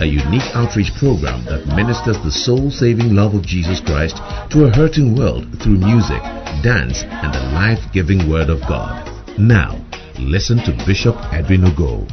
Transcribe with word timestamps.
a 0.00 0.06
unique 0.06 0.54
outreach 0.54 0.92
program 0.98 1.44
that 1.46 1.66
ministers 1.74 2.18
the 2.22 2.30
soul-saving 2.30 3.14
love 3.14 3.34
of 3.34 3.42
Jesus 3.42 3.80
Christ 3.80 4.16
to 4.50 4.64
a 4.64 4.70
hurting 4.70 5.16
world 5.16 5.44
through 5.60 5.78
music, 5.78 6.22
dance, 6.62 7.02
and 7.02 7.34
the 7.34 7.42
life-giving 7.52 8.30
Word 8.30 8.48
of 8.48 8.60
God. 8.68 9.10
Now, 9.38 9.78
listen 10.18 10.58
to 10.58 10.72
Bishop 10.86 11.16
Edwin 11.32 11.62
Ogo. 11.62 12.06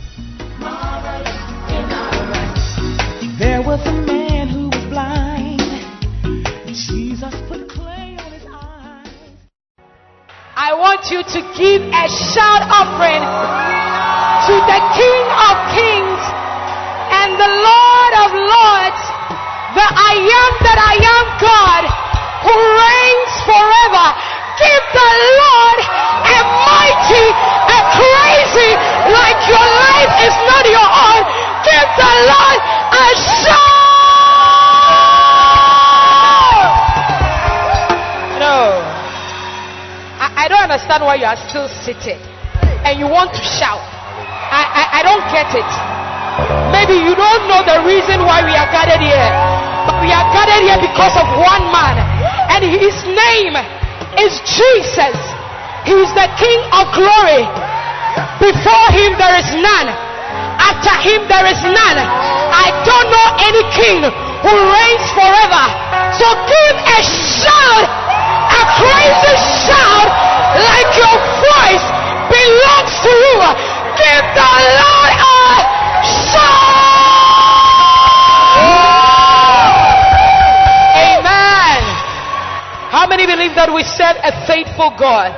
There 3.38 3.62
was 3.62 3.85
a 3.85 3.93
man 4.05 4.48
who 4.48 4.70
was 4.70 4.85
blind. 4.90 5.62
Jesus 6.73 7.34
put 7.48 7.70
clay 7.70 8.17
on 8.17 8.31
his 8.31 8.45
eyes. 8.49 9.09
I 10.55 10.73
want 10.73 11.12
you 11.12 11.21
to 11.21 11.40
give 11.54 11.81
a 11.85 12.07
shout 12.34 12.65
offering 12.65 13.21
to 14.45 14.55
the 14.65 14.79
King 14.98 15.26
of 15.35 15.55
Kings 15.76 16.15
and 17.25 17.34
the 17.41 17.53
Lord 17.57 18.13
of 18.21 18.29
Lords, 18.37 19.01
the 19.73 19.81
I 19.81 20.13
am 20.13 20.51
that 20.62 20.77
I 20.77 20.93
am 20.93 21.26
God 21.41 21.84
who 22.45 22.54
reigns 22.54 23.34
forever. 23.49 24.05
Give 24.62 24.85
the 24.93 25.12
Lord 25.41 25.79
a 26.21 26.40
mighty, 26.70 27.26
a 27.26 27.79
crazy, 27.98 28.71
like 29.09 29.41
your 29.49 29.57
life 29.57 30.13
is 30.21 30.37
not 30.45 30.70
your 30.70 30.85
own. 30.85 31.23
Give 31.65 31.90
the 31.98 32.13
Lord 32.29 32.59
a 32.93 33.07
shout. 33.17 33.73
No. 38.37 38.85
I, 40.21 40.45
I 40.45 40.48
don't 40.48 40.62
understand 40.62 41.01
why 41.01 41.17
you 41.17 41.26
are 41.26 41.41
still 41.49 41.65
seated 41.67 42.21
and 42.85 43.01
you 43.01 43.10
want 43.10 43.34
to 43.34 43.41
shout. 43.41 43.82
I, 43.82 44.62
I, 44.62 44.84
I 44.99 45.01
don't 45.01 45.26
get 45.34 45.49
it. 45.57 46.04
Maybe 46.76 47.00
you 47.00 47.16
don't 47.16 47.44
know 47.48 47.62
the 47.64 47.84
reason 47.88 48.28
why 48.28 48.44
we 48.44 48.54
are 48.54 48.70
gathered 48.70 49.00
here. 49.00 49.30
But 49.88 50.02
we 50.04 50.12
are 50.12 50.28
gathered 50.36 50.64
here 50.68 50.80
because 50.82 51.16
of 51.16 51.28
one 51.40 51.66
man. 51.72 51.96
And 52.52 52.62
his 52.64 52.96
name 53.08 53.55
is 54.20 54.34
Jesus. 54.44 55.16
He 55.88 55.94
is 55.96 56.12
the 56.18 56.28
King 56.36 56.60
of 56.76 56.91
glory. 56.91 57.46
Before 58.40 58.88
him 58.91 59.16
there 59.16 59.36
is 59.40 59.50
none. 59.60 59.90
After 60.60 60.96
him 61.04 61.24
there 61.28 61.48
is 61.48 61.62
none. 61.63 62.00
I 62.00 62.68
don't 62.84 63.08
know 63.12 63.28
any 63.44 63.63
king 63.76 64.02
who 64.03 64.52
reigns 64.52 65.08
forever. 65.16 65.66
So 66.16 66.28
give 66.47 66.75
a 66.80 67.00
shout, 67.03 67.86
a 67.86 68.62
crazy 68.80 69.36
shout, 69.68 70.09
like 70.56 70.91
your 70.96 71.18
voice 71.44 71.86
belongs 72.31 72.96
to 73.03 73.12
you. 73.12 73.38
Give 74.00 74.25
the 74.36 74.52
Lord 74.80 75.12
a 75.16 75.34
believe 83.35 83.56
that 83.59 83.68
we 83.68 83.84
serve 83.84 84.16
a 84.23 84.31
faithful 84.47 84.96
God? 84.96 85.35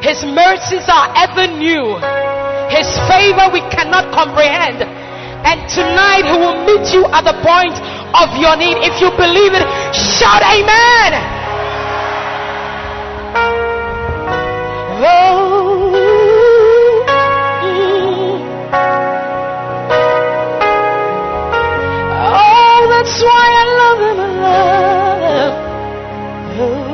His 0.00 0.24
mercies 0.24 0.88
are 0.88 1.12
ever 1.12 1.44
new. 1.44 2.00
His 2.72 2.88
favor 3.04 3.52
we 3.52 3.60
cannot 3.68 4.08
comprehend. 4.16 4.80
And 5.44 5.60
tonight 5.68 6.24
he 6.24 6.36
will 6.40 6.64
meet 6.64 6.88
you 6.96 7.04
at 7.12 7.28
the 7.28 7.36
point 7.44 7.76
of 8.16 8.32
your 8.40 8.56
need. 8.56 8.80
If 8.80 8.96
you 9.04 9.12
believe 9.12 9.52
it, 9.52 9.60
shout 9.92 10.40
amen. 10.40 11.20
Oh, 15.04 15.92
oh 22.32 22.80
that's 22.88 23.20
why 23.20 23.46
I 23.52 23.64
love 23.76 24.00
him. 24.00 24.16
I 24.16 24.28
love. 24.40 24.72
Yeah. 26.56 26.91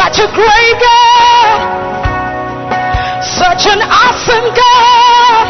Such 0.00 0.18
a 0.22 0.28
great 0.34 0.76
God, 0.80 1.60
such 3.22 3.66
an 3.66 3.82
awesome 3.82 4.48
God, 4.54 5.46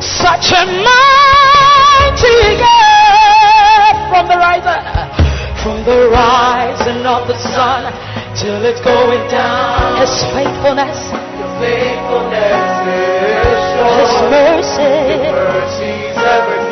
such 0.00 0.52
a 0.52 0.64
mighty 0.64 2.40
God. 2.56 3.92
From 4.10 4.28
the 4.28 4.36
rising, 4.36 4.84
from 5.62 5.84
the 5.84 6.08
rising 6.10 7.06
of 7.06 7.28
the 7.28 7.36
sun 7.36 7.92
till 8.34 8.64
it's 8.64 8.80
going 8.80 9.28
down, 9.30 10.00
His 10.00 10.12
faithfulness, 10.32 10.98
faithfulness 11.60 12.64
is 12.88 13.60
sure. 13.72 13.92
His 14.00 14.12
mercy. 14.32 15.20
Mercies 15.32 16.16
ever 16.16 16.56
new. 16.64 16.71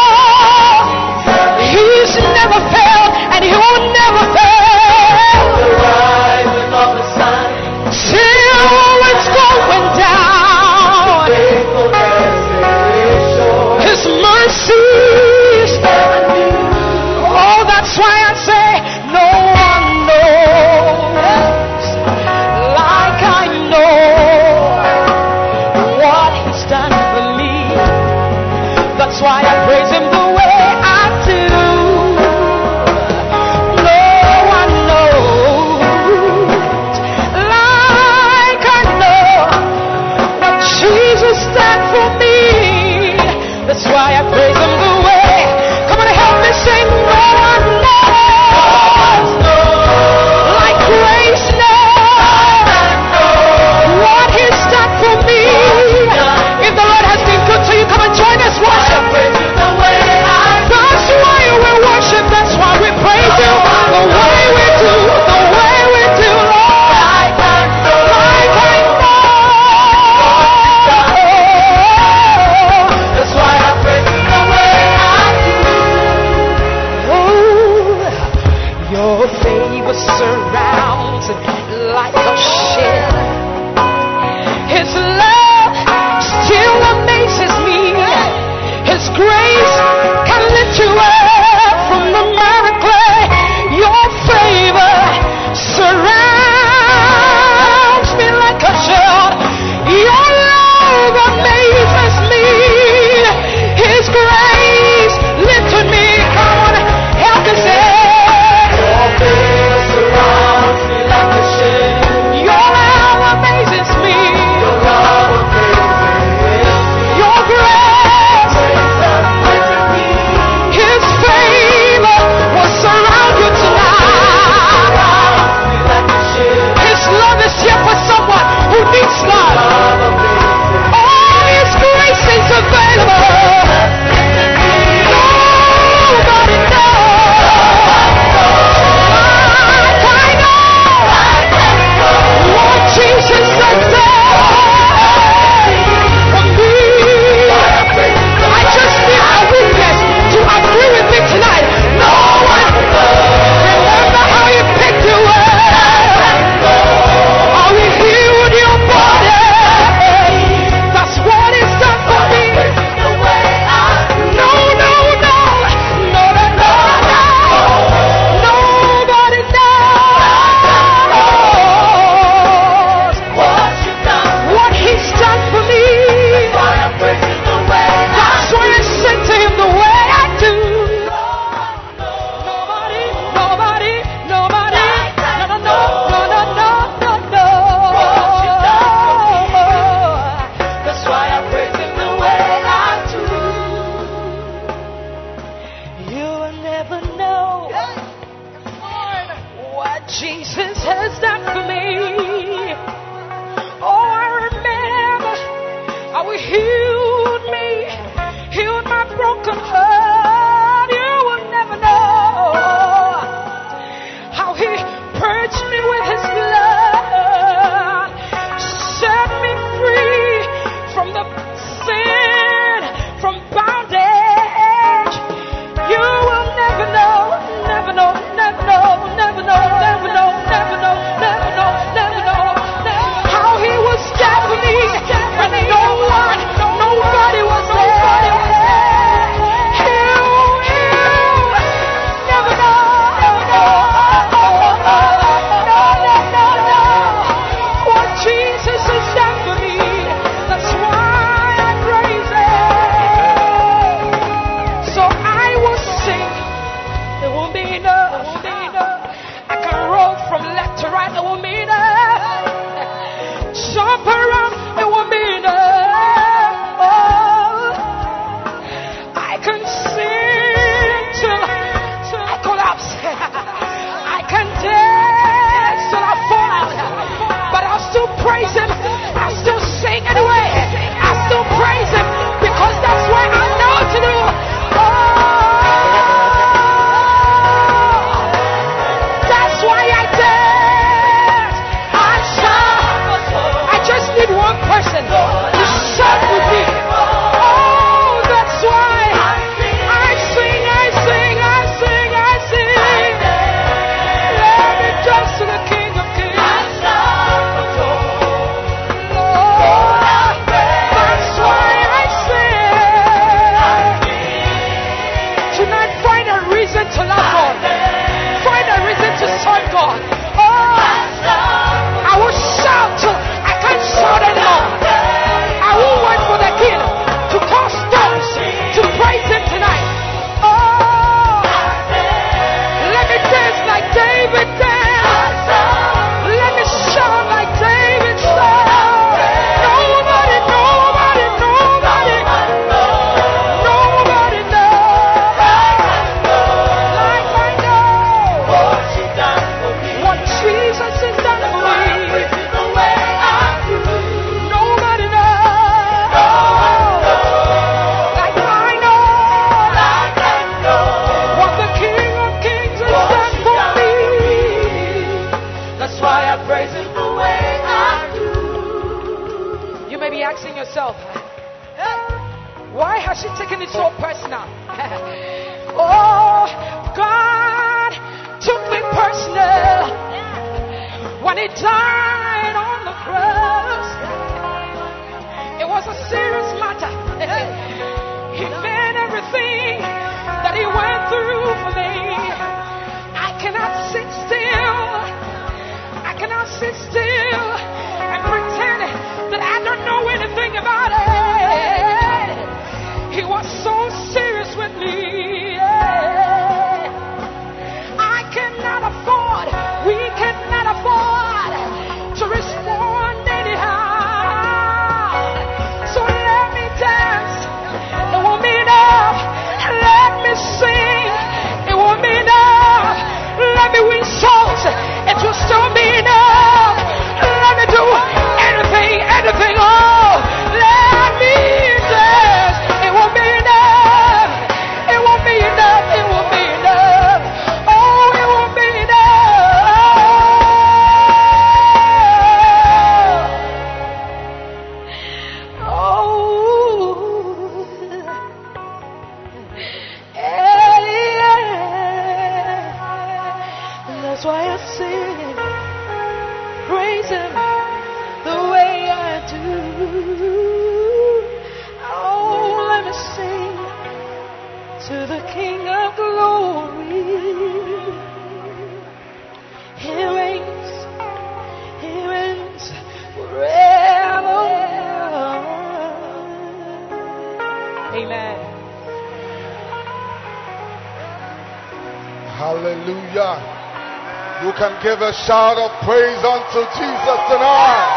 can 484.61 484.77
give 484.85 485.01
a 485.01 485.09
shout 485.25 485.57
of 485.57 485.73
praise 485.81 486.21
unto 486.21 486.61
Jesus 486.77 487.19
tonight. 487.33 487.89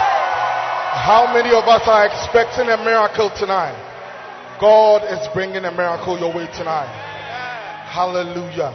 How 1.05 1.29
many 1.29 1.53
of 1.53 1.69
us 1.69 1.85
are 1.85 2.07
expecting 2.07 2.73
a 2.73 2.79
miracle 2.81 3.29
tonight? 3.37 3.77
God 4.59 5.05
is 5.05 5.29
bringing 5.35 5.67
a 5.67 5.71
miracle 5.71 6.19
your 6.19 6.33
way 6.33 6.49
tonight. 6.57 6.89
Hallelujah. 7.93 8.73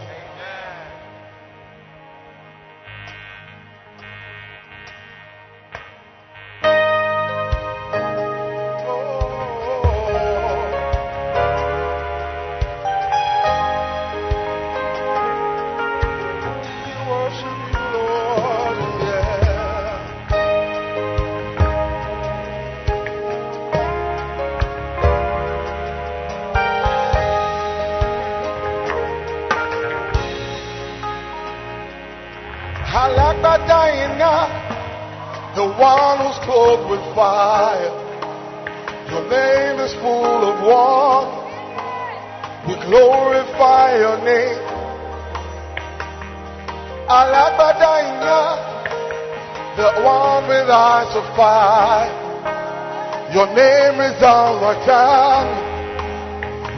Your 53.31 53.47
name 53.55 54.01
is 54.03 54.21
our 54.21 54.75
God. 54.83 55.47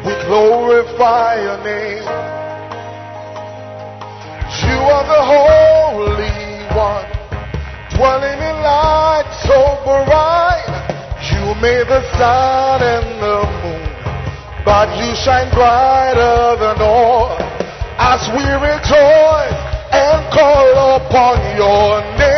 We 0.06 0.13
glorify 0.30 1.41
your 1.41 1.58
name. 1.65 2.06
You 4.62 4.77
are 4.86 5.06
the 5.10 5.24
Holy 5.34 6.30
One, 6.77 7.10
dwelling 7.98 8.38
in 8.38 8.56
light 8.62 9.25
so 9.50 9.82
bright. 9.82 10.70
You 11.34 11.58
made 11.58 11.89
the 11.89 12.06
sun 12.20 12.84
and 12.86 13.18
the 13.18 13.41
moon, 13.65 13.82
but 14.63 14.94
you 15.01 15.10
shine 15.25 15.50
brighter 15.58 16.62
than 16.62 16.77
all. 16.86 17.36
As 17.98 18.30
we 18.30 18.46
rejoice 18.62 19.58
and 19.89 20.22
call 20.32 21.01
upon 21.01 21.39
your 21.58 22.01
name 22.20 22.30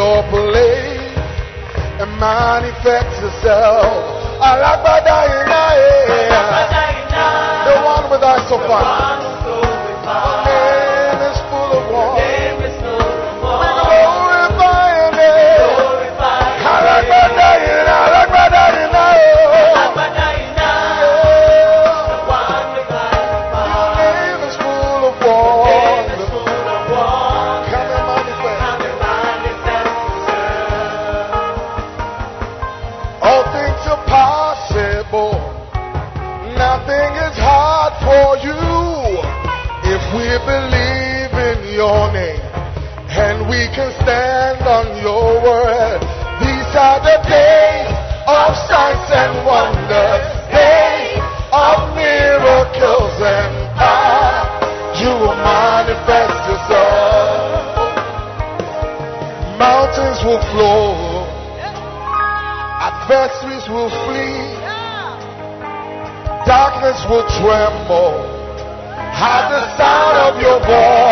your 0.00 0.22
place 0.32 1.12
and 2.00 2.10
manifest 2.18 3.20
yourself. 3.20 3.84
Alabada 4.40 5.18
The 7.66 7.74
one 7.84 8.10
with 8.10 8.22
eyes 8.22 8.48
so 8.48 8.56
far. 8.66 9.19
flow. 60.52 61.26
Adversaries 62.80 63.68
will 63.68 63.90
flee. 64.06 64.58
Darkness 66.46 66.98
will 67.08 67.26
tremble 67.38 68.16
at 69.12 69.48
the 69.50 69.76
sound 69.76 70.16
of 70.26 70.40
your 70.40 70.58
voice. 70.60 71.09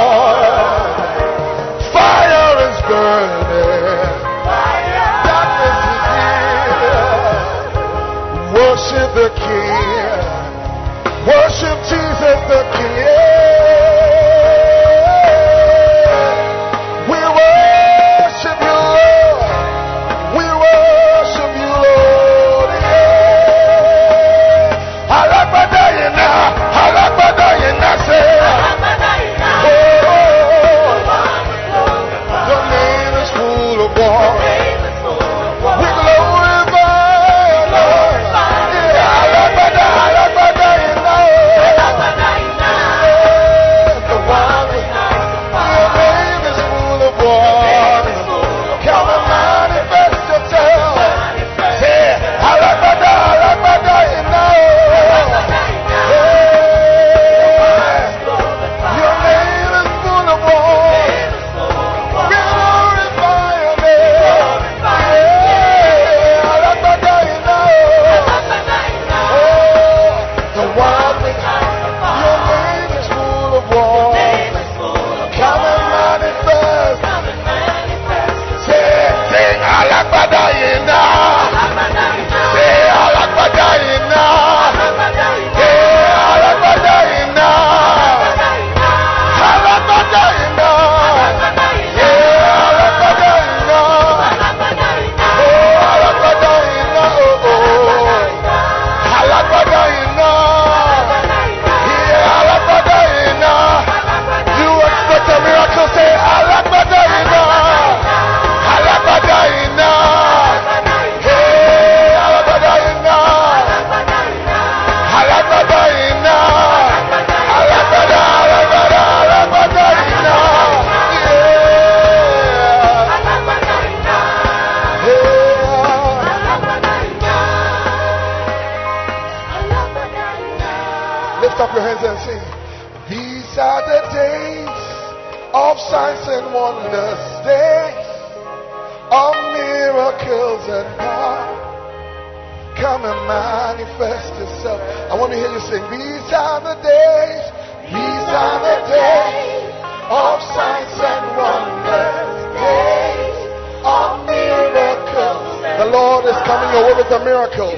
coming 156.59 156.75
your 156.75 156.85
way 156.90 156.94
with 156.99 157.11
a 157.14 157.23
miracle. 157.23 157.71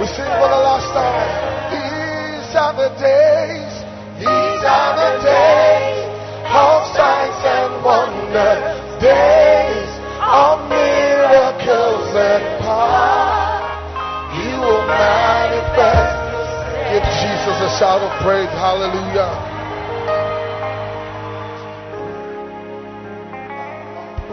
We 0.00 0.06
sing 0.08 0.24
for 0.40 0.48
the 0.48 0.60
last 0.64 0.88
time. 0.96 1.28
These 1.68 2.56
are 2.56 2.72
the 2.72 2.88
days. 2.96 3.72
These 4.16 4.62
are 4.64 4.92
the 4.96 5.12
days 5.20 6.00
of 6.48 6.88
signs 6.96 7.40
and 7.44 7.84
wonder. 7.84 8.52
Days 8.96 9.92
of 10.24 10.56
miracles 10.72 12.08
and 12.16 12.44
power. 12.64 13.60
He 14.32 14.48
will 14.56 14.84
manifest. 14.88 16.16
Give 16.88 17.04
Jesus 17.20 17.56
a 17.60 17.70
shout 17.76 18.00
of 18.00 18.12
praise. 18.24 18.48
Hallelujah. 18.56 19.28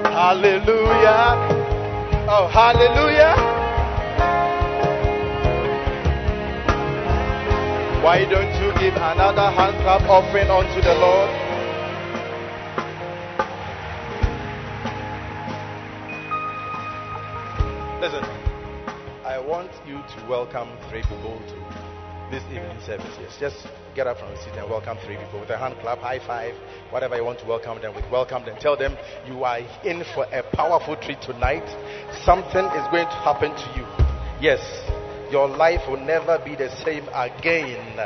Hallelujah. 0.07 1.58
Oh, 2.27 2.47
hallelujah. 2.51 3.35
Why 8.03 8.25
don't 8.25 8.53
you 8.61 8.73
give 8.79 8.95
another 8.95 9.51
hand 9.51 9.75
clap 9.83 10.01
offering 10.09 10.49
unto 10.49 10.81
the 10.81 10.95
Lord? 10.95 11.29
Listen, 18.01 18.23
I 19.25 19.37
want 19.37 19.71
you 19.85 19.95
to 19.95 20.27
welcome 20.29 20.69
three 20.89 21.01
people 21.03 21.37
to 21.47 22.29
this 22.31 22.43
evening 22.45 22.79
service. 22.85 23.15
Yes, 23.19 23.37
just 23.39 23.67
get 23.95 24.07
up 24.07 24.19
from 24.19 24.29
the 24.31 24.37
seat 24.37 24.53
and 24.55 24.69
welcome 24.69 24.97
three 25.05 25.17
people 25.17 25.39
with 25.39 25.49
a 25.49 25.57
hand 25.57 25.75
clap, 25.81 25.99
high 25.99 26.19
five, 26.19 26.55
whatever 26.91 27.15
you 27.15 27.23
want 27.23 27.39
to 27.39 27.45
welcome 27.45 27.81
them 27.81 27.95
with. 27.95 28.05
Welcome 28.11 28.45
them. 28.45 28.55
Tell 28.59 28.77
them 28.77 28.95
you 29.25 29.43
are 29.43 29.59
in 29.83 30.03
for 30.13 30.25
a 30.25 30.43
powerful 30.55 30.95
treat 30.95 31.21
tonight. 31.21 31.65
Something 32.23 32.65
is 32.65 32.87
going 32.91 33.07
to 33.07 33.19
happen 33.23 33.51
to 33.51 33.67
you. 33.75 33.85
Yes, 34.41 34.61
your 35.31 35.47
life 35.47 35.81
will 35.89 35.99
never 35.99 36.39
be 36.43 36.55
the 36.55 36.69
same 36.83 37.07
again. 37.13 37.97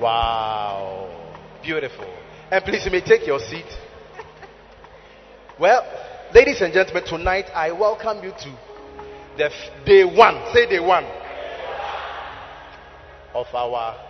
Wow. 0.00 1.08
Beautiful. 1.62 2.06
And 2.50 2.64
please, 2.64 2.84
you 2.84 2.90
may 2.90 3.00
take 3.00 3.26
your 3.26 3.38
seat. 3.38 3.66
Well, 5.58 5.84
ladies 6.34 6.60
and 6.60 6.72
gentlemen, 6.72 7.04
tonight 7.04 7.46
I 7.54 7.70
welcome 7.72 8.24
you 8.24 8.30
to 8.30 8.58
the 9.36 9.46
f- 9.46 9.84
day 9.86 10.04
one. 10.04 10.40
Say 10.52 10.66
day 10.68 10.80
one 10.80 11.04
of 13.34 13.46
our 13.54 14.09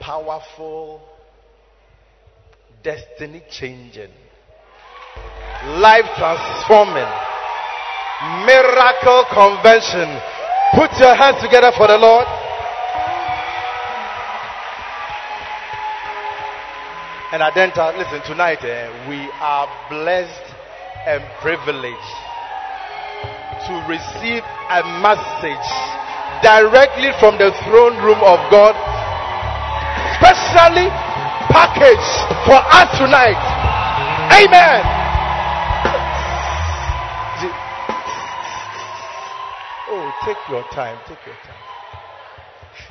powerful, 0.00 1.00
destiny 2.82 3.42
changing, 3.50 4.10
life 5.78 6.06
transforming, 6.16 7.08
miracle 8.46 9.24
convention. 9.32 10.08
Put 10.74 10.92
your 11.00 11.14
hands 11.14 11.40
together 11.42 11.72
for 11.76 11.86
the 11.86 11.96
Lord. 11.96 12.26
And 17.30 17.42
Adenta, 17.42 17.92
listen, 17.96 18.22
tonight 18.24 18.64
eh, 18.64 18.88
we 19.08 19.30
are 19.40 19.68
blessed 19.90 20.48
and 21.06 21.22
privileged 21.42 22.16
to 23.68 23.74
receive 23.84 24.40
a 24.72 24.80
message 25.04 25.68
directly 26.40 27.12
from 27.20 27.36
the 27.36 27.52
throne 27.68 28.00
room 28.00 28.16
of 28.24 28.40
God, 28.48 28.72
specially 30.18 30.90
packaged 31.54 32.18
for 32.44 32.58
us 32.58 32.90
tonight. 32.98 33.38
Amen. 34.34 34.82
Oh, 39.90 40.12
take 40.26 40.36
your 40.50 40.62
time. 40.74 40.98
Take 41.08 41.24
your 41.24 41.34
time. 41.36 41.54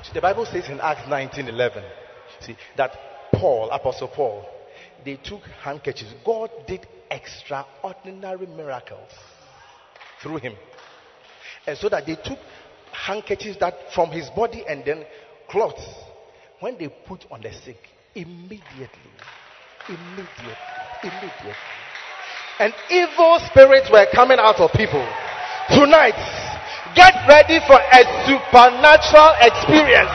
See, 0.03 0.13
The 0.13 0.21
Bible 0.21 0.45
says 0.45 0.67
in 0.69 0.79
Acts 0.79 1.07
19:11, 1.07 1.83
see 2.39 2.55
that 2.75 3.31
Paul, 3.33 3.69
Apostle 3.71 4.07
Paul, 4.07 4.45
they 5.05 5.17
took 5.17 5.43
handkerchiefs. 5.61 6.13
God 6.25 6.49
did 6.65 6.87
extraordinary 7.11 8.47
miracles 8.47 9.11
through 10.21 10.37
him, 10.37 10.55
and 11.67 11.77
so 11.77 11.87
that 11.89 12.05
they 12.05 12.15
took 12.15 12.39
handkerchiefs 12.91 13.57
that 13.59 13.93
from 13.93 14.09
his 14.09 14.29
body 14.31 14.65
and 14.67 14.83
then 14.83 15.05
cloths. 15.49 16.06
When 16.59 16.75
they 16.79 16.87
put 16.87 17.23
on 17.29 17.41
the 17.41 17.53
sick, 17.53 17.77
immediately, 18.15 19.13
immediately, 19.87 20.57
immediately, 21.03 21.53
and 22.59 22.73
evil 22.89 23.37
spirits 23.45 23.91
were 23.91 24.07
coming 24.11 24.39
out 24.39 24.59
of 24.59 24.71
people. 24.73 25.05
Tonight, 25.69 26.17
get 26.95 27.13
ready 27.29 27.59
for 27.67 27.77
a 27.77 28.01
supernatural 28.25 29.35
experience. 29.39 30.09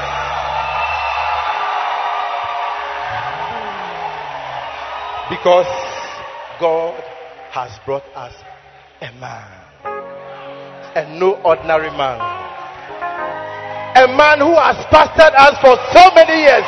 Because 5.31 5.71
God 6.59 7.05
has 7.53 7.79
brought 7.87 8.05
us 8.17 8.35
a 9.01 9.13
man, 9.21 9.47
and 10.97 11.21
no 11.21 11.41
ordinary 11.45 11.91
man, 11.91 12.42
a 13.95 14.09
man 14.09 14.41
who 14.41 14.57
has 14.57 14.77
pastored 14.89 15.37
us 15.37 15.53
for 15.61 15.77
so 15.93 16.03
many 16.17 16.49
years, 16.49 16.65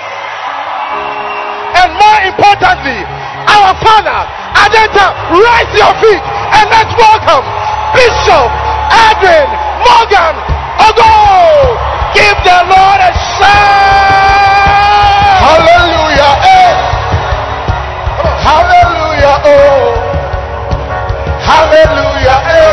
and 1.81 1.89
more 1.97 2.21
importantly, 2.29 3.01
our 3.49 3.73
father, 3.81 4.21
Adenta, 4.61 5.09
rise 5.33 5.73
your 5.73 5.93
feet 6.05 6.21
and 6.21 6.69
let's 6.69 6.93
welcome 6.97 7.45
Bishop 7.97 8.49
Edwin 8.93 9.49
Morgan 9.85 10.37
Ogo. 10.81 11.13
Give 12.13 12.37
the 12.45 12.59
Lord 12.69 13.01
a 13.01 13.13
shout. 13.41 14.45
Hallelujah. 15.45 16.33
Eh. 16.45 16.73
Hallelujah. 18.45 19.37
Oh. 19.45 19.97
Hallelujah. 21.41 22.39
Eh. 22.53 22.73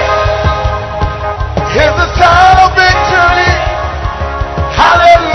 Here's 1.73 1.95
the 1.95 2.07
sound 2.19 2.59
of 2.59 2.75
victory. 2.75 3.60
Hallelujah. 4.81 5.30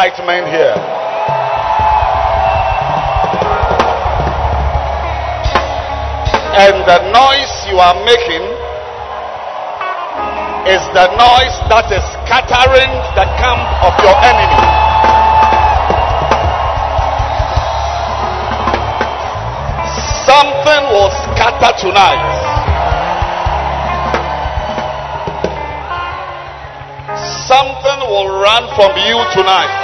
The 0.00 0.06
excitement 0.06 0.48
here. 0.48 0.74
And 6.56 6.76
the 6.88 6.98
noise 7.12 7.52
you 7.68 7.78
are 7.78 7.94
making 8.04 8.44
is 10.68 10.82
the 10.92 11.06
noise 11.16 11.56
that 11.68 11.88
is 11.92 12.04
scattering 12.24 12.92
the 13.16 13.26
camp 13.40 13.64
of 13.84 13.94
your 14.04 14.16
enemy. 14.24 14.60
Something 20.24 20.82
will 20.92 21.10
scatter 21.10 21.72
tonight. 21.80 22.40
Something 27.48 28.00
will 28.08 28.40
run 28.40 28.68
from 28.76 28.96
you 28.96 29.18
tonight. 29.34 29.79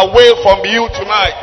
Away 0.00 0.32
from 0.42 0.64
you 0.64 0.88
tonight. 0.96 1.36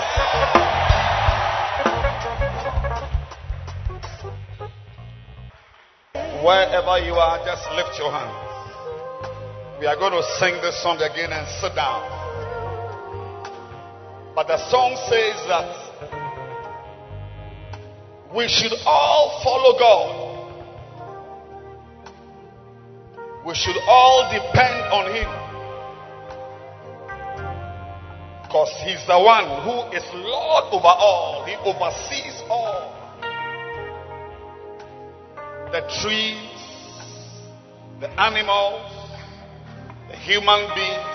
Wherever 6.44 6.98
you 7.06 7.14
are, 7.14 7.38
just 7.46 7.70
lift 7.76 8.00
your 8.00 8.12
hands. 8.12 8.50
We 9.80 9.86
are 9.86 9.96
going 9.96 10.14
to 10.14 10.24
sing 10.40 10.56
this 10.62 10.82
song 10.82 10.98
again 10.98 11.32
and 11.32 11.48
sit 11.62 11.76
down. 11.76 12.02
But 14.36 14.48
the 14.48 14.58
song 14.70 14.96
says 15.10 15.36
that 15.48 15.90
we 18.36 18.48
should 18.48 18.74
all 18.86 19.42
follow 19.44 19.78
God. 19.78 20.26
We 23.46 23.54
should 23.54 23.78
all 23.88 24.30
depend 24.32 24.82
on 24.92 25.14
Him. 25.14 25.38
Because 28.50 28.74
He's 28.82 29.06
the 29.06 29.14
one 29.14 29.46
who 29.62 29.78
is 29.94 30.02
Lord 30.26 30.74
over 30.74 30.90
all, 30.90 31.46
He 31.46 31.54
oversees 31.62 32.42
all 32.50 32.98
the 35.70 35.86
trees, 36.02 36.50
the 38.02 38.10
animals, 38.18 38.90
the 40.10 40.18
human 40.18 40.66
beings, 40.74 41.14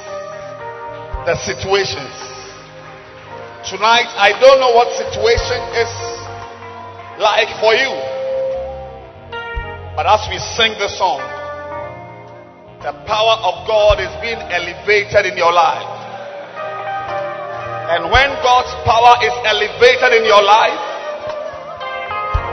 the 1.27 1.35
situations. 1.42 2.14
Tonight, 3.66 4.07
I 4.14 4.31
don't 4.38 4.62
know 4.62 4.70
what 4.70 4.94
situation 4.94 5.59
is 5.75 5.90
like 7.18 7.51
for 7.59 7.75
you. 7.75 7.90
But 9.99 10.07
as 10.07 10.23
we 10.31 10.38
sing 10.38 10.79
the 10.79 10.87
song, 10.87 11.18
the 12.79 12.94
power 13.11 13.42
of 13.42 13.66
God 13.66 13.99
is 13.99 14.14
being 14.23 14.38
elevated 14.38 15.33
in 15.33 15.37
your 15.37 15.51
life. 15.53 16.03
And 17.85 18.11
when 18.11 18.29
God's 18.42 18.73
power 18.88 19.14
is 19.20 19.35
elevated 19.44 20.16
in 20.16 20.25
your 20.25 20.42
life, 20.42 20.81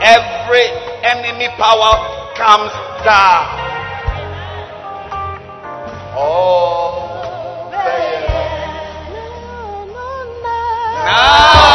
every 0.04 0.68
enemy 1.08 1.48
power 1.56 2.36
comes 2.36 2.72
down. 3.06 3.48
Oh, 6.18 7.72
now, 11.06 11.71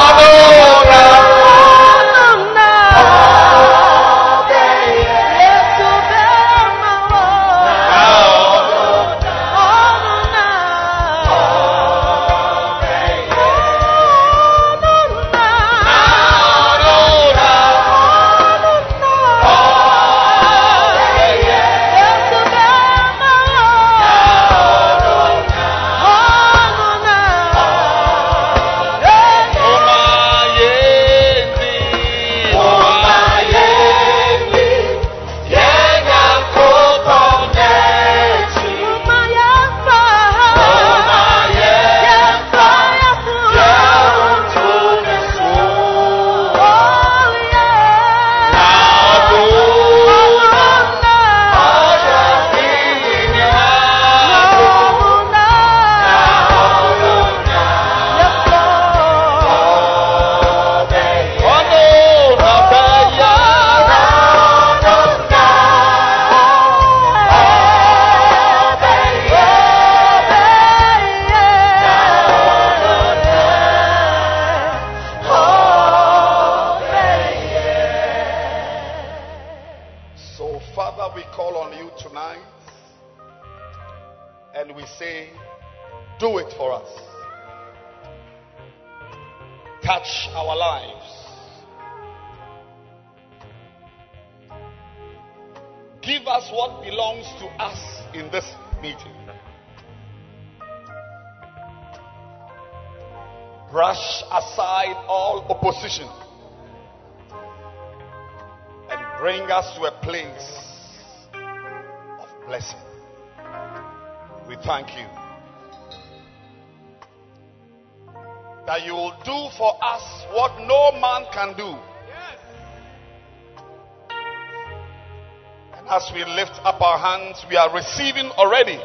our 126.96 127.18
hands, 127.18 127.44
we 127.50 127.56
are 127.56 127.72
receiving 127.74 128.26
already 128.38 128.76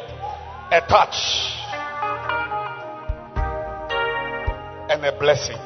a 0.70 0.80
touch 0.86 1.16
and 4.90 5.04
a 5.04 5.18
blessing. 5.18 5.56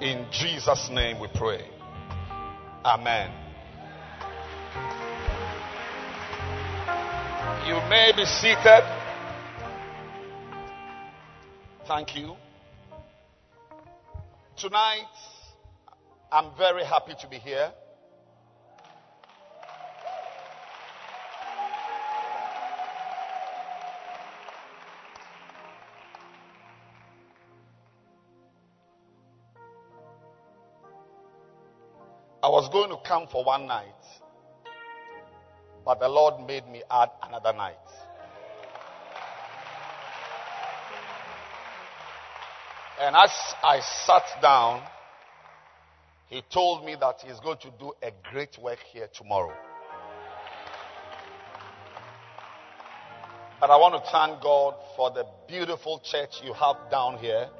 In 0.00 0.26
Jesus' 0.30 0.88
name 0.92 1.18
we 1.20 1.28
pray. 1.34 1.64
Amen. 2.84 3.32
You 7.66 7.74
may 7.88 8.12
be 8.14 8.24
seated. 8.24 8.84
Thank 11.88 12.16
you. 12.16 12.36
Tonight, 14.56 15.02
I'm 16.30 16.56
very 16.56 16.84
happy 16.84 17.14
to 17.20 17.28
be 17.28 17.38
here. 17.38 17.72
I 32.48 32.50
was 32.50 32.66
going 32.70 32.88
to 32.88 32.96
come 33.06 33.26
for 33.30 33.44
one 33.44 33.66
night, 33.66 33.84
but 35.84 36.00
the 36.00 36.08
Lord 36.08 36.46
made 36.46 36.66
me 36.66 36.82
add 36.90 37.10
another 37.22 37.52
night. 37.52 37.76
And 43.02 43.14
as 43.14 43.30
I 43.62 43.80
sat 44.06 44.40
down, 44.40 44.82
he 46.30 46.42
told 46.50 46.86
me 46.86 46.96
that 46.98 47.16
he's 47.20 47.38
going 47.40 47.58
to 47.58 47.70
do 47.78 47.92
a 48.02 48.12
great 48.32 48.56
work 48.56 48.78
here 48.94 49.10
tomorrow. 49.12 49.54
And 53.60 53.70
I 53.70 53.76
want 53.76 54.02
to 54.02 54.10
thank 54.10 54.42
God 54.42 54.74
for 54.96 55.10
the 55.10 55.26
beautiful 55.46 56.00
church 56.02 56.40
you 56.42 56.54
have 56.54 56.76
down 56.90 57.18
here. 57.18 57.50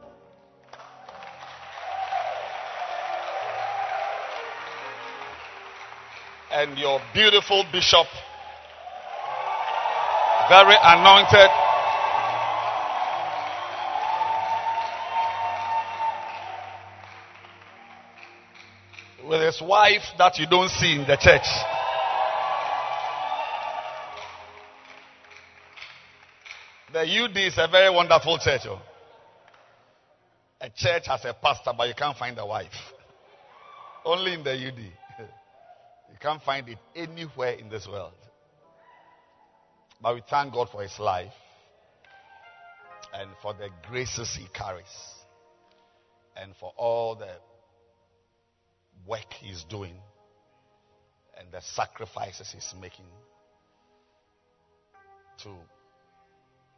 and 6.50 6.78
your 6.78 7.00
beautiful 7.12 7.64
bishop, 7.72 8.06
very 10.48 10.76
anointed. 10.82 11.50
With 19.28 19.42
his 19.42 19.60
wife 19.60 20.04
that 20.16 20.38
you 20.38 20.46
don't 20.46 20.70
see 20.70 20.92
in 20.92 21.06
the 21.06 21.16
church. 21.16 21.46
The 26.90 27.00
UD 27.00 27.36
is 27.36 27.58
a 27.58 27.68
very 27.70 27.94
wonderful 27.94 28.38
church. 28.38 28.62
Oh. 28.64 28.80
A 30.62 30.70
church 30.70 31.06
has 31.06 31.24
a 31.26 31.34
pastor, 31.34 31.72
but 31.76 31.86
you 31.86 31.94
can't 31.94 32.16
find 32.16 32.38
a 32.38 32.46
wife. 32.46 32.72
Only 34.06 34.32
in 34.32 34.42
the 34.42 34.52
UD. 34.52 34.97
You 36.10 36.16
can't 36.20 36.42
find 36.42 36.68
it 36.68 36.78
anywhere 36.94 37.52
in 37.52 37.68
this 37.68 37.86
world. 37.86 38.12
But 40.00 40.14
we 40.14 40.22
thank 40.28 40.54
God 40.54 40.68
for 40.70 40.82
his 40.82 40.98
life 40.98 41.32
and 43.12 43.30
for 43.42 43.54
the 43.54 43.68
graces 43.88 44.34
he 44.34 44.46
carries 44.52 44.84
and 46.36 46.54
for 46.60 46.72
all 46.76 47.16
the 47.16 47.32
work 49.06 49.32
he's 49.40 49.64
doing 49.64 49.94
and 51.38 51.48
the 51.52 51.60
sacrifices 51.60 52.50
he's 52.52 52.74
making 52.80 53.06
to 55.42 55.50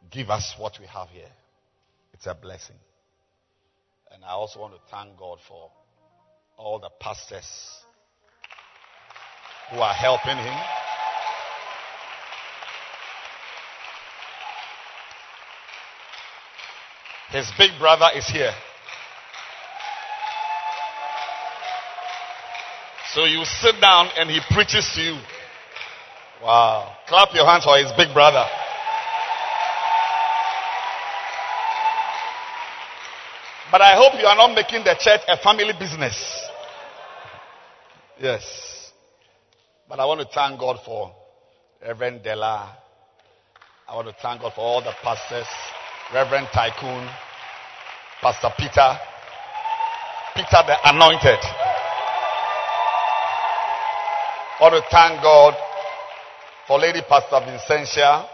give 0.09 0.29
us 0.29 0.55
what 0.57 0.79
we 0.79 0.85
have 0.87 1.09
here. 1.09 1.31
It's 2.13 2.27
a 2.27 2.33
blessing. 2.33 2.75
And 4.11 4.23
I 4.23 4.31
also 4.31 4.59
want 4.59 4.73
to 4.73 4.79
thank 4.89 5.17
God 5.17 5.39
for 5.47 5.71
all 6.57 6.79
the 6.79 6.89
pastors 6.99 7.81
who 9.71 9.79
are 9.79 9.93
helping 9.93 10.37
him. 10.37 10.57
His 17.31 17.49
big 17.57 17.71
brother 17.79 18.07
is 18.13 18.27
here. 18.27 18.51
So 23.13 23.25
you 23.25 23.43
sit 23.45 23.79
down 23.79 24.09
and 24.17 24.29
he 24.29 24.39
preaches 24.51 24.89
to 24.95 25.01
you. 25.01 25.17
Wow. 26.43 26.95
Clap 27.07 27.33
your 27.33 27.45
hands 27.45 27.63
for 27.63 27.77
his 27.77 27.91
big 27.93 28.13
brother. 28.13 28.45
But 33.71 33.81
I 33.81 33.95
hope 33.95 34.19
you 34.19 34.25
are 34.25 34.35
not 34.35 34.53
making 34.53 34.83
the 34.83 34.95
church 34.99 35.21
a 35.29 35.37
family 35.37 35.71
business. 35.79 36.41
Yes. 38.19 38.80
But 39.91 39.99
I 39.99 40.05
want 40.05 40.21
to 40.21 40.27
thank 40.33 40.57
God 40.57 40.79
for 40.85 41.13
Reverend 41.85 42.23
Della. 42.23 42.77
I 43.89 43.93
want 43.93 44.07
to 44.07 44.15
thank 44.21 44.39
God 44.39 44.53
for 44.53 44.61
all 44.61 44.79
the 44.81 44.93
pastors. 45.03 45.45
Reverend 46.13 46.47
Tycoon. 46.53 47.09
Pastor 48.21 48.47
Peter. 48.57 48.97
Peter 50.33 50.63
the 50.63 50.77
Anointed. 50.87 51.43
I 54.55 54.63
want 54.63 54.75
to 54.75 54.83
thank 54.89 55.21
God 55.21 55.55
for 56.67 56.79
Lady 56.79 57.01
Pastor 57.09 57.43
Vincentia. 57.43 58.29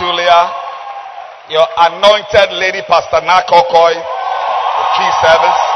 Julia 0.00 0.56
your 1.50 1.66
anointed 1.76 2.48
lady, 2.56 2.80
Pastor 2.88 3.20
Nakokoi, 3.20 3.92
the 3.92 4.84
key 4.96 5.10
service. 5.20 5.71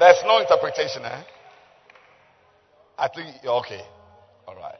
There's 0.00 0.22
no 0.24 0.38
interpretation, 0.38 1.04
eh? 1.04 1.22
I 2.98 3.08
think 3.14 3.36
you're 3.44 3.52
okay. 3.60 3.82
All 4.48 4.56
right. 4.56 4.78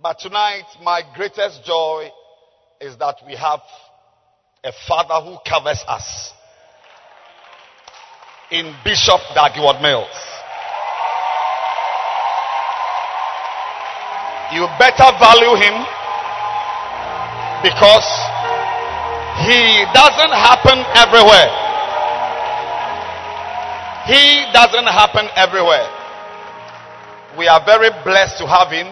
But 0.00 0.18
tonight, 0.20 0.66
my 0.82 1.02
greatest 1.16 1.64
joy 1.64 2.10
is 2.80 2.96
that 2.98 3.16
we 3.26 3.34
have 3.34 3.60
a 4.62 4.72
father 4.86 5.26
who 5.26 5.38
covers 5.48 5.82
us 5.88 6.32
in 8.52 8.72
Bishop 8.84 9.20
Dag 9.34 9.52
Heward-Mills. 9.52 10.30
you 14.52 14.66
better 14.82 15.06
value 15.22 15.54
him 15.54 15.74
because 17.62 18.08
he 19.46 19.86
doesn't 19.94 20.34
happen 20.34 20.82
everywhere. 20.98 21.59
He 24.10 24.42
doesn't 24.50 24.90
happen 24.90 25.30
everywhere. 25.36 25.86
We 27.38 27.46
are 27.46 27.62
very 27.64 27.94
blessed 28.02 28.42
to 28.42 28.46
have 28.50 28.74
him. 28.74 28.90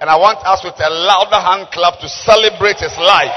And 0.00 0.06
I 0.08 0.14
want 0.14 0.38
us 0.46 0.62
with 0.62 0.78
a 0.78 0.86
louder 0.86 1.42
hand 1.42 1.66
clap 1.74 1.98
to 1.98 2.08
celebrate 2.08 2.78
his 2.78 2.94
life. 3.02 3.34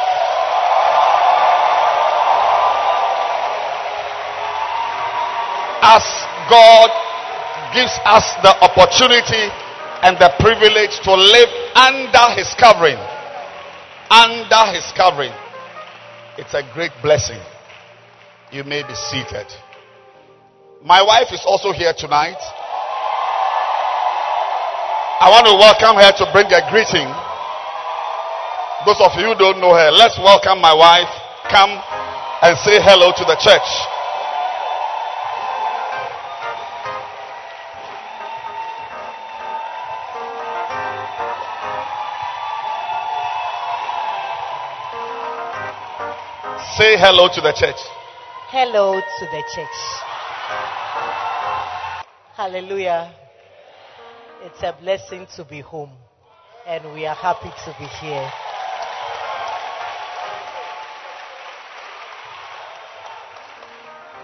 As 5.81 6.05
God 6.45 6.93
gives 7.73 7.97
us 8.05 8.37
the 8.45 8.53
opportunity 8.61 9.49
and 10.05 10.21
the 10.21 10.29
privilege 10.37 11.01
to 11.01 11.13
live 11.17 11.49
under 11.73 12.29
his 12.37 12.53
covering. 12.61 13.01
Under 14.13 14.69
his 14.69 14.85
covering. 14.93 15.33
It's 16.37 16.53
a 16.53 16.61
great 16.75 16.93
blessing. 17.01 17.41
You 18.51 18.63
may 18.63 18.83
be 18.85 18.93
seated. 18.93 19.49
My 20.83 21.03
wife 21.03 21.27
is 21.31 21.43
also 21.45 21.71
here 21.71 21.93
tonight. 21.93 22.41
I 25.21 25.29
want 25.29 25.45
to 25.45 25.53
welcome 25.53 25.93
her 26.01 26.09
to 26.09 26.25
bring 26.33 26.49
a 26.49 26.61
greeting. 26.73 27.05
Those 28.89 28.97
of 28.97 29.13
you 29.13 29.29
who 29.29 29.37
don't 29.37 29.61
know 29.61 29.77
her, 29.77 29.91
let's 29.91 30.17
welcome 30.17 30.59
my 30.59 30.73
wife. 30.73 31.05
Come 31.53 31.69
and 32.41 32.57
say 32.65 32.81
hello 32.81 33.13
to 33.13 33.23
the 33.29 33.37
church. 33.37 33.61
Say 46.73 46.97
hello 46.97 47.29
to 47.29 47.39
the 47.39 47.53
church. 47.53 47.77
Hello 48.49 48.95
to 48.95 49.25
the 49.27 49.43
church. 49.53 50.10
Hallelujah. 52.35 53.13
It's 54.41 54.63
a 54.63 54.75
blessing 54.81 55.27
to 55.35 55.45
be 55.45 55.59
home, 55.59 55.91
and 56.65 56.93
we 56.93 57.05
are 57.05 57.15
happy 57.15 57.49
to 57.65 57.75
be 57.77 57.85
here. 57.85 58.31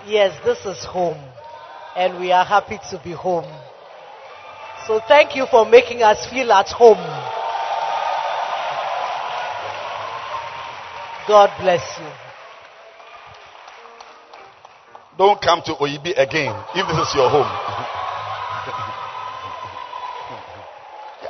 Yes, 0.07 0.35
this 0.43 0.65
is 0.65 0.83
home, 0.85 1.21
and 1.95 2.19
we 2.19 2.31
are 2.31 2.45
happy 2.45 2.79
to 2.91 3.01
be 3.03 3.11
home. 3.11 3.45
So 4.87 5.01
thank 5.07 5.35
you 5.35 5.45
for 5.51 5.65
making 5.65 6.01
us 6.01 6.25
feel 6.29 6.51
at 6.53 6.69
home. 6.69 6.97
God 11.27 11.51
bless 11.59 11.99
you. 11.99 12.26
Don't 15.17 15.41
come 15.41 15.61
to 15.65 15.73
Oyibi 15.73 16.13
again 16.15 16.53
if 16.75 16.85
this 16.87 17.09
is 17.09 17.15
your 17.15 17.29
home. 17.29 17.49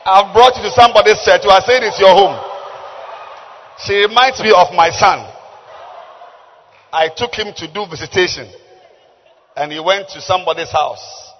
I've 0.05 0.33
brought 0.33 0.55
you 0.57 0.63
to 0.63 0.71
somebody's 0.71 1.23
church 1.23 1.43
I 1.47 1.59
said 1.61 1.83
it's 1.83 1.99
your 1.99 2.11
home. 2.15 2.35
She 3.85 3.93
reminds 4.05 4.39
me 4.41 4.51
of 4.51 4.73
my 4.75 4.89
son. 4.89 5.25
I 6.91 7.09
took 7.15 7.33
him 7.33 7.53
to 7.55 7.67
do 7.71 7.85
visitation 7.89 8.47
and 9.55 9.71
he 9.71 9.79
went 9.79 10.09
to 10.09 10.21
somebody's 10.21 10.71
house 10.71 11.31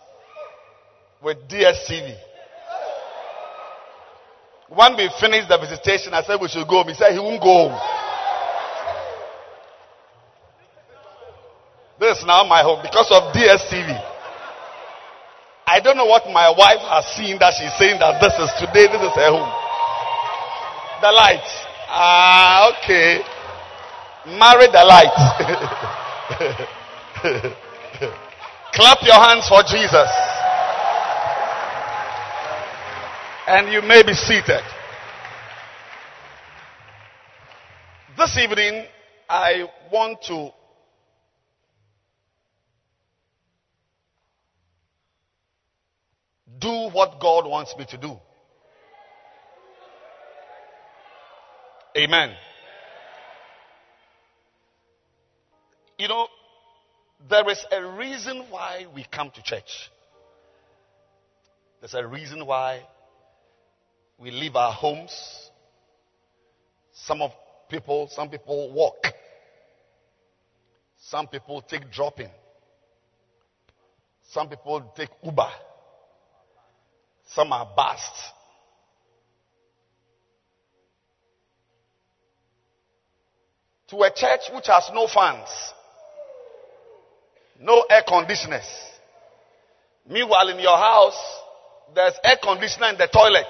with 1.24 1.38
DSTV. 1.50 2.16
When 4.70 4.98
we 4.98 5.10
finished 5.20 5.48
the 5.50 5.58
visitation, 5.58 6.14
I 6.14 6.24
said 6.24 6.40
we 6.42 6.48
should 6.50 6.68
go 6.68 6.84
home. 6.84 6.90
He 6.90 6.94
said 6.94 7.14
he 7.14 7.20
won't 7.20 7.42
go 7.42 7.70
home. 7.70 7.97
This 12.00 12.20
is 12.20 12.26
now 12.26 12.44
my 12.44 12.62
home 12.62 12.80
because 12.84 13.10
of 13.12 13.34
DSTV. 13.34 13.90
I 15.66 15.80
don't 15.82 15.98
know 15.98 16.06
what 16.06 16.28
my 16.32 16.48
wife 16.50 16.80
has 16.88 17.06
seen 17.18 17.40
that 17.40 17.54
she's 17.58 17.74
saying 17.78 18.00
that 18.00 18.22
this 18.22 18.34
is 18.38 18.52
today, 18.62 18.86
this 18.88 19.02
is 19.02 19.14
her 19.18 19.32
home. 19.34 19.50
The 21.02 21.12
lights. 21.12 21.66
Ah, 21.90 22.70
okay. 22.72 23.22
Marry 24.38 24.68
the 24.68 24.84
light. 24.86 25.18
Clap 28.74 29.02
your 29.02 29.16
hands 29.18 29.48
for 29.50 29.64
Jesus. 29.64 30.10
And 33.48 33.72
you 33.72 33.82
may 33.82 34.04
be 34.04 34.14
seated. 34.14 34.62
This 38.18 38.38
evening, 38.38 38.86
I 39.30 39.66
want 39.92 40.22
to 40.24 40.52
do 46.60 46.90
what 46.92 47.20
God 47.20 47.48
wants 47.48 47.76
me 47.78 47.86
to 47.90 47.98
do. 47.98 48.18
Amen. 51.98 52.32
You 55.98 56.08
know, 56.08 56.28
there 57.28 57.50
is 57.50 57.66
a 57.72 57.84
reason 57.84 58.46
why 58.50 58.86
we 58.94 59.06
come 59.12 59.32
to 59.32 59.42
church. 59.42 59.90
There's 61.80 61.96
a 61.96 62.06
reason 62.06 62.46
why 62.46 62.82
we 64.20 64.32
leave 64.32 64.56
our 64.56 64.72
homes. 64.72 65.50
Some 66.94 67.22
of 67.22 67.32
people, 67.70 68.10
some 68.12 68.30
people 68.30 68.72
walk. 68.72 69.08
Some 71.00 71.28
people 71.28 71.62
take 71.62 71.92
dropping. 71.92 72.30
Some 74.30 74.50
people 74.50 74.92
take 74.96 75.10
Uber. 75.24 75.50
Some 77.28 77.52
are 77.52 77.70
bust. 77.76 78.14
To 83.90 84.02
a 84.02 84.12
church 84.14 84.42
which 84.54 84.68
has 84.68 84.90
no 84.94 85.08
fans, 85.08 85.48
no 87.60 87.86
air 87.90 88.04
conditioners. 88.08 88.68
Meanwhile, 90.10 90.50
in 90.50 90.60
your 90.60 90.78
house, 90.78 91.18
there's 91.96 92.14
air 92.24 92.38
conditioner 92.42 92.90
in 92.90 92.98
the 92.98 93.08
toilet. 93.08 93.46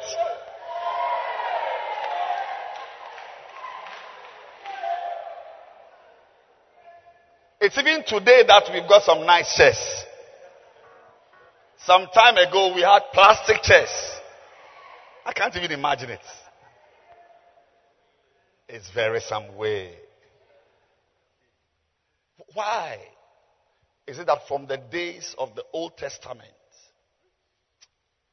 It's 7.59 7.77
even 7.77 8.03
today 8.05 8.43
that 8.47 8.69
we've 8.71 8.87
got 8.87 9.03
some 9.03 9.25
nice 9.25 9.55
chairs. 9.55 10.05
Some 11.87 12.07
time 12.13 12.35
ago 12.35 12.75
we 12.75 12.81
had 12.81 12.99
plastic 13.13 13.61
chairs. 13.61 13.89
I 15.25 15.31
can't 15.31 15.55
even 15.55 15.71
imagine 15.71 16.09
it. 16.09 16.19
It's 18.67 18.89
very 18.89 19.21
some 19.21 19.55
way. 19.55 19.93
Why? 22.53 22.97
Is 24.05 24.19
it 24.19 24.27
that 24.27 24.49
from 24.49 24.67
the 24.67 24.75
days 24.75 25.33
of 25.37 25.55
the 25.55 25.63
Old 25.71 25.95
Testament, 25.95 26.51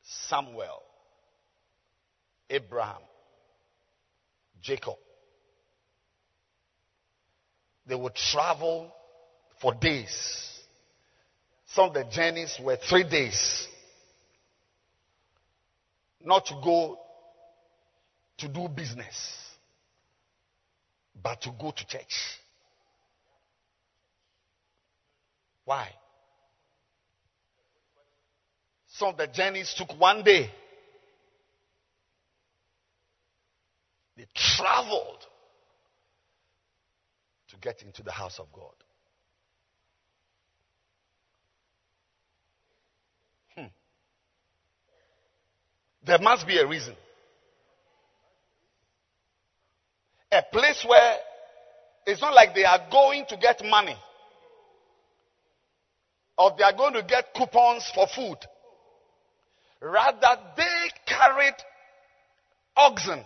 Samuel, 0.03 0.83
Abraham, 2.51 3.03
Jacob, 4.61 4.97
they 7.87 7.95
would 7.95 8.17
travel 8.17 8.93
for 9.61 9.73
days. 9.75 10.54
Some 11.75 11.89
of 11.89 11.95
the 11.95 12.05
journeys 12.05 12.57
were 12.63 12.77
three 12.77 13.03
days. 13.03 13.67
Not 16.21 16.47
to 16.47 16.55
go 16.63 16.97
to 18.39 18.49
do 18.49 18.69
business, 18.69 19.17
but 21.21 21.41
to 21.43 21.51
go 21.61 21.73
to 21.73 21.87
church. 21.87 22.39
Why? 25.65 25.89
Some 28.87 29.09
of 29.09 29.17
the 29.17 29.27
journeys 29.27 29.75
took 29.77 29.99
one 29.99 30.23
day. 30.23 30.51
They 34.17 34.27
traveled 34.33 35.27
to 37.49 37.57
get 37.57 37.83
into 37.83 38.05
the 38.05 38.13
house 38.13 38.39
of 38.39 38.47
God. 38.53 38.75
There 46.07 46.19
must 46.19 46.47
be 46.47 46.59
a 46.59 46.67
reason. 46.67 46.95
A 50.33 50.43
place 50.53 50.85
where 50.87 51.17
it's 52.07 52.21
not 52.21 52.35
like 52.35 52.55
they 52.55 52.65
are 52.65 52.81
going 52.91 53.25
to 53.29 53.37
get 53.37 53.65
money 53.65 53.97
or 56.37 56.53
they 56.59 56.65
are 56.65 56.77
going 56.77 56.95
to 56.95 57.03
get 57.03 57.33
coupons 57.35 57.91
for 57.95 58.07
food. 58.15 58.37
Rather, 59.81 60.41
they 60.57 60.91
carried 61.07 61.55
oxen. 62.77 63.25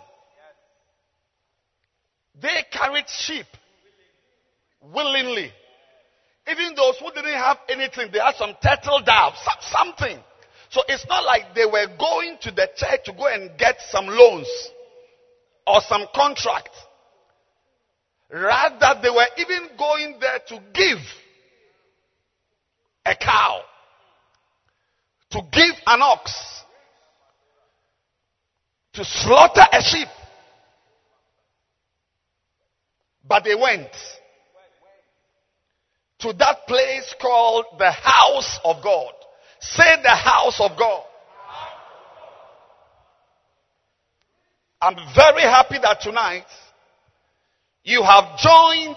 They 2.40 2.64
carried 2.70 3.08
sheep 3.08 3.46
willingly. 4.80 5.50
Even 6.50 6.74
those 6.74 6.98
who 6.98 7.10
didn't 7.12 7.32
have 7.34 7.58
anything, 7.68 8.10
they 8.12 8.18
had 8.18 8.36
some 8.36 8.54
turtle 8.62 9.00
doves, 9.04 9.38
something. 9.60 10.18
So 10.70 10.82
it's 10.88 11.06
not 11.08 11.24
like 11.24 11.54
they 11.54 11.64
were 11.64 11.86
going 11.98 12.36
to 12.42 12.50
the 12.50 12.68
church 12.76 13.04
to 13.04 13.12
go 13.12 13.26
and 13.26 13.56
get 13.58 13.76
some 13.90 14.06
loans 14.06 14.48
or 15.66 15.80
some 15.82 16.04
contract. 16.14 16.70
Rather, 18.30 19.00
they 19.02 19.08
were 19.08 19.26
even 19.38 19.76
going 19.78 20.18
there 20.20 20.40
to 20.48 20.60
give 20.74 20.98
a 23.06 23.14
cow, 23.14 23.60
to 25.30 25.40
give 25.50 25.74
an 25.86 26.02
ox, 26.02 26.62
to 28.92 29.04
slaughter 29.04 29.64
a 29.72 29.80
sheep. 29.80 30.08
But 33.26 33.44
they 33.44 33.54
went 33.54 33.88
to 36.18 36.32
that 36.34 36.66
place 36.66 37.14
called 37.20 37.66
the 37.78 37.90
house 37.90 38.58
of 38.64 38.82
God. 38.82 39.12
Say 39.60 40.02
the 40.02 40.10
house 40.10 40.60
of 40.60 40.78
God. 40.78 41.04
I'm 44.80 44.96
very 45.14 45.42
happy 45.42 45.76
that 45.82 46.00
tonight 46.00 46.46
you 47.82 48.02
have 48.02 48.38
joined 48.38 48.96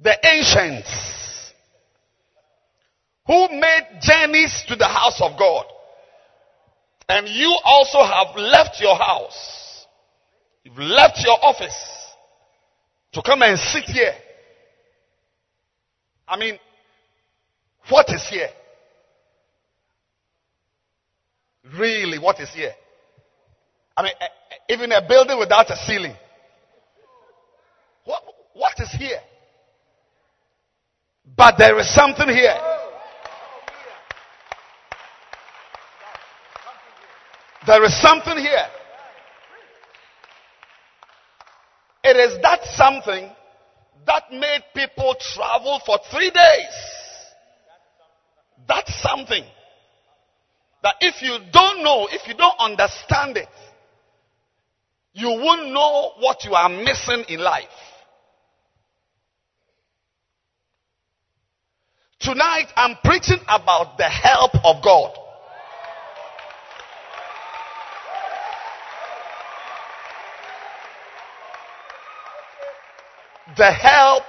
the 0.00 0.16
ancients 0.26 1.52
who 3.26 3.48
made 3.50 4.00
journeys 4.00 4.64
to 4.68 4.76
the 4.76 4.86
house 4.86 5.20
of 5.20 5.38
God. 5.38 5.66
And 7.10 7.28
you 7.28 7.58
also 7.64 7.98
have 8.02 8.36
left 8.36 8.80
your 8.80 8.96
house. 8.96 9.86
You've 10.64 10.78
left 10.78 11.18
your 11.24 11.36
office 11.42 12.06
to 13.12 13.22
come 13.22 13.42
and 13.42 13.58
sit 13.58 13.84
here. 13.84 14.14
I 16.26 16.38
mean, 16.38 16.58
what 17.90 18.08
is 18.10 18.26
here? 18.28 18.48
Really, 21.78 22.18
what 22.18 22.40
is 22.40 22.50
here? 22.54 22.72
I 23.96 24.02
mean, 24.02 24.12
eh, 24.20 24.24
eh, 24.24 24.74
even 24.74 24.92
a 24.92 25.06
building 25.06 25.38
without 25.38 25.70
a 25.70 25.76
ceiling. 25.76 26.14
What, 28.04 28.22
what 28.54 28.72
is 28.78 28.90
here? 28.92 29.20
But 31.36 31.56
there 31.58 31.78
is 31.78 31.92
something 31.94 32.28
here. 32.28 32.56
There 37.66 37.84
is 37.84 38.00
something 38.00 38.38
here. 38.38 38.66
It 42.04 42.16
is 42.16 42.40
that 42.40 42.60
something 42.64 43.30
that 44.06 44.22
made 44.32 44.62
people 44.74 45.14
travel 45.34 45.80
for 45.84 45.98
three 46.10 46.30
days. 46.30 46.97
That's 48.68 49.02
something 49.02 49.44
that 50.82 50.94
if 51.00 51.22
you 51.22 51.38
don't 51.50 51.82
know, 51.82 52.06
if 52.12 52.28
you 52.28 52.34
don't 52.34 52.58
understand 52.60 53.36
it, 53.36 53.48
you 55.14 55.28
won't 55.28 55.72
know 55.72 56.12
what 56.20 56.44
you 56.44 56.54
are 56.54 56.68
missing 56.68 57.24
in 57.28 57.40
life. 57.40 57.64
Tonight 62.20 62.66
I'm 62.76 62.96
preaching 63.02 63.40
about 63.48 63.96
the 63.96 64.04
help 64.04 64.54
of 64.64 64.82
God. 64.82 65.14
The 73.56 73.72
help 73.72 74.24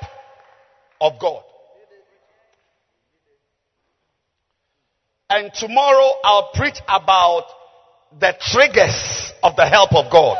of 1.01 1.19
God. 1.19 1.43
And 5.29 5.53
tomorrow 5.53 6.11
I'll 6.23 6.51
preach 6.53 6.79
about 6.87 7.45
the 8.19 8.33
triggers 8.39 9.31
of 9.43 9.55
the 9.55 9.67
help 9.67 9.93
of 9.93 10.11
God. 10.11 10.37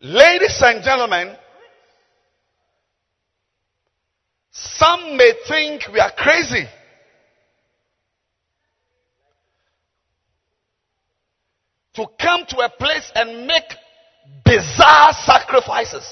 Ladies 0.00 0.60
and 0.62 0.82
gentlemen, 0.82 1.36
Some 4.84 5.16
may 5.16 5.32
think 5.48 5.82
we 5.92 5.98
are 5.98 6.12
crazy. 6.16 6.66
To 11.94 12.06
come 12.20 12.44
to 12.48 12.58
a 12.58 12.68
place 12.70 13.10
and 13.14 13.46
make 13.46 13.64
bizarre 14.44 15.12
sacrifices. 15.12 16.06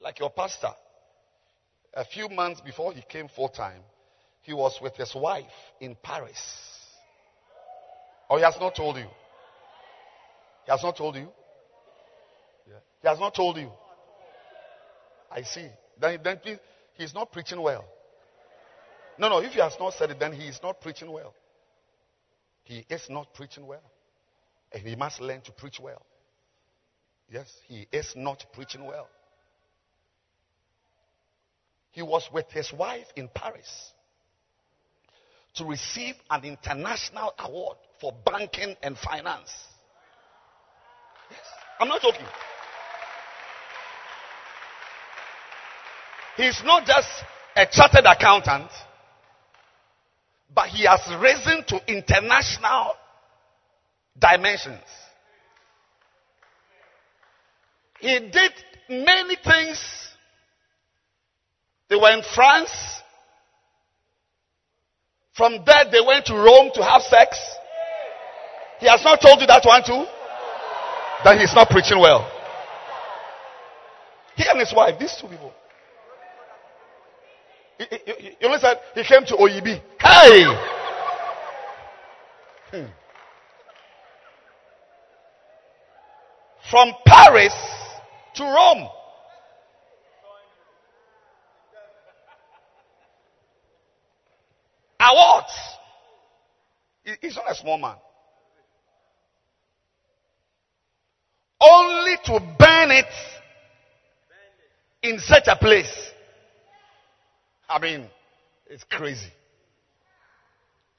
Like 0.00 0.18
your 0.18 0.30
pastor. 0.30 0.70
A 1.94 2.04
few 2.04 2.28
months 2.28 2.60
before 2.60 2.92
he 2.92 3.02
came 3.02 3.28
full 3.28 3.48
time, 3.48 3.82
he 4.42 4.52
was 4.52 4.78
with 4.80 4.94
his 4.96 5.14
wife 5.14 5.44
in 5.80 5.96
Paris. 6.02 6.38
Or 8.28 8.36
oh, 8.36 8.38
he 8.38 8.44
has 8.44 8.56
not 8.60 8.74
told 8.74 8.96
you? 8.96 9.06
He 10.64 10.70
has 10.70 10.82
not 10.82 10.96
told 10.96 11.16
you? 11.16 11.28
Yeah. 12.68 12.78
He 13.00 13.08
has 13.08 13.18
not 13.18 13.34
told 13.34 13.56
you. 13.56 13.70
I 15.30 15.42
see. 15.42 15.66
Then, 16.00 16.20
then 16.22 16.38
please, 16.38 17.14
not 17.14 17.32
preaching 17.32 17.60
well. 17.60 17.84
No, 19.18 19.28
no, 19.28 19.38
if 19.38 19.52
he 19.52 19.60
has 19.60 19.74
not 19.80 19.94
said 19.94 20.10
it, 20.10 20.20
then 20.20 20.32
he 20.32 20.46
is 20.46 20.60
not 20.62 20.80
preaching 20.80 21.10
well. 21.10 21.34
He 22.64 22.84
is 22.88 23.06
not 23.08 23.34
preaching 23.34 23.66
well. 23.66 23.82
And 24.72 24.86
he 24.86 24.94
must 24.94 25.20
learn 25.20 25.40
to 25.42 25.52
preach 25.52 25.80
well. 25.80 26.02
Yes, 27.30 27.50
he 27.66 27.86
is 27.90 28.12
not 28.14 28.44
preaching 28.52 28.84
well. 28.84 29.08
He 31.98 32.02
was 32.02 32.28
with 32.32 32.48
his 32.52 32.72
wife 32.72 33.06
in 33.16 33.26
Paris 33.34 33.90
to 35.56 35.64
receive 35.64 36.14
an 36.30 36.44
international 36.44 37.34
award 37.40 37.76
for 38.00 38.12
banking 38.24 38.76
and 38.84 38.96
finance. 38.96 39.50
Yes, 41.28 41.40
I'm 41.80 41.88
not 41.88 42.00
joking. 42.00 42.24
He's 46.36 46.62
not 46.64 46.86
just 46.86 47.08
a 47.56 47.66
chartered 47.66 48.04
accountant, 48.06 48.70
but 50.54 50.68
he 50.68 50.86
has 50.86 51.00
risen 51.20 51.64
to 51.66 51.80
international 51.92 52.92
dimensions. 54.16 54.84
He 57.98 58.20
did 58.20 58.52
many 58.88 59.34
things. 59.44 60.07
They 61.88 61.96
were 61.96 62.10
in 62.12 62.22
France. 62.34 62.70
From 65.34 65.64
there, 65.64 65.84
they 65.90 66.00
went 66.00 66.26
to 66.26 66.34
Rome 66.34 66.70
to 66.74 66.84
have 66.84 67.02
sex. 67.02 67.38
He 68.80 68.86
has 68.86 69.02
not 69.04 69.20
told 69.20 69.40
you 69.40 69.46
that 69.46 69.64
one 69.64 69.82
too? 69.84 70.04
That 71.24 71.38
he's 71.38 71.54
not 71.54 71.68
preaching 71.70 71.98
well. 71.98 72.30
He 74.36 74.44
and 74.48 74.60
his 74.60 74.72
wife, 74.74 74.98
these 74.98 75.16
two 75.20 75.28
people. 75.28 75.52
You 77.78 78.48
only 78.48 78.58
said 78.58 78.78
he 78.94 79.04
came 79.04 79.24
to 79.26 79.34
Oyibi. 79.36 79.80
Hey! 80.00 80.44
Hmm. 82.70 82.86
From 86.70 86.92
Paris 87.06 87.54
to 88.34 88.42
Rome. 88.44 88.88
Awards. 95.10 95.52
He's 97.20 97.36
not 97.36 97.50
a 97.50 97.54
small 97.54 97.78
man. 97.78 97.96
Only 101.60 102.16
to 102.24 102.40
burn 102.58 102.90
it 102.90 103.06
in 105.02 105.18
such 105.18 105.44
a 105.46 105.56
place. 105.56 106.10
I 107.68 107.78
mean, 107.78 108.06
it's 108.68 108.84
crazy. 108.84 109.32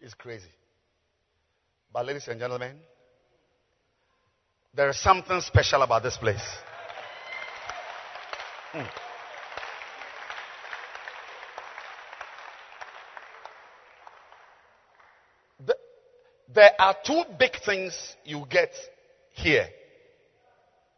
It's 0.01 0.13
crazy. 0.13 0.49
But, 1.91 2.05
ladies 2.05 2.27
and 2.27 2.39
gentlemen, 2.39 2.75
there 4.73 4.89
is 4.89 4.99
something 5.01 5.41
special 5.41 5.81
about 5.81 6.03
this 6.03 6.17
place. 6.17 6.43
Mm. 8.73 8.87
There 16.53 16.71
are 16.79 16.95
two 17.05 17.23
big 17.37 17.51
things 17.63 18.15
you 18.25 18.43
get 18.49 18.71
here 19.33 19.67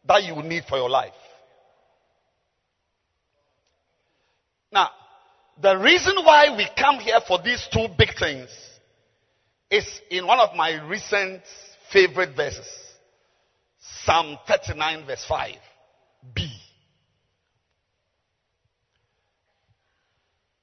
that 0.06 0.24
you 0.24 0.42
need 0.42 0.64
for 0.64 0.78
your 0.78 0.90
life. 0.90 1.14
Now, 4.72 4.90
the 5.62 5.78
reason 5.78 6.16
why 6.24 6.56
we 6.56 6.68
come 6.78 7.00
here 7.00 7.20
for 7.28 7.40
these 7.44 7.68
two 7.72 7.88
big 7.98 8.10
things 8.18 8.50
is 9.70 9.86
in 10.10 10.26
one 10.26 10.40
of 10.40 10.56
my 10.56 10.82
recent 10.88 11.42
favorite 11.92 12.36
verses. 12.36 12.68
Psalm 14.04 14.38
39 14.48 15.06
verse 15.06 15.26
5. 15.28 15.56
B. 16.34 16.50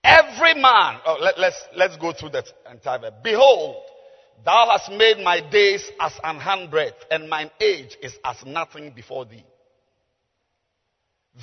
Every 0.03 0.55
man, 0.55 1.01
oh, 1.05 1.19
let, 1.21 1.39
let's, 1.39 1.63
let's 1.77 1.97
go 1.99 2.13
through 2.13 2.31
that 2.31 2.47
entire 2.71 2.99
verse. 2.99 3.13
Behold, 3.23 3.77
thou 4.45 4.69
hast 4.71 4.91
made 4.91 5.19
my 5.23 5.41
days 5.51 5.91
as 6.01 6.13
an 6.25 6.39
handbreadth 6.39 7.05
and 7.11 7.29
mine 7.29 7.51
age 7.61 7.97
is 8.03 8.17
as 8.25 8.37
nothing 8.45 8.93
before 8.95 9.25
thee. 9.25 9.45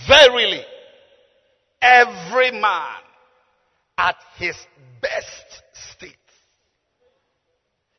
Verily, 0.08 0.64
every 1.82 2.52
man 2.52 3.02
at 3.98 4.18
his 4.38 4.56
best 5.02 5.64
state 5.74 6.16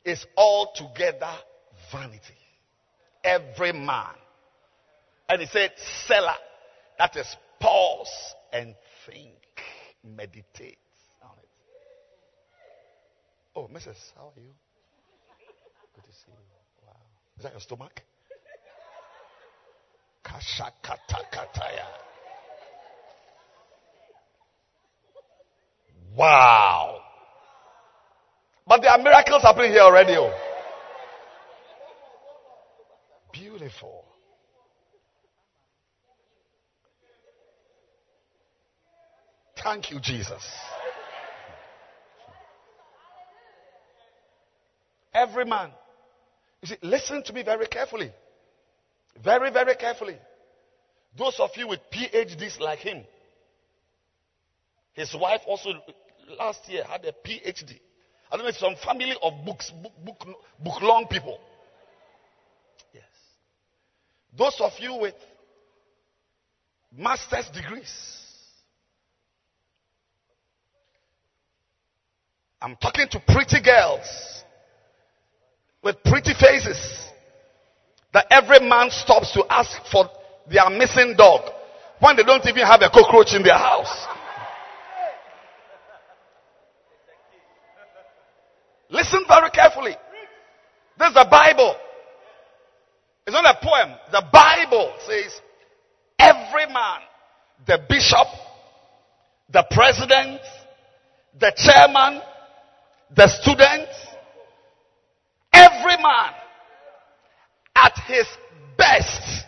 is 0.04 0.24
altogether 0.36 1.32
vanity. 1.92 2.34
Every 3.24 3.72
man. 3.72 4.14
And 5.28 5.40
he 5.40 5.46
said, 5.48 5.72
Selah, 6.06 6.36
That 6.98 7.16
is 7.16 7.36
pause 7.60 8.34
and 8.52 8.74
think. 9.06 9.32
Meditate 10.04 10.78
on 11.22 11.32
it. 11.42 11.48
Oh, 13.56 13.68
Mrs., 13.72 13.96
how 14.14 14.32
are 14.36 14.40
you? 14.40 14.52
Good 15.96 16.04
to 16.04 16.12
see 16.12 16.28
you. 16.28 16.86
Wow. 16.86 16.92
Is 17.38 17.42
that 17.44 17.52
your 17.52 17.60
stomach? 17.60 18.02
Kashakatakataya. 20.24 21.86
Wow. 26.14 27.00
But 28.66 28.82
there 28.82 28.90
are 28.90 28.98
miracles 28.98 29.42
happening 29.42 29.70
here 29.72 29.80
already. 29.80 30.16
Oh. 30.16 30.32
Beautiful. 33.32 34.04
Thank 39.62 39.90
you, 39.90 39.98
Jesus. 40.00 40.42
Every 45.14 45.46
man. 45.46 45.70
You 46.62 46.68
see, 46.68 46.76
listen 46.82 47.22
to 47.24 47.32
me 47.32 47.42
very 47.42 47.66
carefully. 47.66 48.12
Very, 49.22 49.50
very 49.50 49.74
carefully. 49.76 50.16
Those 51.16 51.38
of 51.40 51.50
you 51.56 51.68
with 51.68 51.80
PhDs 51.92 52.60
like 52.60 52.80
him, 52.80 53.04
his 54.92 55.14
wife 55.14 55.40
also 55.46 55.70
last 56.38 56.60
year 56.68 56.84
had 56.84 57.04
a 57.04 57.12
PhD. 57.12 57.78
I 58.30 58.36
don't 58.36 58.44
know 58.44 58.48
if 58.48 58.56
some 58.56 58.74
family 58.84 59.14
of 59.22 59.44
books, 59.44 59.70
book, 59.70 59.92
book, 60.04 60.26
book 60.62 60.82
long 60.82 61.06
people. 61.06 61.38
Yes. 62.92 63.04
Those 64.36 64.56
of 64.60 64.72
you 64.78 64.94
with 64.94 65.14
master's 66.96 67.48
degrees. 67.48 67.92
I'm 72.60 72.76
talking 72.76 73.06
to 73.10 73.20
pretty 73.20 73.62
girls 73.62 74.44
with 75.86 76.02
pretty 76.02 76.34
faces 76.34 76.76
that 78.12 78.26
every 78.28 78.58
man 78.58 78.90
stops 78.90 79.30
to 79.30 79.44
ask 79.48 79.70
for 79.92 80.10
their 80.50 80.68
missing 80.68 81.14
dog 81.16 81.48
when 82.00 82.16
they 82.16 82.24
don't 82.24 82.44
even 82.44 82.66
have 82.66 82.82
a 82.82 82.90
cockroach 82.90 83.32
in 83.36 83.44
their 83.44 83.56
house. 83.56 84.06
Listen 88.90 89.22
very 89.28 89.48
carefully. 89.50 89.94
This 90.98 91.08
is 91.08 91.14
the 91.14 91.28
Bible. 91.30 91.76
It's 93.24 93.34
not 93.34 93.44
a 93.44 93.64
poem. 93.64 93.96
The 94.10 94.24
Bible 94.32 94.92
says 95.06 95.40
every 96.18 96.66
man, 96.66 96.98
the 97.64 97.78
bishop, 97.88 98.26
the 99.52 99.64
president, 99.70 100.40
the 101.38 101.52
chairman, 101.56 102.22
the 103.14 103.28
student, 103.28 103.88
every 105.86 106.02
man 106.02 106.32
at 107.74 107.98
his 108.06 108.26
best, 108.76 109.44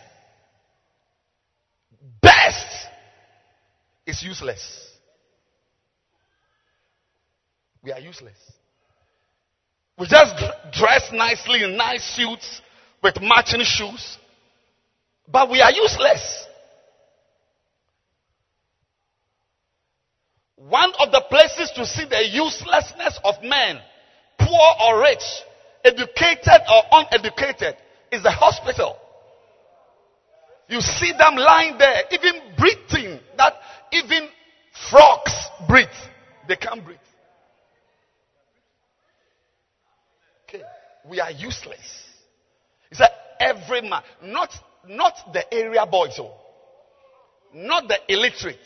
best 2.21 2.87
is 4.05 4.21
useless. 4.23 4.87
We 7.81 7.91
are 7.91 7.99
useless. 7.99 8.37
We 9.97 10.07
just 10.07 10.35
dress 10.71 11.09
nicely 11.11 11.63
in 11.63 11.75
nice 11.75 12.03
suits 12.15 12.61
with 13.03 13.21
matching 13.21 13.63
shoes, 13.63 14.17
but 15.27 15.49
we 15.49 15.61
are 15.61 15.71
useless. 15.71 16.45
One 20.55 20.91
of 20.99 21.11
the 21.11 21.23
places 21.29 21.71
to 21.75 21.85
see 21.85 22.05
the 22.05 22.27
uselessness 22.27 23.19
of 23.23 23.35
men, 23.41 23.79
poor 24.37 24.75
or 24.81 25.01
rich, 25.01 25.23
educated 25.83 26.61
or 26.71 26.83
uneducated, 26.91 27.75
is 28.11 28.23
the 28.23 28.31
hospital. 28.31 28.97
You 30.67 30.81
see 30.81 31.11
them 31.17 31.35
lying 31.35 31.77
there, 31.77 32.03
even 32.11 32.41
breathing, 32.57 33.19
that 33.37 33.53
even 33.91 34.27
frogs 34.89 35.33
breathe. 35.67 35.87
They 36.47 36.55
can't 36.55 36.83
breathe. 36.83 36.97
Okay. 40.47 40.63
We 41.09 41.19
are 41.19 41.31
useless. 41.31 42.05
He 42.89 42.95
said, 42.95 43.09
every 43.39 43.81
man, 43.81 44.01
not, 44.23 44.49
not 44.87 45.13
the 45.33 45.51
area 45.53 45.85
boys, 45.85 46.19
oh, 46.19 46.33
not 47.53 47.87
the 47.87 47.97
illiterate, 48.07 48.59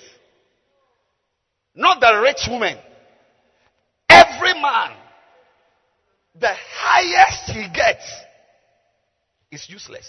not 1.76 1.99
the 2.01 2.20
rich 2.22 2.47
woman. 2.49 2.78
Every 4.09 4.53
man, 4.53 4.91
the 6.39 6.53
highest 6.53 7.51
he 7.51 7.67
gets 7.73 8.11
is 9.51 9.69
useless. 9.69 10.07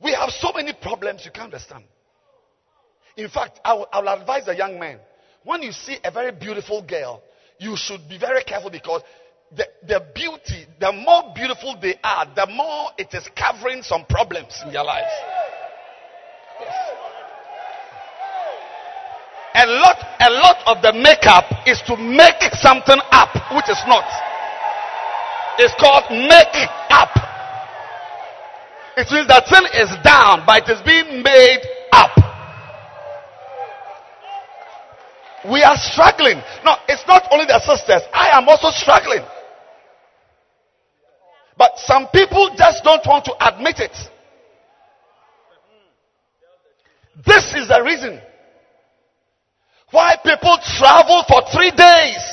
We 0.00 0.12
have 0.12 0.30
so 0.30 0.52
many 0.54 0.72
problems 0.72 1.24
you 1.24 1.30
can't 1.30 1.52
understand. 1.52 1.84
In 3.16 3.28
fact, 3.28 3.60
I 3.64 3.72
will, 3.72 3.88
I 3.92 4.00
will 4.00 4.08
advise 4.08 4.46
a 4.46 4.56
young 4.56 4.78
man 4.78 5.00
when 5.48 5.62
you 5.62 5.72
see 5.72 5.96
a 6.04 6.10
very 6.10 6.32
beautiful 6.32 6.82
girl, 6.82 7.22
you 7.58 7.74
should 7.76 8.06
be 8.08 8.18
very 8.18 8.44
careful 8.44 8.70
because 8.70 9.02
the, 9.56 9.66
the 9.82 10.06
beauty, 10.14 10.66
the 10.78 10.92
more 10.92 11.32
beautiful 11.34 11.74
they 11.80 11.94
are, 12.04 12.26
the 12.34 12.46
more 12.46 12.90
it 12.98 13.08
is 13.14 13.26
covering 13.34 13.82
some 13.82 14.04
problems 14.04 14.60
in 14.64 14.72
their 14.72 14.84
lives. 14.84 15.10
A 19.58 19.66
lot, 19.66 19.98
a 20.20 20.30
lot 20.30 20.58
of 20.70 20.82
the 20.82 20.92
makeup 20.92 21.66
is 21.66 21.82
to 21.90 21.96
make 21.96 22.38
something 22.62 23.00
up, 23.10 23.34
which 23.56 23.68
is 23.68 23.82
not. 23.90 24.06
It's 25.58 25.74
called 25.74 26.06
make 26.14 26.54
it 26.54 26.70
up. 26.90 27.10
It 28.96 29.10
means 29.10 29.26
that 29.26 29.50
thing 29.50 29.66
is 29.74 29.90
down, 30.04 30.46
but 30.46 30.62
it 30.62 30.70
is 30.70 30.82
being 30.86 31.24
made 31.24 31.62
up. 31.90 32.14
We 35.50 35.64
are 35.64 35.76
struggling. 35.76 36.38
No, 36.64 36.76
it's 36.86 37.02
not 37.08 37.26
only 37.32 37.46
the 37.46 37.58
sisters. 37.58 38.02
I 38.12 38.38
am 38.38 38.48
also 38.48 38.70
struggling. 38.70 39.26
But 41.56 41.72
some 41.78 42.06
people 42.14 42.54
just 42.56 42.84
don't 42.84 43.04
want 43.04 43.24
to 43.24 43.34
admit 43.42 43.80
it. 43.80 43.96
This 47.26 47.54
is 47.54 47.66
the 47.66 47.82
reason 47.82 48.22
why 49.90 50.16
people 50.22 50.56
travel 50.78 51.24
for 51.28 51.42
three 51.52 51.70
days 51.70 52.24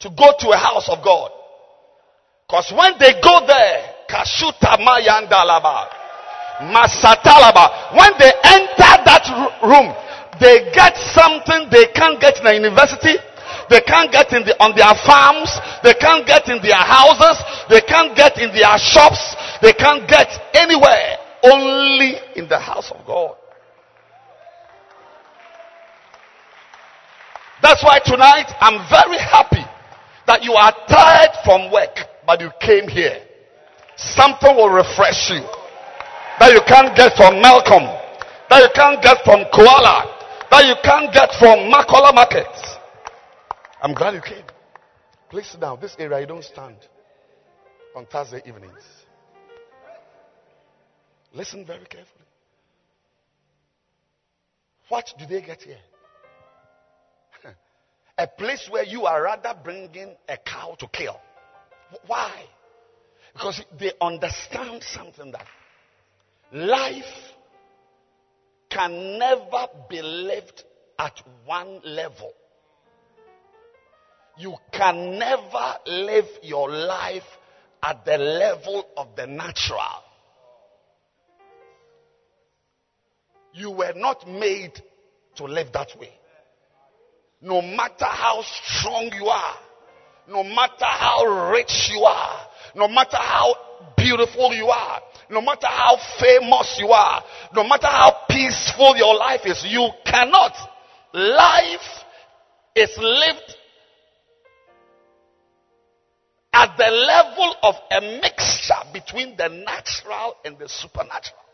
to 0.00 0.10
go 0.10 0.32
to 0.38 0.48
a 0.50 0.56
house 0.56 0.88
of 0.88 1.02
God. 1.02 1.30
Because 2.46 2.72
when 2.76 2.94
they 2.98 3.20
go 3.20 3.42
there, 3.46 4.06
Kashuta 4.08 4.78
Mayandalaba, 4.78 5.88
Masatalaba, 6.70 7.96
when 7.96 8.12
they 8.18 8.32
enter 8.44 8.92
that 9.02 9.26
room, 9.62 9.90
they 10.38 10.70
get 10.72 10.96
something 10.96 11.68
they 11.70 11.86
can't 11.92 12.20
get 12.20 12.38
in 12.38 12.46
a 12.46 12.54
university, 12.54 13.18
they 13.68 13.80
can't 13.80 14.12
get 14.12 14.32
in 14.32 14.44
the, 14.44 14.54
on 14.62 14.76
their 14.76 14.94
farms. 15.06 15.50
They 15.82 15.94
can't 15.94 16.26
get 16.26 16.48
in 16.48 16.62
their 16.62 16.78
houses. 16.78 17.42
They 17.68 17.80
can't 17.80 18.14
get 18.14 18.38
in 18.38 18.54
their 18.54 18.78
shops. 18.78 19.34
They 19.60 19.72
can't 19.72 20.08
get 20.08 20.28
anywhere. 20.54 21.18
Only 21.42 22.14
in 22.36 22.48
the 22.48 22.58
house 22.58 22.90
of 22.92 23.04
God. 23.06 23.36
That's 27.66 27.82
why 27.82 27.98
tonight 27.98 28.46
I'm 28.60 28.78
very 28.88 29.18
happy 29.18 29.66
that 30.28 30.44
you 30.44 30.52
are 30.52 30.70
tired 30.86 31.34
from 31.44 31.72
work, 31.72 31.98
but 32.24 32.40
you 32.40 32.48
came 32.60 32.86
here. 32.86 33.18
Something 33.96 34.54
will 34.54 34.70
refresh 34.70 35.30
you 35.30 35.42
that 36.38 36.54
you 36.54 36.62
can't 36.62 36.94
get 36.94 37.16
from 37.16 37.42
Malcolm, 37.42 37.82
that 38.50 38.62
you 38.62 38.70
can't 38.72 39.02
get 39.02 39.18
from 39.24 39.42
Koala, 39.50 40.06
that 40.48 40.62
you 40.62 40.76
can't 40.84 41.12
get 41.12 41.34
from 41.40 41.66
Makola 41.66 42.14
Market. 42.14 42.46
I'm 43.82 43.94
glad 43.94 44.14
you 44.14 44.20
came. 44.20 44.44
Please 45.28 45.48
sit 45.48 45.60
down. 45.60 45.80
This 45.80 45.96
area 45.98 46.20
you 46.20 46.26
don't 46.26 46.44
stand 46.44 46.76
on 47.96 48.06
Thursday 48.06 48.42
evenings. 48.46 48.78
Listen 51.34 51.66
very 51.66 51.86
carefully. 51.86 52.26
What 54.88 55.12
do 55.18 55.26
they 55.26 55.44
get 55.44 55.62
here? 55.62 55.82
A 58.18 58.26
place 58.26 58.68
where 58.70 58.84
you 58.84 59.06
are 59.06 59.22
rather 59.22 59.54
bringing 59.62 60.14
a 60.28 60.36
cow 60.36 60.76
to 60.78 60.86
kill. 60.88 61.20
Why? 62.06 62.32
Because 63.32 63.62
they 63.78 63.92
understand 64.00 64.82
something 64.82 65.32
that 65.32 65.46
life 66.52 67.04
can 68.70 69.18
never 69.18 69.66
be 69.88 70.02
lived 70.02 70.64
at 70.98 71.22
one 71.44 71.80
level 71.84 72.32
you 74.36 74.54
can 74.72 75.18
never 75.18 75.76
live 75.86 76.26
your 76.42 76.70
life 76.70 77.24
at 77.82 78.04
the 78.04 78.18
level 78.18 78.86
of 78.96 79.16
the 79.16 79.26
natural. 79.26 80.02
You 83.54 83.70
were 83.70 83.94
not 83.94 84.28
made 84.28 84.80
to 85.36 85.44
live 85.44 85.72
that 85.72 85.98
way. 85.98 86.10
No 87.40 87.60
matter 87.60 88.06
how 88.06 88.42
strong 88.42 89.10
you 89.14 89.26
are, 89.26 89.56
no 90.28 90.42
matter 90.42 90.84
how 90.84 91.50
rich 91.52 91.90
you 91.92 92.02
are, 92.02 92.46
no 92.74 92.88
matter 92.88 93.16
how 93.16 93.54
beautiful 93.96 94.52
you 94.54 94.66
are, 94.66 95.00
no 95.30 95.40
matter 95.40 95.66
how 95.66 95.96
famous 96.18 96.76
you 96.78 96.88
are, 96.88 97.22
no 97.54 97.64
matter 97.64 97.86
how 97.86 98.24
peaceful 98.28 98.96
your 98.96 99.14
life 99.16 99.42
is, 99.44 99.64
you 99.66 99.88
cannot. 100.04 100.52
Life 101.12 102.04
is 102.74 102.90
lived 102.98 103.56
at 106.52 106.76
the 106.76 106.90
level 106.90 107.54
of 107.62 107.74
a 107.90 108.00
mixture 108.20 108.74
between 108.92 109.36
the 109.36 109.48
natural 109.48 110.36
and 110.44 110.58
the 110.58 110.68
supernatural. 110.68 111.45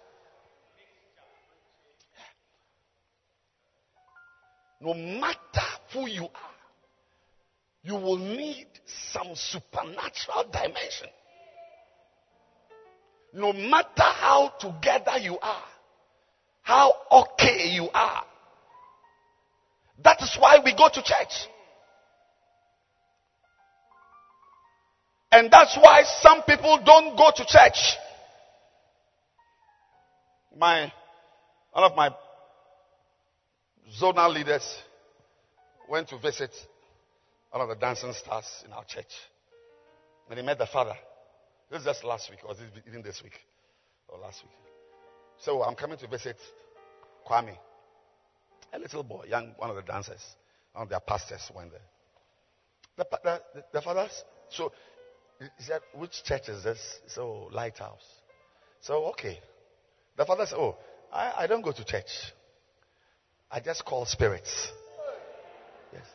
No 4.83 4.95
matter 4.95 5.69
who 5.93 6.09
you 6.09 6.25
are, 6.25 6.57
you 7.85 7.95
will 7.95 8.19
need 8.19 8.67
some 9.13 9.29
supernatural 9.35 10.45
dimension. 10.51 11.07
No 13.33 13.53
matter 13.53 14.03
how 14.03 14.53
together 14.59 15.19
you 15.21 15.39
are, 15.39 15.65
how 16.63 16.93
okay 17.13 17.69
you 17.69 17.89
are. 17.95 18.25
That 20.03 20.21
is 20.21 20.37
why 20.39 20.59
we 20.65 20.75
go 20.75 20.89
to 20.93 21.03
church. 21.03 21.47
And 25.31 25.49
that's 25.51 25.77
why 25.77 26.03
some 26.21 26.43
people 26.43 26.81
don't 26.85 27.17
go 27.17 27.31
to 27.37 27.45
church. 27.47 27.97
My, 30.59 30.93
one 31.73 31.85
of 31.85 31.97
my 31.97 32.11
zonal 34.01 34.33
leaders 34.33 34.79
went 35.89 36.09
to 36.09 36.19
visit 36.19 36.51
one 37.51 37.61
of 37.61 37.69
the 37.69 37.75
dancing 37.75 38.13
stars 38.13 38.47
in 38.65 38.73
our 38.73 38.85
church. 38.85 39.13
And 40.29 40.39
he 40.39 40.45
met 40.45 40.59
the 40.59 40.67
father. 40.67 40.95
This 41.71 41.81
is 41.81 41.87
just 41.87 42.05
last 42.05 42.31
week, 42.31 42.41
or 42.47 42.55
even 42.87 43.03
this 43.03 43.23
week, 43.23 43.39
or 44.09 44.19
last 44.19 44.43
week. 44.43 44.53
So 45.39 45.63
I'm 45.63 45.75
coming 45.75 45.99
to 45.99 46.07
visit 46.07 46.37
Kwame, 47.27 47.57
a 48.73 48.79
little 48.79 49.03
boy, 49.03 49.25
young, 49.29 49.55
one 49.59 49.71
of 49.71 49.77
the 49.77 49.83
dancers, 49.83 50.23
one 50.73 50.85
of 50.85 50.89
their 50.89 51.01
pastors 51.01 51.51
went 51.55 51.73
there. 51.73 51.81
The, 52.97 53.07
the, 53.25 53.65
the 53.73 53.83
father, 53.83 54.09
so 54.51 54.73
he 55.41 55.65
said, 55.65 55.81
Which 55.95 56.23
church 56.25 56.49
is 56.49 56.63
this? 56.63 57.01
So, 57.09 57.23
oh, 57.23 57.49
Lighthouse. 57.55 58.05
So, 58.81 59.07
okay. 59.07 59.41
The 60.17 60.25
father 60.25 60.47
said, 60.47 60.59
Oh, 60.59 60.77
I, 61.13 61.33
I 61.39 61.47
don't 61.47 61.63
go 61.63 61.73
to 61.73 61.85
church. 61.85 62.33
I 63.53 63.61
just 63.61 63.85
call 63.85 64.07
spirits. 64.07 64.73
Yes. 65.93 66.07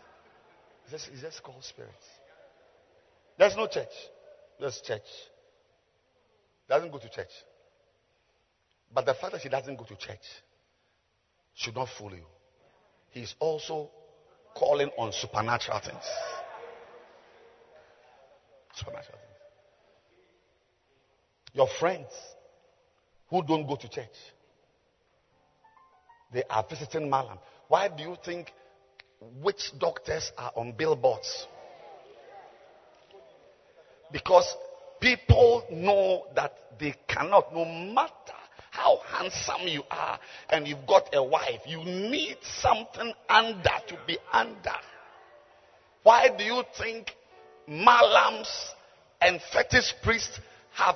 He 0.86 0.92
just, 0.92 1.10
he 1.10 1.22
just 1.22 1.44
calls 1.44 1.66
spirits. 1.66 2.06
There's 3.38 3.56
no 3.56 3.68
church. 3.68 3.94
There's 4.60 4.82
church. 4.82 5.06
Doesn't 6.68 6.92
go 6.92 6.98
to 6.98 7.10
church. 7.10 7.30
But 8.92 9.06
the 9.06 9.14
fact 9.14 9.34
that 9.34 9.42
he 9.42 9.50
doesn't 9.50 9.76
go 9.76 9.84
to 9.84 9.96
church 9.96 10.26
should 11.54 11.76
not 11.76 11.90
fool 11.96 12.12
you. 12.12 12.26
He's 13.12 13.36
also 13.40 13.92
calling 14.56 14.90
on 14.98 15.12
supernatural 15.12 15.80
things. 15.80 16.04
Supernatural 18.74 19.20
things. 19.20 19.38
Your 21.54 21.68
friends 21.80 22.08
who 23.30 23.44
don't 23.44 23.68
go 23.68 23.76
to 23.76 23.90
church, 23.90 24.16
They 26.32 26.44
are 26.50 26.66
visiting 26.70 27.10
Malam. 27.10 27.40
Why 27.68 27.88
do 27.88 28.04
you 28.04 28.18
think 28.24 28.52
witch 29.42 29.72
doctors 29.78 30.32
are 30.38 30.52
on 30.56 30.74
billboards? 30.74 31.48
Because 34.12 34.56
people 35.00 35.66
know 35.72 36.26
that 36.36 36.54
they 36.80 36.94
cannot, 37.08 37.54
no 37.54 37.66
matter 37.66 38.12
how 38.72 39.00
handsome 39.08 39.68
you 39.68 39.84
are 39.90 40.20
and 40.50 40.68
you've 40.68 40.86
got 40.88 41.10
a 41.14 41.24
wife, 41.24 41.62
you 41.66 41.84
need 41.84 42.38
something 42.42 43.14
under 43.28 43.70
to 43.88 43.98
be 44.06 44.18
under. 44.32 44.78
Why 46.04 46.30
do 46.38 46.44
you 46.44 46.64
think 46.78 47.12
malams 47.70 48.48
and 49.20 49.42
fetish 49.52 49.94
priests 50.04 50.40
have 50.74 50.96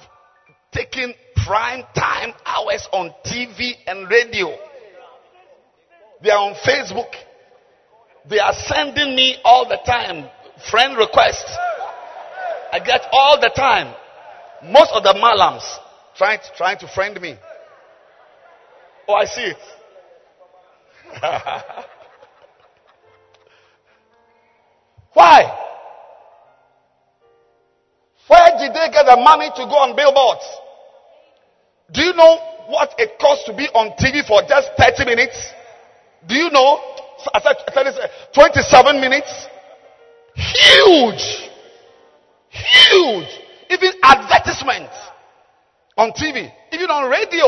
taken 0.71 1.13
prime 1.45 1.83
time 1.95 2.33
hours 2.45 2.87
on 2.93 3.13
TV 3.25 3.73
and 3.87 4.09
radio? 4.09 4.55
They 6.23 6.29
are 6.29 6.49
on 6.49 6.55
Facebook. 6.55 7.13
They 8.29 8.39
are 8.39 8.53
sending 8.53 9.15
me 9.15 9.37
all 9.43 9.67
the 9.67 9.79
time 9.85 10.29
friend 10.69 10.97
requests. 10.97 11.57
I 12.71 12.79
get 12.79 13.01
all 13.11 13.39
the 13.39 13.49
time. 13.55 13.93
Most 14.63 14.91
of 14.93 15.03
the 15.03 15.13
malams 15.13 15.63
trying 16.15 16.39
to, 16.39 16.45
trying 16.55 16.77
to 16.79 16.87
friend 16.87 17.19
me. 17.19 17.35
Oh, 19.07 19.15
I 19.15 19.25
see 19.25 19.41
it. 19.41 19.57
Why? 25.13 25.57
Where 28.27 28.51
did 28.57 28.73
they 28.73 28.89
get 28.91 29.05
the 29.05 29.17
money 29.17 29.49
to 29.49 29.65
go 29.65 29.75
on 29.75 29.95
billboards? 29.95 30.45
Do 31.91 32.01
you 32.01 32.13
know 32.13 32.37
what 32.67 32.93
it 32.97 33.19
costs 33.19 33.45
to 33.45 33.53
be 33.53 33.67
on 33.69 33.97
TV 33.97 34.25
for 34.25 34.41
just 34.47 34.69
30 34.77 35.05
minutes? 35.05 35.53
Do 36.27 36.35
you 36.35 36.49
know? 36.51 36.79
I 37.33 37.39
said 37.41 38.09
27 38.33 39.01
minutes. 39.01 39.47
Huge. 40.35 41.49
Huge. 42.49 43.27
Even 43.69 43.91
advertisements 44.03 44.95
on 45.97 46.11
TV, 46.11 46.51
even 46.71 46.89
on 46.89 47.09
radio. 47.09 47.45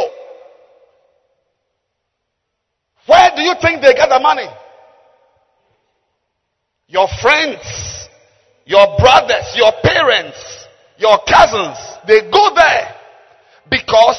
Where 3.05 3.31
do 3.35 3.41
you 3.41 3.53
think 3.61 3.81
they 3.81 3.93
get 3.93 4.09
the 4.09 4.19
money? 4.19 4.47
Your 6.87 7.07
friends, 7.21 8.09
your 8.65 8.97
brothers, 8.97 9.51
your 9.55 9.73
parents, 9.83 10.67
your 10.97 11.17
cousins, 11.27 11.77
they 12.07 12.21
go 12.29 12.53
there 12.55 12.95
because 13.69 14.17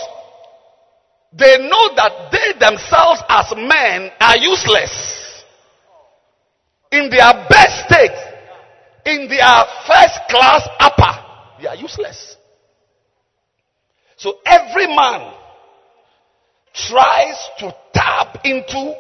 they 1.36 1.58
know 1.58 1.94
that 1.96 2.30
they 2.30 2.58
themselves 2.58 3.20
as 3.28 3.52
men 3.56 4.10
are 4.20 4.38
useless. 4.38 5.44
In 6.92 7.10
their 7.10 7.46
best 7.48 7.86
state, 7.86 8.16
in 9.06 9.28
their 9.28 9.64
first 9.86 10.20
class 10.30 10.68
upper, 10.78 11.60
they 11.60 11.66
are 11.66 11.74
useless. 11.74 12.36
So 14.16 14.38
every 14.46 14.86
man 14.86 15.34
tries 16.72 17.36
to 17.58 17.74
tap 17.92 18.38
into 18.44 18.94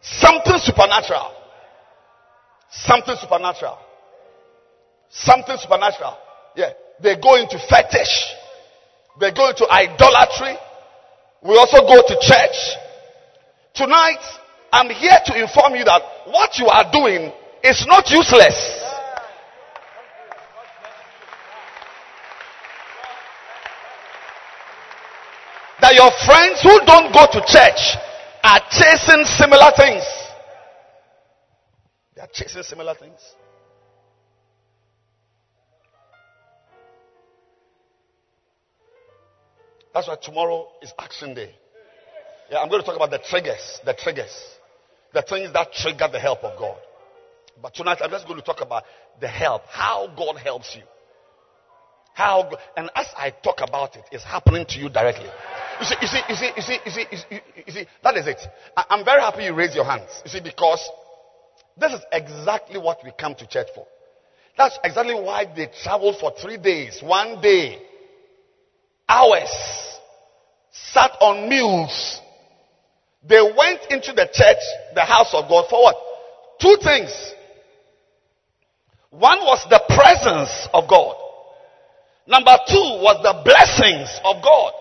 something 0.00 0.58
supernatural. 0.58 1.32
Something 2.70 3.16
supernatural. 3.20 3.78
Something 5.10 5.56
supernatural. 5.58 6.16
Yeah. 6.56 6.70
They 7.02 7.16
go 7.20 7.36
into 7.36 7.58
fetish. 7.58 8.34
They 9.20 9.32
go 9.32 9.50
into 9.50 9.70
idolatry. 9.70 10.56
We 11.42 11.56
also 11.56 11.82
go 11.82 12.02
to 12.02 12.16
church. 12.20 12.56
Tonight, 13.74 14.18
I'm 14.72 14.90
here 14.90 15.18
to 15.26 15.40
inform 15.40 15.74
you 15.76 15.84
that 15.84 16.02
what 16.26 16.58
you 16.58 16.66
are 16.66 16.90
doing 16.90 17.32
is 17.62 17.86
not 17.86 18.10
useless. 18.10 18.84
That 25.80 25.94
your 25.94 26.10
friends 26.26 26.60
who 26.60 26.84
don't 26.84 27.14
go 27.14 27.24
to 27.30 27.40
church 27.46 27.96
are 28.42 28.60
chasing 28.70 29.24
similar 29.24 29.70
things. 29.76 30.02
They 32.16 32.22
are 32.22 32.28
chasing 32.32 32.64
similar 32.64 32.94
things. 32.94 33.20
That's 39.94 40.08
why 40.08 40.16
tomorrow 40.20 40.68
is 40.82 40.92
action 40.98 41.34
day. 41.34 41.54
Yeah, 42.50 42.58
I'm 42.58 42.68
going 42.68 42.80
to 42.80 42.86
talk 42.86 42.96
about 42.96 43.10
the 43.10 43.18
triggers, 43.18 43.80
the 43.84 43.94
triggers, 43.94 44.34
the 45.12 45.22
things 45.22 45.52
that 45.52 45.72
trigger 45.72 46.08
the 46.10 46.20
help 46.20 46.44
of 46.44 46.58
God. 46.58 46.78
But 47.60 47.74
tonight 47.74 47.98
I'm 48.00 48.10
just 48.10 48.26
going 48.26 48.38
to 48.38 48.44
talk 48.44 48.60
about 48.60 48.84
the 49.20 49.28
help, 49.28 49.62
how 49.66 50.12
God 50.16 50.36
helps 50.38 50.76
you. 50.76 50.82
How, 52.14 52.50
and 52.76 52.90
as 52.96 53.06
I 53.16 53.30
talk 53.30 53.60
about 53.60 53.96
it, 53.96 54.04
it's 54.10 54.24
happening 54.24 54.66
to 54.70 54.78
you 54.80 54.88
directly. 54.88 55.30
You 55.80 55.86
see, 55.86 55.94
you 56.00 56.08
see, 56.08 56.20
you 56.28 56.34
see, 56.34 56.50
you 56.56 56.62
see, 56.62 56.78
you 56.84 56.90
see, 56.90 57.06
you 57.12 57.18
see, 57.18 57.40
you 57.66 57.72
see 57.72 57.86
that 58.02 58.16
is 58.16 58.26
it. 58.26 58.40
I, 58.76 58.86
I'm 58.90 59.04
very 59.04 59.20
happy 59.20 59.44
you 59.44 59.54
raise 59.54 59.74
your 59.74 59.84
hands. 59.84 60.10
You 60.24 60.30
see, 60.30 60.40
because 60.40 60.84
this 61.76 61.92
is 61.92 62.00
exactly 62.10 62.78
what 62.80 62.98
we 63.04 63.12
come 63.16 63.36
to 63.36 63.46
church 63.46 63.68
for. 63.72 63.86
That's 64.56 64.76
exactly 64.82 65.14
why 65.14 65.44
they 65.44 65.68
traveled 65.84 66.16
for 66.18 66.32
three 66.32 66.56
days, 66.56 67.00
one 67.02 67.40
day, 67.40 67.78
hours, 69.08 69.50
sat 70.70 71.10
on 71.20 71.48
mules. 71.48 72.20
They 73.26 73.40
went 73.40 73.80
into 73.90 74.12
the 74.12 74.28
church, 74.32 74.62
the 74.94 75.02
house 75.02 75.34
of 75.34 75.48
God 75.48 75.66
for 75.68 75.82
what? 75.82 75.96
Two 76.60 76.76
things. 76.82 77.34
One 79.10 79.38
was 79.40 79.64
the 79.70 79.82
presence 79.88 80.68
of 80.72 80.88
God. 80.88 81.16
Number 82.26 82.56
two 82.68 83.00
was 83.00 83.22
the 83.22 83.40
blessings 83.44 84.20
of 84.24 84.42
God. 84.42 84.72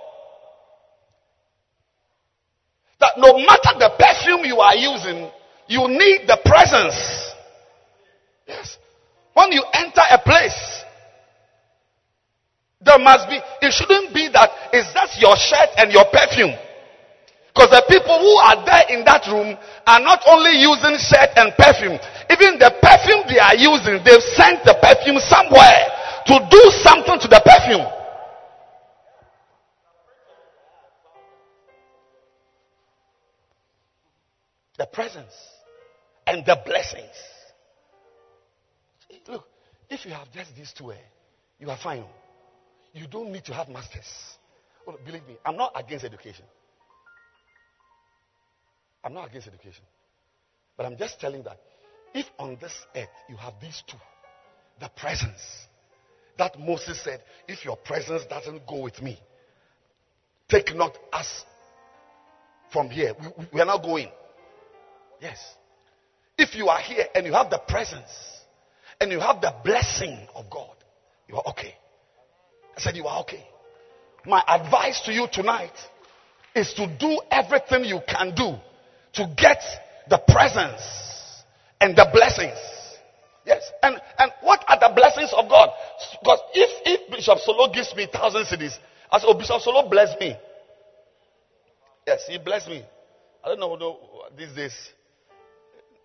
That 3.00 3.14
no 3.18 3.38
matter 3.38 3.78
the 3.80 3.92
perfume 3.98 4.44
you 4.46 4.60
are 4.60 4.76
using, 4.76 5.30
you 5.68 5.88
need 5.88 6.28
the 6.28 6.40
presence. 6.44 7.32
Yes. 8.48 8.78
When 9.34 9.52
you 9.52 9.64
enter 9.74 10.02
a 10.10 10.18
place, 10.18 10.84
there 12.82 13.00
must 13.00 13.28
be, 13.30 13.40
it 13.62 13.72
shouldn't 13.74 14.14
be 14.14 14.30
that 14.34 14.50
it's 14.72 14.94
just 14.94 15.20
your 15.20 15.36
shirt 15.36 15.70
and 15.78 15.92
your 15.92 16.06
perfume. 16.14 16.54
Because 17.50 17.74
the 17.74 17.84
people 17.90 18.14
who 18.22 18.38
are 18.38 18.62
there 18.66 18.86
in 18.94 19.04
that 19.06 19.26
room 19.26 19.58
are 19.88 20.00
not 20.00 20.22
only 20.30 20.62
using 20.62 20.94
shirt 21.02 21.34
and 21.42 21.50
perfume, 21.58 21.98
even 22.30 22.62
the 22.62 22.70
perfume 22.78 23.26
they 23.26 23.42
are 23.42 23.58
using, 23.58 23.98
they've 24.06 24.22
sent 24.38 24.62
the 24.62 24.78
perfume 24.78 25.18
somewhere 25.18 25.90
to 26.30 26.38
do 26.52 26.62
something 26.86 27.18
to 27.18 27.28
the 27.28 27.42
perfume. 27.42 27.88
The 34.78 34.86
presence 34.94 35.34
and 36.28 36.46
the 36.46 36.62
blessings. 36.64 37.18
Look, 39.28 39.46
if 39.90 40.06
you 40.06 40.12
have 40.12 40.32
just 40.32 40.56
these 40.56 40.72
two, 40.78 40.92
eh, 40.92 40.96
you 41.60 41.72
are 41.72 41.78
fine. 41.82 42.06
You 42.94 43.08
don't 43.08 43.32
need 43.32 43.46
to 43.46 43.54
have 43.54 43.70
masters. 43.70 44.06
Oh, 44.88 44.96
believe 45.06 45.28
me, 45.28 45.38
I'm 45.46 45.58
not 45.58 45.74
against 45.76 46.06
education. 46.06 46.46
I'm 49.04 49.14
not 49.14 49.30
against 49.30 49.48
education. 49.48 49.84
But 50.76 50.86
I'm 50.86 50.98
just 50.98 51.20
telling 51.20 51.44
that 51.44 51.60
if 52.14 52.26
on 52.40 52.58
this 52.62 52.74
earth 52.96 53.10
you 53.30 53.36
have 53.38 53.54
these 53.62 53.84
two, 53.88 53.98
the 54.80 54.90
presence 54.96 55.42
that 56.38 56.60
Moses 56.60 57.04
said, 57.04 57.22
if 57.48 57.66
your 57.66 57.78
presence 57.78 58.24
doesn't 58.30 58.66
go 58.68 58.82
with 58.82 59.02
me, 59.02 59.20
take 60.50 60.76
not 60.76 60.98
us 61.12 61.46
from 62.72 62.90
here. 62.90 63.14
We, 63.20 63.48
we 63.54 63.62
are 63.62 63.66
not 63.66 63.82
going. 63.82 64.10
Yes. 65.22 65.40
If 66.38 66.56
you 66.56 66.68
are 66.68 66.80
here 66.80 67.06
and 67.16 67.26
you 67.26 67.34
have 67.34 67.50
the 67.50 67.60
presence 67.68 68.12
and 69.02 69.12
you 69.12 69.20
have 69.20 69.42
the 69.42 69.54
blessing 69.64 70.28
of 70.36 70.50
God, 70.50 70.76
you 71.28 71.36
are 71.36 71.44
okay. 71.48 71.76
I 72.78 72.80
said, 72.80 72.96
You 72.96 73.08
are 73.08 73.22
okay. 73.22 73.46
My 74.26 74.44
advice 74.48 75.02
to 75.06 75.12
you 75.14 75.28
tonight 75.32 75.74
is 76.56 76.74
to 76.74 76.88
do 77.00 77.20
everything 77.32 77.86
you 77.86 78.02
can 78.08 78.36
do 78.36 78.56
to 79.14 79.34
get 79.36 79.64
the 80.10 80.20
presence 80.28 81.44
and 81.82 81.96
the 81.96 82.08
blessings. 82.14 82.58
Yes. 83.46 83.64
And, 83.82 84.00
and 84.20 84.32
what 84.42 84.64
are 84.68 84.78
the 84.80 84.94
blessings 84.94 85.34
of 85.34 85.50
God? 85.50 85.70
Because 86.22 86.40
if, 86.54 86.82
if 86.86 87.12
Bishop 87.12 87.40
Solo 87.40 87.72
gives 87.72 87.96
me 87.96 88.08
thousand 88.12 88.44
cedis, 88.44 88.78
I 89.12 89.20
say, 89.20 89.26
Oh, 89.28 89.34
Bishop 89.34 89.62
Solo 89.62 89.90
bless 89.90 90.20
me. 90.20 90.36
Yes, 92.06 92.24
he 92.28 92.38
blessed 92.38 92.70
me. 92.70 92.86
I 93.44 93.48
don't 93.50 93.60
know 93.60 94.00
these 94.38 94.54
days 94.54 94.74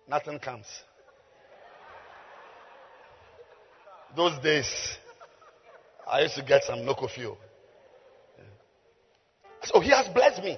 nothing 0.07 0.39
comes. 0.39 0.65
Those 4.15 4.37
days, 4.43 4.97
I 6.09 6.21
used 6.21 6.35
to 6.35 6.43
get 6.43 6.63
some 6.63 6.85
local 6.85 7.07
fuel. 7.07 7.37
So 9.63 9.79
he 9.79 9.89
has 9.89 10.07
blessed 10.09 10.43
me. 10.43 10.57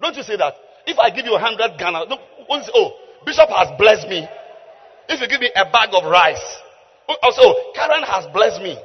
Don't 0.00 0.16
you 0.16 0.22
say 0.22 0.36
that? 0.36 0.54
If 0.86 0.98
I 0.98 1.10
give 1.10 1.24
you 1.24 1.34
a 1.34 1.38
hundred 1.38 1.78
Ghana, 1.78 2.06
no, 2.08 2.18
oh, 2.48 2.92
Bishop 3.24 3.48
has 3.48 3.68
blessed 3.78 4.08
me. 4.08 4.26
If 5.08 5.20
you 5.20 5.28
give 5.28 5.40
me 5.40 5.50
a 5.54 5.64
bag 5.70 5.90
of 5.92 6.04
rice, 6.04 6.56
also, 7.22 7.40
oh, 7.42 7.54
oh 7.54 7.72
Karen 7.74 8.02
has 8.04 8.26
blessed 8.32 8.62
me. 8.62 8.78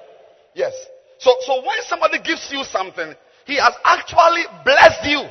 Yes. 0.54 0.74
So, 1.20 1.36
so 1.42 1.62
when 1.62 1.82
somebody 1.88 2.20
gives 2.20 2.50
you 2.52 2.64
something, 2.64 3.14
he 3.46 3.58
has 3.58 3.74
actually 3.84 4.44
blessed 4.64 5.06
you. 5.06 5.24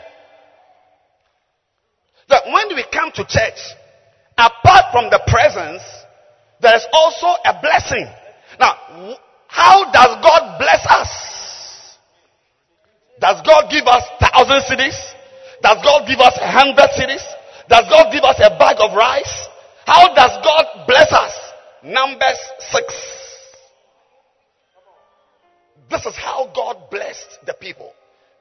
That 2.28 2.44
when 2.46 2.76
we 2.76 2.84
come 2.92 3.10
to 3.12 3.24
church, 3.26 3.60
apart 4.38 4.84
from 4.92 5.10
the 5.10 5.20
presence, 5.26 5.82
there 6.60 6.74
is 6.76 6.86
also 6.92 7.26
a 7.26 7.60
blessing. 7.60 8.06
Now, 8.58 9.18
how 9.54 9.84
does 9.92 10.18
God 10.20 10.58
bless 10.58 10.84
us? 10.84 11.08
Does 13.20 13.40
God 13.46 13.70
give 13.70 13.86
us 13.86 14.02
thousand 14.18 14.62
cedis? 14.66 14.98
Does 15.62 15.78
God 15.80 16.08
give 16.08 16.18
us 16.18 16.36
a 16.42 16.50
hundred 16.50 16.90
cedis? 16.98 17.22
Does 17.68 17.88
God 17.88 18.10
give 18.10 18.24
us 18.24 18.34
a 18.42 18.50
bag 18.58 18.78
of 18.80 18.96
rice? 18.96 19.46
How 19.86 20.12
does 20.12 20.42
God 20.42 20.86
bless 20.88 21.12
us? 21.12 21.32
Numbers 21.84 22.38
6. 22.72 22.94
This 25.88 26.04
is 26.04 26.16
how 26.16 26.50
God 26.52 26.90
blessed 26.90 27.38
the 27.46 27.54
people. 27.54 27.92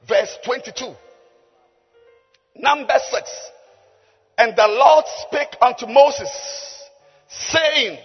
Verse 0.09 0.36
22. 0.43 0.95
Number 2.55 2.95
6. 3.11 3.51
And 4.39 4.55
the 4.55 4.68
Lord 4.68 5.05
spake 5.28 5.55
unto 5.61 5.86
Moses, 5.86 6.32
saying, 7.30 7.99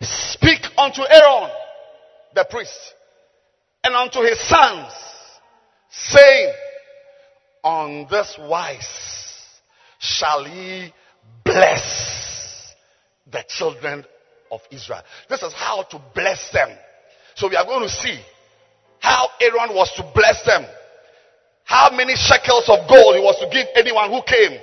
Speak 0.00 0.66
unto 0.76 1.02
Aaron, 1.02 1.50
the 2.34 2.46
priest, 2.48 2.94
and 3.84 3.94
unto 3.94 4.20
his 4.20 4.40
sons, 4.48 4.92
saying, 5.90 6.52
On 7.64 8.06
this 8.10 8.36
wise 8.38 9.60
shall 9.98 10.46
ye 10.46 10.92
bless 11.44 12.74
the 13.30 13.44
children 13.48 14.04
of 14.50 14.60
Israel. 14.70 15.02
This 15.28 15.42
is 15.42 15.52
how 15.52 15.82
to 15.84 16.00
bless 16.14 16.50
them. 16.52 16.70
So 17.34 17.48
we 17.48 17.56
are 17.56 17.64
going 17.64 17.82
to 17.82 17.88
see 17.88 18.20
how 18.98 19.28
Aaron 19.40 19.74
was 19.74 19.92
to 19.96 20.02
bless 20.14 20.44
them. 20.44 20.66
How 21.64 21.90
many 21.94 22.16
shekels 22.16 22.68
of 22.68 22.88
gold 22.88 23.14
he 23.14 23.22
was 23.22 23.38
to 23.40 23.48
give 23.48 23.66
anyone 23.76 24.10
who 24.10 24.22
came. 24.26 24.58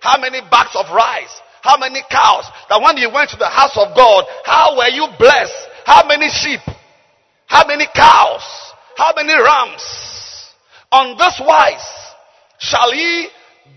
How 0.00 0.20
many 0.20 0.40
bags 0.50 0.76
of 0.76 0.92
rice. 0.94 1.32
How 1.62 1.76
many 1.78 2.00
cows. 2.10 2.44
That 2.68 2.80
when 2.80 2.96
you 2.96 3.10
went 3.12 3.30
to 3.30 3.36
the 3.36 3.48
house 3.48 3.76
of 3.76 3.96
God, 3.96 4.24
how 4.44 4.76
were 4.76 4.88
you 4.88 5.08
blessed? 5.18 5.68
How 5.84 6.06
many 6.06 6.28
sheep? 6.28 6.60
How 7.50 7.66
many 7.66 7.84
cows? 7.92 8.44
How 8.96 9.12
many 9.16 9.34
rams? 9.34 9.82
On 10.92 11.18
this 11.18 11.42
wise 11.44 12.14
shall 12.60 12.94
ye 12.94 13.28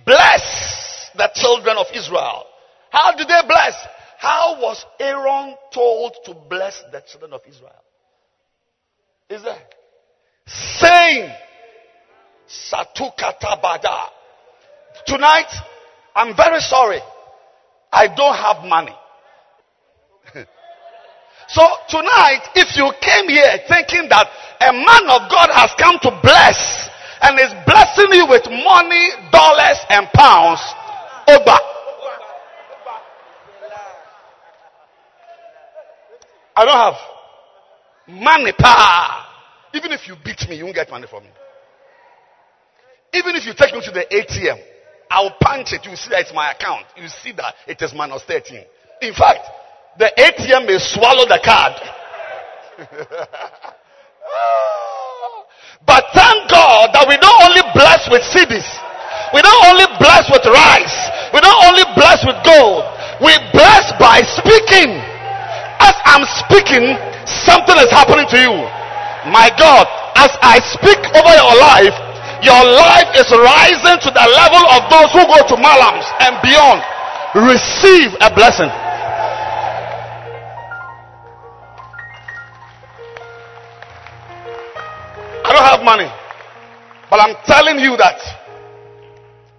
bless 0.06 1.10
the 1.16 1.28
children 1.34 1.78
of 1.78 1.88
Israel. 1.92 2.46
How 2.92 3.16
did 3.16 3.28
they 3.28 3.42
bless? 3.48 3.74
How 4.20 4.62
was 4.62 4.86
Aaron 5.00 5.56
told 5.74 6.14
to 6.26 6.36
bless 6.48 6.84
the 6.92 7.02
children 7.02 7.34
of 7.34 7.42
Israel? 7.48 7.84
Is 9.32 9.42
there? 9.42 9.62
Saying, 10.46 11.34
Satukatabada. 12.48 14.10
Tonight, 15.08 15.52
I'm 16.16 16.36
very 16.38 16.60
sorry. 16.60 17.00
I 17.92 18.08
don't 18.16 18.36
have 18.36 18.64
money. 18.70 18.96
so 21.48 21.62
tonight, 21.90 22.42
if 22.56 22.76
you 22.78 22.92
came 23.02 23.28
here 23.30 23.58
thinking 23.68 24.10
that 24.10 24.28
a 24.62 24.72
man 24.72 25.04
of 25.10 25.30
God 25.30 25.50
has 25.52 25.72
come 25.78 26.00
to 26.02 26.12
bless 26.24 26.90
and 27.22 27.40
is 27.40 27.54
blessing 27.66 28.12
you 28.12 28.28
with 28.28 28.46
money, 28.50 29.10
dollars, 29.32 29.80
and 29.90 30.08
pounds, 30.14 30.62
Oba. 31.28 31.58
I 36.56 36.66
don't 36.66 36.76
have 36.76 37.00
money 38.08 38.52
power. 38.58 39.26
Even 39.74 39.92
if 39.92 40.08
you 40.08 40.16
beat 40.24 40.48
me, 40.50 40.58
you 40.58 40.66
won't 40.66 40.76
get 40.76 40.90
money 40.90 41.08
from 41.10 41.24
me. 41.24 41.30
Even 43.14 43.36
if 43.36 43.46
you 43.46 43.54
take 43.56 43.74
me 43.74 43.82
to 43.82 43.92
the 43.92 44.06
ATM, 44.12 44.62
I'll 45.10 45.36
punch 45.40 45.74
it. 45.74 45.86
You 45.86 45.96
see 45.96 46.10
that 46.10 46.22
it's 46.22 46.34
my 46.34 46.52
account. 46.52 46.86
You 46.98 47.08
see 47.08 47.32
that 47.34 47.56
it 47.68 47.82
is 47.82 47.94
minus 47.94 48.24
13. 48.24 48.64
In 49.02 49.14
fact, 49.14 49.48
the 50.00 50.12
ATM 50.18 50.66
may 50.68 50.80
swallow 50.80 51.26
the 51.26 51.40
card. 51.44 51.74
but 55.86 56.04
thank 56.14 56.50
God 56.50 56.90
that 56.94 57.06
we 57.08 57.18
don't 57.18 57.42
only 57.46 57.62
bless 57.74 58.10
with 58.10 58.22
cedis. 58.26 58.66
We 59.34 59.42
don't 59.42 59.66
only 59.70 59.86
bless 60.00 60.30
with 60.30 60.46
rice. 60.46 60.98
We 61.34 61.42
don't 61.42 61.66
only 61.66 61.86
bless 61.96 62.26
with 62.26 62.38
gold. 62.46 62.86
We 63.22 63.38
bless 63.54 63.94
by 64.00 64.22
speaking 64.22 65.14
as 65.84 65.96
I'm 66.08 66.24
speaking, 66.48 66.96
something 67.28 67.76
is 67.76 67.92
happening 67.92 68.24
to 68.32 68.40
you. 68.40 68.56
My 69.28 69.52
God, 69.60 69.84
as 70.16 70.32
I 70.40 70.64
speak 70.64 71.00
over 71.12 71.34
your 71.36 71.56
life, 71.60 71.96
your 72.40 72.64
life 72.64 73.12
is 73.20 73.28
rising 73.32 74.00
to 74.08 74.10
the 74.12 74.28
level 74.36 74.64
of 74.72 74.82
those 74.88 75.12
who 75.12 75.24
go 75.28 75.40
to 75.52 75.56
Malams 75.60 76.08
and 76.24 76.40
beyond. 76.40 76.80
Receive 77.36 78.16
a 78.24 78.32
blessing. 78.32 78.72
I 85.46 85.52
don't 85.54 85.66
have 85.66 85.84
money, 85.84 86.10
but 87.10 87.20
I'm 87.20 87.36
telling 87.46 87.80
you 87.80 87.98
that 87.98 88.20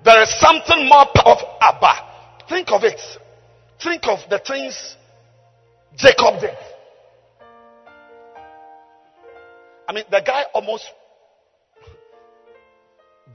there 0.04 0.22
is 0.22 0.40
something 0.40 0.88
more 0.88 1.06
powerful. 1.14 1.56
Abba, 1.60 2.46
think 2.48 2.70
of 2.72 2.84
it. 2.84 3.00
Think 3.82 4.06
of 4.06 4.18
the 4.30 4.38
things 4.38 4.96
Jacob 5.96 6.40
did. 6.40 6.56
I 9.86 9.92
mean, 9.92 10.04
the 10.10 10.22
guy 10.24 10.44
almost 10.54 10.84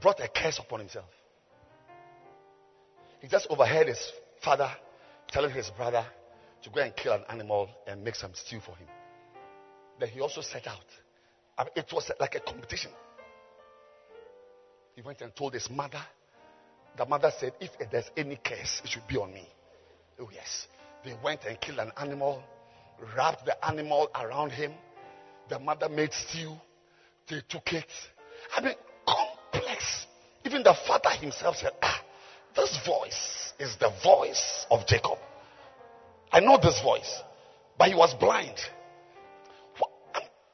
brought 0.00 0.20
a 0.20 0.28
curse 0.28 0.58
upon 0.58 0.80
himself. 0.80 1.06
He 3.20 3.28
just 3.28 3.46
overheard 3.50 3.88
his 3.88 4.12
father 4.42 4.70
telling 5.28 5.52
his 5.52 5.70
brother 5.70 6.04
to 6.62 6.70
go 6.70 6.80
and 6.80 6.94
kill 6.96 7.12
an 7.12 7.24
animal 7.28 7.68
and 7.86 8.02
make 8.02 8.14
some 8.14 8.32
stew 8.34 8.60
for 8.60 8.74
him. 8.76 8.88
Then 9.98 10.08
he 10.08 10.20
also 10.20 10.40
set 10.40 10.66
out. 10.66 10.84
I 11.60 11.64
mean, 11.64 11.72
it 11.76 11.92
was 11.92 12.10
like 12.18 12.34
a 12.36 12.40
competition. 12.40 12.90
He 14.96 15.02
went 15.02 15.20
and 15.20 15.36
told 15.36 15.52
his 15.52 15.68
mother. 15.68 16.00
The 16.96 17.04
mother 17.04 17.30
said, 17.38 17.52
If 17.60 17.72
there's 17.90 18.10
any 18.16 18.36
curse, 18.42 18.80
it 18.82 18.88
should 18.88 19.06
be 19.06 19.18
on 19.18 19.34
me. 19.34 19.46
Oh, 20.18 20.30
yes. 20.32 20.68
They 21.04 21.14
went 21.22 21.44
and 21.44 21.60
killed 21.60 21.78
an 21.80 21.92
animal, 21.98 22.42
wrapped 23.14 23.44
the 23.44 23.62
animal 23.66 24.08
around 24.14 24.52
him. 24.52 24.72
The 25.50 25.58
mother 25.58 25.90
made 25.90 26.14
stew. 26.14 26.54
They 27.28 27.42
took 27.46 27.74
it. 27.74 27.84
I 28.56 28.62
mean, 28.62 28.74
complex. 29.06 30.06
Even 30.46 30.62
the 30.62 30.74
father 30.86 31.10
himself 31.10 31.56
said, 31.56 31.72
Ah, 31.82 32.02
this 32.56 32.78
voice 32.86 33.52
is 33.58 33.76
the 33.76 33.92
voice 34.02 34.64
of 34.70 34.86
Jacob. 34.86 35.18
I 36.32 36.40
know 36.40 36.58
this 36.62 36.80
voice, 36.80 37.20
but 37.78 37.88
he 37.88 37.94
was 37.94 38.14
blind. 38.14 38.56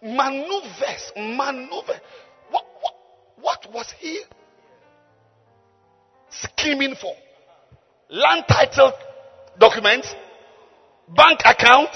Maneuvers, 0.07 1.13
maneuver. 1.17 2.01
What, 2.51 2.65
what, 2.81 2.95
what 3.41 3.67
was 3.73 3.93
he 3.99 4.23
scheming 6.31 6.95
for? 6.95 7.15
Land 8.09 8.45
title 8.49 8.93
documents? 9.59 10.15
bank 11.15 11.41
account. 11.47 11.93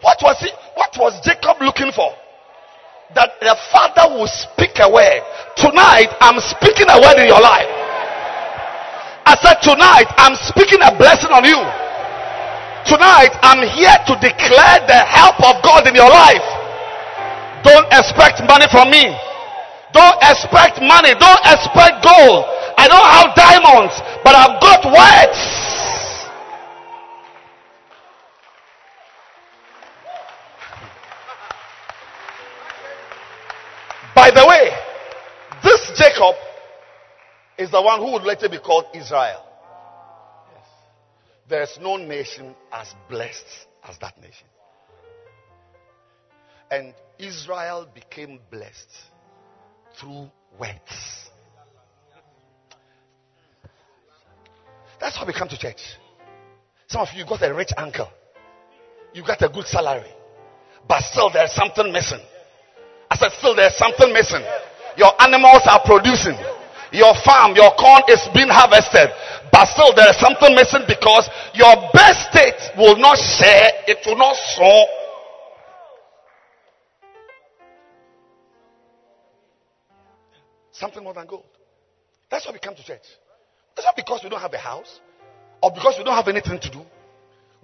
What 0.00 0.18
was 0.20 0.36
he? 0.40 0.50
What 0.74 0.92
was 0.98 1.16
Jacob 1.24 1.60
looking 1.60 1.92
for? 1.92 2.12
That 3.16 3.40
the 3.40 3.56
father 3.72 4.12
will 4.12 4.28
speak 4.28 4.76
a 4.84 4.88
word. 4.90 5.24
Tonight, 5.56 6.12
I'm 6.20 6.36
speaking 6.44 6.86
a 6.92 7.00
word 7.00 7.16
in 7.16 7.28
your 7.32 7.40
life. 7.40 7.70
I 9.24 9.32
said, 9.40 9.64
Tonight, 9.64 10.08
I'm 10.20 10.36
speaking 10.36 10.80
a 10.84 10.92
blessing 10.92 11.32
on 11.32 11.44
you. 11.44 11.56
Tonight, 12.84 13.32
I'm 13.44 13.64
here 13.64 13.96
to 14.08 14.14
declare 14.20 14.84
the 14.84 15.00
help 15.08 15.40
of 15.40 15.60
God 15.64 15.88
in 15.88 15.96
your 15.96 16.08
life. 16.08 16.44
Don't 17.62 17.86
expect 17.92 18.42
money 18.46 18.66
from 18.70 18.90
me. 18.90 19.14
Don't 19.92 20.18
expect 20.22 20.80
money. 20.80 21.14
Don't 21.18 21.44
expect 21.44 22.04
gold. 22.04 22.44
I 22.76 22.86
don't 22.86 23.10
have 23.10 23.34
diamonds, 23.34 23.94
but 24.22 24.34
I've 24.34 24.60
got 24.60 24.84
words. 24.86 25.38
By 34.14 34.30
the 34.30 34.46
way, 34.46 34.70
this 35.62 35.92
Jacob 35.96 36.34
is 37.56 37.70
the 37.70 37.80
one 37.80 38.00
who 38.00 38.12
would 38.12 38.24
later 38.24 38.48
be 38.48 38.58
called 38.58 38.86
Israel. 38.94 39.44
Yes. 40.52 40.66
There's 41.48 41.78
no 41.80 41.96
nation 41.96 42.54
as 42.72 42.94
blessed 43.08 43.46
as 43.88 43.96
that 43.98 44.20
nation. 44.20 44.46
And 46.70 46.94
Israel 47.18 47.88
became 47.94 48.40
blessed 48.50 48.90
through 49.98 50.30
words. 50.58 51.30
That's 55.00 55.16
how 55.16 55.26
we 55.26 55.32
come 55.32 55.48
to 55.48 55.58
church. 55.58 55.80
Some 56.88 57.02
of 57.02 57.08
you 57.14 57.24
got 57.24 57.42
a 57.42 57.54
rich 57.54 57.70
uncle. 57.76 58.08
You 59.14 59.22
got 59.24 59.40
a 59.42 59.48
good 59.48 59.66
salary. 59.66 60.10
But 60.88 61.02
still 61.04 61.30
there's 61.30 61.52
something 61.52 61.92
missing. 61.92 62.20
I 63.10 63.16
said, 63.16 63.32
still 63.38 63.54
there's 63.54 63.76
something 63.76 64.12
missing. 64.12 64.42
Your 64.96 65.12
animals 65.22 65.62
are 65.64 65.80
producing. 65.84 66.36
Your 66.92 67.14
farm, 67.24 67.54
your 67.54 67.72
corn 67.76 68.02
is 68.08 68.20
being 68.34 68.48
harvested. 68.48 69.08
But 69.52 69.68
still 69.68 69.94
there 69.94 70.10
is 70.10 70.18
something 70.20 70.52
missing 70.54 70.84
because 70.88 71.28
your 71.54 71.76
best 71.92 72.32
state 72.32 72.58
will 72.76 72.96
not 72.96 73.16
share. 73.16 73.84
It 73.86 74.00
will 74.04 74.16
not 74.16 74.36
sow. 74.56 74.97
Something 80.78 81.02
more 81.02 81.14
than 81.14 81.26
gold. 81.26 81.44
That's 82.30 82.46
why 82.46 82.52
we 82.52 82.60
come 82.60 82.74
to 82.76 82.84
church. 82.84 83.02
It's 83.76 83.84
not 83.84 83.96
because 83.96 84.20
we 84.22 84.30
don't 84.30 84.40
have 84.40 84.52
a 84.54 84.58
house 84.58 85.00
or 85.60 85.72
because 85.72 85.96
we 85.98 86.04
don't 86.04 86.14
have 86.14 86.28
anything 86.28 86.60
to 86.60 86.70
do. 86.70 86.82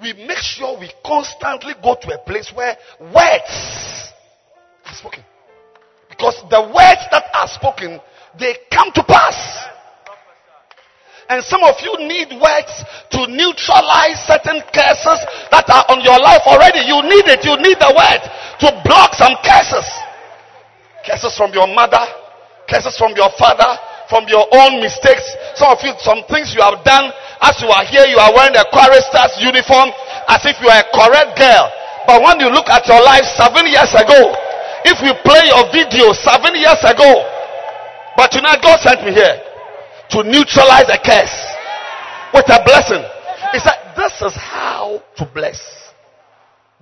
We 0.01 0.13
make 0.27 0.39
sure 0.39 0.79
we 0.79 0.91
constantly 1.07 1.75
go 1.81 1.95
to 1.95 2.09
a 2.11 2.19
place 2.27 2.51
where 2.55 2.77
words 2.99 4.11
are 4.85 4.95
spoken. 4.95 5.23
Because 6.11 6.43
the 6.51 6.63
words 6.75 7.07
that 7.15 7.31
are 7.35 7.47
spoken, 7.47 8.01
they 8.39 8.57
come 8.73 8.91
to 8.95 9.05
pass. 9.05 9.39
And 11.29 11.43
some 11.45 11.63
of 11.63 11.75
you 11.83 11.95
need 12.03 12.35
words 12.35 12.73
to 13.15 13.31
neutralize 13.31 14.19
certain 14.27 14.59
curses 14.75 15.21
that 15.55 15.71
are 15.71 15.87
on 15.87 16.03
your 16.03 16.19
life 16.19 16.43
already. 16.47 16.83
You 16.83 16.99
need 17.07 17.31
it. 17.31 17.47
You 17.47 17.55
need 17.63 17.79
the 17.79 17.95
word 17.95 18.23
to 18.59 18.69
block 18.83 19.15
some 19.15 19.39
curses. 19.47 19.87
Curses 21.07 21.37
from 21.37 21.55
your 21.55 21.71
mother, 21.71 22.03
curses 22.69 22.97
from 22.97 23.13
your 23.17 23.31
father, 23.37 23.69
from 24.09 24.29
your 24.29 24.45
own 24.53 24.81
mistakes. 24.81 25.25
Some 25.57 25.73
of 25.73 25.81
you, 25.83 25.93
some 26.01 26.25
things 26.29 26.53
you 26.55 26.63
have 26.63 26.83
done 26.85 27.13
as 27.45 27.61
you 27.61 27.69
are 27.69 27.85
here, 27.85 28.09
you 28.09 28.17
are 28.17 28.33
wearing 28.33 28.57
a 28.57 28.65
chorister's 28.73 29.37
uniform 29.41 29.93
as 30.29 30.41
if 30.49 30.57
you 30.61 30.69
are 30.69 30.81
a 30.81 30.89
correct 30.93 31.37
girl. 31.37 31.65
But 32.09 32.21
when 32.21 32.41
you 32.41 32.49
look 32.53 32.69
at 32.69 32.85
your 32.89 33.01
life 33.01 33.25
seven 33.37 33.69
years 33.69 33.93
ago, 33.93 34.33
if 34.85 35.01
we 35.01 35.13
play 35.25 35.49
your 35.49 35.65
video 35.73 36.13
seven 36.13 36.57
years 36.57 36.81
ago, 36.85 37.25
but 38.17 38.31
tonight 38.31 38.61
God 38.63 38.81
sent 38.81 39.05
me 39.05 39.13
here 39.13 39.37
to 40.11 40.23
neutralize 40.23 40.89
a 40.93 41.01
curse 41.01 41.37
with 42.33 42.49
a 42.49 42.61
blessing. 42.65 43.03
He 43.53 43.59
said, 43.59 43.77
This 43.97 44.13
is 44.21 44.37
how 44.37 45.03
to 45.17 45.25
bless. 45.33 45.59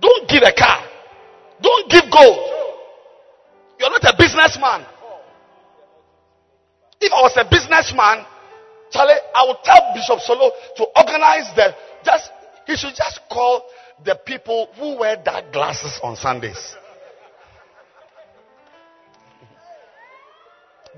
Don't 0.01 0.27
give 0.27 0.43
a 0.43 0.51
car, 0.51 0.83
don't 1.61 1.89
give 1.89 2.03
gold. 2.11 2.39
You're 3.79 3.89
not 3.89 4.03
a 4.03 4.15
businessman. 4.17 4.85
If 7.03 7.11
I 7.11 7.21
was 7.21 7.35
a 7.35 7.43
businessman, 7.43 8.25
Charlie, 8.89 9.19
I 9.35 9.45
would 9.45 9.57
tell 9.65 9.91
Bishop 9.93 10.19
Solo 10.21 10.51
to 10.77 10.85
organize 10.95 11.53
the 11.53 11.75
just 12.05 12.31
he 12.65 12.77
should 12.77 12.95
just 12.95 13.19
call 13.29 13.65
the 14.05 14.15
people 14.25 14.69
who 14.79 14.99
wear 14.99 15.17
dark 15.17 15.51
glasses 15.51 15.99
on 16.01 16.15
Sundays. 16.15 16.77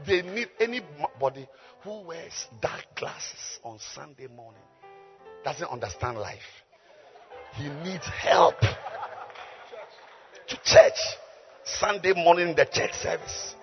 They 0.05 0.21
need 0.21 0.49
anybody 0.59 1.47
who 1.81 2.01
wears 2.01 2.47
dark 2.61 2.85
glasses 2.95 3.59
on 3.63 3.79
Sunday 3.79 4.27
morning, 4.27 4.61
doesn't 5.43 5.71
understand 5.71 6.19
life. 6.19 6.63
He 7.55 7.67
needs 7.83 8.05
help 8.05 8.59
to 8.59 10.55
church 10.63 10.99
Sunday 11.63 12.13
morning 12.13 12.49
in 12.49 12.55
the 12.55 12.65
church 12.65 12.93
service 13.01 13.55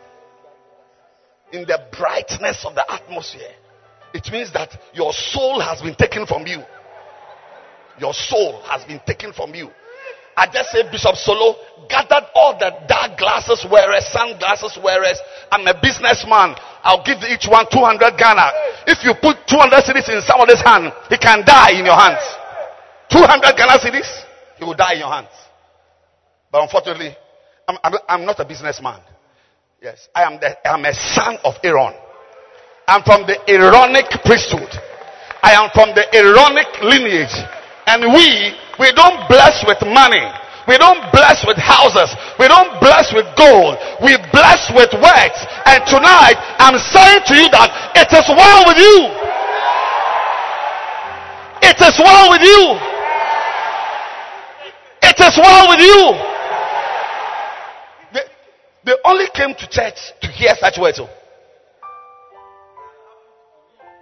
in 1.53 1.63
the 1.67 1.79
brightness 1.97 2.65
of 2.65 2.75
the 2.75 2.85
atmosphere, 2.91 3.53
it 4.15 4.29
means 4.33 4.53
that 4.53 4.71
your 4.95 5.13
soul 5.13 5.61
has 5.61 5.81
been 5.81 5.95
taken 5.95 6.27
from 6.27 6.47
you. 6.47 6.63
Your 8.01 8.13
soul 8.13 8.63
has 8.63 8.85
been 8.85 9.01
taken 9.07 9.33
from 9.33 9.55
you. 9.55 9.71
I 10.37 10.47
just 10.49 10.71
say 10.73 10.83
Bishop 10.91 11.15
Solo 11.17 11.57
gathered 11.89 12.25
all 12.35 12.57
the 12.57 12.73
dark 12.89 13.19
glasses 13.19 13.67
wearers, 13.71 14.09
sunglasses 14.09 14.79
wearers. 14.83 15.21
I'm 15.51 15.67
a 15.67 15.77
businessman. 15.77 16.57
I'll 16.83 17.05
give 17.05 17.21
each 17.29 17.45
one 17.47 17.67
200 17.71 18.17
Ghana. 18.17 18.49
If 18.89 19.05
you 19.05 19.13
put 19.21 19.45
200 19.47 19.77
cedis 19.85 20.09
in 20.09 20.23
somebody's 20.25 20.63
hand, 20.65 20.93
he 21.11 21.19
can 21.19 21.45
die 21.45 21.77
in 21.79 21.85
your 21.85 21.97
hands. 21.97 22.25
200 23.13 23.57
Ghana 23.57 23.77
cedis, 23.79 24.09
he 24.57 24.65
will 24.65 24.75
die 24.75 24.95
in 24.95 25.01
your 25.01 25.13
hands. 25.13 25.29
But 26.51 26.63
unfortunately, 26.63 27.15
I'm, 27.69 27.77
I'm, 27.85 27.93
I'm 28.09 28.25
not 28.25 28.41
a 28.41 28.45
businessman. 28.45 29.01
Yes, 29.83 30.07
I 30.15 30.23
am, 30.23 30.39
the, 30.39 30.47
I 30.63 30.79
am 30.79 30.87
a 30.87 30.95
son 30.95 31.43
of 31.43 31.59
Aaron. 31.67 31.91
I'm 32.87 33.03
from 33.03 33.27
the 33.27 33.35
Aaronic 33.51 34.07
priesthood. 34.23 34.71
I 35.43 35.59
am 35.59 35.75
from 35.75 35.91
the 35.91 36.07
Aaronic 36.15 36.71
lineage. 36.87 37.35
And 37.91 38.15
we, 38.15 38.55
we 38.79 38.95
don't 38.95 39.27
bless 39.27 39.67
with 39.67 39.83
money. 39.83 40.23
We 40.71 40.79
don't 40.79 41.03
bless 41.11 41.43
with 41.43 41.59
houses. 41.59 42.15
We 42.39 42.47
don't 42.47 42.79
bless 42.79 43.11
with 43.11 43.27
gold. 43.35 43.75
We 43.99 44.15
bless 44.31 44.71
with 44.71 44.95
words. 45.03 45.39
And 45.67 45.83
tonight, 45.91 46.39
I'm 46.63 46.79
saying 46.79 47.27
to 47.27 47.35
you 47.35 47.51
that 47.51 47.99
it 47.99 48.11
is 48.15 48.27
well 48.31 48.63
with 48.71 48.79
you. 48.79 49.11
It 51.59 51.79
is 51.83 51.99
well 51.99 52.31
with 52.31 52.45
you. 52.47 52.79
It 55.11 55.19
is 55.19 55.35
well 55.43 55.67
with 55.75 55.83
you. 55.83 56.32
They 58.85 58.95
only 59.05 59.27
came 59.35 59.55
to 59.55 59.69
church 59.69 60.13
to 60.21 60.29
hear 60.29 60.55
such 60.59 60.79
words. 60.79 61.01
Oh. 61.01 61.09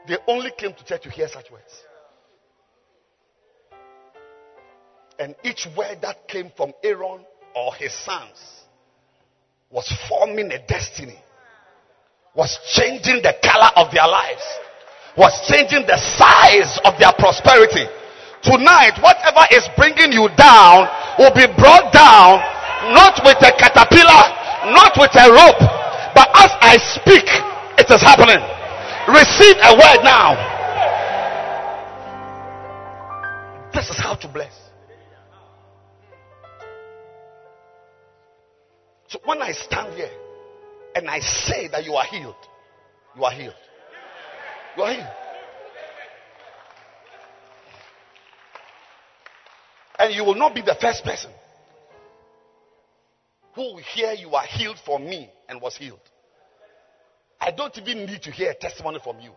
They 0.08 0.16
only 0.26 0.50
came 0.56 0.72
to 0.72 0.84
church 0.84 1.02
to 1.02 1.10
hear 1.10 1.28
such 1.28 1.50
words. 1.50 1.82
And 5.18 5.34
each 5.44 5.66
word 5.76 5.98
that 6.00 6.26
came 6.26 6.50
from 6.56 6.72
Aaron 6.82 7.20
or 7.54 7.74
his 7.74 7.92
sons 7.92 8.64
was 9.70 9.86
forming 10.08 10.50
a 10.50 10.66
destiny, 10.66 11.20
was 12.34 12.58
changing 12.72 13.22
the 13.22 13.34
color 13.44 13.70
of 13.76 13.92
their 13.92 14.08
lives, 14.08 14.42
was 15.16 15.30
changing 15.46 15.86
the 15.86 15.98
size 15.98 16.80
of 16.84 16.98
their 16.98 17.12
prosperity. 17.12 17.84
Tonight, 18.42 18.96
whatever 19.04 19.44
is 19.52 19.68
bringing 19.76 20.12
you 20.16 20.28
down 20.34 20.88
will 21.18 21.34
be 21.36 21.46
brought 21.60 21.92
down 21.92 22.40
not 22.96 23.20
with 23.20 23.36
a 23.44 23.52
caterpillar, 23.60 24.39
not 24.66 24.92
with 24.98 25.14
a 25.16 25.28
rope, 25.32 25.60
but 26.14 26.28
as 26.34 26.52
I 26.60 26.76
speak, 26.76 27.24
it 27.78 27.90
is 27.90 28.02
happening. 28.02 28.40
Receive 29.08 29.56
a 29.62 29.72
word 29.72 30.04
now. 30.04 30.36
This 33.72 33.88
is 33.88 33.96
how 33.96 34.14
to 34.14 34.28
bless. 34.28 34.52
So 39.08 39.18
when 39.24 39.42
I 39.42 39.52
stand 39.52 39.94
here 39.94 40.10
and 40.94 41.08
I 41.08 41.20
say 41.20 41.68
that 41.68 41.84
you 41.84 41.94
are 41.94 42.04
healed, 42.04 42.36
you 43.16 43.24
are 43.24 43.32
healed. 43.32 43.54
You 44.76 44.82
are 44.82 44.92
healed. 44.92 45.06
And 49.98 50.14
you 50.14 50.24
will 50.24 50.36
not 50.36 50.54
be 50.54 50.62
the 50.62 50.76
first 50.80 51.04
person 51.04 51.30
who 53.60 53.76
hear 53.94 54.12
you 54.12 54.30
are 54.30 54.46
healed 54.46 54.78
from 54.86 55.04
me 55.04 55.28
and 55.48 55.60
was 55.60 55.76
healed. 55.76 56.00
I 57.38 57.50
don't 57.50 57.76
even 57.76 58.06
need 58.06 58.22
to 58.22 58.30
hear 58.30 58.52
a 58.52 58.54
testimony 58.54 59.00
from 59.04 59.20
you. 59.20 59.32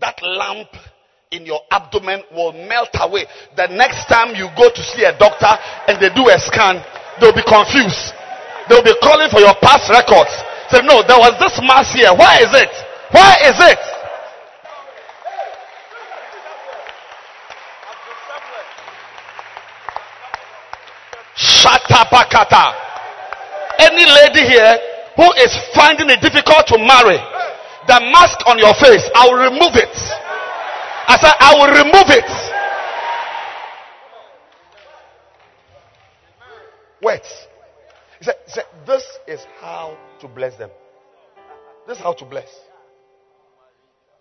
That 0.00 0.22
lump 0.22 0.68
in 1.32 1.44
your 1.44 1.60
abdomen 1.72 2.22
will 2.30 2.52
melt 2.52 2.90
away. 2.94 3.26
The 3.56 3.66
next 3.74 4.06
time 4.06 4.36
you 4.36 4.46
go 4.56 4.70
to 4.70 4.82
see 4.82 5.02
a 5.02 5.18
doctor 5.18 5.50
and 5.88 5.98
they 6.00 6.14
do 6.14 6.30
a 6.30 6.38
scan, 6.38 6.78
they'll 7.20 7.34
be 7.34 7.42
confused. 7.42 8.14
They'll 8.68 8.84
be 8.84 8.94
calling 9.02 9.30
for 9.30 9.40
your 9.40 9.54
past 9.58 9.90
records. 9.90 10.30
Say, 10.70 10.86
no, 10.86 11.02
there 11.02 11.18
was 11.18 11.34
this 11.42 11.58
mass 11.66 11.92
here. 11.92 12.14
Why 12.14 12.38
is 12.38 12.54
it? 12.54 12.70
Why 13.10 13.34
is 13.50 13.58
it? 13.58 13.82
Shatapakata. 21.34 22.91
Any 23.82 24.06
lady 24.06 24.46
here 24.46 24.78
who 25.16 25.26
is 25.42 25.50
finding 25.74 26.08
it 26.10 26.20
difficult 26.20 26.66
to 26.68 26.78
marry, 26.78 27.18
the 27.86 27.98
mask 28.14 28.38
on 28.46 28.58
your 28.58 28.74
face, 28.74 29.02
I 29.14 29.26
will 29.26 29.42
remove 29.42 29.74
it. 29.74 29.94
I 31.08 31.18
said, 31.20 31.34
I 31.40 31.50
will 31.58 31.72
remove 31.82 32.08
it. 32.14 32.52
Wait. 37.02 37.26
He 38.18 38.24
said, 38.24 38.34
he 38.46 38.52
said, 38.52 38.64
This 38.86 39.04
is 39.26 39.40
how 39.60 39.98
to 40.20 40.28
bless 40.28 40.56
them. 40.56 40.70
This 41.88 41.98
is 41.98 42.02
how 42.02 42.12
to 42.12 42.24
bless. 42.24 42.48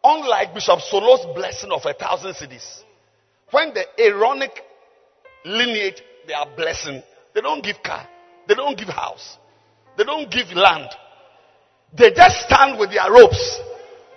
Unlike 0.04 0.56
Bishop 0.56 0.80
Solo's 0.80 1.24
blessing 1.36 1.72
of 1.72 1.86
a 1.86 1.94
thousand 1.94 2.34
cedis, 2.34 2.82
when 3.52 3.74
the 3.76 3.86
Aaronic 4.00 4.64
lineage 5.46 6.02
they 6.28 6.34
are 6.34 6.48
blessing, 6.58 7.04
they 7.36 7.42
don't 7.42 7.64
give 7.64 7.84
car, 7.84 8.08
they 8.48 8.56
don't 8.56 8.76
give 8.76 8.88
house, 8.88 9.38
they 9.98 10.04
don't 10.04 10.32
give 10.32 10.52
land. 10.54 10.90
They 11.98 12.12
just 12.12 12.48
stand 12.48 12.80
with 12.80 12.92
their 12.92 13.12
ropes. 13.12 13.60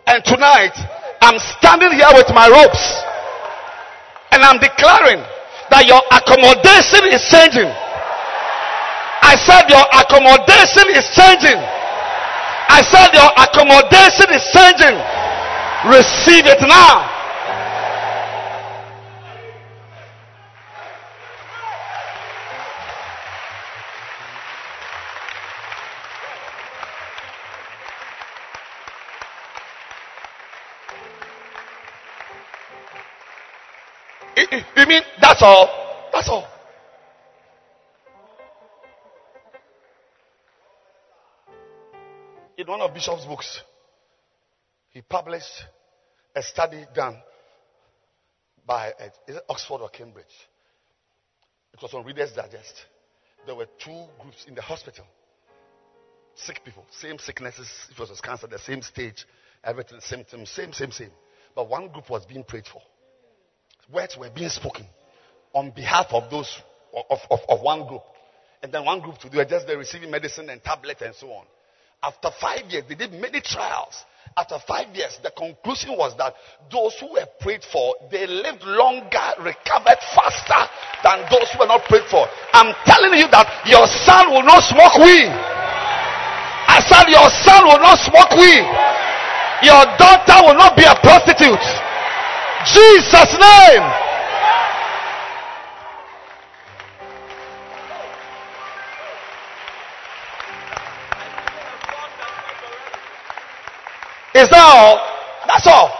And 0.07 0.23
tonight, 0.25 0.75
I'm 1.21 1.39
standing 1.39 1.93
here 1.93 2.13
with 2.13 2.29
my 2.35 2.49
ropes 2.49 2.83
and 4.35 4.43
I'm 4.43 4.59
declaring 4.59 5.23
that 5.71 5.87
your 5.87 6.03
accommodation 6.11 7.07
is 7.07 7.23
changing. 7.31 7.71
I 9.25 9.39
said 9.39 9.71
your 9.71 9.87
accommodation 9.95 10.91
is 10.91 11.07
changing. 11.15 11.57
I 11.57 12.83
said 12.83 13.15
your 13.15 13.31
accommodation 13.39 14.29
is 14.35 14.45
changing. 14.51 14.97
Receive 15.87 16.51
it 16.51 16.61
now. 16.67 17.14
You 34.77 34.87
mean 34.87 35.03
that's 35.21 35.43
all? 35.43 35.69
That's 36.13 36.29
all. 36.29 36.47
In 42.57 42.67
one 42.69 42.81
of 42.81 42.95
Bishop's 42.95 43.25
books, 43.25 43.61
he 44.91 45.03
published 45.03 45.65
a 46.37 46.43
study 46.43 46.87
done 46.95 47.17
by 48.65 48.93
uh, 48.93 49.33
Oxford 49.49 49.81
or 49.81 49.89
Cambridge. 49.89 50.25
It 51.73 51.83
was 51.83 51.93
on 51.95 52.05
Reader's 52.05 52.33
Digest. 52.33 52.87
There 53.47 53.57
were 53.57 53.67
two 53.79 54.05
groups 54.21 54.45
in 54.47 54.55
the 54.55 54.63
hospital. 54.63 55.05
Sick 56.37 56.61
people, 56.65 56.87
same 56.91 57.19
sicknesses. 57.19 57.69
If 57.91 57.99
it 57.99 58.09
was 58.09 58.21
cancer, 58.21 58.47
the 58.47 58.59
same 58.59 58.83
stage, 58.83 59.27
everything, 59.65 60.01
symptoms, 60.01 60.51
same, 60.51 60.73
same, 60.73 60.93
same. 60.93 61.11
But 61.55 61.69
one 61.69 61.89
group 61.89 62.09
was 62.09 62.25
being 62.25 62.45
prayed 62.45 62.67
for 62.67 62.81
words 63.93 64.17
were 64.19 64.31
being 64.35 64.49
spoken 64.49 64.87
on 65.53 65.71
behalf 65.71 66.07
of 66.11 66.31
those 66.31 66.61
of, 67.11 67.19
of, 67.31 67.41
of 67.49 67.61
one 67.63 67.87
group. 67.87 68.03
And 68.63 68.73
then 68.73 68.85
one 68.85 69.01
group 69.01 69.19
to 69.19 69.29
do 69.29 69.45
just 69.45 69.67
they 69.67 69.77
receiving 69.77 70.11
medicine 70.11 70.49
and 70.49 70.63
tablet 70.63 71.01
and 71.03 71.15
so 71.15 71.29
on. 71.31 71.45
After 72.03 72.29
five 72.41 72.65
years, 72.71 72.85
they 72.89 72.95
did 72.95 73.13
many 73.13 73.41
trials. 73.41 74.05
After 74.37 74.59
five 74.67 74.95
years, 74.97 75.17
the 75.23 75.31
conclusion 75.31 75.97
was 75.97 76.17
that 76.17 76.35
those 76.73 76.97
who 76.99 77.13
were 77.13 77.29
prayed 77.41 77.63
for, 77.65 77.95
they 78.11 78.27
lived 78.27 78.65
longer, 78.65 79.29
recovered 79.41 80.01
faster 80.13 80.63
than 81.05 81.25
those 81.31 81.49
who 81.53 81.61
were 81.61 81.71
not 81.71 81.85
prayed 81.89 82.05
for. 82.11 82.27
I'm 82.53 82.75
telling 82.85 83.15
you 83.17 83.29
that 83.31 83.47
your 83.69 83.87
son 83.87 84.33
will 84.33 84.45
not 84.45 84.65
smoke 84.65 84.97
weed. 85.01 85.33
I 85.33 86.81
said 86.83 87.07
your 87.09 87.29
son 87.45 87.69
will 87.69 87.81
not 87.81 88.01
smoke 88.01 88.33
weed. 88.37 88.65
Your 89.65 89.85
daughter 89.97 90.41
will 90.45 90.59
not 90.59 90.77
be 90.77 90.85
a 90.85 90.97
prostitute. 90.99 91.94
Jesus' 92.65 93.39
name. 93.39 93.85
Is 104.35 104.51
that 104.51 104.59
all? 104.59 104.99
That's 105.47 105.67
all. 105.67 105.89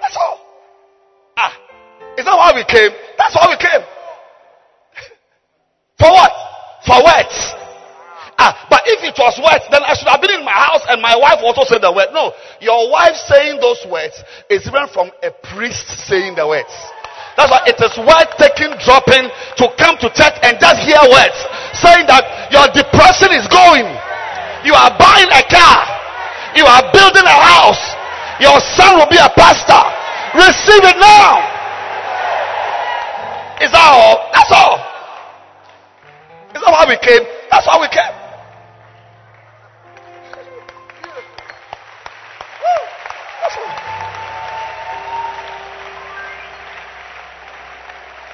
That's 0.00 0.16
all. 0.16 0.40
Ah, 1.36 1.52
is 2.16 2.24
that 2.24 2.36
why 2.36 2.52
we 2.54 2.62
came? 2.64 2.92
That's 3.16 3.34
why 3.34 3.48
we 3.48 3.56
came. 3.56 3.80
For 5.98 6.10
what? 6.10 6.32
For 6.84 7.02
what? 7.02 7.57
Ah, 8.38 8.54
but 8.70 8.86
if 8.86 9.02
it 9.02 9.18
was 9.18 9.34
words, 9.42 9.66
then 9.74 9.82
I 9.82 9.98
should 9.98 10.06
have 10.06 10.22
been 10.22 10.30
in 10.30 10.46
my 10.46 10.54
house 10.54 10.86
and 10.86 11.02
my 11.02 11.18
wife 11.18 11.42
also 11.42 11.66
said 11.66 11.82
the 11.82 11.90
word. 11.90 12.14
No, 12.14 12.30
your 12.62 12.86
wife 12.86 13.18
saying 13.26 13.58
those 13.58 13.82
words 13.90 14.14
is 14.46 14.62
even 14.62 14.86
from 14.94 15.10
a 15.26 15.34
priest 15.50 15.90
saying 16.06 16.38
the 16.38 16.46
words. 16.46 16.70
That's 17.34 17.50
why 17.50 17.66
it 17.66 17.78
is 17.82 17.94
worth 17.98 18.30
taking, 18.38 18.74
dropping 18.82 19.30
to 19.62 19.64
come 19.74 19.98
to 20.02 20.10
church 20.14 20.38
and 20.46 20.54
just 20.58 20.78
hear 20.86 21.02
words 21.06 21.38
saying 21.82 22.06
that 22.06 22.50
your 22.54 22.66
depression 22.70 23.34
is 23.34 23.46
going. 23.50 23.86
You 24.66 24.74
are 24.74 24.90
buying 24.94 25.30
a 25.30 25.42
car. 25.46 25.78
You 26.54 26.66
are 26.66 26.82
building 26.94 27.26
a 27.26 27.38
house. 27.38 27.82
Your 28.42 28.58
son 28.74 28.98
will 28.98 29.10
be 29.10 29.18
a 29.18 29.30
pastor. 29.34 29.82
Receive 30.34 30.82
it 30.82 30.98
now. 30.98 31.42
Is 33.62 33.70
that 33.74 33.86
all? 33.86 34.30
That's 34.34 34.50
all. 34.54 34.78
Is 36.54 36.62
that 36.62 36.70
why 36.74 36.86
we 36.90 36.98
came? 36.98 37.22
That's 37.50 37.66
why 37.66 37.78
we 37.78 37.86
came. 37.90 38.17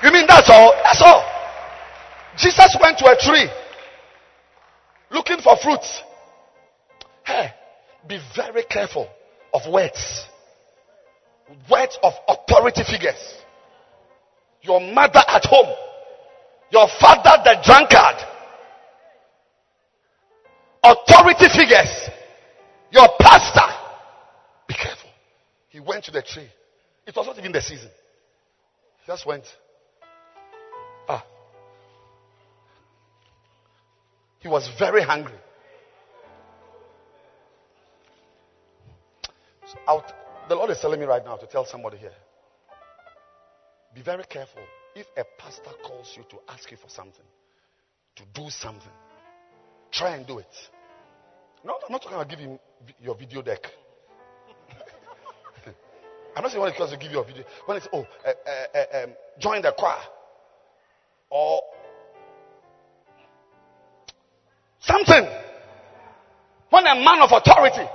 You 0.05 0.12
mean 0.12 0.26
that's 0.28 0.50
all? 0.50 0.74
That's 0.84 1.00
all. 1.02 1.24
Jesus 2.36 2.76
went 2.78 2.98
to 2.98 3.07
a 3.07 3.16
tree 3.18 3.48
looking 5.11 5.38
for 5.38 5.57
fruits. 5.57 6.02
Hey, 7.24 7.50
be 8.07 8.20
very 8.36 8.64
careful 8.64 9.09
of 9.55 9.62
words. 9.72 10.26
Words 11.70 11.98
of 12.02 12.12
authority 12.28 12.82
figures. 12.84 13.34
Your 14.61 14.78
mother 14.78 15.22
at 15.26 15.46
home. 15.46 15.74
Your 16.70 16.86
father 17.00 17.42
the 17.42 17.57
drunkard. 17.64 18.16
Authority 20.82 21.46
figures. 21.57 22.11
Your 22.90 23.09
pastor. 23.18 23.72
Be 24.68 24.74
careful. 24.74 25.09
He 25.70 25.80
went 25.80 26.05
to 26.05 26.11
the 26.11 26.20
tree. 26.20 26.48
It 27.07 27.16
was 27.16 27.26
not 27.26 27.38
even 27.38 27.52
the 27.52 27.62
season. 27.62 27.88
He 29.00 29.07
just 29.07 29.24
went. 29.24 29.44
He 34.45 34.49
was 34.49 34.68
very 34.78 35.03
hungry. 35.03 35.38
So 39.64 40.05
the 40.51 40.55
Lord 40.55 40.70
is 40.70 40.78
telling 40.80 41.01
me 41.01 41.07
right 41.07 41.24
now 41.24 41.36
to 41.36 41.47
tell 41.47 41.64
somebody 41.64 41.97
here 41.97 42.12
be 43.95 44.03
very 44.03 44.24
careful. 44.24 44.61
If 44.95 45.07
a 45.16 45.24
pastor 45.38 45.70
calls 45.82 46.12
you 46.14 46.24
to 46.28 46.36
ask 46.53 46.70
you 46.70 46.76
for 46.76 46.90
something, 46.90 47.24
to 48.16 48.22
do 48.34 48.51
something, 48.51 48.92
try 49.90 50.16
and 50.16 50.26
do 50.26 50.40
it. 50.40 50.53
No, 51.64 51.78
I'm 51.86 51.92
not 51.92 52.03
talking 52.03 52.16
about 52.16 52.28
giving 52.28 52.59
your 53.01 53.14
video 53.14 53.40
deck. 53.40 53.61
I'm 56.36 56.42
not 56.42 56.51
saying 56.51 56.61
when 56.61 56.72
it 56.72 56.76
comes 56.76 56.90
to 56.90 56.99
give 56.99 57.12
you 57.12 57.20
a 57.20 57.24
video. 57.24 57.45
When 57.64 57.78
it's, 57.78 57.88
oh, 57.92 58.07
uh, 58.26 58.32
uh, 58.76 59.05
um, 59.05 59.14
join 59.38 59.62
the 59.62 59.72
choir. 59.72 60.03
Or 61.30 61.62
something. 65.05 65.24
When 66.70 66.86
a 66.86 66.94
man 66.96 67.22
of 67.22 67.30
authority, 67.30 67.86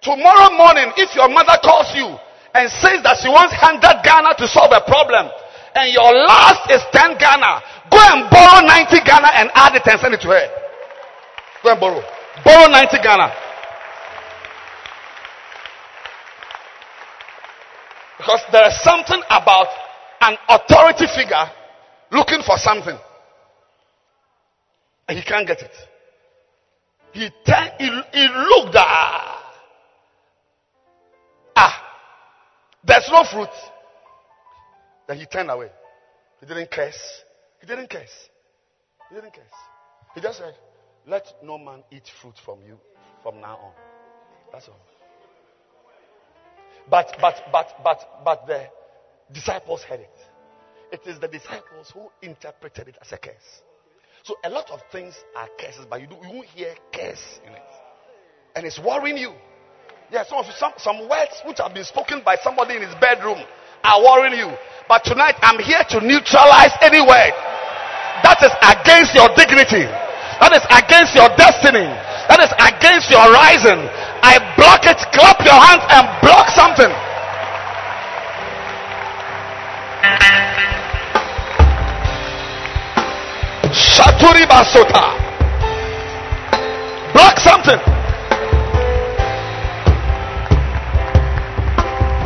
tomorrow 0.00 0.56
morning, 0.56 0.92
if 0.96 1.14
your 1.14 1.28
mother 1.28 1.58
calls 1.62 1.92
you 1.94 2.16
and 2.54 2.70
says 2.70 3.02
that 3.02 3.18
she 3.20 3.28
wants 3.28 3.52
100 3.60 3.82
Ghana 4.02 4.34
to 4.38 4.46
solve 4.48 4.72
a 4.72 4.80
problem, 4.86 5.28
and 5.74 5.92
your 5.92 6.08
last 6.24 6.70
is 6.70 6.80
10 6.92 7.18
Ghana, 7.18 7.60
go 7.90 7.98
and 7.98 8.30
borrow 8.30 8.64
90 8.64 8.94
Ghana 9.04 9.28
and 9.34 9.50
add 9.54 9.74
it 9.74 9.82
and 9.84 10.00
send 10.00 10.14
it 10.14 10.20
to 10.22 10.28
her. 10.28 10.46
Go 11.62 11.72
and 11.72 11.80
borrow. 11.80 12.00
Borrow 12.44 12.70
90 12.70 12.96
Ghana. 13.02 13.28
Because 18.18 18.40
there 18.52 18.66
is 18.68 18.80
something 18.82 19.20
about 19.28 19.66
an 20.22 20.36
authority 20.48 21.04
figure 21.14 21.44
looking 22.10 22.40
for 22.46 22.56
something. 22.56 22.96
And 25.08 25.18
he 25.18 25.24
can't 25.24 25.46
get 25.46 25.60
it. 25.60 25.72
He, 27.14 27.30
ten, 27.44 27.70
he, 27.78 27.86
he 27.86 28.28
looked 28.28 28.74
at, 28.74 29.38
ah, 31.56 31.82
there's 32.82 33.08
no 33.08 33.22
fruit. 33.24 33.48
Then 35.06 35.18
he 35.18 35.26
turned 35.26 35.48
away. 35.48 35.70
He 36.40 36.46
didn't 36.46 36.70
curse. 36.72 37.22
He 37.60 37.66
didn't 37.68 37.88
curse. 37.88 38.28
He 39.08 39.14
didn't 39.14 39.32
curse. 39.32 39.44
He 40.16 40.20
just 40.20 40.38
said, 40.38 40.54
let 41.06 41.24
no 41.42 41.56
man 41.56 41.84
eat 41.92 42.10
fruit 42.20 42.34
from 42.44 42.58
you 42.66 42.78
from 43.22 43.40
now 43.40 43.58
on. 43.62 43.72
That's 44.52 44.66
all. 44.68 44.80
But, 46.90 47.16
but, 47.20 47.36
but, 47.52 47.68
but, 47.84 48.24
but 48.24 48.46
the 48.46 48.66
disciples 49.32 49.82
heard 49.82 50.00
it. 50.00 50.18
It 50.92 51.06
is 51.06 51.20
the 51.20 51.28
disciples 51.28 51.92
who 51.94 52.10
interpreted 52.22 52.88
it 52.88 52.98
as 53.00 53.12
a 53.12 53.18
curse. 53.18 53.62
So 54.24 54.36
a 54.42 54.50
lot 54.50 54.70
of 54.70 54.80
things 54.90 55.14
are 55.36 55.48
curses, 55.58 55.86
but 55.88 56.00
you, 56.00 56.06
do, 56.06 56.16
you 56.22 56.30
won't 56.34 56.48
hear 56.48 56.74
curse 56.92 57.40
in 57.46 57.52
it. 57.52 57.62
And 58.56 58.66
it's 58.66 58.78
worrying 58.78 59.18
you. 59.18 59.32
Yeah, 60.10 60.24
some 60.24 60.44
some, 60.56 60.72
some 60.76 61.08
words 61.08 61.40
which 61.46 61.58
have 61.58 61.74
been 61.74 61.84
spoken 61.84 62.22
by 62.24 62.36
somebody 62.42 62.76
in 62.76 62.82
his 62.82 62.94
bedroom 62.96 63.38
are 63.84 64.00
worrying 64.02 64.38
you. 64.38 64.50
But 64.88 65.04
tonight 65.04 65.36
I'm 65.42 65.58
here 65.58 65.82
to 65.90 66.00
neutralize 66.00 66.72
any 66.80 67.00
word 67.00 67.34
that 68.24 68.40
is 68.42 68.52
against 68.64 69.14
your 69.14 69.28
dignity 69.36 69.84
that 70.40 70.50
is 70.50 70.66
against 70.66 71.14
your 71.14 71.30
destiny, 71.38 71.86
that 72.26 72.40
is 72.42 72.50
against 72.58 73.06
your 73.10 73.22
rising. 73.30 73.80
I 74.24 74.40
block 74.58 74.82
it. 74.84 74.98
Clap 75.14 75.38
your 75.46 75.56
hands 75.56 75.84
and 75.88 76.04
block 76.24 76.50
something. 76.50 76.90
Shaturi 83.94 84.44
Basota. 84.44 85.04
Block 87.12 87.38
something. 87.38 87.78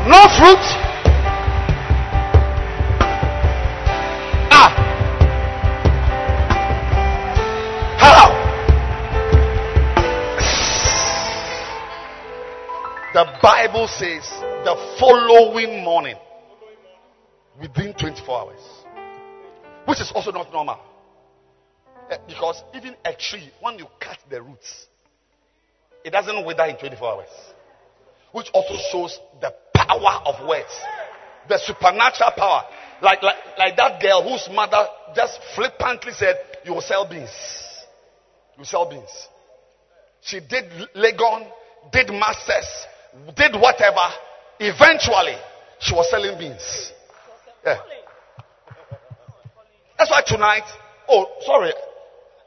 No 0.09 0.21
fruit. 0.39 0.65
Ah. 4.51 4.71
How? 7.99 8.29
The 13.13 13.27
Bible 13.43 13.89
says 13.89 14.27
the 14.65 14.75
following 14.99 15.85
morning, 15.85 16.17
within 17.61 17.93
24 17.93 18.41
hours, 18.41 18.61
which 19.85 20.01
is 20.01 20.11
also 20.15 20.33
not 20.33 20.51
normal. 20.51 20.88
Eh, 22.11 22.19
Because 22.27 22.63
even 22.75 22.95
a 23.05 23.13
tree, 23.15 23.51
when 23.61 23.79
you 23.79 23.87
cut 24.01 24.19
the 24.31 24.43
roots, 24.43 24.87
it 26.05 26.11
doesn't 26.11 26.45
wither 26.47 26.65
in 26.65 26.77
24 26.77 27.09
hours. 27.13 27.29
Which 28.33 28.49
also 28.53 28.77
shows 28.91 29.19
the 29.41 29.55
power 29.75 30.23
of 30.27 30.47
words. 30.47 30.75
The 31.49 31.59
supernatural 31.59 32.31
power. 32.37 32.65
Like, 33.01 33.23
like, 33.23 33.37
like 33.59 33.77
that 33.77 34.03
girl 34.03 34.23
whose 34.23 34.49
mother 34.55 34.87
just 35.15 35.39
flippantly 35.55 36.13
said, 36.13 36.37
You 36.65 36.75
will 36.75 36.81
sell 36.83 37.09
beans. 37.09 37.31
You 38.55 38.59
will 38.61 38.65
sell 38.67 38.89
beans. 38.89 39.29
She 40.21 40.41
did 40.41 40.65
Legon, 40.95 41.47
did 41.93 42.11
masters, 42.11 42.67
did 43.37 43.55
whatever. 43.55 44.07
Eventually, 44.61 45.37
she 45.81 45.95
was 45.95 46.11
selling 46.11 46.39
beans. 46.39 46.93
Yeah. 47.65 47.79
That's 49.97 50.11
why 50.11 50.23
tonight, 50.27 50.65
oh, 51.09 51.27
sorry, 51.43 51.73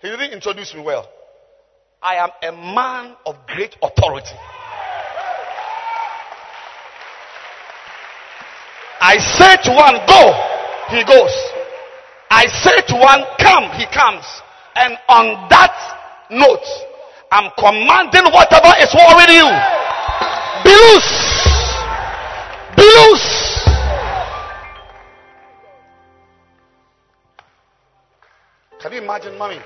he 0.02 0.10
didn't 0.10 0.32
introduce 0.32 0.74
me 0.74 0.82
well. 0.82 1.08
I 2.02 2.16
am 2.16 2.30
a 2.42 2.52
man 2.74 3.16
of 3.26 3.36
great 3.48 3.76
authority. 3.82 4.36
I 9.00 9.18
say 9.18 9.58
to 9.64 9.72
one, 9.72 9.98
go, 10.08 10.34
he 10.90 11.04
goes. 11.06 11.34
I 12.30 12.46
say 12.48 12.82
to 12.88 12.96
one, 12.96 13.22
come, 13.40 13.72
he 13.78 13.86
comes. 13.94 14.26
And 14.76 14.98
on 15.10 15.50
that 15.50 15.74
note, 16.32 16.66
I'm 17.32 17.52
commanding 17.58 18.32
whatever 18.34 18.74
is 18.80 18.94
worrying 18.94 19.38
you. 19.38 19.50
Be 20.64 20.74
loose. 20.74 21.12
Be 22.76 22.84
loose. 22.84 23.52
Can 28.82 28.94
you 28.94 29.02
imagine, 29.02 29.38
mommy? 29.38 29.60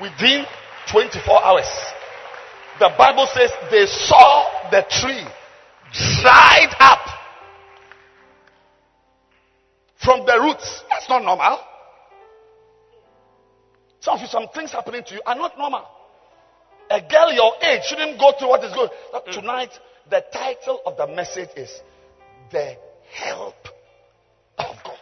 Within 0.00 0.44
24 0.92 1.44
hours, 1.44 1.66
the 2.78 2.90
Bible 2.96 3.26
says 3.34 3.50
they 3.70 3.86
saw 3.86 4.70
the 4.70 4.84
tree 4.88 5.26
dried 5.92 6.74
up 6.78 7.00
from 9.96 10.24
the 10.24 10.38
roots. 10.40 10.84
That's 10.90 11.08
not 11.08 11.24
normal. 11.24 11.58
Some 14.00 14.14
of 14.14 14.20
you, 14.20 14.28
some 14.28 14.46
things 14.54 14.72
happening 14.72 15.02
to 15.04 15.14
you 15.14 15.20
are 15.26 15.34
not 15.34 15.58
normal. 15.58 15.84
A 16.90 17.00
girl 17.00 17.32
your 17.32 17.52
age 17.62 17.82
shouldn't 17.84 18.18
go 18.18 18.32
through 18.38 18.48
what 18.48 18.64
is 18.64 18.72
going. 18.72 18.90
Mm. 19.12 19.32
Tonight, 19.32 19.70
the 20.08 20.24
title 20.32 20.80
of 20.86 20.96
the 20.96 21.06
message 21.08 21.50
is 21.56 21.70
"The 22.52 22.76
Help 23.12 23.56
of 24.58 24.76
God." 24.84 24.98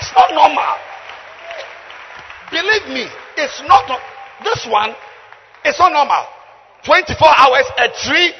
It's 0.00 0.12
not 0.14 0.30
normal. 0.32 0.87
Believe 2.50 2.88
me, 2.88 3.06
it's 3.36 3.62
not. 3.66 3.84
This 4.44 4.66
one, 4.70 4.94
it's 5.64 5.78
not 5.78 5.92
normal. 5.92 6.24
24 6.84 7.16
hours, 7.26 7.64
a 7.76 7.88
tree, 8.06 8.32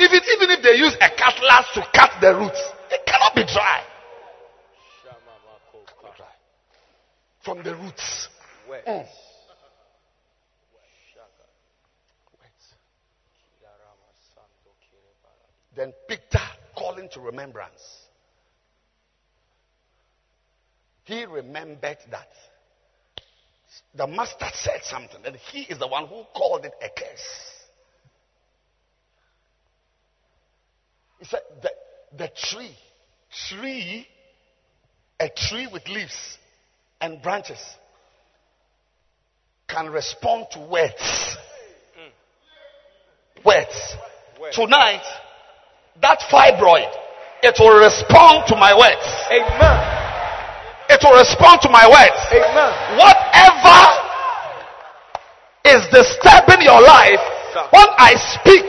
even, 0.00 0.20
even 0.34 0.50
if 0.50 0.62
they 0.62 0.74
use 0.74 0.94
a 1.00 1.10
cutlass 1.10 1.66
to 1.74 1.86
cut 1.94 2.10
the 2.20 2.34
roots, 2.34 2.60
it 2.90 3.04
cannot 3.06 3.34
be 3.34 3.44
dry. 3.44 3.82
Cannot 5.04 5.20
be 6.02 6.16
dry. 6.16 6.26
From 7.44 7.62
the 7.62 7.76
roots. 7.76 8.28
Mm. 8.88 9.06
Then 15.74 15.92
Peter 16.08 16.40
calling 16.76 17.08
to 17.12 17.20
remembrance. 17.20 18.06
He 21.04 21.24
remembered 21.24 21.98
that 22.10 22.28
the 23.94 24.06
master 24.06 24.46
said 24.54 24.80
something, 24.84 25.20
and 25.24 25.36
he 25.36 25.62
is 25.62 25.78
the 25.78 25.88
one 25.88 26.06
who 26.06 26.24
called 26.34 26.64
it 26.64 26.72
a 26.82 26.88
curse. 26.88 27.52
He 31.18 31.24
said, 31.26 31.40
the, 31.62 31.70
the 32.16 32.28
tree, 32.34 32.76
tree, 33.48 34.06
a 35.20 35.28
tree 35.28 35.68
with 35.72 35.86
leaves 35.88 36.38
and 37.00 37.22
branches 37.22 37.60
can 39.68 39.90
respond 39.90 40.46
to 40.52 40.60
words. 40.60 41.36
Words. 43.44 43.96
Tonight, 44.52 45.02
that 46.00 46.20
fibroid, 46.30 46.92
it 47.42 47.56
will 47.58 47.78
respond 47.78 48.46
to 48.48 48.56
my 48.56 48.76
words. 48.76 49.06
Amen. 49.30 50.01
It 50.92 51.00
will 51.02 51.16
respond 51.16 51.62
to 51.62 51.70
my 51.70 51.88
words. 51.88 52.20
Amen. 52.36 52.72
Whatever 53.00 53.80
is 55.64 55.88
disturbing 55.88 56.60
your 56.60 56.82
life, 56.82 57.18
when 57.72 57.88
I 57.96 58.12
speak, 58.36 58.68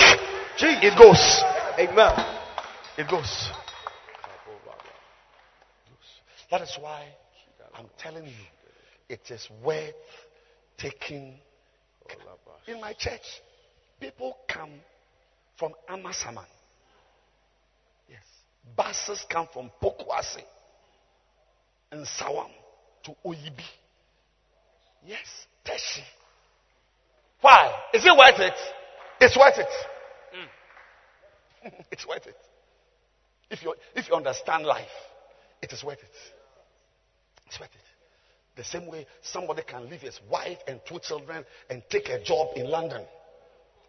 it 0.82 0.98
goes. 0.98 1.44
Amen. 1.78 2.14
It 2.98 3.10
goes. 3.10 3.52
That 6.50 6.62
is 6.62 6.78
why 6.80 7.08
I'm 7.76 7.90
telling 7.98 8.26
you, 8.26 8.46
it 9.10 9.30
is 9.30 9.50
worth 9.62 9.94
taking. 10.78 11.34
In 12.68 12.80
my 12.80 12.94
church, 12.94 13.42
people 14.00 14.38
come 14.48 14.72
from 15.58 15.74
Amasaman. 15.90 16.46
Yes. 18.08 18.24
Buses 18.78 19.26
come 19.30 19.50
from 19.52 19.72
Pokuase 19.82 20.44
and 21.94 22.08
Sawam 22.08 22.50
to 23.04 23.12
Oyibi. 23.26 23.64
Yes, 25.06 25.46
Teshie. 25.64 26.04
Why? 27.42 27.72
Is 27.94 28.04
it 28.06 28.18
worth 28.18 28.40
it? 28.40 28.54
It's 29.22 29.38
worth 29.38 29.60
it. 29.60 29.68
Hmm. 30.34 31.68
it's 31.92 32.08
worth 32.08 32.26
it. 32.26 32.36
If 33.52 33.62
you 33.64 33.76
if 33.96 34.10
you 34.10 34.16
understand 34.16 34.66
life, 34.66 34.88
it 35.62 35.72
is 35.72 35.84
worth 35.84 36.00
it. 36.00 36.16
It's 37.46 37.60
worth 37.60 37.70
it. 37.70 38.56
The 38.56 38.64
same 38.64 38.88
way 38.88 39.06
somebody 39.22 39.62
can 39.64 39.90
leave 39.90 40.02
his 40.02 40.20
wife 40.32 40.58
and 40.68 40.80
two 40.88 41.00
children 41.00 41.46
and 41.70 41.84
take 41.90 42.10
a 42.10 42.24
job 42.24 42.50
in 42.56 42.70
London. 42.70 43.04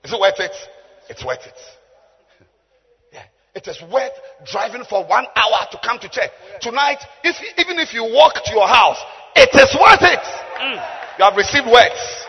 Is 0.02 0.12
it 0.12 0.20
worth 0.20 0.40
it? 0.40 0.52
It's 1.08 1.24
worth 1.24 1.46
it. 1.46 1.58
It 3.54 3.68
is 3.68 3.80
worth 3.92 4.12
driving 4.44 4.84
for 4.88 5.06
one 5.06 5.26
hour 5.36 5.66
to 5.70 5.78
come 5.84 5.98
to 6.00 6.08
church. 6.08 6.30
Tonight, 6.60 6.98
if, 7.22 7.36
even 7.58 7.78
if 7.78 7.94
you 7.94 8.02
walk 8.02 8.34
to 8.44 8.52
your 8.52 8.66
house, 8.66 8.98
it 9.36 9.50
is 9.54 9.76
worth 9.80 10.02
it. 10.02 10.24
Mm. 10.58 11.18
You 11.18 11.24
have 11.24 11.36
received 11.36 11.66
words. 11.66 12.26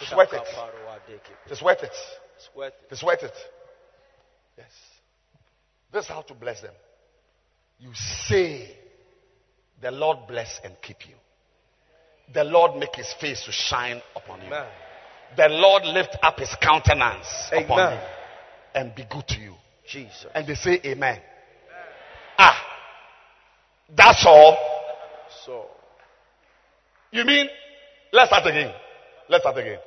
It's 0.00 0.14
worth 0.14 0.32
it. 0.32 0.42
It's 1.46 1.62
worth 1.62 1.82
it. 1.82 1.92
It's 2.36 2.50
worth 2.54 2.72
it. 2.72 2.74
It's 2.90 3.02
worth 3.02 3.22
it. 3.22 3.32
Yes. 4.58 4.66
This 5.92 6.04
is 6.04 6.08
how 6.08 6.22
to 6.22 6.34
bless 6.34 6.60
them. 6.60 6.74
You 7.78 7.90
say, 7.94 8.68
The 9.80 9.92
Lord 9.92 10.26
bless 10.26 10.60
and 10.64 10.74
keep 10.82 11.08
you. 11.08 11.14
The 12.32 12.44
Lord 12.44 12.76
make 12.78 12.96
his 12.96 13.12
face 13.20 13.44
to 13.44 13.52
shine 13.52 14.00
upon 14.16 14.40
you. 14.40 14.46
Amen. 14.46 14.66
The 15.36 15.48
Lord 15.48 15.84
lift 15.84 16.16
up 16.22 16.38
his 16.38 16.54
countenance 16.60 17.26
upon 17.52 17.92
you 17.92 17.98
and 18.74 18.94
be 18.94 19.04
good 19.08 19.28
to 19.28 19.40
you. 19.40 19.54
Jesus. 19.86 20.26
And 20.34 20.46
they 20.46 20.54
say, 20.54 20.80
Amen. 20.84 21.20
Ah, 22.38 22.56
that's 23.94 24.24
all. 24.26 24.56
So, 25.44 25.66
You 27.10 27.24
mean, 27.24 27.48
let's 28.12 28.28
start 28.30 28.46
again. 28.46 28.72
Let's 29.28 29.42
start 29.42 29.58
again. 29.58 29.78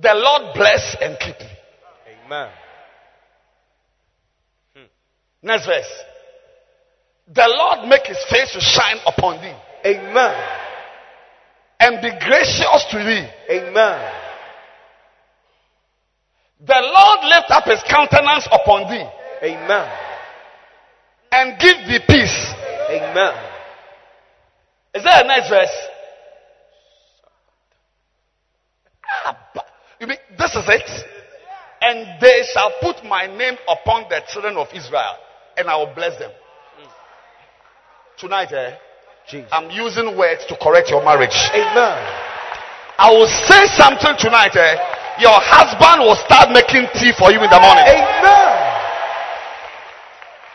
The 0.00 0.14
Lord 0.14 0.54
bless 0.54 0.96
and 1.00 1.18
keep 1.18 1.34
you. 1.40 2.24
amen. 2.26 2.50
Next 5.42 5.66
verse. 5.66 5.92
The 7.32 7.46
Lord 7.46 7.88
make 7.88 8.06
his 8.06 8.18
face 8.30 8.52
to 8.54 8.60
shine 8.60 8.96
upon 9.06 9.40
thee 9.42 9.54
Amen. 9.84 10.34
and 11.78 12.00
be 12.02 12.10
gracious 12.24 12.84
to 12.90 12.98
thee. 12.98 13.28
Amen. 13.50 14.27
The 16.60 16.74
Lord 16.74 17.20
lift 17.28 17.50
up 17.50 17.64
his 17.64 17.82
countenance 17.88 18.48
upon 18.50 18.90
thee 18.90 19.06
Amen. 19.42 19.88
and 21.30 21.58
give 21.60 21.76
thee 21.86 22.00
peace. 22.08 22.54
Amen. 22.90 23.34
Is 24.94 25.04
that 25.04 25.24
a 25.24 25.28
nice 25.28 25.48
verse? 25.48 25.70
You 30.00 30.06
mean 30.06 30.18
this 30.36 30.54
is 30.54 30.64
it? 30.68 30.90
And 31.80 32.20
they 32.20 32.42
shall 32.52 32.72
put 32.80 33.04
my 33.04 33.26
name 33.26 33.56
upon 33.68 34.08
the 34.08 34.20
children 34.28 34.56
of 34.56 34.66
Israel, 34.74 35.14
and 35.56 35.68
I 35.68 35.76
will 35.76 35.94
bless 35.94 36.18
them. 36.18 36.30
Tonight, 38.18 38.52
eh, 38.52 38.76
Jesus. 39.28 39.48
I'm 39.52 39.70
using 39.70 40.18
words 40.18 40.44
to 40.46 40.56
correct 40.60 40.90
your 40.90 41.04
marriage. 41.04 41.36
Amen. 41.54 41.94
I 42.98 43.10
will 43.12 43.28
say 43.28 43.66
something 43.78 44.16
tonight. 44.18 44.56
Eh, 44.56 44.97
your 45.18 45.34
husband 45.42 46.06
will 46.06 46.18
start 46.18 46.54
making 46.54 46.86
tea 46.94 47.10
for 47.18 47.30
you 47.34 47.42
in 47.42 47.50
the 47.50 47.60
morning. 47.60 47.84
Amen. 47.86 48.54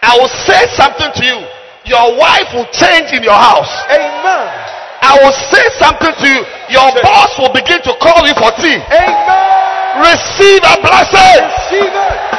I 0.03 0.15
will 0.19 0.31
say 0.47 0.67
something 0.75 1.11
to 1.19 1.23
you. 1.23 1.39
Your 1.87 2.15
wife 2.15 2.51
will 2.55 2.67
change 2.71 3.11
in 3.11 3.23
your 3.23 3.35
house. 3.35 3.71
Amen. 3.91 4.45
I 5.03 5.19
will 5.19 5.35
say 5.51 5.63
something 5.79 6.15
to 6.15 6.25
you. 6.27 6.41
Your 6.71 6.89
boss 7.03 7.35
will 7.35 7.51
begin 7.51 7.83
to 7.83 7.91
call 7.99 8.23
you 8.23 8.35
for 8.39 8.51
tea. 8.55 8.79
Amen. 8.79 9.43
Receive 9.99 10.63
a 10.63 10.75
blessing. 10.79 11.43
Receive 11.43 11.91
it. 11.91 12.33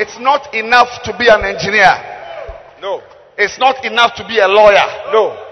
It's 0.00 0.18
not 0.20 0.52
enough 0.54 0.88
to 1.04 1.16
be 1.16 1.28
an 1.28 1.44
engineer. 1.44 1.92
No. 2.80 3.00
It's 3.36 3.58
not 3.58 3.84
enough 3.84 4.14
to 4.16 4.26
be 4.26 4.38
a 4.40 4.48
lawyer. 4.48 4.84
No. 5.12 5.45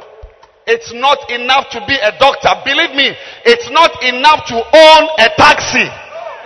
It's 0.66 0.92
not 0.94 1.30
enough 1.30 1.68
to 1.70 1.80
be 1.86 1.94
a 1.94 2.12
doctor. 2.18 2.48
Believe 2.64 2.96
me, 2.96 3.12
it's 3.44 3.70
not 3.70 4.02
enough 4.02 4.46
to 4.48 4.56
own 4.56 5.02
a 5.20 5.28
taxi. 5.36 5.88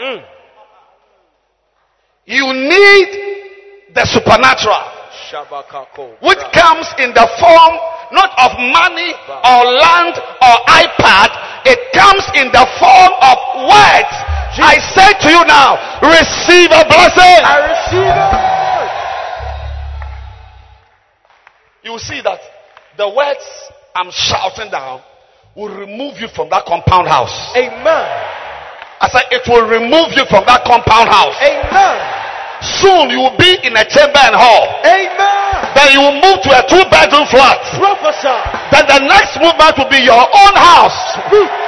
Mm. 0.02 0.24
You 2.26 2.46
need 2.52 3.08
the 3.94 4.04
supernatural, 4.04 4.84
which 6.20 6.42
comes 6.52 6.86
in 6.98 7.14
the 7.14 7.26
form 7.40 7.74
not 8.12 8.32
of 8.40 8.56
money 8.58 9.12
or 9.44 9.58
land 9.64 10.16
or 10.42 10.54
iPad. 10.66 11.30
It 11.64 11.78
comes 11.92 12.24
in 12.34 12.50
the 12.52 12.66
form 12.80 13.12
of 13.20 13.36
words. 13.68 14.12
I 14.58 14.78
say 14.80 15.14
to 15.22 15.28
you 15.30 15.44
now, 15.46 15.78
receive 16.02 16.70
a 16.72 16.84
blessing. 16.88 17.40
I 17.46 17.56
receive 17.70 18.10
it. 18.10 18.58
You 21.92 21.98
see 21.98 22.20
that 22.22 22.40
the 22.96 23.08
words 23.08 23.46
I'm 23.94 24.10
shouting 24.10 24.70
down 24.70 25.02
will 25.58 25.74
remove 25.74 26.22
you 26.22 26.30
from 26.30 26.46
that 26.54 26.62
compound 26.70 27.10
house. 27.10 27.34
Amen. 27.58 28.06
I 29.02 29.10
said 29.10 29.26
it 29.34 29.42
will 29.50 29.66
remove 29.66 30.14
you 30.14 30.22
from 30.30 30.46
that 30.46 30.62
compound 30.62 31.10
house. 31.10 31.34
Amen. 31.42 31.98
Soon 32.78 33.10
you 33.10 33.18
will 33.18 33.34
be 33.34 33.58
in 33.66 33.74
a 33.74 33.82
chamber 33.86 34.22
and 34.22 34.38
hall. 34.38 34.66
Amen. 34.86 35.50
Then 35.74 35.88
you 35.94 36.00
will 36.02 36.18
move 36.18 36.38
to 36.46 36.50
a 36.54 36.62
two 36.66 36.82
bedroom 36.90 37.26
flat. 37.26 37.58
Prophesy. 37.74 38.38
Then 38.70 38.86
the 38.86 39.02
next 39.06 39.38
movement 39.42 39.74
will 39.78 39.90
be 39.90 40.02
your 40.02 40.22
own 40.22 40.54
house. 40.54 40.94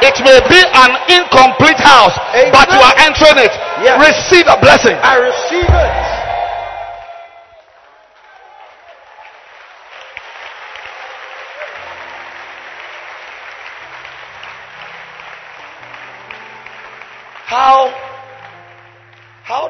It 0.03 0.19
may 0.23 0.39
be 0.47 0.61
an 0.63 0.91
incomplete 1.11 1.79
house, 1.83 2.15
Amen. 2.35 2.55
but 2.55 2.71
you 2.71 2.79
are 2.79 2.95
entering 3.03 3.43
it. 3.43 3.55
Yes. 3.83 3.99
Receive 4.03 4.47
a 4.47 4.59
blessing. 4.59 4.95
I 5.03 5.19
receive 5.19 5.67
it. 5.67 6.20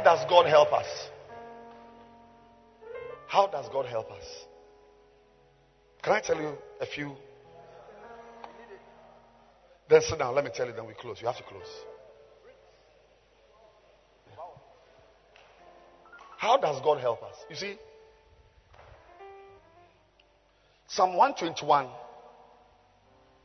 How 0.01 0.16
does 0.16 0.31
God 0.31 0.47
help 0.47 0.72
us? 0.72 0.86
How 3.27 3.47
does 3.47 3.68
God 3.68 3.85
help 3.85 4.10
us? 4.10 4.24
Can 6.02 6.14
I 6.14 6.20
tell 6.20 6.36
you 6.36 6.55
a 6.81 6.86
few? 6.86 7.14
Then 9.90 10.01
sit 10.01 10.18
down. 10.18 10.35
Let 10.35 10.44
me 10.44 10.51
tell 10.55 10.66
you. 10.66 10.72
Then 10.72 10.86
we 10.86 10.94
close. 10.94 11.20
You 11.20 11.27
have 11.27 11.36
to 11.36 11.43
close. 11.43 11.68
How 16.39 16.56
does 16.56 16.81
God 16.81 17.01
help 17.01 17.22
us? 17.22 17.36
You 17.51 17.56
see, 17.56 17.77
Psalm 20.89 21.14
121 21.14 21.89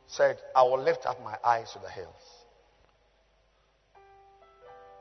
said, 0.06 0.38
I 0.54 0.62
will 0.62 0.82
lift 0.82 1.04
up 1.04 1.22
my 1.22 1.36
eyes 1.44 1.70
to 1.72 1.80
the 1.80 1.90
hills. 1.90 2.14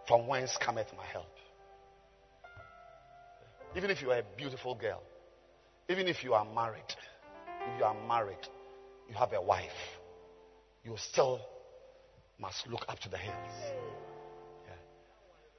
From 0.06 0.27
whence 0.27 0.57
cometh 0.57 0.88
my 0.98 1.06
help? 1.06 1.35
Even 3.76 3.89
if 3.89 4.02
you 4.02 4.11
are 4.11 4.19
a 4.19 4.23
beautiful 4.38 4.73
girl, 4.76 5.02
even 5.89 6.07
if 6.07 6.23
you 6.23 6.34
are 6.34 6.45
married, 6.45 6.95
if 7.61 7.80
you 7.80 7.84
are 7.84 7.95
married, 8.07 8.47
you 9.10 9.15
have 9.15 9.34
a 9.34 9.41
wife, 9.41 9.99
you 10.84 10.95
still 10.97 11.41
must 12.39 12.68
look 12.68 12.85
up 12.88 12.99
to 12.99 13.10
the 13.10 13.18
hills. 13.18 13.35
Yeah. 14.65 14.73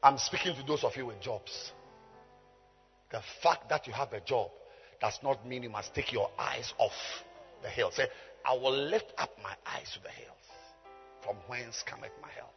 I'm 0.02 0.18
speaking 0.18 0.54
to 0.56 0.62
those 0.62 0.82
of 0.82 0.96
you 0.96 1.06
with 1.06 1.20
jobs. 1.20 1.72
The 3.10 3.20
fact 3.42 3.68
that 3.68 3.86
you 3.86 3.92
have 3.92 4.12
a 4.12 4.20
job 4.20 4.50
does 5.00 5.18
not 5.22 5.46
mean 5.46 5.62
you 5.62 5.70
must 5.70 5.94
take 5.94 6.12
your 6.12 6.30
eyes 6.38 6.72
off 6.78 6.92
the 7.62 7.68
hills. 7.68 7.96
Say, 7.96 8.06
I 8.44 8.54
will 8.54 8.76
lift 8.76 9.12
up 9.18 9.30
my 9.42 9.54
eyes 9.66 9.92
to 9.94 10.02
the 10.02 10.08
hills. 10.08 10.36
From 11.22 11.36
whence 11.48 11.82
cometh 11.84 12.12
my 12.22 12.30
help? 12.30 12.54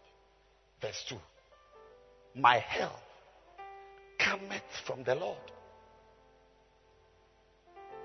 Verse 0.82 1.04
2. 1.10 1.16
My 2.36 2.60
help 2.60 3.02
cometh 4.30 4.64
from 4.86 5.04
the 5.04 5.16
Lord, 5.16 5.38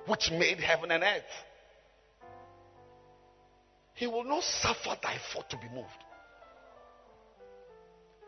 which 0.07 0.31
made 0.31 0.59
heaven 0.61 0.91
and 0.91 1.03
earth. 1.03 1.23
He 3.95 4.07
will 4.07 4.25
not 4.25 4.43
suffer 4.43 4.97
thy 5.03 5.17
foot 5.33 5.49
to 5.51 5.57
be 5.57 5.69
moved. 5.75 5.89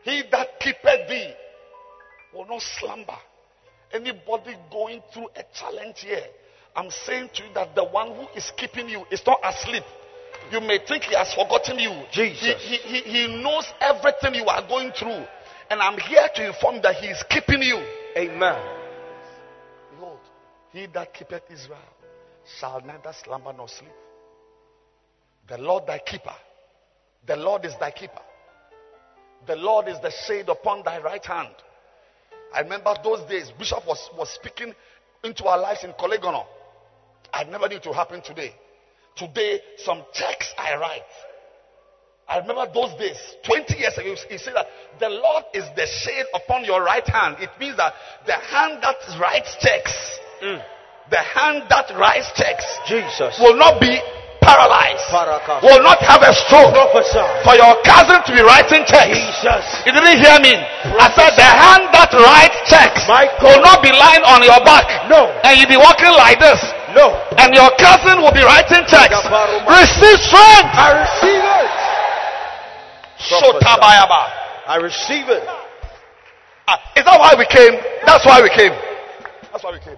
He 0.03 0.23
that 0.31 0.59
keepeth 0.59 1.09
thee 1.09 1.33
will 2.33 2.47
not 2.47 2.61
slumber. 2.79 3.17
Anybody 3.91 4.55
going 4.71 5.01
through 5.13 5.29
a 5.35 5.43
challenge 5.53 5.99
here, 5.99 6.23
I'm 6.75 6.89
saying 6.89 7.29
to 7.35 7.43
you 7.43 7.53
that 7.55 7.75
the 7.75 7.83
one 7.83 8.15
who 8.15 8.27
is 8.35 8.51
keeping 8.57 8.87
you 8.87 9.03
is 9.11 9.21
not 9.25 9.39
asleep. 9.43 9.83
You 10.51 10.61
may 10.61 10.79
think 10.87 11.03
he 11.03 11.15
has 11.15 11.33
forgotten 11.33 11.79
you. 11.79 11.91
Jesus. 12.11 12.61
He, 12.61 12.77
he, 12.77 13.01
he, 13.01 13.27
he 13.27 13.43
knows 13.43 13.65
everything 13.81 14.35
you 14.35 14.45
are 14.45 14.65
going 14.67 14.91
through. 14.91 15.25
And 15.69 15.81
I'm 15.81 15.97
here 15.99 16.27
to 16.35 16.47
inform 16.47 16.81
that 16.81 16.95
he 16.95 17.07
is 17.07 17.23
keeping 17.29 17.61
you. 17.61 17.77
Amen. 18.15 18.55
Lord, 19.99 20.19
he 20.71 20.87
that 20.93 21.13
keepeth 21.13 21.43
Israel 21.51 21.79
shall 22.59 22.81
neither 22.81 23.13
slumber 23.23 23.53
nor 23.55 23.67
sleep. 23.67 23.91
The 25.47 25.57
Lord 25.57 25.87
thy 25.87 25.99
keeper. 25.99 26.35
The 27.25 27.35
Lord 27.35 27.65
is 27.65 27.73
thy 27.79 27.91
keeper. 27.91 28.21
The 29.45 29.55
Lord 29.55 29.87
is 29.87 29.99
the 30.01 30.11
shade 30.11 30.49
upon 30.49 30.83
thy 30.83 30.99
right 30.99 31.25
hand. 31.25 31.53
I 32.53 32.61
remember 32.61 32.93
those 33.03 33.27
days, 33.29 33.51
Bishop 33.57 33.85
was, 33.85 34.09
was 34.17 34.29
speaking 34.29 34.73
into 35.23 35.45
our 35.45 35.59
lives 35.59 35.83
in 35.83 35.91
Kolegono. 35.93 36.45
I 37.33 37.43
never 37.43 37.67
knew 37.67 37.77
it 37.77 37.85
would 37.85 37.95
happen 37.95 38.21
today. 38.21 38.53
Today, 39.15 39.59
some 39.77 40.03
checks 40.13 40.53
I 40.57 40.75
write. 40.75 41.01
I 42.27 42.43
remember 42.43 42.67
those 42.75 42.91
days, 42.99 43.15
20 43.47 43.79
years 43.79 43.95
ago, 43.95 44.11
he 44.27 44.35
said 44.35 44.59
that 44.59 44.67
the 44.99 45.07
Lord 45.07 45.47
is 45.55 45.63
the 45.79 45.87
shade 45.87 46.27
upon 46.35 46.67
your 46.67 46.83
right 46.83 47.07
hand. 47.07 47.39
It 47.39 47.55
means 47.55 47.79
that 47.79 47.95
the 48.27 48.35
hand 48.35 48.83
that 48.83 48.99
writes 49.15 49.55
checks, 49.63 49.95
mm. 50.43 50.59
the 51.07 51.23
hand 51.23 51.71
that 51.71 51.87
writes 51.95 52.27
checks 52.35 52.67
Jesus. 52.83 53.39
will 53.39 53.55
not 53.55 53.79
be 53.79 53.95
paralyzed, 54.43 55.07
Paraka. 55.07 55.63
will 55.63 55.79
not 55.79 56.03
have 56.03 56.19
a 56.19 56.35
stroke. 56.35 56.75
Prophesy. 56.75 57.23
For 57.47 57.55
your 57.55 57.79
cousin 57.87 58.19
to 58.19 58.31
be 58.35 58.43
writing 58.43 58.83
checks. 58.83 59.15
Jesus. 59.15 59.63
You 59.87 59.95
didn't 59.95 60.19
hear 60.19 60.35
me. 60.43 60.51
I 60.99 61.07
said 61.15 61.31
the 61.31 61.47
hand 61.47 61.87
that 61.95 62.11
writes 62.11 62.59
checks 62.67 63.07
will 63.39 63.63
not 63.63 63.79
be 63.79 63.95
lying 63.95 64.27
on 64.27 64.43
your 64.43 64.59
back. 64.67 64.83
No. 65.07 65.31
And 65.47 65.55
you'll 65.55 65.71
be 65.71 65.79
walking 65.79 66.11
like 66.11 66.43
this. 66.43 66.59
No. 66.91 67.15
And 67.39 67.55
your 67.55 67.71
cousin 67.79 68.19
will 68.19 68.35
be 68.35 68.43
writing 68.43 68.83
checks. 68.83 69.15
Receive 69.63 70.19
strength. 70.27 70.75
I 70.75 71.07
receive 71.07 71.39
it. 71.39 71.86
Shotabayaba. 73.19 74.21
I 74.67 74.77
receive 74.81 75.27
it. 75.29 75.43
Ah, 76.67 76.79
Is 76.95 77.05
that 77.05 77.17
why 77.19 77.33
we 77.37 77.45
came? 77.47 77.79
That's 78.05 78.25
why 78.25 78.41
we 78.41 78.49
came. 78.49 78.73
That's 79.51 79.63
why 79.63 79.71
we 79.71 79.79
came. 79.79 79.97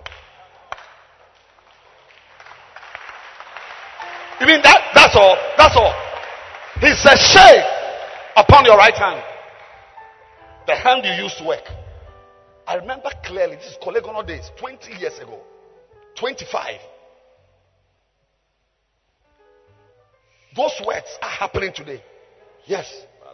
You 4.40 4.46
mean 4.48 4.62
that? 4.64 4.92
That's 4.94 5.16
all. 5.16 5.36
That's 5.58 5.76
all. 5.76 5.94
He's 6.80 7.04
a 7.04 7.18
shade 7.18 7.64
upon 8.38 8.66
your 8.66 8.78
right 8.78 8.94
hand. 8.94 9.22
The 10.68 10.76
hand 10.76 11.04
you 11.04 11.24
used 11.24 11.38
to 11.40 11.46
work. 11.46 11.64
I 12.66 12.76
remember 12.76 13.10
clearly, 13.26 13.56
this 13.56 13.66
is 13.66 13.78
Kolegono 13.84 14.26
days, 14.26 14.50
20 14.60 14.94
years 14.94 15.18
ago. 15.18 15.40
25. 16.16 16.76
Those 20.56 20.80
words 20.86 21.08
are 21.22 21.30
happening 21.30 21.74
today. 21.74 22.02
Yes. 22.70 22.86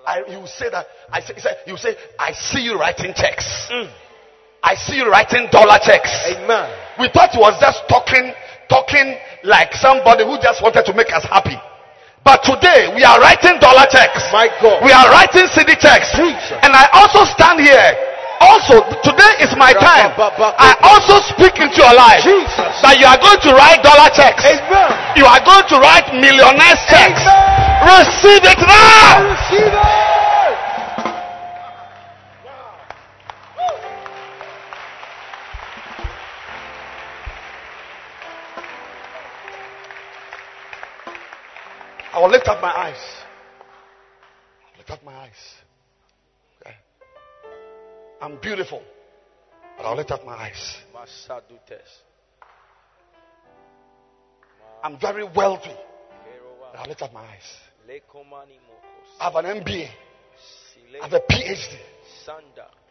I, 0.07 0.23
you 0.31 0.47
say 0.47 0.71
that. 0.71 0.87
I 1.11 1.19
say, 1.19 1.35
you 1.67 1.75
say, 1.75 1.99
I 2.17 2.31
see 2.31 2.63
you 2.63 2.79
writing 2.79 3.11
checks. 3.11 3.43
Mm. 3.67 3.91
I 4.63 4.79
see 4.79 4.95
you 4.95 5.11
writing 5.11 5.51
dollar 5.51 5.75
checks. 5.83 6.09
Amen. 6.31 6.71
We 6.97 7.11
thought 7.11 7.35
he 7.35 7.41
was 7.43 7.59
just 7.59 7.83
talking, 7.91 8.31
talking 8.71 9.19
like 9.43 9.75
somebody 9.75 10.23
who 10.23 10.39
just 10.39 10.63
wanted 10.63 10.87
to 10.87 10.93
make 10.95 11.11
us 11.11 11.27
happy. 11.27 11.59
But 12.23 12.47
today 12.47 12.89
we 12.95 13.03
are 13.03 13.19
writing 13.19 13.59
dollar 13.59 13.85
checks. 13.91 14.23
My 14.31 14.47
God. 14.63 14.81
We 14.81 14.95
are 14.95 15.11
writing 15.11 15.51
city 15.51 15.75
checks. 15.77 16.15
Jesus. 16.15 16.55
And 16.63 16.71
I 16.71 16.87
also 16.95 17.27
stand 17.27 17.59
here. 17.59 17.91
Also, 18.39 18.87
today 19.03 19.43
is 19.43 19.51
my 19.59 19.75
time. 19.75 20.15
I 20.15 20.79
also 20.79 21.19
speak 21.27 21.59
into 21.59 21.83
your 21.83 21.95
life 21.95 22.23
Jesus. 22.23 22.71
that 22.83 22.95
you 22.99 23.07
are 23.07 23.19
going 23.19 23.41
to 23.43 23.51
write 23.51 23.83
dollar 23.83 24.07
checks. 24.15 24.47
Amen. 24.47 24.91
You 25.19 25.27
are 25.27 25.43
going 25.43 25.67
to 25.71 25.77
write 25.83 26.07
millionaires 26.15 26.81
checks. 26.87 27.19
Amen. 27.19 27.64
Receive 27.85 28.43
it 28.43 28.57
now. 28.59 29.29
Receive 29.29 29.67
it. 29.67 30.15
I 42.11 42.19
will 42.19 42.29
lift 42.29 42.47
up 42.47 42.61
my 42.61 42.71
eyes. 42.71 42.95
I'll 44.71 44.77
lift 44.77 44.89
up 44.89 45.03
my 45.03 45.13
eyes. 45.13 45.31
Okay. 46.61 46.75
I'm 48.21 48.37
beautiful, 48.41 48.81
but 49.77 49.85
I'll 49.85 49.95
lift 49.97 50.11
up 50.11 50.25
my 50.25 50.33
eyes. 50.33 50.77
I'm 54.81 54.97
very 54.99 55.23
wealthy, 55.23 55.75
but 56.71 56.79
I'll 56.79 56.87
lift 56.87 57.01
up 57.01 57.13
my 57.13 57.21
eyes. 57.21 57.64
I 59.19 59.23
have 59.25 59.35
an 59.35 59.45
MBA. 59.45 59.89
I 61.01 61.03
have 61.03 61.13
a 61.13 61.19
PhD. 61.19 61.77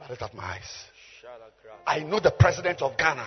I 0.01 0.09
lift 0.09 0.23
up 0.23 0.35
my 0.35 0.45
eyes. 0.45 0.85
I 1.87 2.01
know 2.01 2.21
the 2.21 2.31
president 2.31 2.83
of 2.83 2.97
Ghana. 2.97 3.27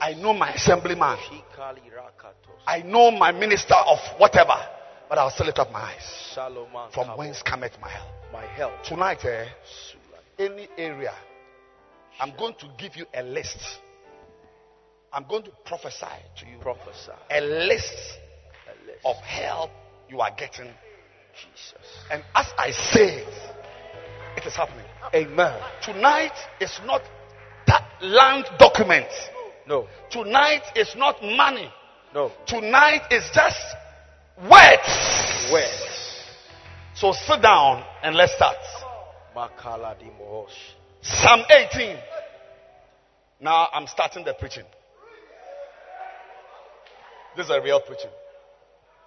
I 0.00 0.14
know 0.14 0.32
my 0.34 0.52
assemblyman. 0.52 1.18
I 2.66 2.82
know 2.82 3.10
my 3.10 3.30
minister 3.32 3.74
of 3.74 3.98
whatever. 4.18 4.56
But 5.08 5.18
I'll 5.18 5.30
still 5.30 5.46
lift 5.46 5.58
up 5.58 5.70
my 5.70 5.80
eyes. 5.80 6.32
From 6.94 7.18
whence 7.18 7.42
cometh 7.42 7.72
my 7.80 7.90
help? 7.90 8.08
my 8.32 8.46
help? 8.46 8.72
Tonight, 8.82 9.22
eh, 9.26 9.44
any 10.38 10.66
area, 10.78 11.12
I'm 12.18 12.32
going 12.36 12.54
to 12.60 12.66
give 12.78 12.96
you 12.96 13.04
a 13.14 13.22
list. 13.22 13.58
I'm 15.12 15.24
going 15.28 15.42
to 15.44 15.50
prophesy 15.66 16.06
to 16.38 16.46
you 16.46 16.56
Prophesy. 16.60 17.12
a 17.30 17.40
list 17.42 17.92
A 18.66 18.86
list. 18.86 19.00
of 19.04 19.16
help 19.16 19.70
you 20.12 20.20
are 20.20 20.30
getting. 20.36 20.70
Jesus. 21.34 21.86
And 22.10 22.22
as 22.34 22.46
I 22.58 22.70
say 22.70 23.22
it, 23.22 23.34
it 24.36 24.46
is 24.46 24.54
happening. 24.54 24.84
Amen. 25.14 25.58
Tonight 25.82 26.34
is 26.60 26.78
not 26.84 27.00
that 27.66 27.88
land 28.02 28.44
document. 28.58 29.08
No. 29.66 29.88
Tonight 30.10 30.62
is 30.76 30.94
not 30.96 31.22
money. 31.22 31.72
No. 32.14 32.30
Tonight 32.46 33.02
is 33.10 33.24
just 33.34 33.58
words. 34.38 35.50
Words. 35.50 36.24
So 36.94 37.12
sit 37.12 37.40
down 37.40 37.82
and 38.02 38.14
let's 38.14 38.34
start. 38.34 38.56
Makala 39.34 39.98
di 39.98 40.10
mohosh. 40.20 40.50
Psalm 41.00 41.42
18. 41.48 41.96
Now 43.40 43.68
I'm 43.72 43.86
starting 43.86 44.24
the 44.24 44.34
preaching. 44.34 44.64
This 47.34 47.46
is 47.46 47.50
a 47.50 47.62
real 47.62 47.80
preaching. 47.80 48.10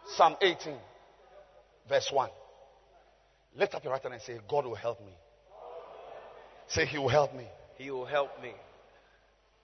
Psalm 0.08 0.36
18, 0.42 0.76
verse 1.90 2.10
1. 2.12 2.30
Lift 3.58 3.76
up 3.76 3.84
your 3.84 3.94
right 3.94 4.02
hand 4.02 4.14
and 4.14 4.24
say, 4.24 4.40
God 4.48 4.66
will 4.66 4.76
help 4.76 5.00
me. 5.00 5.14
Say, 6.68 6.86
He 6.86 6.98
will 6.98 7.10
help 7.10 7.34
me. 7.34 7.46
He 7.78 7.90
will 7.92 8.06
help 8.06 8.42
me. 8.42 8.54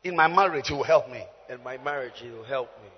In 0.04 0.16
my 0.16 0.28
marriage, 0.28 0.68
He 0.68 0.74
will 0.74 0.84
help 0.84 1.10
me. 1.10 1.24
In 1.50 1.64
my 1.64 1.78
marriage, 1.78 2.14
He 2.16 2.30
will 2.30 2.44
help 2.44 2.70
me. 2.82 2.90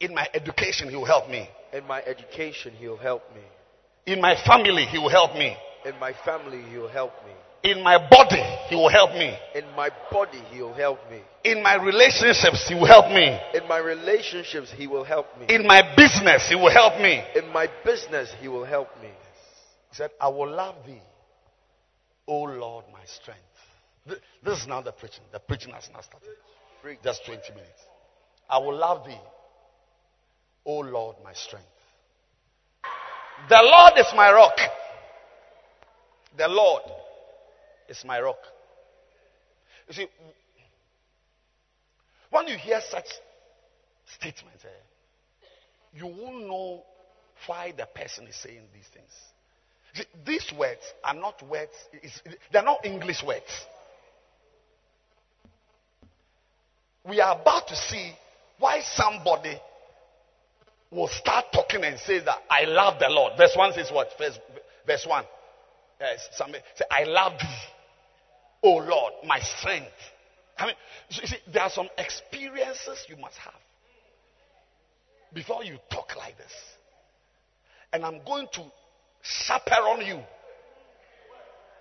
In 0.00 0.14
my 0.14 0.28
education, 0.34 0.88
He 0.88 0.96
will 0.96 1.04
help 1.04 1.28
me. 1.28 1.48
In 1.72 1.86
my 1.86 2.02
education, 2.02 2.74
He 2.78 2.88
will 2.88 2.96
help 2.96 3.22
me. 3.34 3.42
In 4.06 4.20
my 4.20 4.34
family, 4.46 4.84
He 4.86 4.98
will 4.98 5.10
help 5.10 5.34
me. 5.34 5.56
In 5.84 5.98
my 5.98 6.12
family, 6.24 6.62
He 6.70 6.78
will 6.78 6.88
help 6.88 7.12
me. 7.26 7.32
In 7.64 7.82
my 7.82 7.96
body, 8.08 8.42
He 8.68 8.74
will 8.74 8.88
help 8.88 9.12
me. 9.12 9.36
In 9.54 9.64
my 9.76 9.90
body, 10.10 10.42
He 10.50 10.60
will 10.60 10.74
help 10.74 10.98
me. 11.10 11.20
In 11.44 11.62
my 11.62 11.76
relationships, 11.76 12.68
He 12.68 12.74
will 12.74 12.86
help 12.86 13.06
me. 13.08 13.38
In 13.54 13.68
my 13.68 13.78
relationships, 13.78 14.72
He 14.76 14.86
will 14.86 15.04
help 15.04 15.26
me. 15.38 15.46
In 15.48 15.66
my 15.66 15.82
business, 15.96 16.48
He 16.48 16.56
will 16.56 16.70
help 16.70 17.00
me. 17.00 17.22
In 17.36 17.52
my 17.52 17.68
business, 17.84 18.32
He 18.40 18.48
will 18.48 18.64
help 18.64 18.88
me. 19.00 19.08
He 19.90 19.96
said, 19.96 20.10
I 20.20 20.28
will 20.28 20.50
love 20.50 20.74
thee, 20.86 21.02
O 22.26 22.42
Lord, 22.42 22.84
my 22.92 23.04
strength. 23.04 23.40
This 24.42 24.60
is 24.60 24.66
now 24.66 24.82
the 24.82 24.92
preaching. 24.92 25.22
The 25.32 25.38
preaching 25.38 25.72
has 25.72 25.88
not 25.92 26.04
started. 26.04 26.30
Just 27.04 27.24
20 27.26 27.42
minutes. 27.50 27.86
I 28.50 28.58
will 28.58 28.76
love 28.76 29.06
thee, 29.06 29.20
O 30.66 30.78
Lord, 30.80 31.16
my 31.22 31.32
strength. 31.32 31.66
The 33.48 33.60
Lord 33.62 33.92
is 33.98 34.06
my 34.16 34.32
rock. 34.32 34.58
The 36.36 36.48
Lord 36.48 36.82
is 37.98 38.04
my 38.04 38.20
rock. 38.20 38.38
You 39.88 39.94
see, 39.94 40.06
when 42.30 42.48
you 42.48 42.56
hear 42.56 42.80
such 42.80 43.06
statements, 44.06 44.64
eh, 44.64 44.68
you 45.94 46.06
won't 46.06 46.46
know 46.46 46.82
why 47.46 47.72
the 47.76 47.86
person 47.86 48.26
is 48.26 48.36
saying 48.36 48.62
these 48.72 48.86
things. 48.92 49.10
See, 49.94 50.04
These 50.24 50.52
words 50.58 50.80
are 51.04 51.14
not 51.14 51.42
words, 51.48 51.72
they're 52.50 52.62
not 52.62 52.84
English 52.84 53.22
words. 53.22 53.66
We 57.04 57.20
are 57.20 57.38
about 57.38 57.68
to 57.68 57.76
see 57.76 58.12
why 58.58 58.80
somebody 58.80 59.60
will 60.90 61.08
start 61.08 61.46
talking 61.52 61.82
and 61.84 61.98
say 61.98 62.20
that 62.20 62.38
I 62.48 62.64
love 62.64 63.00
the 63.00 63.08
Lord. 63.08 63.32
Verse 63.36 63.54
1 63.56 63.72
says 63.74 63.90
what? 63.90 64.08
Verse, 64.18 64.38
verse 64.86 65.04
1. 65.06 65.24
Yes, 66.00 66.28
somebody 66.36 66.62
say, 66.76 66.84
I 66.90 67.04
love 67.04 67.32
thee, 67.38 67.46
oh 68.62 68.76
Lord, 68.76 69.12
my 69.26 69.40
strength. 69.40 69.90
I 70.58 70.66
mean, 70.66 70.74
you 71.10 71.26
see, 71.26 71.36
there 71.52 71.62
are 71.62 71.70
some 71.70 71.88
experiences 71.98 73.04
you 73.08 73.16
must 73.16 73.36
have 73.38 73.54
before 75.34 75.64
you 75.64 75.78
talk 75.90 76.16
like 76.16 76.36
this. 76.36 76.52
And 77.92 78.04
I'm 78.04 78.20
going 78.24 78.46
to 78.54 78.62
chaperone 79.22 80.06
you. 80.06 80.20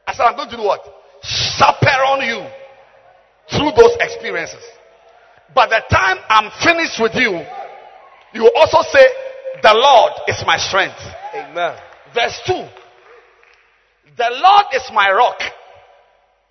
I 0.07 0.13
said, 0.13 0.23
I'm 0.23 0.35
going 0.35 0.49
to 0.49 0.57
do 0.57 0.63
what? 0.63 0.81
Chaperone 1.23 2.21
you 2.21 2.47
through 3.49 3.71
those 3.77 3.95
experiences. 3.99 4.63
By 5.53 5.67
the 5.67 5.81
time 5.89 6.17
I'm 6.29 6.51
finished 6.63 6.99
with 6.99 7.15
you, 7.15 7.43
you 8.33 8.51
also 8.55 8.79
say, 8.91 9.05
The 9.61 9.73
Lord 9.73 10.13
is 10.27 10.41
my 10.45 10.57
strength. 10.57 10.99
Amen. 11.35 11.77
Verse 12.13 12.39
2 12.47 12.53
The 14.17 14.29
Lord 14.31 14.65
is 14.73 14.89
my 14.93 15.11
rock 15.11 15.39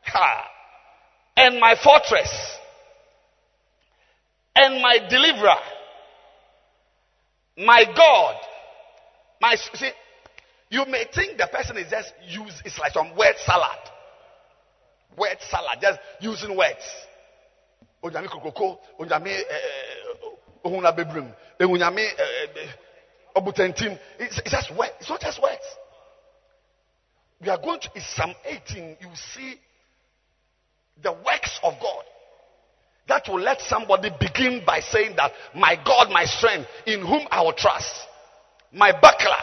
ha, 0.02 0.44
and 1.36 1.60
my 1.60 1.76
fortress 1.82 2.30
and 4.54 4.82
my 4.82 4.98
deliverer, 5.08 5.56
my 7.58 7.84
God. 7.96 8.36
My 9.40 9.56
see, 9.56 9.90
you 10.68 10.84
may 10.86 11.04
think 11.14 11.38
the 11.38 11.48
person 11.50 11.76
is 11.78 11.90
just 11.90 12.12
use 12.28 12.60
it's 12.64 12.78
like 12.78 12.92
some 12.92 13.16
word 13.16 13.34
salad. 13.44 13.78
Word 15.16 15.36
salad, 15.48 15.78
just 15.80 15.98
using 16.20 16.56
words. 16.56 16.84
Onyame 18.04 18.28
kokoko, 18.28 18.78
onyame 18.98 19.28
eh, 19.28 19.42
eh, 19.42 20.64
ohuna 20.64 20.92
bebrim, 20.96 21.32
eh, 21.58 21.64
onyame 21.64 22.06
obutentim. 23.34 23.98
It's, 24.18 24.38
it's 24.38 24.50
just 24.50 24.76
words. 24.76 24.92
It's 25.00 25.08
not 25.08 25.20
just 25.20 25.42
words. 25.42 25.64
We 27.40 27.48
are 27.48 27.58
going 27.58 27.80
to 27.80 27.90
in 27.94 28.02
Psalm 28.02 28.34
18. 28.44 28.96
You 29.00 29.08
see 29.14 29.58
the 31.02 31.12
works 31.12 31.58
of 31.62 31.74
God 31.80 32.04
that 33.08 33.28
will 33.28 33.40
let 33.40 33.60
somebody 33.62 34.10
begin 34.20 34.62
by 34.64 34.80
saying 34.80 35.16
that 35.16 35.32
my 35.54 35.76
God, 35.84 36.10
my 36.10 36.24
strength, 36.24 36.68
in 36.86 37.00
whom 37.00 37.26
I 37.30 37.42
will 37.42 37.52
trust, 37.52 37.92
my 38.72 38.92
buckler, 38.92 39.42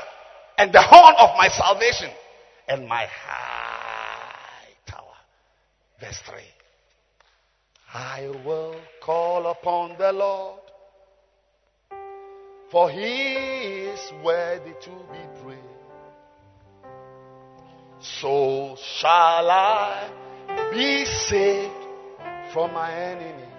and 0.57 0.71
the 0.71 0.81
horn 0.81 1.15
of 1.19 1.37
my 1.37 1.49
salvation, 1.49 2.09
and 2.67 2.87
my 2.87 3.05
high 3.05 4.69
tower. 4.85 5.15
Verse 5.99 6.19
3. 6.25 6.35
I 7.93 8.29
will 8.45 8.75
call 9.01 9.47
upon 9.47 9.97
the 9.97 10.11
Lord, 10.13 10.61
for 12.71 12.89
he 12.89 13.01
is 13.03 14.11
worthy 14.23 14.71
to 14.81 14.89
be 14.89 15.41
praised. 15.43 15.63
So 17.99 18.77
shall 18.99 19.49
I 19.49 20.09
be 20.71 21.05
saved 21.05 21.73
from 22.53 22.73
my 22.73 22.91
enemy. 22.93 23.49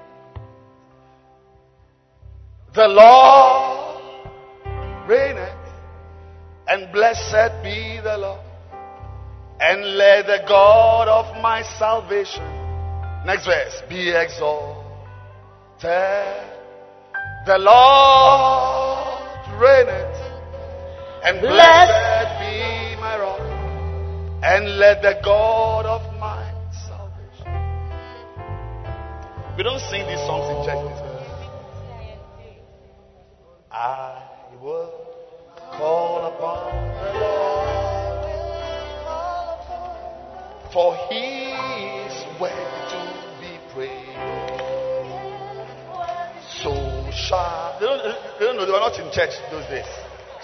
The 2.74 2.88
Lord 2.88 4.28
reigneth, 5.08 5.54
and 6.68 6.92
blessed 6.92 7.62
be 7.62 8.00
the 8.02 8.18
Lord 8.18 8.48
and 9.60 9.96
let 9.96 10.26
the 10.26 10.44
God 10.46 11.08
of 11.08 11.42
my 11.42 11.62
salvation, 11.78 12.44
next 13.26 13.46
verse, 13.46 13.82
be 13.88 14.10
exalted. 14.10 14.76
The 15.80 17.58
Lord 17.58 19.18
reigneth, 19.58 20.16
and 21.24 21.40
blessed 21.40 22.38
be 22.38 23.00
my 23.00 23.18
rock, 23.18 23.40
and 24.44 24.78
let 24.78 25.02
the 25.02 25.20
God 25.24 25.77
We 29.58 29.64
don't 29.64 29.80
sing 29.80 30.06
these 30.06 30.20
songs 30.20 30.46
in 30.54 30.64
church. 30.64 30.78
This. 30.86 31.02
I 33.72 34.22
will 34.62 34.92
call 35.72 36.26
upon 36.26 36.70
the 36.94 37.10
Lord, 37.18 38.22
for 40.72 40.94
He 41.10 41.50
is 42.06 42.14
worthy 42.40 42.80
to 42.92 43.00
be 43.40 43.58
praised. 43.74 44.14
So 46.62 46.70
shall 47.10 47.80
they 47.80 47.86
don't, 47.86 48.02
they 48.38 48.44
don't 48.44 48.56
know 48.58 48.64
they 48.64 48.70
were 48.70 48.78
not 48.78 48.96
in 49.00 49.10
church 49.10 49.34
those 49.50 49.66
days. 49.66 49.90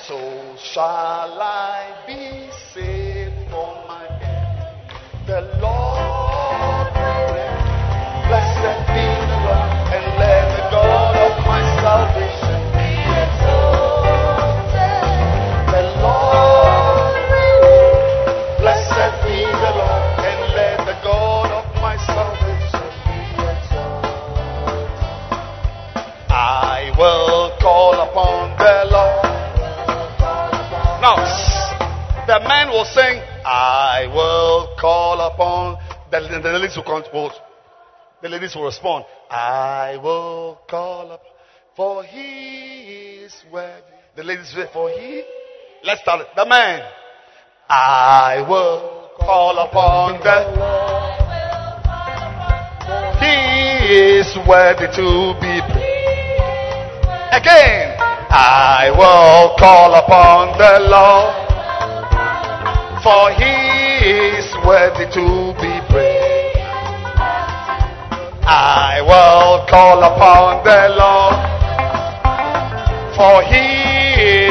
So 0.08 0.16
shall 0.60 1.40
I 1.40 2.02
be 2.04 2.50
saved 2.72 3.48
from 3.48 3.86
my 3.86 4.08
enemy. 4.20 4.66
The 5.28 5.40
Lord 5.62 6.23
the 32.34 32.48
man 32.48 32.68
will 32.68 32.84
sing, 32.84 33.22
I 33.46 34.10
will 34.12 34.74
call 34.80 35.20
upon. 35.20 35.78
The, 36.10 36.18
the 36.42 36.50
ladies 36.58 36.76
will, 36.76 37.02
will, 37.12 37.32
the 38.22 38.28
ladies 38.28 38.56
will 38.56 38.64
respond, 38.64 39.04
I 39.30 39.98
will 40.02 40.58
call 40.68 41.12
up, 41.12 41.22
for 41.76 42.02
he 42.02 43.20
is 43.22 43.32
worthy. 43.52 43.82
The 44.16 44.24
ladies 44.24 44.48
say, 44.48 44.66
for 44.72 44.90
he. 44.90 45.22
Let's 45.84 46.00
start 46.00 46.22
it. 46.22 46.26
The 46.34 46.44
man, 46.46 46.82
I 47.68 48.44
will 48.48 49.10
call 49.16 49.58
upon 49.58 50.18
the 50.18 50.58
Lord. 50.58 51.14
He 53.22 54.18
is 54.18 54.36
worthy 54.48 54.86
to 54.86 55.34
be 55.40 55.60
praised. 55.70 56.34
Again, 57.30 57.96
I 58.00 58.90
will 58.90 59.54
call 59.56 59.94
upon 59.94 60.58
the 60.58 60.88
Lord, 60.90 61.43
for 63.04 63.30
he 63.36 63.52
is 64.08 64.48
worthy 64.64 65.04
to 65.12 65.52
be 65.60 65.72
praised. 65.92 66.56
I 68.48 69.04
will 69.04 69.66
call 69.68 70.02
upon 70.02 70.64
the 70.64 70.88
Lord, 70.96 71.36
for 73.14 73.42
he 73.44 73.60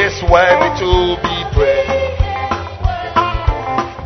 is 0.05 0.21
worthy 0.29 0.69
to 0.85 1.17
be 1.25 1.37
praised. 1.57 2.21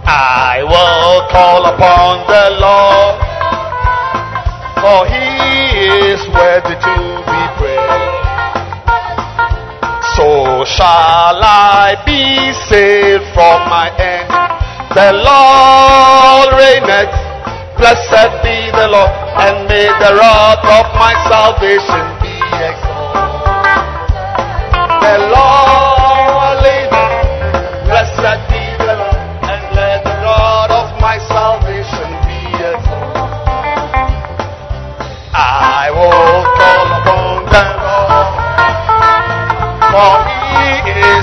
I 0.08 0.64
will 0.64 1.28
call 1.30 1.66
upon 1.66 2.26
the 2.32 2.48
Lord, 2.64 3.20
for 4.80 5.00
he 5.12 5.28
is 6.08 6.24
worthy 6.32 6.76
to 6.88 6.96
be 7.28 7.42
praised. 7.60 8.07
So 10.18 10.66
shall 10.66 11.38
I 11.46 11.94
be 12.04 12.50
saved 12.66 13.22
from 13.38 13.70
my 13.70 13.94
end. 14.02 14.26
The 14.98 15.14
Lord 15.14 16.58
reigneth. 16.58 17.14
Blessed 17.78 18.42
be 18.42 18.58
the 18.74 18.88
Lord, 18.90 19.14
and 19.38 19.70
may 19.70 19.86
the 20.02 20.18
rod 20.18 20.58
of 20.58 20.90
my 20.98 21.14
salvation 21.30 22.02
be 22.18 22.34
exalted. 22.66 23.78
The 25.06 25.18
Lord 25.30 25.77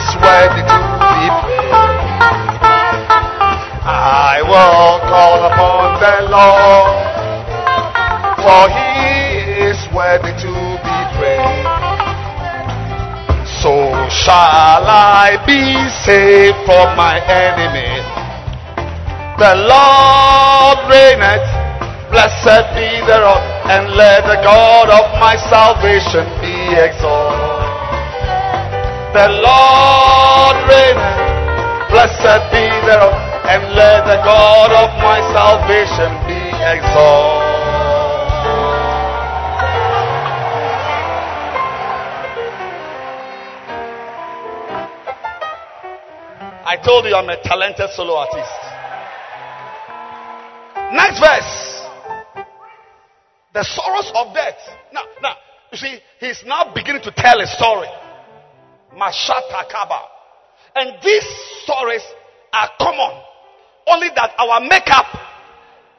is 0.04 0.12
worthy 0.20 0.60
to 0.60 0.80
be 1.00 1.24
praised. 1.40 2.60
I 3.88 4.44
will 4.44 5.00
call 5.08 5.40
upon 5.48 5.96
the 6.04 6.16
Lord, 6.28 6.92
for 8.44 8.62
he 8.68 9.64
is 9.64 9.80
worthy 9.96 10.34
to 10.44 10.52
be 10.84 10.98
praised. 11.16 11.72
So 13.64 13.72
shall 14.12 14.84
I 14.84 15.40
be 15.48 15.72
saved 16.04 16.60
from 16.68 16.96
my 17.00 17.16
enemy. 17.24 18.04
The 19.40 19.56
Lord 19.72 20.78
reigneth, 20.92 21.48
blessed 22.12 22.76
be 22.76 23.00
the 23.08 23.24
Lord, 23.24 23.44
and 23.72 23.96
let 23.96 24.28
the 24.28 24.36
God 24.44 24.92
of 24.92 25.06
my 25.18 25.36
salvation 25.48 26.28
be 26.44 26.76
exalted. 26.76 27.33
The 29.14 29.30
Lord 29.30 30.56
reigneth. 30.66 31.88
Blessed 31.88 32.50
be 32.50 32.66
the 32.82 32.98
Lord, 32.98 33.14
and 33.46 33.62
let 33.78 34.02
the 34.10 34.18
God 34.26 34.74
of 34.74 34.90
my 34.98 35.22
salvation 35.30 36.10
be 36.26 36.34
exalted. 36.66 37.54
I 46.66 46.76
told 46.84 47.04
you 47.04 47.14
I'm 47.14 47.28
a 47.28 47.40
talented 47.40 47.90
solo 47.90 48.14
artist. 48.16 48.50
Next 50.92 51.20
verse. 51.20 51.86
The 53.54 53.62
sorrows 53.62 54.10
of 54.16 54.34
death. 54.34 54.58
Now, 54.92 55.02
now, 55.22 55.36
you 55.70 55.78
see, 55.78 56.00
he's 56.18 56.42
now 56.44 56.74
beginning 56.74 57.02
to 57.02 57.12
tell 57.16 57.40
a 57.40 57.46
story. 57.46 57.86
Mashata. 58.94 59.66
And 60.74 60.98
these 61.02 61.26
stories 61.62 62.02
are 62.52 62.70
common. 62.78 63.22
Only 63.86 64.08
that 64.16 64.32
our 64.38 64.60
makeup 64.64 65.06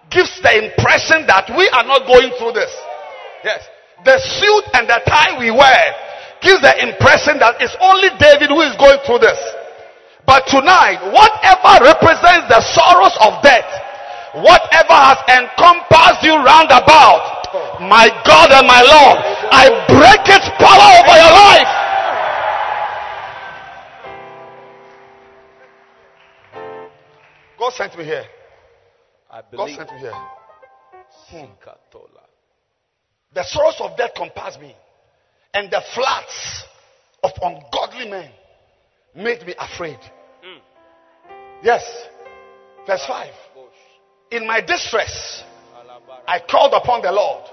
gives 0.09 0.41
the 0.41 0.51
impression 0.51 1.27
that 1.27 1.47
we 1.53 1.69
are 1.69 1.85
not 1.85 2.07
going 2.07 2.33
through 2.39 2.53
this. 2.53 2.71
Yes. 3.43 3.61
The 4.03 4.17
suit 4.19 4.65
and 4.73 4.89
the 4.89 4.99
tie 5.07 5.37
we 5.39 5.51
wear 5.51 5.83
gives 6.41 6.61
the 6.61 6.75
impression 6.81 7.39
that 7.39 7.61
it's 7.61 7.75
only 7.79 8.11
David 8.19 8.51
who 8.51 8.61
is 8.65 8.75
going 8.75 8.99
through 9.05 9.23
this. 9.23 9.39
But 10.25 10.49
tonight, 10.49 10.99
whatever 11.13 11.85
represents 11.85 12.49
the 12.49 12.61
sorrows 12.73 13.13
of 13.21 13.39
death, 13.45 13.69
whatever 14.41 14.97
has 14.97 15.21
encompassed 15.29 16.25
you 16.25 16.35
round 16.41 16.73
about, 16.73 17.45
my 17.79 18.09
God 18.25 18.49
and 18.51 18.65
my 18.65 18.81
Lord, 18.81 19.17
I 19.53 19.69
break 19.87 20.25
its 20.25 20.49
power 20.57 20.89
over 20.99 21.15
your 21.15 21.33
life. 21.33 21.84
God 27.65 27.73
sent 27.73 27.97
me 27.97 28.05
here. 28.05 28.23
I 29.31 29.41
God 29.55 29.69
sent 29.71 29.91
me 29.91 29.97
here. 29.97 30.13
Hmm. 30.13 31.35
Sikatola. 31.35 32.21
The 33.33 33.43
sorrows 33.43 33.77
of 33.79 33.97
death 33.97 34.11
compassed 34.15 34.61
me, 34.61 34.75
and 35.51 35.71
the 35.71 35.81
floods 35.95 36.63
of 37.23 37.31
ungodly 37.41 38.07
men 38.07 38.29
made 39.15 39.47
me 39.47 39.55
afraid. 39.57 39.97
Yes. 41.63 41.83
Verse 42.85 43.03
5. 43.07 43.33
In 44.29 44.45
my 44.45 44.61
distress, 44.61 45.43
I 46.27 46.41
called 46.47 46.73
upon 46.73 47.01
the 47.01 47.11
Lord 47.11 47.45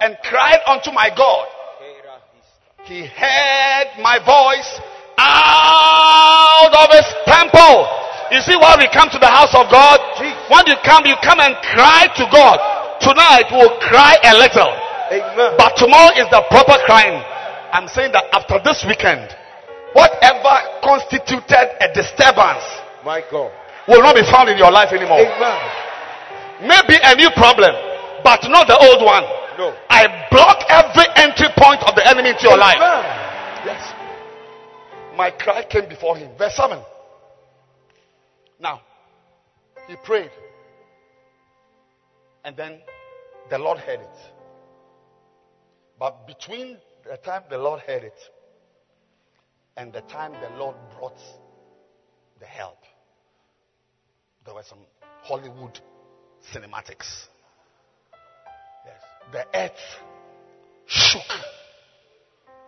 and 0.00 0.16
cried 0.22 0.60
unto 0.68 0.92
my 0.92 1.10
God. 1.16 1.48
He 2.84 3.06
heard 3.06 3.86
my 4.00 4.18
voice 4.24 4.80
out 5.18 6.72
of 6.72 6.90
his 6.94 7.12
temple. 7.26 7.99
You 8.30 8.38
see 8.46 8.54
why 8.54 8.78
we 8.78 8.86
come 8.94 9.10
to 9.10 9.18
the 9.18 9.26
house 9.30 9.50
of 9.58 9.66
God? 9.70 9.98
When 10.22 10.62
you 10.70 10.78
come, 10.86 11.02
you 11.06 11.18
come 11.18 11.42
and 11.42 11.58
cry 11.74 12.06
to 12.14 12.24
God. 12.30 12.58
Tonight 13.02 13.50
we'll 13.50 13.74
cry 13.82 14.14
a 14.22 14.34
little. 14.38 14.70
Amen. 15.10 15.58
But 15.58 15.74
tomorrow 15.74 16.14
is 16.14 16.30
the 16.30 16.38
proper 16.46 16.78
crying. 16.86 17.18
I'm 17.74 17.90
saying 17.90 18.12
that 18.14 18.30
after 18.30 18.62
this 18.62 18.86
weekend, 18.86 19.34
whatever 19.98 20.54
constituted 20.82 21.66
a 21.82 21.90
disturbance 21.90 22.62
My 23.02 23.18
God. 23.30 23.50
will 23.90 24.02
not 24.02 24.14
be 24.14 24.22
found 24.30 24.46
in 24.46 24.58
your 24.58 24.70
life 24.70 24.94
anymore. 24.94 25.18
Amen. 25.18 25.58
Maybe 26.70 27.02
a 27.02 27.14
new 27.18 27.30
problem, 27.34 27.74
but 28.22 28.46
not 28.46 28.70
the 28.70 28.78
old 28.78 29.02
one. 29.02 29.26
No. 29.58 29.74
I 29.90 30.06
block 30.30 30.62
every 30.70 31.06
entry 31.18 31.50
point 31.58 31.82
of 31.82 31.98
the 31.98 32.06
enemy 32.06 32.30
into 32.30 32.46
your 32.46 32.58
life. 32.58 32.78
Yes. 33.66 33.82
My 35.16 35.30
cry 35.30 35.64
came 35.66 35.88
before 35.88 36.16
him. 36.16 36.30
Verse 36.38 36.54
7. 36.54 36.78
Now, 38.60 38.82
he 39.88 39.96
prayed. 40.04 40.30
And 42.44 42.56
then 42.56 42.80
the 43.48 43.58
Lord 43.58 43.78
heard 43.78 44.00
it. 44.00 44.16
But 45.98 46.26
between 46.26 46.78
the 47.08 47.16
time 47.16 47.42
the 47.50 47.58
Lord 47.58 47.80
heard 47.80 48.04
it 48.04 48.18
and 49.76 49.92
the 49.92 50.02
time 50.02 50.32
the 50.32 50.56
Lord 50.58 50.76
brought 50.96 51.18
the 52.38 52.46
help, 52.46 52.78
there 54.44 54.54
were 54.54 54.62
some 54.62 54.78
Hollywood 55.22 55.80
cinematics. 56.52 57.26
Yes. 58.84 59.02
The 59.32 59.46
earth 59.54 60.00
shook 60.86 61.22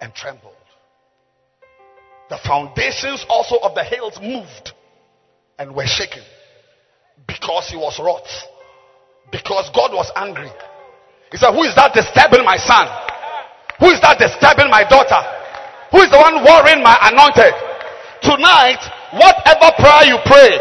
and 0.00 0.14
trembled. 0.14 0.54
The 2.28 2.38
foundations 2.38 3.24
also 3.28 3.58
of 3.58 3.74
the 3.74 3.84
hills 3.84 4.18
moved 4.20 4.72
and 5.58 5.74
were 5.74 5.86
shaken 5.86 6.22
because 7.26 7.68
he 7.68 7.76
was 7.76 7.98
wroth. 7.98 8.28
Because 9.30 9.70
God 9.74 9.92
was 9.92 10.10
angry. 10.16 10.50
He 11.30 11.36
said, 11.38 11.52
Who 11.52 11.64
is 11.64 11.74
that 11.76 11.94
disturbing 11.94 12.44
my 12.44 12.56
son? 12.60 12.84
Who 13.80 13.88
is 13.88 14.00
that 14.04 14.20
disturbing 14.20 14.68
my 14.68 14.84
daughter? 14.84 15.20
Who 15.90 16.04
is 16.04 16.10
the 16.12 16.20
one 16.20 16.44
worrying 16.44 16.84
my 16.84 16.96
anointed? 17.08 17.52
Tonight, 18.20 18.80
whatever 19.16 19.72
prayer 19.80 20.04
you 20.08 20.20
pray 20.28 20.52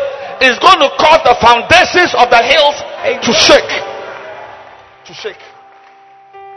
is 0.47 0.57
going 0.57 0.79
to 0.79 0.89
cause 0.97 1.21
the 1.27 1.35
foundations 1.43 2.15
of 2.15 2.31
the 2.31 2.41
hills 2.41 2.77
to 3.21 3.31
shake. 3.35 3.73
To 5.05 5.13
shake. 5.13 5.43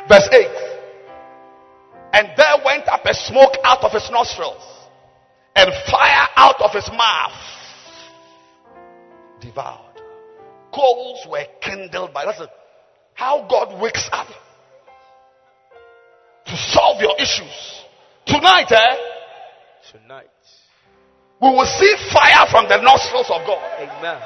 Verse 0.09 0.29
8. 0.31 0.47
And 2.15 2.31
there 2.39 2.63
went 2.65 2.87
up 2.89 3.05
a 3.05 3.15
smoke 3.15 3.59
out 3.65 3.83
of 3.83 3.91
his 3.93 4.09
nostrils, 4.11 4.63
and 5.57 5.71
fire 5.91 6.29
out 6.37 6.63
of 6.63 6.71
his 6.71 6.89
mouth 6.95 7.35
devoured. 9.45 10.01
Coals 10.75 11.27
were 11.31 11.45
kindled 11.61 12.13
by 12.13 12.25
that's 12.25 12.41
how 13.15 13.47
God 13.49 13.81
wakes 13.81 14.09
up 14.13 14.27
to 16.47 16.57
solve 16.57 17.01
your 17.01 17.17
issues. 17.19 17.85
Tonight, 18.27 18.71
eh? 18.71 18.97
Tonight. 19.93 20.29
We 21.41 21.49
will 21.49 21.67
see 21.67 21.95
fire 22.13 22.47
from 22.51 22.69
the 22.69 22.81
nostrils 22.81 23.31
of 23.31 23.47
God. 23.47 23.63
Amen. 23.79 24.21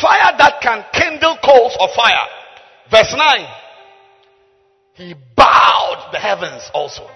Fire 0.00 0.32
that 0.38 0.60
can 0.62 0.84
kindle 0.92 1.36
coals 1.44 1.76
of 1.78 1.90
fire. 1.94 2.26
Verse 2.90 3.14
9. 3.16 3.46
He 4.94 5.14
bowed 5.36 6.10
the 6.12 6.18
heavens 6.18 6.62
also 6.74 7.08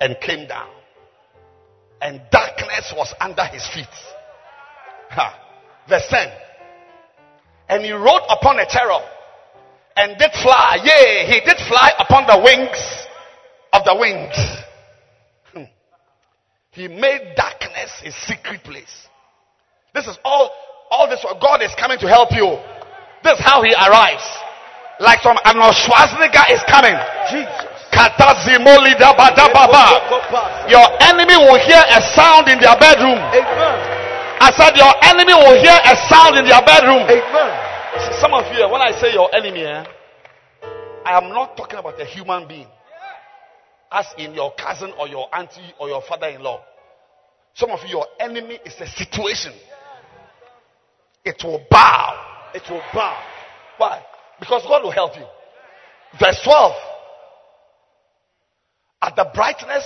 and 0.00 0.16
came 0.20 0.46
down. 0.46 0.70
And 2.00 2.20
darkness 2.30 2.92
was 2.96 3.12
under 3.20 3.44
his 3.44 3.66
feet. 3.68 3.86
Ha. 5.10 5.47
Verse 5.88 6.04
10. 6.10 6.28
And 7.68 7.84
he 7.84 7.92
rode 7.92 8.22
upon 8.28 8.58
a 8.58 8.66
cherub 8.68 9.02
and 9.96 10.16
did 10.18 10.30
fly. 10.42 10.78
Yea, 10.84 11.26
he 11.26 11.40
did 11.40 11.56
fly 11.68 11.92
upon 11.98 12.26
the 12.26 12.38
wings 12.42 13.06
of 13.72 13.84
the 13.84 13.96
winds. 13.96 14.36
Hmm. 15.52 15.64
He 16.70 16.88
made 16.88 17.34
darkness 17.36 17.90
his 18.02 18.14
secret 18.14 18.62
place. 18.64 19.08
This 19.94 20.06
is 20.06 20.18
all, 20.24 20.50
all 20.90 21.08
this, 21.08 21.24
God 21.40 21.62
is 21.62 21.74
coming 21.78 21.98
to 21.98 22.08
help 22.08 22.32
you. 22.32 22.58
This 23.24 23.38
is 23.38 23.44
how 23.44 23.62
he 23.62 23.72
arrives. 23.74 24.24
Like 25.00 25.20
some 25.22 25.38
Arnold 25.44 25.74
Schwarzenegger 25.74 26.52
is 26.52 26.62
coming. 26.68 26.94
Jesus. 27.30 27.78
Your 30.70 30.86
enemy 31.02 31.36
will 31.36 31.58
hear 31.58 31.82
a 31.90 32.00
sound 32.14 32.48
in 32.48 32.60
their 32.60 32.76
bedroom. 32.78 33.18
Amen. 33.34 33.97
I 34.40 34.50
said 34.54 34.76
your 34.76 34.94
enemy 35.02 35.34
will 35.34 35.58
hear 35.58 35.74
a 35.74 35.94
sound 36.08 36.38
in 36.38 36.44
their 36.44 36.62
bedroom. 36.62 37.04
Amen. 37.06 37.50
See, 37.98 38.20
Some 38.20 38.34
of 38.34 38.44
you, 38.54 38.68
when 38.70 38.80
I 38.80 38.92
say 39.00 39.12
your 39.12 39.34
enemy, 39.34 39.62
eh, 39.64 39.84
I 41.04 41.18
am 41.18 41.30
not 41.30 41.56
talking 41.56 41.78
about 41.78 42.00
a 42.00 42.04
human 42.04 42.46
being. 42.46 42.68
As 43.90 44.06
in 44.18 44.34
your 44.34 44.52
cousin 44.54 44.92
or 44.98 45.08
your 45.08 45.34
auntie 45.34 45.72
or 45.80 45.88
your 45.88 46.02
father-in-law. 46.02 46.60
Some 47.54 47.70
of 47.70 47.80
you, 47.84 47.88
your 47.88 48.06
enemy 48.20 48.58
is 48.64 48.74
a 48.80 48.86
situation. 48.86 49.52
It 51.24 51.42
will 51.42 51.64
bow. 51.70 52.50
It 52.54 52.62
will 52.70 52.82
bow. 52.92 53.22
Why? 53.78 54.02
Because 54.38 54.62
God 54.62 54.82
will 54.82 54.90
help 54.90 55.16
you. 55.16 55.24
Verse 56.20 56.40
12. 56.44 56.72
At 59.02 59.16
the 59.16 59.30
brightness 59.34 59.84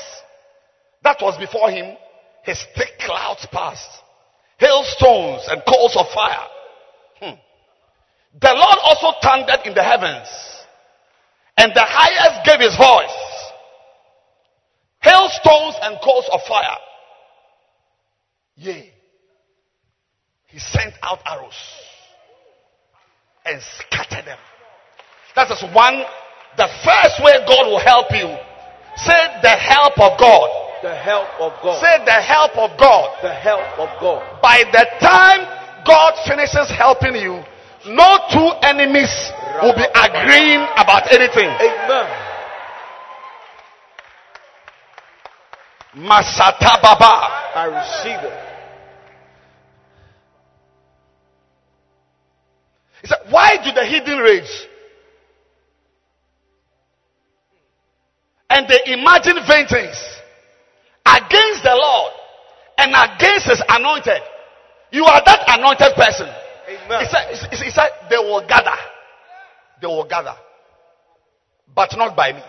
that 1.02 1.18
was 1.20 1.36
before 1.38 1.70
him, 1.70 1.96
his 2.42 2.64
thick 2.76 2.98
clouds 2.98 3.46
passed, 3.52 4.01
hailstones 4.62 5.42
and 5.50 5.62
coals 5.66 5.96
of 5.96 6.06
fire. 6.14 6.46
Hmm. 7.20 7.36
The 8.40 8.54
Lord 8.54 8.78
also 8.84 9.18
thundered 9.20 9.66
in 9.66 9.74
the 9.74 9.82
heavens, 9.82 10.28
and 11.56 11.72
the 11.74 11.84
highest 11.84 12.46
gave 12.46 12.60
his 12.60 12.76
voice. 12.76 13.18
Hailstones 15.00 15.74
and 15.82 15.98
coals 16.02 16.28
of 16.32 16.40
fire. 16.46 16.78
Yea, 18.54 18.92
he 20.46 20.58
sent 20.58 20.94
out 21.02 21.18
arrows 21.26 21.58
and 23.44 23.60
scattered 23.60 24.26
them. 24.26 24.38
That 25.34 25.50
is 25.50 25.62
one, 25.74 26.04
the 26.56 26.68
first 26.84 27.24
way 27.24 27.32
God 27.48 27.66
will 27.66 27.80
help 27.80 28.12
you. 28.12 28.28
Say 28.94 29.40
the 29.42 29.56
help 29.56 29.98
of 29.98 30.20
God. 30.20 30.61
The 30.82 30.94
help 30.96 31.28
of 31.38 31.52
God. 31.62 31.80
Say 31.80 32.04
the 32.04 32.10
help 32.10 32.58
of 32.58 32.76
God. 32.76 33.22
the 33.22 33.32
help 33.32 33.78
of 33.78 33.88
God. 34.00 34.42
By 34.42 34.64
the 34.72 34.84
time 34.98 35.46
God 35.86 36.14
finishes 36.26 36.68
helping 36.76 37.14
you, 37.14 37.38
no 37.86 38.18
two 38.32 38.50
enemies 38.66 39.30
will 39.62 39.74
be 39.74 39.86
agreeing 39.94 40.66
about 40.76 41.06
anything. 41.12 41.46
Amen. 41.46 42.06
Masata 45.94 46.82
Baba. 46.82 47.30
I 47.54 47.66
receive 47.66 48.24
it. 48.24 48.38
He 53.02 53.06
said, 53.06 53.18
Why 53.30 53.56
do 53.62 53.72
the 53.72 53.86
heathen 53.86 54.18
rage? 54.18 54.68
And 58.50 58.66
they 58.68 58.92
imagine 58.92 59.38
vain 59.46 59.68
things 59.68 60.11
against 61.32 61.62
the 61.64 61.74
Lord 61.74 62.12
and 62.78 62.92
against 62.92 63.48
his 63.48 63.62
anointed. 63.68 64.20
You 64.90 65.04
are 65.04 65.22
that 65.24 65.44
anointed 65.48 65.94
person. 65.96 66.28
Amen. 66.68 67.00
He 67.00 67.06
said, 67.06 67.64
he 67.64 67.70
said, 67.70 67.88
they 68.10 68.18
will 68.18 68.46
gather. 68.46 68.76
They 69.80 69.86
will 69.86 70.06
gather. 70.06 70.34
But 71.74 71.96
not 71.96 72.14
by 72.14 72.32
me. 72.32 72.42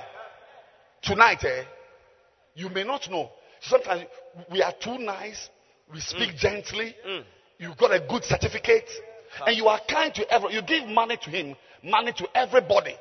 Tonight, 1.01 1.43
eh, 1.43 1.64
you 2.55 2.69
may 2.69 2.84
not 2.84 3.10
know. 3.10 3.30
Sometimes 3.61 4.03
we 4.51 4.61
are 4.61 4.73
too 4.81 4.97
nice. 4.97 5.49
We 5.91 5.99
speak 5.99 6.35
gently. 6.35 6.95
You've 7.57 7.77
got 7.77 7.93
a 7.93 7.99
good 7.99 8.23
certificate. 8.23 8.89
And 9.47 9.55
you 9.57 9.68
are 9.68 9.80
kind 9.89 10.14
to 10.15 10.30
everyone. 10.31 10.53
You 10.53 10.61
give 10.61 10.88
money 10.88 11.18
to 11.23 11.30
him, 11.30 11.55
money 11.84 12.11
to 12.14 12.27
everybody. 12.35 12.95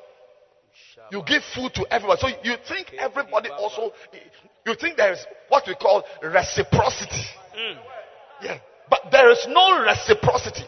You 1.11 1.23
give 1.25 1.43
food 1.55 1.73
to 1.75 1.85
everybody. 1.91 2.19
So 2.21 2.27
you 2.43 2.55
think 2.67 2.93
everybody 2.97 3.49
also, 3.49 3.93
eh, 4.13 4.19
you 4.65 4.75
think 4.75 4.97
there 4.97 5.13
is 5.13 5.25
what 5.49 5.63
we 5.67 5.75
call 5.75 6.03
reciprocity. 6.21 7.25
Hmm. 7.53 7.77
Yeah. 8.41 8.57
But 8.89 9.11
there 9.11 9.31
is 9.31 9.45
no 9.49 9.81
reciprocity. 9.83 10.63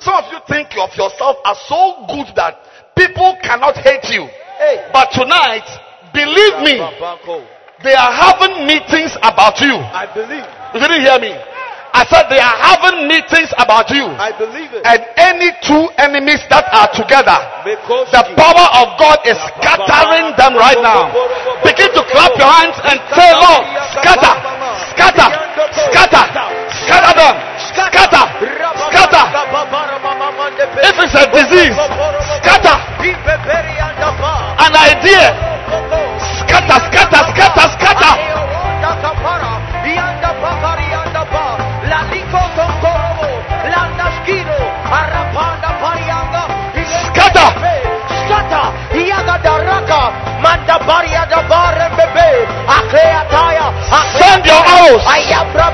Some 0.00 0.14
of 0.14 0.32
you 0.32 0.38
think 0.48 0.76
of 0.78 0.90
yourself 0.96 1.36
as 1.44 1.58
so 1.68 2.06
good 2.08 2.34
that 2.36 2.58
people 2.96 3.36
cannot 3.42 3.76
hate 3.76 4.04
you. 4.12 4.26
Hey. 4.58 4.90
But 4.92 5.10
tonight, 5.12 5.64
believe 6.12 6.62
me, 6.62 6.76
they 7.82 7.94
are 7.94 8.12
having 8.12 8.66
meetings 8.66 9.16
about 9.22 9.60
you. 9.60 9.74
I 9.76 10.06
believe. 10.12 10.44
You 10.74 10.80
didn't 10.80 11.02
hear 11.02 11.18
me. 11.20 11.55
I 11.96 12.04
said 12.12 12.28
they 12.28 12.36
are 12.36 12.58
having 12.60 13.08
meetings 13.08 13.48
about 13.56 13.88
you. 13.88 14.04
I 14.20 14.28
believe 14.36 14.68
it. 14.68 14.84
And 14.84 15.00
any 15.16 15.48
two 15.64 15.88
enemies 15.96 16.44
that 16.52 16.68
are 16.68 16.92
together, 16.92 17.40
the 17.64 18.22
power 18.36 18.66
of 18.84 19.00
God 19.00 19.24
is 19.24 19.40
scattering 19.40 20.36
them 20.36 20.60
right 20.60 20.76
now. 20.76 21.08
Begin 21.64 21.88
to 21.96 22.02
clap 22.12 22.36
your 22.36 22.52
hands 22.52 22.76
and 22.84 23.00
say, 23.16 23.30
Lord, 23.32 23.64
scatter, 23.96 24.34
scatter, 24.92 25.28
scatter, 25.72 26.24
scatter 26.84 27.12
them, 27.16 27.34
scatter, 27.64 28.24
scatter. 28.92 29.24
If 30.84 30.96
it's 31.00 31.16
a 31.16 31.24
disease, 31.32 31.76
scatter. 32.44 32.76
An 34.60 34.72
idea, 34.76 35.32
scatter, 36.44 36.78
scatter, 36.92 37.22
scatter, 37.32 37.66
scatter. 37.72 38.14
Latico 41.88 42.38
con 42.56 42.80
Corvo, 42.80 43.42
Landasquino, 43.68 44.52
Arrapanda, 44.90 45.78
Parianga, 45.80 46.46
Scatta! 46.74 47.46
Escape. 47.46 47.75
Send 54.18 54.44
your 54.46 54.62
arrows. 54.64 55.02
Ayabra 55.04 55.68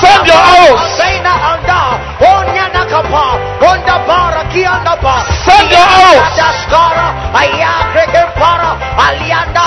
Send 0.00 0.26
your 0.26 0.36
arrows. 0.36 0.80
Anda, 1.52 1.80
Onyana 2.20 2.82
Send 5.44 5.70
your 5.70 5.86
arrows. 5.96 6.26
Daskara, 6.36 7.08
Ayakre 7.32 8.04
Kempara, 8.12 8.70
Alianda, 8.96 9.64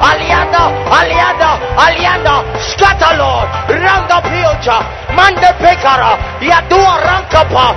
Alianda, 0.00 0.62
Alianda, 0.90 1.50
Alianda, 1.76 2.34
Scatter 2.70 3.16
Lord, 3.18 3.48
Randa 3.68 4.18
Piocha, 4.24 4.78
Mande 5.16 5.50
Pekara, 5.60 6.16
Yadua 6.40 6.94
Rankapa, 7.06 7.74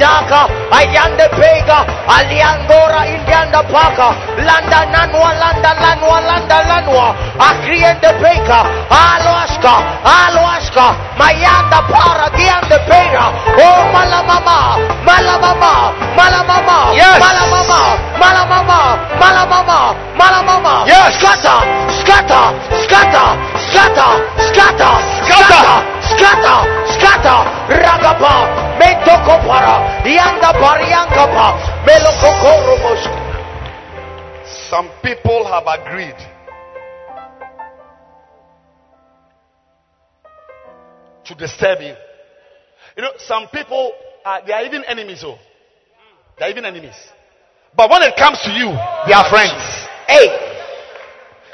Maluadaka. 0.00 0.48
Ayande 0.72 1.28
Pega. 1.36 1.84
Aliangora 2.08 3.04
Indianda 3.06 3.62
Paka. 3.68 4.16
Landa 4.40 4.86
Nanwa 4.88 5.32
Landa 5.36 5.74
Lanwa 5.76 6.20
Landa 6.20 6.58
Lanwa. 6.64 7.14
Akriende 7.38 8.08
Peka. 8.20 8.64
Aloaska. 8.88 9.74
Aloaska. 10.04 10.96
Mayanda 11.18 11.82
Para. 11.88 12.30
Giande 12.36 12.78
Pega. 12.88 13.32
Oh 13.60 13.92
Malamama. 13.92 14.78
Malamama. 15.04 15.92
Malamama. 16.16 16.94
Yes. 16.94 17.20
Malamama. 17.20 17.80
Malamama. 18.18 18.80
Malamama. 19.20 19.94
Malamama. 20.16 20.84
Yes. 20.86 21.14
Scatter. 21.20 21.60
Scatter. 22.00 22.46
Scatter. 22.84 23.28
Scatter. 23.68 24.12
Scatter. 24.48 24.94
Scatter. 25.28 25.60
Scatter. 25.60 25.99
Scatter. 26.20 27.40
Ragapa. 27.80 28.32
Mentoko 28.78 29.40
para. 29.46 30.02
Yanda 30.04 30.52
pariankapa. 30.52 31.46
Melokokoro 31.86 32.76
Some 34.68 34.90
people 35.02 35.44
have 35.46 35.64
agreed 35.66 36.16
to 41.24 41.34
disturb 41.34 41.80
you. 41.80 41.94
You 42.96 43.02
know, 43.02 43.12
some 43.18 43.48
people 43.48 43.92
are 44.24 44.44
they 44.46 44.52
are 44.52 44.64
even 44.64 44.84
enemies. 44.84 45.22
Oh, 45.24 45.38
they 46.38 46.46
are 46.46 46.50
even 46.50 46.64
enemies. 46.64 46.96
But 47.76 47.90
when 47.90 48.02
it 48.02 48.16
comes 48.16 48.38
to 48.42 48.50
you, 48.50 48.66
they 49.06 49.14
are 49.14 49.28
friends. 49.30 49.62
Hey. 50.06 50.50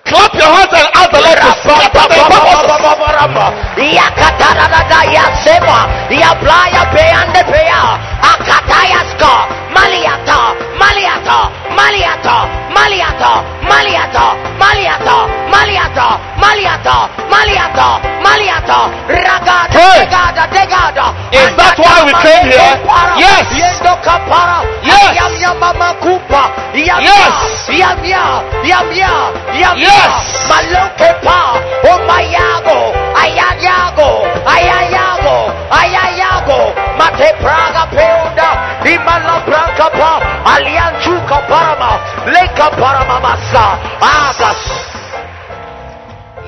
Clap 0.06 0.32
your 0.38 0.46
hands 0.46 0.70
and 0.70 0.86
ask 0.94 1.10
the 1.10 1.18
Lord 1.18 1.34
to 1.34 1.52
purposes. 1.66 3.56
Yakatarada 3.76 5.00
yasema 5.12 5.78
yablaya 6.10 6.86
peyande 6.94 7.42
peya 7.44 7.98
akatayaska 8.22 9.32
maliata 9.74 10.38
maliata 10.78 11.38
maliata 11.76 12.36
maliata 12.74 13.42
maliata 13.68 14.24
maliata 14.60 15.16
maliata 15.50 16.18
maliata 16.40 17.08
maliata 17.30 18.00
maliata 18.22 18.78
ragada 19.08 19.68
degada 19.98 20.46
degada 20.52 21.06
Is 21.32 21.50
that 21.56 21.78
why 21.78 22.04
we 22.06 22.12
came 22.24 22.48
here? 22.50 22.76
Yes. 23.18 23.46
Yes. 23.52 25.16
yam 25.16 25.32
yama 25.40 25.72
makupa 25.74 26.50
yam 26.74 27.00
Yes. 27.02 27.68
yam 27.68 27.98
yam 28.04 28.42
yam 28.64 28.86
yam 28.92 29.32
yam 29.60 29.76
Yes. 29.78 30.12
maloke 30.48 31.10
pa 31.24 31.55
omayago 31.92 32.78
ayayago 33.22 34.10
ayayago 34.54 35.36
ayayago 35.70 36.60
mate 36.98 37.28
praga 37.42 37.86
peunda 37.90 38.50
imala 38.92 39.40
branca 39.46 39.90
pa 39.90 40.12
alianchuka 40.54 41.38
parama 41.48 41.90
leka 42.32 42.70
parama 42.70 43.20
masa 43.20 43.64
agas 44.00 44.62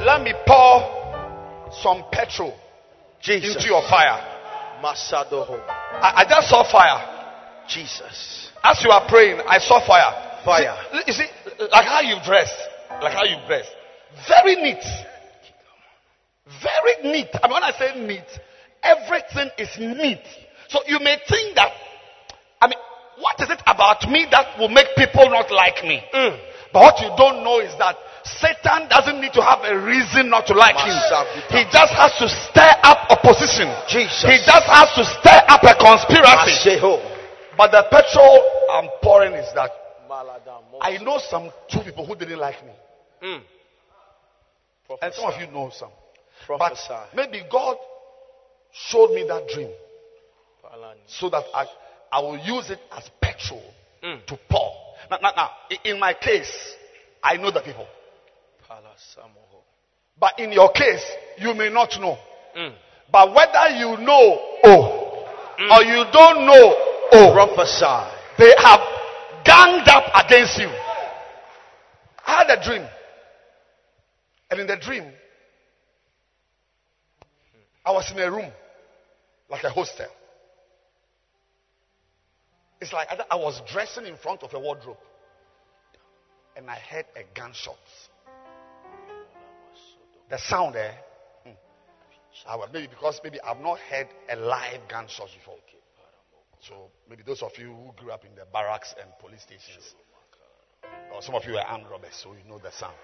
Let 0.04 0.22
me 0.22 0.32
pour 0.46 1.68
some 1.82 2.04
petrol 2.12 2.54
Jesus 3.20 3.56
into 3.56 3.68
your 3.68 3.82
fire. 3.90 4.16
masadoho 4.82 5.58
I, 6.00 6.22
I 6.22 6.24
just 6.28 6.48
saw 6.48 6.62
fire. 6.70 7.00
Jesus 7.68 8.48
As 8.64 8.82
you 8.82 8.90
are 8.90 9.06
praying, 9.08 9.40
I 9.46 9.58
saw 9.58 9.80
fire. 9.86 10.40
Fire. 10.44 10.74
See- 10.92 11.02
you 11.06 11.12
see, 11.12 11.28
like 11.70 11.84
how 11.86 12.00
you 12.00 12.16
dressed, 12.24 12.56
like 13.02 13.12
how 13.12 13.24
you 13.24 13.36
dressed, 13.46 13.70
very 14.28 14.56
neat, 14.56 14.84
very 16.62 17.12
neat. 17.12 17.28
I 17.42 17.46
mean, 17.46 17.54
when 17.54 17.62
I 17.62 17.72
say 17.72 17.98
neat, 18.00 18.28
everything 18.82 19.50
is 19.58 19.70
neat. 19.78 20.22
So 20.68 20.80
you 20.86 20.98
may 21.00 21.16
think 21.28 21.56
that, 21.56 21.72
I 22.60 22.68
mean, 22.68 22.78
what 23.18 23.40
is 23.40 23.50
it 23.50 23.62
about 23.66 24.08
me 24.08 24.26
that 24.30 24.58
will 24.58 24.68
make 24.68 24.94
people 24.96 25.28
not 25.30 25.50
like 25.50 25.82
me? 25.84 26.02
Mm. 26.12 26.38
But 26.72 26.80
what 26.80 27.00
you 27.00 27.08
don't 27.16 27.42
know 27.42 27.60
is 27.60 27.72
that 27.78 27.96
Satan 28.24 28.88
doesn't 28.88 29.20
need 29.20 29.32
to 29.32 29.42
have 29.42 29.64
a 29.64 29.72
reason 29.80 30.28
not 30.28 30.46
to 30.48 30.54
like 30.54 30.76
him. 30.76 30.92
He 31.48 31.64
just 31.72 31.92
has 31.96 32.12
to 32.20 32.28
stir 32.28 32.72
up 32.84 33.08
opposition. 33.08 33.72
Jesus. 33.88 34.22
He 34.28 34.36
just 34.44 34.66
has 34.68 34.92
to 35.00 35.04
stir 35.04 35.40
up 35.48 35.64
a 35.64 35.74
conspiracy. 35.80 36.76
But 37.56 37.72
the 37.72 37.88
petrol 37.90 38.44
I'm 38.70 38.88
pouring 39.02 39.32
is 39.32 39.48
that 39.54 39.70
I 40.80 40.98
know 40.98 41.18
some 41.18 41.50
two 41.70 41.80
people 41.80 42.04
who 42.04 42.14
didn't 42.14 42.38
like 42.38 42.64
me. 42.64 42.72
Mm. 43.22 43.42
And 45.02 45.14
some 45.14 45.32
of 45.32 45.40
you 45.40 45.46
know 45.48 45.70
some. 45.74 45.90
But 46.46 46.78
maybe 47.14 47.42
God 47.50 47.76
showed 48.72 49.12
me 49.12 49.24
that 49.28 49.48
dream 49.48 49.70
so 51.06 51.28
that 51.30 51.44
I, 51.54 51.66
I 52.12 52.20
will 52.20 52.38
use 52.38 52.70
it 52.70 52.78
as 52.92 53.08
petrol 53.20 53.62
Mm. 54.02 54.24
to 54.26 54.38
pour. 54.48 54.72
Now, 55.10 55.18
now, 55.20 55.32
now, 55.36 55.50
in 55.82 55.98
my 55.98 56.14
case, 56.14 56.76
I 57.20 57.36
know 57.36 57.50
the 57.50 57.60
people. 57.60 57.86
But 60.20 60.38
in 60.38 60.52
your 60.52 60.70
case, 60.70 61.04
you 61.38 61.52
may 61.52 61.68
not 61.68 61.98
know. 62.00 62.16
Mm. 62.56 62.74
But 63.10 63.34
whether 63.34 63.68
you 63.76 63.96
know, 64.04 64.40
oh, 64.64 65.26
or 65.58 65.82
you 65.82 66.04
don't 66.12 66.46
know, 66.46 66.74
oh, 67.12 67.32
Prophesy. 67.32 68.14
they 68.38 68.54
have 68.58 68.80
ganged 69.44 69.88
up 69.88 70.04
against 70.24 70.58
you. 70.58 70.68
I 72.24 72.44
had 72.44 72.50
a 72.50 72.62
dream. 72.62 72.86
And 74.50 74.60
in 74.60 74.66
the 74.66 74.76
dream, 74.76 75.12
I 77.84 77.92
was 77.92 78.10
in 78.10 78.18
a 78.18 78.30
room, 78.30 78.50
like 79.50 79.64
a 79.64 79.70
hostel. 79.70 80.06
It's 82.80 82.92
like 82.92 83.08
I 83.30 83.36
was 83.36 83.60
dressing 83.70 84.06
in 84.06 84.16
front 84.16 84.42
of 84.42 84.54
a 84.54 84.58
wardrobe. 84.58 84.98
And 86.56 86.68
I 86.70 86.76
heard 86.76 87.06
a 87.16 87.22
gunshot. 87.34 87.76
The 90.30 90.38
sound 90.38 90.74
there. 90.74 90.94
hmm. 91.44 91.50
I 92.46 92.56
was, 92.56 92.68
maybe 92.72 92.88
because 92.88 93.20
maybe 93.22 93.40
I've 93.40 93.60
not 93.60 93.78
heard 93.78 94.08
a 94.30 94.36
live 94.36 94.80
gunshot 94.88 95.28
before. 95.36 95.56
So 96.60 96.90
maybe 97.08 97.22
those 97.24 97.42
of 97.42 97.52
you 97.58 97.68
who 97.68 97.92
grew 97.96 98.10
up 98.10 98.24
in 98.24 98.34
the 98.34 98.44
barracks 98.52 98.94
and 99.00 99.10
police 99.20 99.42
stations, 99.42 99.94
or 101.14 101.22
some 101.22 101.34
of 101.34 101.44
you 101.44 101.56
are 101.56 101.64
armed 101.64 101.86
robbers, 101.90 102.14
so 102.14 102.32
you 102.32 102.48
know 102.48 102.58
the 102.58 102.72
sound. 102.72 102.96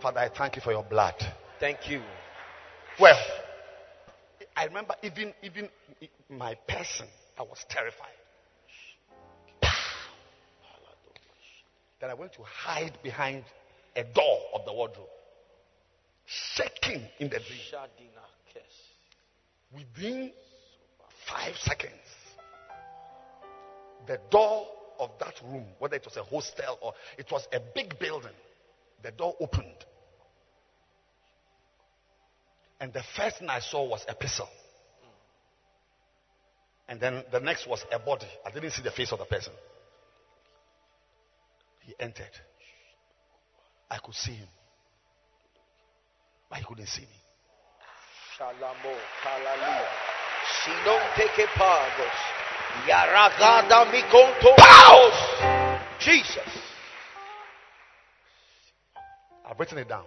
Father, 0.00 0.20
I 0.20 0.28
thank 0.28 0.54
you 0.54 0.62
for 0.62 0.70
your 0.72 0.84
blood. 0.84 1.14
Thank 1.58 1.90
you. 1.90 2.02
Well, 3.00 3.18
I 4.56 4.64
remember 4.64 4.94
even 5.02 5.34
even 5.42 5.68
my 6.28 6.54
person, 6.68 7.06
I 7.38 7.42
was 7.42 7.64
terrified. 7.68 8.06
Then 12.00 12.10
I 12.10 12.14
went 12.14 12.32
to 12.34 12.42
hide 12.42 12.96
behind 13.02 13.44
a 13.96 14.04
door 14.04 14.38
of 14.54 14.64
the 14.64 14.72
wardrobe, 14.72 15.08
shaking 16.26 17.02
in 17.18 17.28
the 17.28 17.40
dream. 17.40 17.58
Within 19.74 20.30
five 21.26 21.56
seconds, 21.56 21.92
the 24.06 24.20
door 24.30 24.66
of 25.00 25.10
that 25.18 25.34
room, 25.44 25.66
whether 25.78 25.96
it 25.96 26.04
was 26.04 26.16
a 26.16 26.22
hostel 26.22 26.78
or 26.80 26.94
it 27.18 27.30
was 27.30 27.46
a 27.52 27.60
big 27.74 27.98
building, 27.98 28.32
the 29.02 29.10
door 29.10 29.34
opened. 29.40 29.77
And 32.80 32.92
the 32.92 33.02
first 33.16 33.38
thing 33.38 33.48
I 33.48 33.60
saw 33.60 33.88
was 33.88 34.04
a 34.08 34.14
pistol. 34.14 34.48
And 36.88 37.00
then 37.00 37.22
the 37.30 37.40
next 37.40 37.66
was 37.66 37.84
a 37.92 37.98
body. 37.98 38.26
I 38.46 38.50
didn't 38.50 38.70
see 38.70 38.82
the 38.82 38.90
face 38.90 39.12
of 39.12 39.18
the 39.18 39.26
person. 39.26 39.52
He 41.80 41.94
entered. 42.00 42.30
I 43.90 43.98
could 43.98 44.14
see 44.14 44.32
him. 44.32 44.48
But 46.48 46.58
he 46.58 46.64
couldn't 46.64 46.86
see 46.86 47.02
me. 47.02 47.08
Shalamo. 48.38 48.94
Hallelujah. 49.22 49.84
Ah! 49.84 50.08
Sinon 50.64 51.00
teke 51.16 51.46
pagos. 51.56 52.18
Yaragada 52.86 53.84
mm. 53.84 53.92
mikonto. 53.92 54.56
Pow! 54.56 55.98
Jesus. 55.98 56.52
I've 59.44 59.58
written 59.58 59.78
it 59.78 59.88
down. 59.88 60.04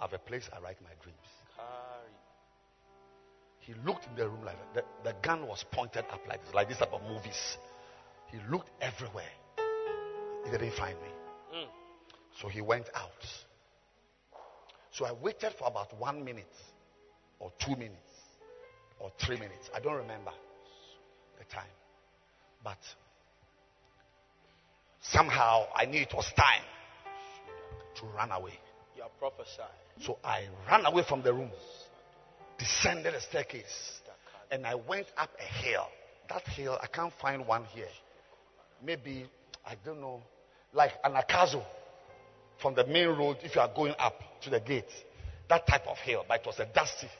I 0.00 0.04
have 0.04 0.12
a 0.14 0.18
place 0.18 0.48
I 0.52 0.60
write 0.60 0.80
my 0.82 0.90
dreams. 1.02 1.18
He 3.60 3.74
looked 3.86 4.06
in 4.06 4.16
the 4.16 4.28
room 4.28 4.42
like 4.44 4.56
that. 4.74 4.86
The, 5.04 5.10
the 5.10 5.16
gun 5.20 5.46
was 5.46 5.64
pointed 5.70 6.04
up 6.10 6.20
like 6.26 6.42
this, 6.44 6.54
like 6.54 6.68
this 6.68 6.80
of 6.80 7.02
movies. 7.02 7.58
He 8.32 8.38
looked 8.50 8.70
everywhere. 8.80 9.30
He 10.44 10.50
didn't 10.50 10.72
find 10.72 10.96
me. 10.98 11.08
Mm. 11.54 11.68
So 12.40 12.48
he 12.48 12.62
went 12.62 12.86
out. 12.94 13.10
So 14.92 15.04
I 15.04 15.12
waited 15.12 15.52
for 15.58 15.68
about 15.68 15.96
one 16.00 16.24
minute, 16.24 16.52
or 17.38 17.52
two 17.64 17.76
minutes, 17.76 18.10
or 18.98 19.12
three 19.24 19.36
minutes. 19.36 19.68
I 19.74 19.80
don't 19.80 19.96
remember 19.96 20.32
the 21.38 21.44
time. 21.44 21.70
But 22.64 22.78
somehow 25.02 25.66
I 25.76 25.84
knew 25.84 26.00
it 26.00 26.12
was 26.14 26.26
time 26.34 26.64
to 27.96 28.06
run 28.16 28.32
away. 28.32 28.58
Prophesying. 29.20 29.68
So 30.00 30.16
I 30.24 30.46
ran 30.68 30.86
away 30.86 31.04
from 31.06 31.22
the 31.22 31.34
room, 31.34 31.50
descended 32.58 33.14
a 33.14 33.20
staircase, 33.20 34.00
and 34.50 34.66
I 34.66 34.74
went 34.74 35.06
up 35.18 35.28
a 35.38 35.62
hill. 35.62 35.86
That 36.30 36.42
hill, 36.48 36.78
I 36.82 36.86
can't 36.86 37.12
find 37.20 37.46
one 37.46 37.64
here. 37.66 37.86
Maybe, 38.82 39.26
I 39.66 39.74
don't 39.84 40.00
know, 40.00 40.22
like 40.72 40.92
an 41.04 41.12
Akazo 41.12 41.62
from 42.62 42.74
the 42.74 42.86
main 42.86 43.08
road 43.08 43.36
if 43.42 43.54
you 43.54 43.60
are 43.60 43.70
going 43.76 43.94
up 43.98 44.14
to 44.42 44.50
the 44.50 44.60
gate. 44.60 44.90
That 45.50 45.66
type 45.66 45.86
of 45.86 45.98
hill, 45.98 46.24
but 46.26 46.40
it 46.40 46.46
was 46.46 46.58
a 46.58 46.66
dusty 46.74 47.10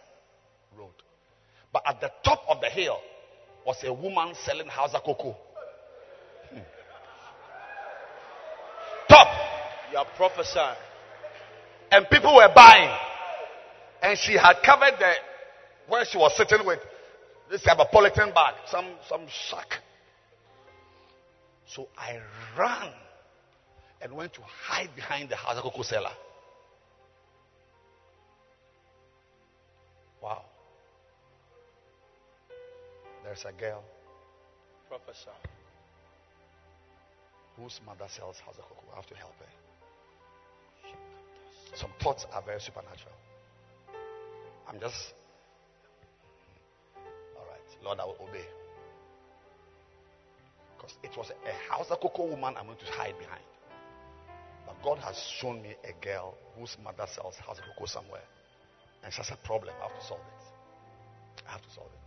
road. 0.79 0.95
But 1.71 1.83
at 1.87 2.01
the 2.01 2.11
top 2.25 2.45
of 2.49 2.63
the 2.63 2.71
hill 2.71 2.97
was 3.67 3.77
a 3.85 3.93
woman 3.93 4.35
selling 4.47 4.69
Hausa 4.69 5.01
cocoa. 5.05 5.37
Hmm. 6.51 6.61
Top. 9.07 9.29
You 9.93 9.99
are 9.99 10.07
prophesying. 10.17 10.77
And 11.91 12.09
people 12.09 12.35
were 12.35 12.53
buying. 12.55 12.97
And 14.03 14.19
she 14.19 14.35
had 14.35 14.57
covered 14.65 14.99
the 14.99 15.13
where 15.89 16.05
she 16.05 16.17
was 16.17 16.37
sitting 16.37 16.65
with 16.65 16.79
this 17.51 17.63
type 17.63 17.79
of 17.79 17.89
polythene 17.89 18.33
bag, 18.33 18.55
some 18.67 18.87
some 19.09 19.27
sack. 19.51 19.81
So 21.67 21.89
I 21.97 22.19
ran 22.59 22.93
and 24.01 24.13
went 24.13 24.33
to 24.35 24.41
hide 24.43 24.91
behind 24.95 25.29
the 25.29 25.37
Hausa 25.37 25.61
cocoa 25.61 25.83
seller. 25.83 26.13
Wow. 30.23 30.45
There's 33.25 33.45
a 33.47 33.53
girl 33.53 33.83
Prophesy. 34.89 35.31
whose 37.57 37.81
mother 37.87 38.07
sells 38.09 38.37
Hausa 38.45 38.63
cocoa. 38.63 38.93
I 38.93 38.97
have 38.97 39.07
to 39.07 39.15
help 39.15 39.35
her. 39.39 39.61
Some 41.75 41.91
thoughts 42.03 42.27
are 42.33 42.43
very 42.43 42.61
supernatural. 42.61 43.15
I'm 44.69 44.81
just. 44.81 44.97
All 47.37 47.47
right. 47.47 47.85
Lord, 47.85 47.99
I 48.01 48.05
will 48.05 48.29
obey. 48.29 48.45
Because 50.77 50.95
it 51.03 51.17
was 51.17 51.31
a 51.31 51.73
Hausa 51.73 51.97
cocoa 51.97 52.27
woman 52.27 52.55
I'm 52.57 52.67
going 52.67 52.79
to 52.79 52.85
hide 52.87 53.19
behind. 53.19 53.43
But 54.67 54.83
God 54.83 54.99
has 54.99 55.17
shown 55.41 55.63
me 55.63 55.75
a 55.85 56.05
girl 56.05 56.35
whose 56.59 56.77
mother 56.83 57.07
sells 57.15 57.35
Hausa 57.45 57.63
cocoa 57.63 57.87
somewhere. 57.87 58.23
And 59.05 59.13
she 59.13 59.19
has 59.19 59.31
a 59.31 59.47
problem. 59.47 59.75
I 59.81 59.89
have 59.89 59.99
to 60.01 60.07
solve 60.07 60.21
it. 60.21 61.45
I 61.49 61.53
have 61.53 61.63
to 61.63 61.71
solve 61.75 61.89
it. 61.93 62.01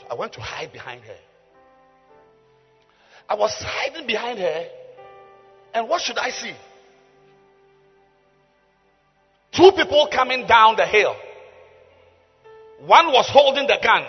So 0.00 0.06
I 0.10 0.14
went 0.14 0.32
to 0.34 0.40
hide 0.40 0.72
behind 0.72 1.02
her. 1.04 1.18
I 3.28 3.34
was 3.34 3.52
hiding 3.58 4.06
behind 4.06 4.38
her. 4.38 4.66
And 5.74 5.88
what 5.88 6.02
should 6.02 6.18
I 6.18 6.30
see? 6.30 6.54
Two 9.52 9.70
people 9.76 10.08
coming 10.10 10.46
down 10.46 10.76
the 10.76 10.86
hill. 10.86 11.14
One 12.80 13.06
was 13.12 13.28
holding 13.30 13.66
the 13.66 13.78
gun. 13.82 14.02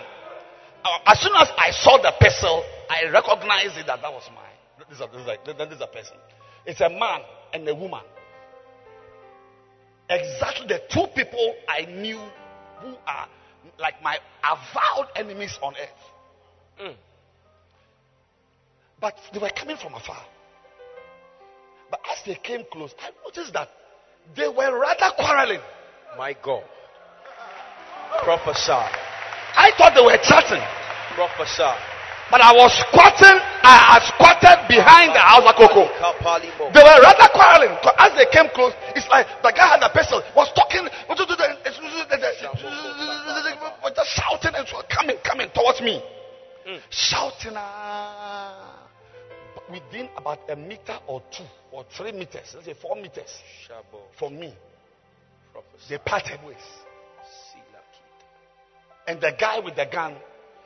Uh, 0.84 0.98
as 1.06 1.20
soon 1.20 1.32
as 1.36 1.48
I 1.56 1.70
saw 1.70 1.98
the 1.98 2.12
pistol, 2.18 2.64
I 2.90 3.10
recognized 3.10 3.76
it 3.76 3.86
that 3.86 4.00
that 4.02 4.12
was 4.12 4.28
mine. 4.34 4.88
This 4.88 4.98
is 4.98 5.00
a, 5.00 5.06
this 5.06 5.20
is 5.20 5.28
a, 5.28 5.66
this 5.66 5.76
is 5.76 5.82
a 5.82 5.86
person. 5.86 6.16
It's 6.66 6.80
a 6.80 6.88
man 6.88 7.20
and 7.52 7.68
a 7.68 7.74
woman. 7.74 8.00
Exactly 10.08 10.66
the 10.66 10.82
two 10.90 11.06
people 11.14 11.54
I 11.68 11.82
knew 11.86 12.20
who 12.80 12.94
are 13.06 13.28
like 13.78 14.02
my 14.02 14.18
avowed 14.42 15.08
enemies 15.16 15.58
on 15.62 15.74
earth. 15.74 16.82
Mm. 16.82 16.94
But 19.00 19.14
they 19.32 19.38
were 19.38 19.50
coming 19.50 19.76
from 19.76 19.94
afar. 19.94 20.22
But 21.90 22.00
as 22.10 22.18
they 22.26 22.34
came 22.34 22.64
close, 22.72 22.94
I 22.98 23.10
noticed 23.24 23.52
that 23.52 23.68
they 24.36 24.48
were 24.48 24.78
rather 24.78 25.10
quarreling. 25.16 25.60
My 26.16 26.34
God. 26.42 26.64
Prophesy. 28.22 28.72
I 28.72 29.70
thought 29.76 29.92
they 29.94 30.02
were 30.02 30.18
chatting. 30.22 30.62
Prophesy. 31.14 31.74
But 32.30 32.40
I 32.40 32.56
was 32.56 32.72
squatting, 32.88 33.36
I, 33.62 33.94
I 33.94 33.96
squatted 34.00 34.64
behind 34.66 35.12
the 35.12 35.20
house 35.20 35.44
of 35.44 35.54
Coco. 35.60 35.84
They 36.72 36.80
were 36.80 36.98
rather 37.04 37.28
quarreling. 37.36 37.76
As 38.00 38.16
they 38.16 38.24
came 38.32 38.48
close, 38.56 38.72
it's 38.96 39.06
like 39.12 39.28
the 39.44 39.52
guy 39.52 39.76
had 39.76 39.84
a 39.84 39.92
pistol, 39.92 40.24
was 40.34 40.48
talking, 40.56 40.88
just 43.94 44.10
shouting 44.16 44.54
and 44.54 44.66
coming, 44.88 45.16
coming 45.22 45.48
towards 45.54 45.80
me. 45.80 46.02
Mm. 46.66 46.80
Shouting. 46.90 47.52
Ah. 47.56 48.83
But 49.68 49.72
Within 49.72 50.08
about 50.16 50.40
a 50.50 50.56
meter 50.56 50.98
or 51.06 51.22
two 51.30 51.44
or 51.72 51.84
three 51.96 52.12
meters, 52.12 52.52
let's 52.54 52.66
say 52.66 52.74
four 52.74 52.96
meters 52.96 53.38
Shabo. 53.68 54.00
from 54.18 54.38
me, 54.38 54.54
Prophesy. 55.52 55.86
they 55.88 55.98
parted 55.98 56.38
ways. 56.46 56.56
And 59.06 59.20
the 59.20 59.32
guy 59.38 59.58
with 59.60 59.76
the 59.76 59.84
gun, 59.90 60.16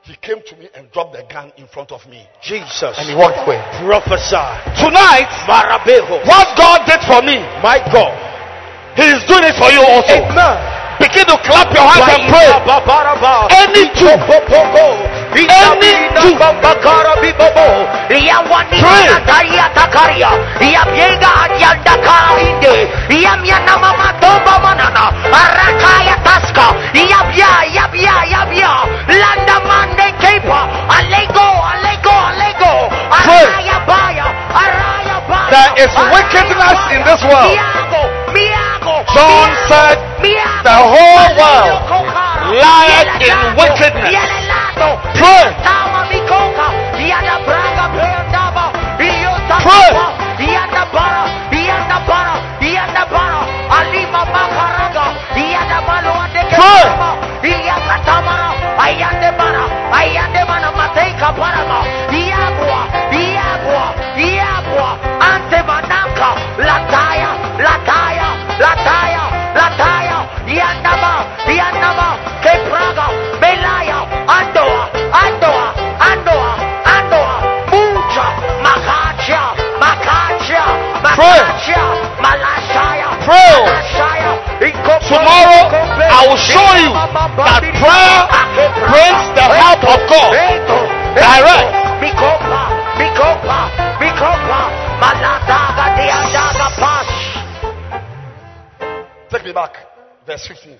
he 0.03 0.15
came 0.17 0.39
to 0.47 0.57
me 0.57 0.69
and 0.75 0.91
dropped 0.93 1.13
the 1.13 1.25
gun 1.29 1.53
in 1.57 1.67
front 1.67 1.91
of 1.91 2.07
me. 2.07 2.25
Jesus. 2.41 2.95
And 2.97 3.09
he 3.11 3.15
walked 3.15 3.39
away. 3.47 3.59
Prophesy. 3.83 4.47
Tonight, 4.79 5.27
Marabeho. 5.51 6.23
what 6.27 6.47
God 6.57 6.87
did 6.87 7.03
for 7.03 7.21
me, 7.23 7.39
My 7.63 7.83
God. 7.93 8.15
He 8.95 9.03
is 9.11 9.23
doing 9.27 9.43
it 9.43 9.55
for 9.59 9.71
you 9.71 9.83
also. 9.83 10.15
Amen. 10.15 10.78
Begin 10.99 11.27
to 11.31 11.37
clap 11.47 11.71
your 11.75 11.87
hands 11.87 12.11
and 12.11 12.23
pray. 12.31 12.49
Any 13.55 13.85
two, 13.95 14.11
any 15.47 15.95
two, 16.19 16.35
Pray. 18.83 19.07
There 35.49 35.73
is 35.85 35.93
wickedness 36.13 36.79
in 36.93 37.01
this 37.07 37.23
world. 37.25 37.55
John 39.15 39.49
said, 39.69 39.97
the 40.65 40.79
whole 40.93 41.29
world 41.41 41.81
lieth 42.53 43.09
in 43.25 43.39
wickedness. 43.57 44.13
Pray. 45.15 45.49
Pray. 49.65 50.19
Lataya, 66.59 67.31
lataya, 67.63 68.18
lataya, 68.59 69.25
lataya, 69.55 70.19
yandama, 70.47 71.25
yandama, 71.47 72.09
kepraga, 72.43 73.07
belaya, 73.41 73.99
andoa, 74.27 74.85
andoa, 75.23 75.67
andoa, 76.11 76.53
andoa, 76.85 77.37
mucha, 77.71 78.27
makacha, 78.65 79.43
makacha, 79.83 80.65
makacha, 81.03 81.83
malashaya, 82.23 83.09
malashaya, 83.27 84.33
Tomorrow, 85.09 85.73
I 85.73 86.27
will 86.29 86.37
show 86.37 86.71
you 86.83 86.93
that 86.93 87.63
prayer 87.81 88.21
brings 88.91 89.25
the 89.39 89.47
help 89.47 89.83
of 89.87 90.01
God. 90.11 90.33
Direct. 91.15 91.69
Mikopa, 92.03 92.63
Take 99.31 99.45
me 99.45 99.53
back. 99.53 99.75
Verse 100.27 100.47
15. 100.49 100.79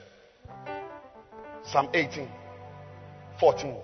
Psalm 1.65 1.89
18. 1.93 2.29
14. 3.41 3.77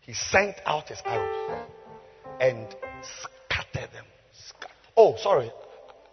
He 0.00 0.12
sent 0.12 0.56
out 0.66 0.88
his 0.88 1.00
arrows 1.04 1.64
and 2.40 2.66
scattered 3.02 3.92
them. 3.92 4.04
Oh, 4.96 5.16
sorry. 5.16 5.50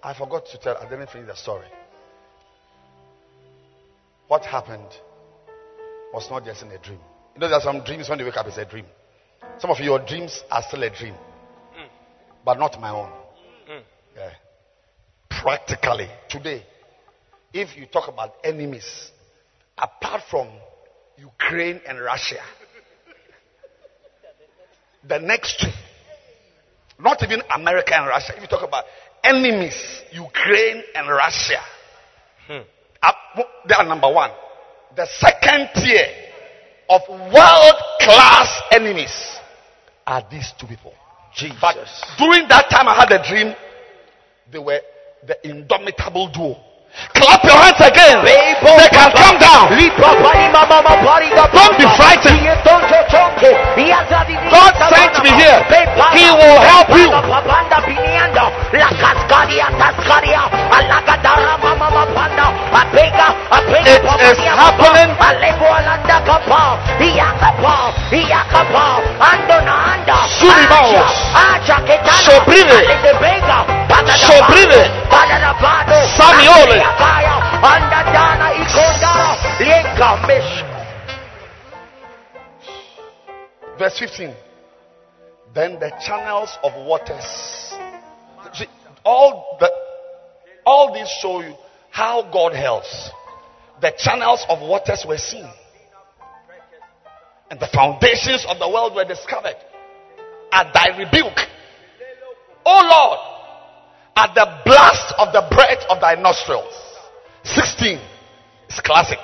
I 0.01 0.13
forgot 0.13 0.45
to 0.47 0.57
tell, 0.57 0.77
I 0.77 0.87
didn't 0.89 1.09
finish 1.09 1.27
the 1.27 1.35
story. 1.35 1.67
What 4.27 4.45
happened 4.45 4.87
was 6.13 6.29
not 6.29 6.45
just 6.45 6.61
in 6.61 6.71
a 6.71 6.77
dream. 6.77 6.99
You 7.35 7.41
know, 7.41 7.47
there 7.47 7.57
are 7.57 7.61
some 7.61 7.83
dreams 7.83 8.07
when 8.07 8.19
you 8.19 8.25
wake 8.25 8.37
up, 8.37 8.47
it's 8.47 8.57
a 8.57 8.65
dream. 8.65 8.85
Some 9.57 9.71
of 9.71 9.79
your 9.79 9.99
dreams 9.99 10.43
are 10.49 10.63
still 10.67 10.83
a 10.83 10.89
dream, 10.89 11.15
hmm. 11.73 11.87
but 12.45 12.57
not 12.57 12.79
my 12.79 12.91
own. 12.91 13.11
Practically, 15.29 16.09
today, 16.29 16.63
if 17.53 17.77
you 17.77 17.85
talk 17.85 18.07
about 18.07 18.35
enemies, 18.43 19.11
apart 19.77 20.21
from 20.29 20.49
Ukraine 21.17 21.79
and 21.87 21.99
Russia, 21.99 22.41
the 25.07 25.19
next 25.19 25.59
two, 25.59 25.71
not 27.01 27.23
even 27.23 27.41
America 27.55 27.95
and 27.95 28.07
Russia, 28.07 28.33
if 28.35 28.41
you 28.41 28.47
talk 28.47 28.67
about 28.67 28.83
enemies, 29.23 30.01
Ukraine 30.11 30.83
and 30.95 31.07
Russia, 31.07 31.61
uh, 33.01 33.11
they 33.67 33.75
are 33.75 33.85
number 33.85 34.11
one. 34.11 34.31
The 34.95 35.07
second 35.19 35.69
tier 35.75 36.07
of 36.89 37.01
world 37.07 37.75
class 38.01 38.61
enemies 38.71 39.37
are 40.05 40.25
these 40.29 40.51
two 40.59 40.67
people. 40.67 40.93
Jesus. 41.35 41.57
But 41.61 41.77
during 42.17 42.47
that 42.49 42.69
time, 42.69 42.87
I 42.87 42.95
had 42.95 43.11
a 43.11 43.23
dream. 43.23 43.53
They 44.51 44.57
were 44.57 44.81
the 45.27 45.35
indomitable 45.47 46.27
duo. 46.29 46.55
Clap 47.13 47.43
your 47.43 47.53
hands 47.53 47.79
again. 47.85 48.25
They 48.25 48.89
can 48.89 49.11
come 49.13 49.37
down. 49.37 49.69
Don't 51.53 51.77
be 51.77 51.85
frightened. 51.95 52.41
God 54.49 54.73
sent 54.89 55.13
me 55.23 55.29
here. 55.37 55.59
He 56.17 56.25
will 56.33 56.59
help 56.65 56.89
you. 56.97 57.07
It 63.85 64.01
is 64.23 64.39
happening. 64.49 65.15
Sobrire. 74.07 74.87
Samiole. 76.15 76.79
Verse 83.77 83.99
15. 83.99 84.35
Then 85.53 85.79
the 85.79 85.91
channels 86.05 86.57
of 86.63 86.73
waters. 86.85 87.73
See, 88.53 88.65
all 89.03 89.57
the 89.59 89.69
all 90.65 90.93
these 90.93 91.09
show 91.21 91.41
you 91.41 91.55
how 91.89 92.29
God 92.31 92.53
helps. 92.53 93.09
The 93.81 93.93
channels 93.97 94.45
of 94.49 94.61
waters 94.61 95.05
were 95.07 95.17
seen. 95.17 95.49
And 97.49 97.59
the 97.59 97.67
foundations 97.73 98.45
of 98.47 98.59
the 98.59 98.69
world 98.69 98.93
were 98.95 99.05
discovered. 99.05 99.55
At 100.51 100.73
thy 100.73 100.97
rebuke. 100.97 101.39
O 102.65 102.71
Lord, 102.71 103.28
at 104.19 104.35
the 104.35 104.45
blast 104.65 105.13
of 105.17 105.31
the 105.31 105.47
breath 105.55 105.85
of 105.89 106.01
thy 106.01 106.15
nostrils. 106.15 106.73
16. 107.43 107.99
It's 108.67 108.81
classic. 108.81 109.19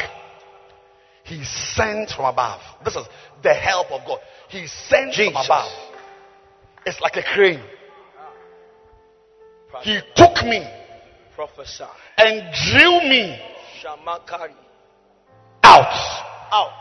He 1.23 1.43
sent 1.43 2.11
from 2.11 2.25
above. 2.25 2.61
This 2.85 2.95
is 2.95 3.05
the 3.43 3.53
help 3.53 3.91
of 3.91 4.01
God. 4.07 4.19
He 4.47 4.67
sent 4.67 5.13
from 5.15 5.35
above. 5.35 5.71
It's 6.85 7.01
like 7.01 7.17
a 7.17 7.23
crane. 7.23 7.61
He 9.81 9.99
took 10.15 10.45
me 10.45 10.65
Prophesy. 11.35 11.83
and 12.17 12.43
drew 12.71 13.01
me 13.09 13.37
Shamakari. 13.83 14.53
out. 15.63 15.91
Out. 16.53 16.71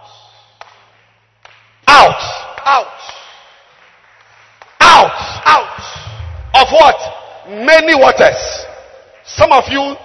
Out. 1.88 2.20
Out. 2.68 2.86
Out. 4.80 5.42
Out. 5.44 5.80
Of 6.54 6.68
what? 6.70 7.23
Many 7.48 7.94
waters. 7.94 8.66
Some 9.24 9.52
of 9.52 9.64
you, 9.68 9.96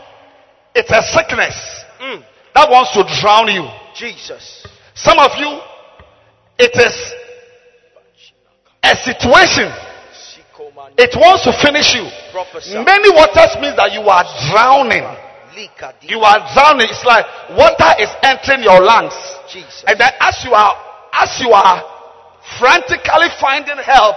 it's 0.76 0.92
a 0.92 1.02
sickness 1.02 1.86
Mm. 2.00 2.24
that 2.56 2.70
wants 2.70 2.92
to 2.94 3.04
drown 3.22 3.48
you. 3.52 3.68
Jesus. 3.96 4.66
Some 4.96 5.20
of 5.20 5.32
you, 5.38 5.60
it 6.58 6.76
is 6.76 7.14
a 8.84 8.96
situation. 8.96 9.72
It 10.98 11.16
wants 11.16 11.44
to 11.44 11.54
finish 11.54 11.94
you. 11.96 12.04
Many 12.84 13.10
waters 13.12 13.56
means 13.60 13.76
that 13.76 13.92
you 13.92 14.02
are 14.08 14.24
drowning. 14.52 15.04
You 16.02 16.20
are 16.22 16.40
drowning. 16.54 16.88
It's 16.90 17.04
like 17.04 17.26
water 17.52 17.92
is 18.00 18.10
entering 18.24 18.64
your 18.64 18.80
lungs. 18.82 19.16
Jesus. 19.52 19.84
And 19.88 20.00
then 20.00 20.12
as 20.20 20.44
you 20.46 20.54
are, 20.54 20.76
as 21.14 21.40
you 21.42 21.52
are 21.52 21.84
frantically 22.58 23.28
finding 23.40 23.78
help, 23.78 24.16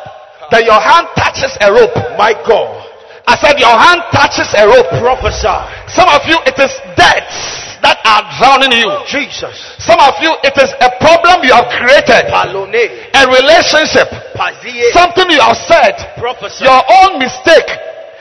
then 0.51 0.65
your 0.65 0.81
hand 0.81 1.09
touches 1.17 1.57
a 1.61 1.73
rope. 1.73 1.95
My 2.19 2.33
God. 2.47 2.82
I 3.27 3.39
said 3.39 3.59
your 3.59 3.73
hand 3.75 4.03
touches 4.11 4.51
a 4.59 4.67
rope. 4.67 4.91
Prophesy. 4.99 5.59
Some 5.89 6.09
of 6.11 6.23
you, 6.27 6.39
it 6.47 6.59
is 6.59 6.73
debts 6.99 7.39
that 7.83 7.99
are 8.07 8.23
drowning 8.39 8.75
you. 8.75 8.91
Jesus. 9.07 9.55
Some 9.83 9.99
of 9.99 10.15
you, 10.23 10.31
it 10.47 10.55
is 10.59 10.71
a 10.83 10.91
problem 11.03 11.43
you 11.47 11.55
have 11.55 11.71
created. 11.71 12.31
Palone. 12.31 12.85
A 13.15 13.23
relationship. 13.31 14.11
Pazie. 14.35 14.91
Something 14.95 15.31
you 15.31 15.43
have 15.43 15.59
said. 15.59 15.95
Prophesy. 16.19 16.67
Your 16.67 16.83
own 17.03 17.19
mistake. 17.19 17.67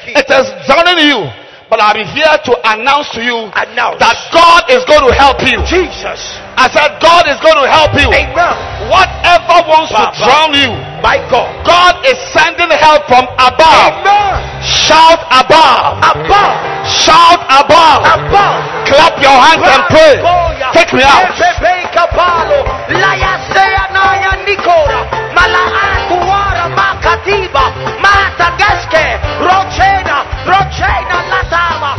It 0.06 0.26
is 0.30 0.46
drowning 0.66 1.06
you. 1.06 1.30
But 1.70 1.80
I'm 1.80 2.04
here 2.04 2.36
to 2.52 2.54
announce 2.68 3.10
to 3.16 3.24
you 3.24 3.48
Announce. 3.56 3.96
that 4.04 4.18
God 4.36 4.68
is 4.68 4.84
going 4.84 5.08
to 5.08 5.14
help 5.16 5.40
you. 5.40 5.56
Jesus. 5.64 6.20
I 6.58 6.68
said 6.70 7.00
God 7.00 7.28
is 7.28 7.40
going 7.40 7.58
to 7.58 7.68
help 7.68 7.94
you. 7.96 8.10
Amen. 8.12 8.56
Whatever 8.92 9.64
wants 9.72 9.92
to 9.96 10.04
drown 10.20 10.52
you, 10.54 10.72
My 11.02 11.18
God. 11.34 11.50
God 11.66 12.06
is 12.06 12.18
sending 12.30 12.70
help 12.70 13.10
from 13.10 13.26
above. 13.42 14.06
Amen. 14.06 14.38
Shout 14.62 15.26
above. 15.34 15.98
Above. 15.98 16.56
Shout 16.86 17.42
above. 17.50 18.06
Above. 18.06 18.60
Clap 18.86 19.18
your 19.18 19.34
hands 19.34 19.66
and 19.66 19.84
pray. 19.90 20.22
Goya. 20.22 20.70
Take 20.78 20.94
me 20.94 21.02
out. 21.02 21.34
Ebebeka 21.34 22.06
palo. 22.14 22.62
Laya 22.94 23.34
sea 23.50 23.82
naya 23.90 24.32
nikora. 24.46 25.02
Malaatu 25.34 26.22
wara 26.30 26.70
makatiba. 26.70 27.66
Mata 27.98 28.54
geske. 28.62 29.18
Rochena. 29.42 30.22
Rochena 30.46 31.18
latama. 31.32 31.91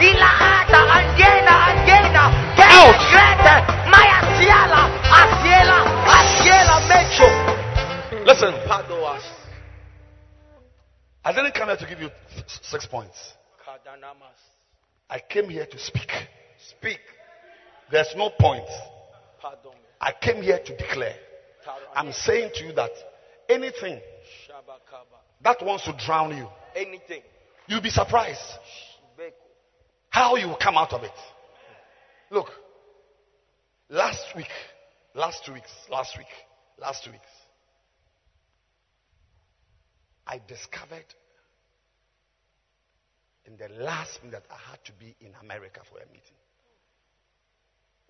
Ilaata. 0.00 0.70
Ilaata. 0.70 0.80
Anjena. 0.96 1.54
Anjena. 1.68 2.24
Out. 2.78 3.00
Grete. 3.12 3.54
Maya 3.92 4.18
siala. 4.38 4.82
Asiela. 5.20 5.78
Asiela 6.16 6.76
mecho. 6.88 7.28
Listen, 8.24 8.54
Padoas. 8.68 9.22
I 11.24 11.32
didn't 11.32 11.52
come 11.54 11.68
here 11.68 11.76
to 11.76 11.86
give 11.86 12.00
you 12.00 12.10
six 12.62 12.86
points. 12.86 13.34
I 15.08 15.18
came 15.28 15.48
here 15.50 15.66
to 15.66 15.78
speak. 15.78 16.10
Speak. 16.70 17.00
There's 17.90 18.14
no 18.16 18.30
point. 18.30 18.64
Pardon 19.40 19.72
me. 19.72 19.78
I 20.00 20.12
came 20.12 20.42
here 20.42 20.60
to 20.64 20.76
declare. 20.76 21.16
I'm 21.94 22.12
saying 22.12 22.50
to 22.54 22.64
you 22.64 22.72
that 22.74 22.90
anything 23.48 24.00
that 25.42 25.62
wants 25.64 25.84
to 25.84 25.92
drown 25.96 26.36
you, 26.36 26.46
Anything. 26.74 27.22
you'll 27.66 27.82
be 27.82 27.90
surprised 27.90 28.40
Beko. 28.40 28.59
How 30.10 30.36
you 30.36 30.54
come 30.60 30.76
out 30.76 30.92
of 30.92 31.02
it. 31.02 31.10
Look, 32.30 32.50
last 33.88 34.24
week, 34.36 34.50
last 35.14 35.44
two 35.44 35.54
weeks, 35.54 35.70
last 35.90 36.16
week, 36.18 36.26
last 36.78 37.04
two 37.04 37.12
weeks, 37.12 37.26
I 40.26 40.40
discovered 40.46 41.06
in 43.46 43.56
the 43.56 43.82
last 43.82 44.22
minute 44.22 44.44
that 44.48 44.54
I 44.54 44.70
had 44.70 44.84
to 44.84 44.92
be 44.92 45.16
in 45.20 45.32
America 45.42 45.80
for 45.90 45.98
a 45.98 46.06
meeting. 46.06 46.36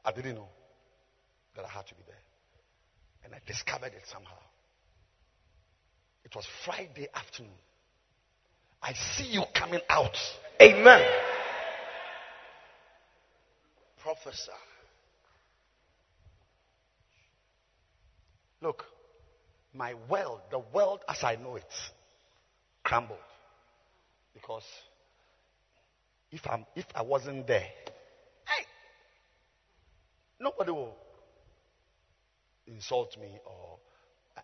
I 0.04 0.12
didn't 0.12 0.34
know 0.34 0.48
that 1.56 1.64
I 1.64 1.68
had 1.68 1.86
to 1.86 1.94
be 1.94 2.02
there. 2.06 2.16
And 3.24 3.34
I 3.34 3.38
discovered 3.46 3.92
it 3.94 4.02
somehow. 4.10 4.38
It 6.24 6.34
was 6.34 6.46
Friday 6.64 7.08
afternoon. 7.14 7.52
I 8.82 8.92
see 8.94 9.32
you 9.32 9.44
coming 9.54 9.80
out. 9.88 10.16
Amen. 10.60 11.04
Prophesy. 14.02 14.50
Look, 18.62 18.84
my 19.74 19.94
world, 20.08 20.40
the 20.50 20.58
world 20.58 21.00
as 21.08 21.22
I 21.22 21.36
know 21.36 21.56
it, 21.56 21.72
crumbled. 22.82 23.18
Because 24.34 24.64
if 26.30 26.46
I'm 26.46 26.64
if 26.74 26.86
I 26.94 27.02
wasn't 27.02 27.46
there, 27.46 27.60
hey, 27.60 28.64
nobody 30.38 30.70
will 30.70 30.96
insult 32.66 33.16
me 33.20 33.38
or 33.44 33.78
uh, 34.36 34.40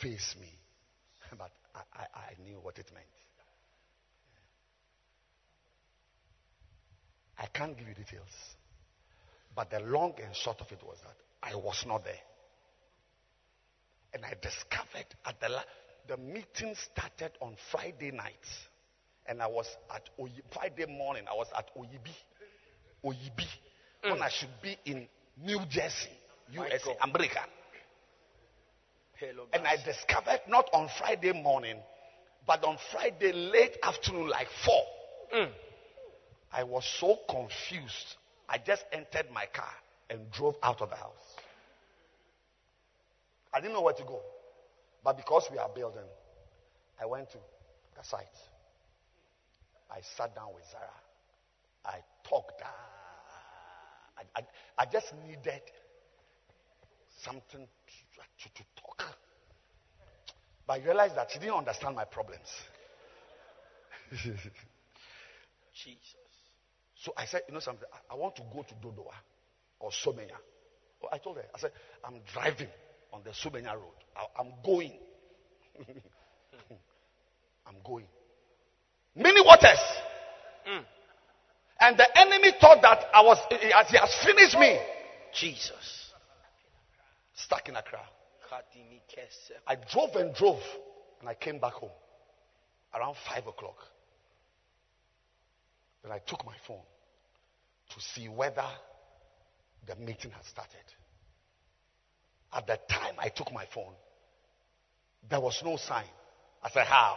face 0.00 0.36
me. 0.40 0.48
but 1.38 1.50
I, 1.74 1.80
I, 1.94 2.02
I 2.18 2.42
knew 2.42 2.58
what 2.62 2.78
it 2.78 2.90
meant. 2.94 3.06
I 7.38 7.46
can't 7.46 7.76
give 7.76 7.88
you 7.88 7.94
details. 7.94 8.28
But 9.54 9.70
the 9.70 9.80
long 9.80 10.14
and 10.24 10.34
short 10.34 10.60
of 10.60 10.70
it 10.72 10.80
was 10.84 10.98
that 11.02 11.16
I 11.42 11.54
was 11.54 11.84
not 11.86 12.04
there. 12.04 12.20
And 14.14 14.24
I 14.24 14.34
discovered 14.40 15.06
at 15.26 15.40
the 15.40 15.48
la- 15.48 15.62
the 16.08 16.16
meeting 16.16 16.74
started 16.74 17.32
on 17.40 17.56
Friday 17.70 18.10
night. 18.10 18.34
And 19.26 19.42
I 19.42 19.46
was 19.46 19.66
at 19.94 20.08
Oyi- 20.18 20.42
Friday 20.52 20.86
morning, 20.86 21.24
I 21.30 21.34
was 21.34 21.48
at 21.56 21.70
Oyibi. 21.76 22.14
Oyibi. 23.04 23.46
When 24.02 24.22
I 24.22 24.28
should 24.30 24.48
be 24.62 24.76
in 24.86 25.06
New 25.36 25.60
Jersey, 25.66 26.08
USA, 26.50 26.96
America. 27.02 27.40
Hello, 29.16 29.44
And 29.52 29.66
I 29.66 29.76
discovered 29.84 30.40
not 30.48 30.70
on 30.72 30.88
Friday 30.98 31.32
morning, 31.32 31.76
but 32.46 32.64
on 32.64 32.78
Friday 32.92 33.32
late 33.32 33.76
afternoon, 33.82 34.28
like 34.28 34.48
four. 34.64 34.82
I 36.52 36.64
was 36.64 36.84
so 36.98 37.18
confused. 37.28 38.16
I 38.48 38.58
just 38.58 38.84
entered 38.92 39.30
my 39.32 39.46
car 39.46 39.72
and 40.10 40.30
drove 40.30 40.56
out 40.62 40.80
of 40.80 40.90
the 40.90 40.96
house. 40.96 41.36
I 43.52 43.60
didn't 43.60 43.74
know 43.74 43.82
where 43.82 43.94
to 43.94 44.04
go. 44.04 44.20
But 45.04 45.16
because 45.16 45.44
we 45.50 45.58
are 45.58 45.68
building, 45.68 46.04
I 47.00 47.06
went 47.06 47.30
to 47.30 47.38
the 47.96 48.04
site. 48.04 48.26
I 49.90 50.00
sat 50.16 50.34
down 50.34 50.48
with 50.54 50.64
Zara. 50.70 50.88
I 51.84 51.98
talked. 52.28 52.60
ah, 52.62 52.68
I, 54.18 54.40
I, 54.40 54.82
I 54.82 54.86
just 54.86 55.12
needed 55.26 55.62
something 57.22 57.42
to, 57.60 58.48
to, 58.48 58.54
to 58.54 58.62
talk. 58.76 59.04
But 60.66 60.80
I 60.80 60.84
realized 60.84 61.16
that 61.16 61.30
she 61.30 61.38
didn't 61.38 61.54
understand 61.54 61.96
my 61.96 62.04
problems. 62.04 62.48
Jesus. 64.12 64.52
So 67.02 67.12
I 67.16 67.26
said, 67.26 67.42
you 67.48 67.54
know 67.54 67.60
something, 67.60 67.86
I, 67.92 68.14
I 68.14 68.16
want 68.16 68.36
to 68.36 68.42
go 68.52 68.62
to 68.62 68.74
Dodowa 68.74 69.14
or 69.78 69.90
Somanya. 69.90 70.36
Oh, 71.02 71.08
I 71.12 71.18
told 71.18 71.36
her, 71.36 71.44
I 71.54 71.58
said, 71.58 71.72
I'm 72.04 72.20
driving 72.32 72.68
on 73.12 73.22
the 73.24 73.30
Somanya 73.30 73.74
road. 73.74 73.94
I, 74.16 74.40
am 74.40 74.52
going. 74.64 74.92
I'm 77.66 77.76
going. 77.84 78.06
Many 79.14 79.40
waters. 79.44 79.78
Hmm. 80.66 80.82
And 81.80 81.96
the 81.96 82.18
enemy 82.18 82.52
thought 82.60 82.82
that 82.82 83.04
I 83.14 83.22
was, 83.22 83.38
he 83.48 83.70
has, 83.70 83.88
he 83.88 83.96
has 83.96 84.14
finished 84.24 84.58
me. 84.58 84.78
Jesus. 85.32 86.12
Stuck 87.34 87.68
in 87.68 87.76
Accra. 87.76 88.00
Kadimi 88.50 89.00
kese. 89.08 89.52
I 89.66 89.76
drove 89.76 90.16
and 90.16 90.34
drove, 90.34 90.62
and 91.20 91.28
I 91.28 91.34
came 91.34 91.60
back 91.60 91.74
home 91.74 91.90
around 92.94 93.14
five 93.28 93.46
o'clock. 93.46 93.76
Then 96.08 96.16
I 96.16 96.20
took 96.20 96.44
my 96.46 96.54
phone 96.66 96.80
to 97.90 98.00
see 98.00 98.28
whether 98.28 98.64
the 99.86 99.94
meeting 99.96 100.30
had 100.30 100.44
started. 100.44 100.76
At 102.52 102.66
the 102.66 102.78
time 102.88 103.14
I 103.18 103.28
took 103.28 103.52
my 103.52 103.66
phone, 103.74 103.92
there 105.28 105.40
was 105.40 105.60
no 105.62 105.76
sign. 105.76 106.06
I 106.62 106.70
said, 106.70 106.86
How? 106.86 107.16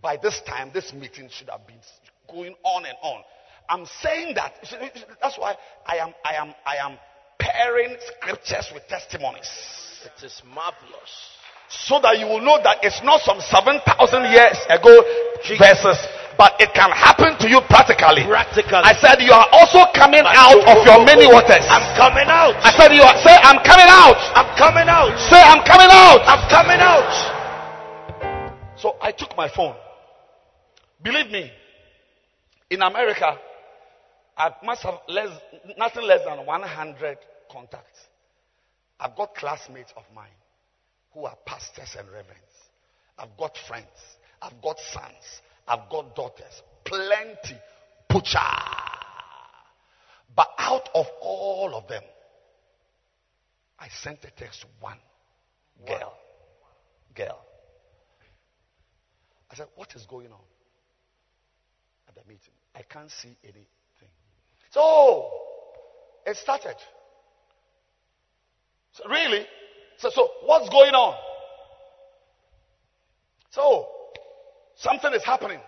By 0.00 0.18
this 0.22 0.40
time, 0.46 0.70
this 0.72 0.92
meeting 0.92 1.28
should 1.30 1.48
have 1.48 1.66
been 1.66 1.80
going 2.30 2.54
on 2.62 2.86
and 2.86 2.96
on. 3.02 3.22
I'm 3.68 3.86
saying 4.02 4.36
that. 4.36 4.54
That's 5.20 5.36
why 5.36 5.56
I 5.84 5.96
am, 5.96 6.14
I 6.24 6.34
am, 6.34 6.54
I 6.64 6.76
am 6.76 6.96
pairing 7.40 7.96
scriptures 8.16 8.70
with 8.72 8.86
testimonies 8.88 9.50
It 10.04 10.24
is 10.24 10.40
marvelous. 10.54 11.12
so 11.68 12.00
that 12.00 12.18
you 12.18 12.26
will 12.26 12.40
know 12.40 12.58
that 12.62 12.78
it's 12.82 13.02
not 13.02 13.20
some 13.22 13.40
7,000 13.40 14.32
years 14.32 14.58
ago 14.70 15.02
verses, 15.58 15.98
but 16.38 16.54
it 16.62 16.70
can 16.72 16.94
happen 16.94 17.34
to 17.42 17.50
you 17.50 17.60
practically. 17.66 18.22
Practically. 18.22 18.86
I 18.86 18.94
said 18.94 19.18
you 19.20 19.34
are 19.34 19.50
also 19.50 19.90
coming 19.90 20.22
out 20.22 20.62
of 20.70 20.86
your 20.86 21.02
many 21.04 21.26
waters. 21.26 21.66
I'm 21.66 21.82
coming 21.98 22.30
out. 22.30 22.54
I 22.62 22.70
said 22.78 22.94
you 22.94 23.02
are, 23.02 23.18
say 23.18 23.34
I'm 23.34 23.58
coming 23.66 23.90
out. 23.90 24.14
I'm 24.38 24.46
coming 24.54 24.86
out. 24.86 25.18
Say 25.18 25.42
I'm 25.42 25.66
coming 25.66 25.90
out. 25.90 26.22
I'm 26.22 26.46
coming 26.46 26.78
out. 26.78 27.10
So 28.78 28.96
I 29.02 29.10
took 29.10 29.36
my 29.36 29.50
phone. 29.50 29.74
Believe 31.02 31.30
me, 31.30 31.50
in 32.70 32.82
America, 32.82 33.36
I 34.36 34.50
must 34.62 34.82
have 34.82 35.00
less, 35.08 35.30
nothing 35.76 36.04
less 36.04 36.24
than 36.24 36.46
100 36.46 37.18
contacts. 37.50 37.98
I've 39.00 39.16
got 39.16 39.34
classmates 39.34 39.92
of 39.96 40.04
mine 40.14 40.28
who 41.12 41.24
are 41.24 41.36
pastors 41.46 41.96
and 41.98 42.06
reverends. 42.08 42.38
I've 43.18 43.36
got 43.36 43.56
friends. 43.66 43.86
I've 44.40 44.60
got 44.62 44.78
sons. 44.78 45.42
I've 45.68 45.88
got 45.90 46.16
daughters. 46.16 46.62
Plenty. 46.84 47.58
But 50.34 50.48
out 50.58 50.88
of 50.94 51.06
all 51.20 51.74
of 51.74 51.88
them, 51.88 52.02
I 53.78 53.88
sent 53.88 54.24
a 54.24 54.30
text 54.30 54.62
to 54.62 54.66
one 54.80 54.98
girl. 55.86 56.14
Girl. 57.14 57.38
I 59.50 59.56
said, 59.56 59.66
What 59.76 59.94
is 59.94 60.06
going 60.06 60.28
on 60.28 60.40
at 62.08 62.14
the 62.14 62.22
meeting? 62.26 62.52
I 62.74 62.82
can't 62.82 63.10
see 63.10 63.36
anything. 63.44 63.66
So, 64.70 65.30
it 66.26 66.36
started. 66.36 66.76
So, 68.92 69.08
really? 69.08 69.46
So, 69.98 70.10
so, 70.10 70.28
what's 70.44 70.68
going 70.68 70.94
on? 70.94 71.16
So, 73.50 73.88
something 74.78 75.12
is 75.12 75.24
happening. 75.24 75.60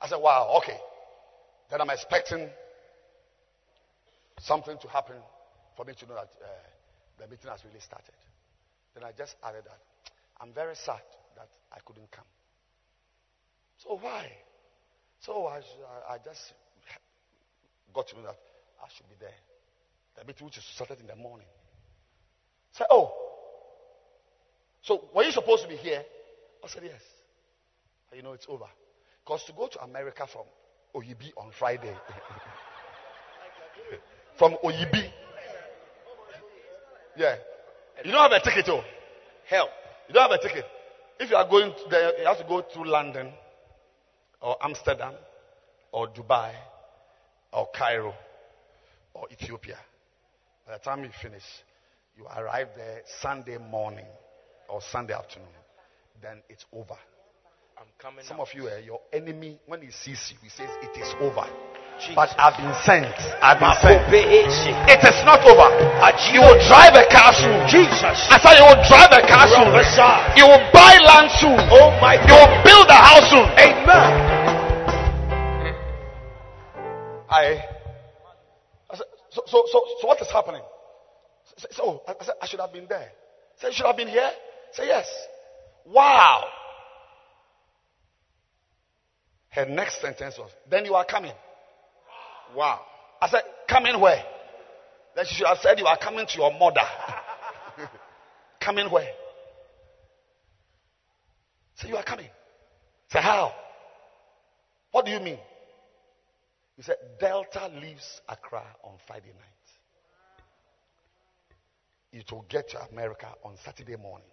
I 0.00 0.08
said, 0.08 0.18
Wow, 0.18 0.54
okay. 0.58 0.78
Then 1.70 1.80
I'm 1.80 1.90
expecting 1.90 2.48
something 4.40 4.76
to 4.78 4.88
happen 4.88 5.16
for 5.76 5.84
me 5.84 5.94
to 5.98 6.06
know 6.06 6.14
that 6.14 6.30
uh, 6.42 6.46
the 7.18 7.26
meeting 7.28 7.50
has 7.50 7.64
really 7.64 7.80
started. 7.80 8.14
Then 8.94 9.04
I 9.04 9.12
just 9.16 9.34
added 9.42 9.64
that 9.64 9.80
I'm 10.40 10.52
very 10.52 10.74
sad 10.74 11.02
that 11.36 11.48
I 11.72 11.78
couldn't 11.84 12.10
come. 12.10 12.24
So 13.78 13.98
why? 14.00 14.30
So 15.20 15.46
I, 15.46 15.60
I 16.14 16.18
just 16.24 16.52
got 17.94 18.06
to 18.08 18.16
know 18.16 18.22
that 18.22 18.38
I 18.82 18.88
should 18.96 19.08
be 19.08 19.16
there. 19.18 19.34
The 20.18 20.24
meeting 20.24 20.46
which 20.46 20.58
is 20.58 20.64
started 20.64 21.00
in 21.00 21.06
the 21.06 21.16
morning. 21.16 21.46
Say, 22.72 22.84
oh, 22.90 23.12
so 24.82 25.04
were 25.14 25.24
you 25.24 25.32
supposed 25.32 25.62
to 25.62 25.68
be 25.68 25.76
here? 25.76 26.02
I 26.62 26.68
said 26.68 26.82
yes. 26.84 27.00
You 28.14 28.22
know 28.22 28.32
it's 28.32 28.46
over. 28.48 28.64
Because 29.24 29.44
to 29.44 29.52
go 29.52 29.66
to 29.66 29.82
America 29.82 30.26
from 30.26 30.44
Oyibi 30.94 31.32
on 31.36 31.50
Friday, 31.58 31.94
from 34.38 34.56
Oyibi, 34.64 35.10
yeah, 37.16 37.36
you 38.04 38.12
don't 38.12 38.30
have 38.30 38.40
a 38.40 38.44
ticket, 38.44 38.68
oh. 38.68 38.82
hell, 39.48 39.68
You 40.08 40.14
don't 40.14 40.30
have 40.30 40.38
a 40.38 40.42
ticket. 40.42 40.64
If 41.18 41.30
you 41.30 41.36
are 41.36 41.48
going 41.48 41.72
there, 41.90 42.18
you 42.20 42.26
have 42.26 42.38
to 42.38 42.44
go 42.44 42.62
through 42.62 42.88
London 42.88 43.32
or 44.40 44.56
Amsterdam 44.62 45.14
or 45.92 46.08
Dubai 46.08 46.52
or 47.52 47.68
Cairo 47.74 48.14
or 49.14 49.26
Ethiopia. 49.32 49.78
By 50.66 50.74
the 50.74 50.78
time 50.84 51.02
you 51.04 51.10
finish, 51.22 51.42
you 52.16 52.26
arrive 52.26 52.68
there 52.76 53.00
Sunday 53.20 53.58
morning 53.58 54.06
or 54.68 54.80
Sunday 54.92 55.14
afternoon. 55.14 55.48
Then 56.22 56.42
it's 56.48 56.64
over. 56.72 56.96
I'm 57.76 57.92
coming 57.98 58.24
Some 58.24 58.40
out. 58.40 58.48
of 58.48 58.54
you, 58.54 58.68
eh, 58.68 58.80
your 58.88 59.00
enemy, 59.12 59.60
when 59.66 59.82
he 59.82 59.90
sees 59.90 60.32
you, 60.32 60.38
he 60.42 60.48
says 60.48 60.70
it 60.80 60.96
is 60.96 61.12
over. 61.20 61.44
Jesus. 62.00 62.16
But 62.16 62.32
I've 62.40 62.56
been 62.56 62.72
sent. 62.84 63.12
I've 63.40 63.60
been 63.60 63.76
sent. 63.84 64.08
It 64.12 65.00
is 65.04 65.18
not 65.28 65.44
over. 65.44 65.68
You 66.32 66.40
will 66.40 66.56
drive 66.68 66.96
a 66.96 67.04
car 67.12 67.36
soon. 67.36 67.56
Jesus. 67.68 68.16
I 68.32 68.40
said 68.40 68.56
you 68.60 68.64
will 68.64 68.80
drive 68.84 69.12
a 69.12 69.20
car 69.28 69.44
soon. 69.48 69.68
You 70.40 70.48
will 70.48 70.64
buy 70.72 70.96
land 71.04 71.28
soon. 71.36 71.56
Oh 71.72 71.92
my 72.00 72.16
You 72.24 72.36
will 72.36 72.52
build 72.64 72.88
a 72.88 72.96
house 73.00 73.28
soon. 73.28 73.48
Amen. 73.60 74.08
I, 77.28 77.60
I 78.88 78.96
said, 78.96 79.06
so, 79.30 79.42
so, 79.46 79.64
so, 79.68 79.80
so 80.00 80.06
what 80.06 80.20
is 80.20 80.30
happening? 80.32 80.62
So, 81.56 81.68
so 81.72 82.02
I 82.08 82.24
said, 82.24 82.34
I 82.40 82.46
should 82.46 82.60
have 82.60 82.72
been 82.72 82.86
there. 82.88 83.12
Say, 83.60 83.68
you 83.68 83.74
should 83.74 83.86
have 83.86 83.96
been 83.96 84.08
here? 84.08 84.30
Say, 84.72 84.86
yes. 84.86 85.08
Wow. 85.84 86.44
Her 89.56 89.64
next 89.64 90.02
sentence 90.02 90.36
was, 90.38 90.50
then 90.70 90.84
you 90.84 90.94
are 90.94 91.06
coming. 91.06 91.32
Wow. 92.54 92.78
I 93.22 93.28
said, 93.30 93.40
coming 93.66 93.98
where? 93.98 94.22
Then 95.16 95.24
she 95.24 95.34
should 95.36 95.46
have 95.46 95.56
said, 95.62 95.78
you 95.78 95.86
are 95.86 95.96
coming 95.96 96.26
to 96.26 96.38
your 96.38 96.52
mother. 96.52 96.86
coming 98.60 98.90
where? 98.90 99.08
Say, 101.76 101.88
you 101.88 101.96
are 101.96 102.04
coming. 102.04 102.28
Say, 103.10 103.20
how? 103.22 103.54
What 104.92 105.06
do 105.06 105.10
you 105.10 105.20
mean? 105.20 105.38
He 106.76 106.82
said, 106.82 106.96
Delta 107.18 107.70
leaves 107.80 108.20
Accra 108.28 108.62
on 108.84 108.96
Friday 109.06 109.28
night. 109.28 109.56
It 112.12 112.30
will 112.30 112.44
get 112.50 112.68
to 112.70 112.80
America 112.92 113.28
on 113.42 113.56
Saturday 113.64 113.96
morning. 113.96 114.28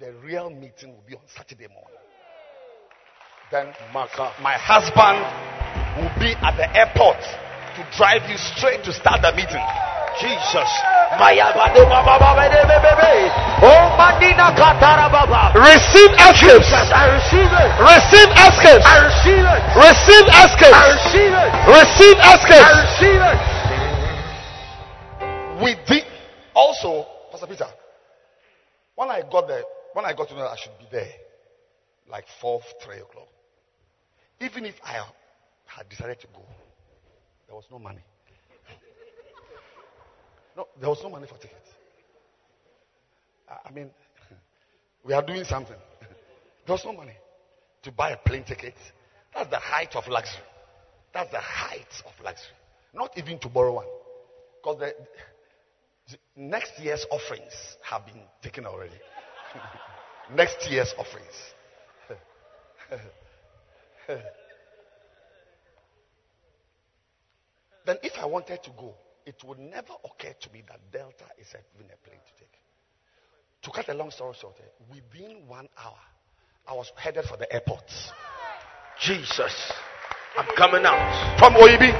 the 0.00 0.12
real 0.14 0.50
meeting 0.50 0.90
will 0.90 1.04
be 1.06 1.14
on 1.14 1.22
Saturday 1.28 1.68
morning. 1.68 2.00
Then 3.52 3.72
my 4.42 4.56
husband 4.56 5.20
will 6.00 6.10
be 6.18 6.32
at 6.40 6.56
the 6.56 6.64
airport 6.74 7.20
to 7.76 7.82
drive 7.96 8.24
you 8.30 8.38
straight 8.38 8.82
to 8.84 8.92
start 8.92 9.20
the 9.22 9.32
meeting. 9.36 9.62
Jesus. 10.18 10.70
Receive 15.58 16.16
escapes. 16.18 16.56
Receive 17.74 18.32
escapes. 18.40 18.86
Receive 18.94 19.44
it. 19.44 19.60
Receive 19.76 20.26
I 20.30 20.48
escapes. 20.48 20.78
receive 20.94 21.34
it. 21.34 21.50
Receive 21.68 22.16
I 22.18 22.34
escapes. 22.38 22.94
We 25.62 25.76
did 25.86 26.04
also, 26.54 27.06
Pastor 27.30 27.46
Peter. 27.46 27.68
When 28.94 29.10
I 29.10 29.22
got 29.30 29.46
there, 29.48 29.62
when 29.92 30.04
I 30.04 30.12
got 30.14 30.28
to 30.28 30.34
know 30.34 30.46
I 30.46 30.56
should 30.56 30.78
be 30.78 30.86
there, 30.90 31.10
like 32.08 32.24
four, 32.40 32.60
three 32.84 32.98
o'clock. 32.98 33.28
Even 34.40 34.64
if 34.64 34.74
I 34.84 35.04
had 35.66 35.88
decided 35.88 36.20
to 36.20 36.26
go, 36.28 36.42
there 37.46 37.54
was 37.56 37.64
no 37.70 37.78
money. 37.78 38.02
No, 40.56 40.66
there 40.80 40.88
was 40.88 41.00
no 41.02 41.10
money 41.10 41.26
for 41.26 41.36
tickets. 41.38 41.68
I- 43.48 43.70
mean, 43.70 43.90
we 45.04 45.12
are 45.12 45.22
doing 45.22 45.44
something. 45.44 45.76
There 46.66 46.74
was 46.74 46.84
no 46.84 46.92
money 46.92 47.16
to 47.82 47.92
buy 47.92 48.10
a 48.10 48.16
plane 48.16 48.44
ticket. 48.44 48.74
That's 49.34 49.50
the 49.50 49.58
height 49.58 49.94
of 49.96 50.06
luxury. 50.08 50.44
That's 51.12 51.30
the 51.30 51.40
height 51.40 52.02
of 52.06 52.12
luxury. 52.24 52.56
Not 52.92 53.16
even 53.18 53.38
to 53.40 53.48
borrow 53.48 53.74
one. 53.74 53.86
Because 54.62 54.78
the, 54.78 54.94
the 56.10 56.18
next 56.36 56.78
year's 56.78 57.04
offerings 57.10 57.52
have 57.82 58.06
been 58.06 58.22
taken 58.42 58.66
already. 58.66 58.94
next 60.34 60.70
year's 60.70 60.94
offerings. 60.98 61.54
then 67.86 67.96
if 68.02 68.12
I 68.18 68.26
wanted 68.26 68.62
to 68.62 68.70
go, 68.78 68.94
it 69.26 69.42
would 69.44 69.58
never 69.58 69.94
occur 70.04 70.34
to 70.38 70.52
me 70.52 70.62
that 70.68 70.80
Delta 70.92 71.24
is 71.38 71.54
a- 71.54 71.64
even 71.76 71.90
a 71.90 71.96
plane 72.06 72.20
to 72.20 72.32
take. 72.38 72.52
To 73.62 73.70
cut 73.70 73.88
a 73.88 73.94
long 73.94 74.10
story 74.10 74.34
short, 74.38 74.56
eh, 74.60 74.64
within 74.92 75.48
one 75.48 75.68
hour, 75.78 75.98
I 76.68 76.74
was 76.74 76.92
headed 76.96 77.24
for 77.24 77.36
the 77.36 77.50
airport. 77.52 77.90
Jesus. 79.00 79.72
I'm 80.36 80.46
coming 80.56 80.84
out. 80.84 81.38
From 81.38 81.54
Oyibi, 81.54 81.92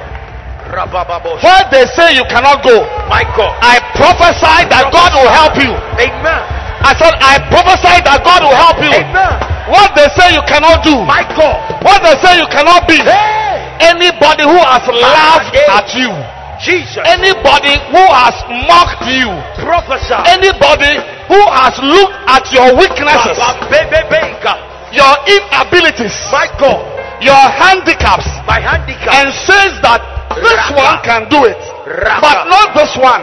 Rabababo. 0.73 1.43
where 1.43 1.65
they 1.71 1.87
say 1.97 2.15
you 2.17 2.25
cannot 2.29 2.63
go, 2.63 2.83
My 3.09 3.23
God. 3.37 3.57
I 3.63 3.81
prophesy 3.97 4.69
that 4.69 4.91
God 4.93 5.13
will 5.15 5.31
help 5.31 5.57
you. 5.57 5.73
Amen. 6.01 6.43
I 6.85 6.93
said, 6.99 7.15
I 7.21 7.39
prophesy 7.49 8.03
that 8.05 8.21
God 8.25 8.43
will 8.43 8.57
help 8.57 8.79
you. 8.83 8.93
Amen. 8.93 9.54
What 9.69 9.97
they 9.97 10.09
say 10.13 10.35
you 10.37 10.43
cannot 10.45 10.85
do, 10.85 10.93
My 11.09 11.25
God. 11.37 11.81
what 11.85 12.03
they 12.05 12.15
say 12.21 12.37
you 12.39 12.47
cannot 12.53 12.87
be, 12.89 13.01
Hey. 13.01 13.65
anybody 13.81 14.45
who 14.45 14.59
has 14.61 14.85
laughed 14.93 15.57
at 15.57 15.89
you, 15.97 16.13
Jesus. 16.61 17.01
anybody 17.09 17.75
who 17.91 18.05
has 18.13 18.37
mocked 18.69 19.09
you, 19.09 19.29
Prophesy. 19.65 20.15
anybody 20.29 21.01
who 21.33 21.41
has 21.49 21.75
looked 21.81 22.15
at 22.29 22.45
your 22.53 22.77
weaknesses, 22.77 23.37
Baba, 23.41 23.65
baby, 23.73 24.01
baby. 24.13 24.37
your 24.93 25.15
inabilities, 25.27 26.15
My 26.31 26.47
God. 26.61 26.85
your 27.25 27.35
handicaps, 27.57 28.29
My 28.47 28.61
handicap. 28.61 29.13
and 29.17 29.33
says 29.33 29.81
that 29.81 30.01
this 30.37 30.63
one 30.77 31.01
can 31.03 31.29
do 31.33 31.45
it. 31.49 31.59
But 31.85 32.49
not 32.49 32.73
this 32.73 32.97
one. 32.97 33.21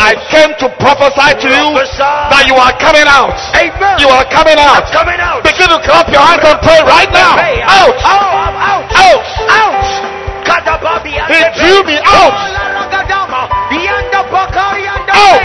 I 0.00 0.16
came 0.32 0.56
to 0.58 0.66
prophesy 0.80 1.30
to 1.44 1.48
you 1.48 1.66
that 1.76 2.44
you 2.48 2.56
are 2.56 2.74
coming 2.80 3.06
out. 3.06 3.36
Amen. 3.54 4.00
You 4.00 4.08
are 4.10 4.26
coming 4.26 4.58
out. 4.58 4.88
coming 4.90 5.20
out. 5.20 5.44
Begin 5.44 5.68
to 5.70 5.78
clap 5.84 6.08
your 6.10 6.24
hands 6.24 6.42
and 6.42 6.58
pray 6.64 6.80
right 6.88 7.10
now. 7.12 7.36
Oh, 7.38 7.68
out. 7.68 7.94
Out. 8.02 8.32
Out. 8.34 8.56
Out. 8.58 8.84
Oh, 8.96 9.16
out. 9.52 9.76
Out. 9.76 10.18
Kadababi 10.48 11.14
He 11.28 11.40
drew 11.60 11.84
me 11.84 12.00
out. 12.02 12.32
Ragadama. 12.74 13.46
Yanda 13.76 14.24
Bakari 14.32 14.88
and 14.88 15.04
the 15.04 15.12
Out. 15.12 15.44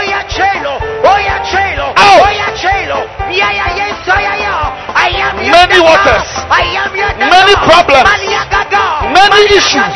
Oya 0.00 0.20
Chelo. 0.32 0.80
Oya 1.04 1.36
Chelo. 1.46 1.92
Out. 1.94 2.26
Oya 2.26 2.48
Chelo. 2.56 3.00
Ya 3.28 3.48
ya 3.52 3.66
yes 3.76 4.02
ya 4.08 4.34
ya. 4.40 4.54
I 4.96 5.12
am 5.14 5.36
your 5.44 5.52
Many 5.52 5.78
waters. 5.78 6.28
I 6.48 6.64
am 6.80 6.90
your 6.96 7.12
Dada. 7.12 7.28
Many 7.28 7.54
problems. 7.68 8.08
Many 9.12 9.40
issues. 9.52 9.94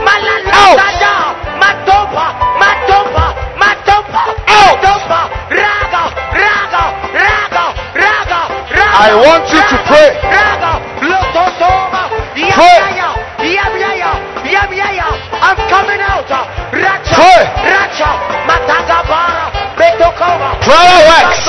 Malalagada. 0.00 1.21
Matopa. 1.62 2.26
Matopa. 2.58 3.26
Matopa. 3.62 4.22
Out. 4.50 4.82
Matopa. 4.82 5.20
Raga. 5.60 6.04
Raga. 6.42 6.84
Raga. 7.14 7.64
Raga. 8.02 8.40
Raga. 8.74 8.98
I 9.06 9.10
want 9.14 9.46
you 9.54 9.62
to 9.70 9.76
pray. 9.86 10.08
Raga. 10.26 10.72
Lototoma. 11.06 12.02
Yam 12.34 12.58
Pray. 12.58 12.78
yaya. 12.82 13.08
Yam 13.56 13.74
yaya. 13.78 14.12
Yam 14.42 14.70
yaya. 14.74 15.08
I'm 15.38 15.58
coming 15.70 16.02
out. 16.02 16.26
Racha. 16.74 17.14
Pray. 17.14 17.42
Racha. 17.70 18.10
Matagabara. 18.48 19.46
Betokova. 19.78 20.50
Prayer 20.66 20.98
works. 21.10 21.46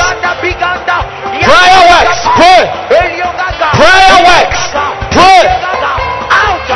Prayer 1.49 1.81
works. 1.89 2.19
Pray. 2.37 2.61
Prayer 3.81 4.17
works. 4.29 4.61
Pray. 5.09 5.43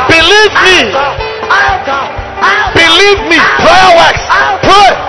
Believe 0.08 0.54
me. 0.64 2.17
Believe 2.74 3.20
me. 3.30 3.38
Prayer 3.62 3.90
works. 3.98 4.22
Pray. 4.62 5.08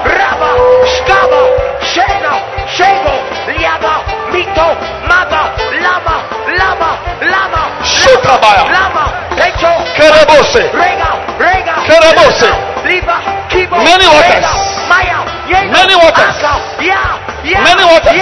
Pecho. 9.39 9.71
Kerebose. 9.95 10.63
Rega. 10.73 11.11
Rega. 11.39 11.75
Kerebose. 11.87 12.49
Many 13.83 14.07
waters. 14.07 14.45
Maya. 14.87 15.23
Many 15.71 15.95
waters. 15.95 16.35
Aka, 16.39 16.83
Yeah. 16.83 17.43
Yeah. 17.43 17.63
Many 17.63 17.83
waters. 17.83 18.19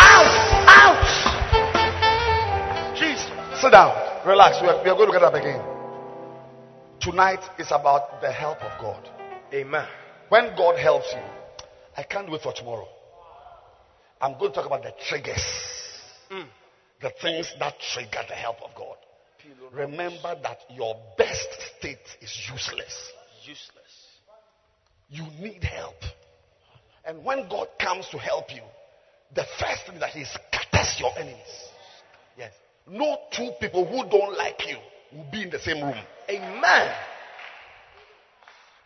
Out. 0.00 0.30
Out. 0.68 1.06
Jesus. 2.96 3.28
Sit 3.60 3.72
down. 3.72 3.92
Relax. 4.24 4.60
We 4.62 4.68
are, 4.68 4.82
we 4.82 4.90
are 4.90 4.96
going 4.96 5.08
to 5.08 5.12
get 5.12 5.22
up 5.22 5.34
again. 5.34 5.75
Tonight 7.06 7.38
is 7.56 7.68
about 7.70 8.20
the 8.20 8.32
help 8.32 8.60
of 8.62 8.80
God. 8.80 9.08
Amen. 9.54 9.86
When 10.28 10.56
God 10.56 10.76
helps 10.76 11.06
you, 11.12 11.22
I 11.96 12.02
can't 12.02 12.28
wait 12.28 12.42
for 12.42 12.52
tomorrow. 12.52 12.88
I'm 14.20 14.36
going 14.36 14.50
to 14.50 14.56
talk 14.56 14.66
about 14.66 14.82
the 14.82 14.92
triggers. 15.08 15.40
Mm. 16.32 16.48
The 17.00 17.12
things 17.22 17.52
that 17.60 17.74
trigger 17.94 18.18
the 18.28 18.34
help 18.34 18.56
of 18.60 18.74
God. 18.74 18.96
Remember 19.72 20.34
that 20.42 20.58
your 20.68 20.96
best 21.16 21.46
state 21.78 22.08
is 22.20 22.50
useless. 22.52 23.12
Useless. 23.44 24.08
You 25.08 25.26
need 25.40 25.62
help. 25.62 26.02
And 27.04 27.24
when 27.24 27.48
God 27.48 27.68
comes 27.80 28.08
to 28.08 28.18
help 28.18 28.52
you, 28.52 28.62
the 29.32 29.46
first 29.60 29.86
thing 29.86 30.00
that 30.00 30.10
He 30.10 30.24
scatters 30.24 30.96
your 30.98 31.16
enemies. 31.16 31.68
Yes. 32.36 32.50
No 32.84 33.16
two 33.30 33.52
people 33.60 33.86
who 33.86 34.10
don't 34.10 34.36
like 34.36 34.66
you 34.66 34.78
will 35.12 35.26
be 35.30 35.42
in 35.42 35.50
the 35.50 35.58
same 35.58 35.82
room. 35.82 35.98
Amen. 36.28 36.94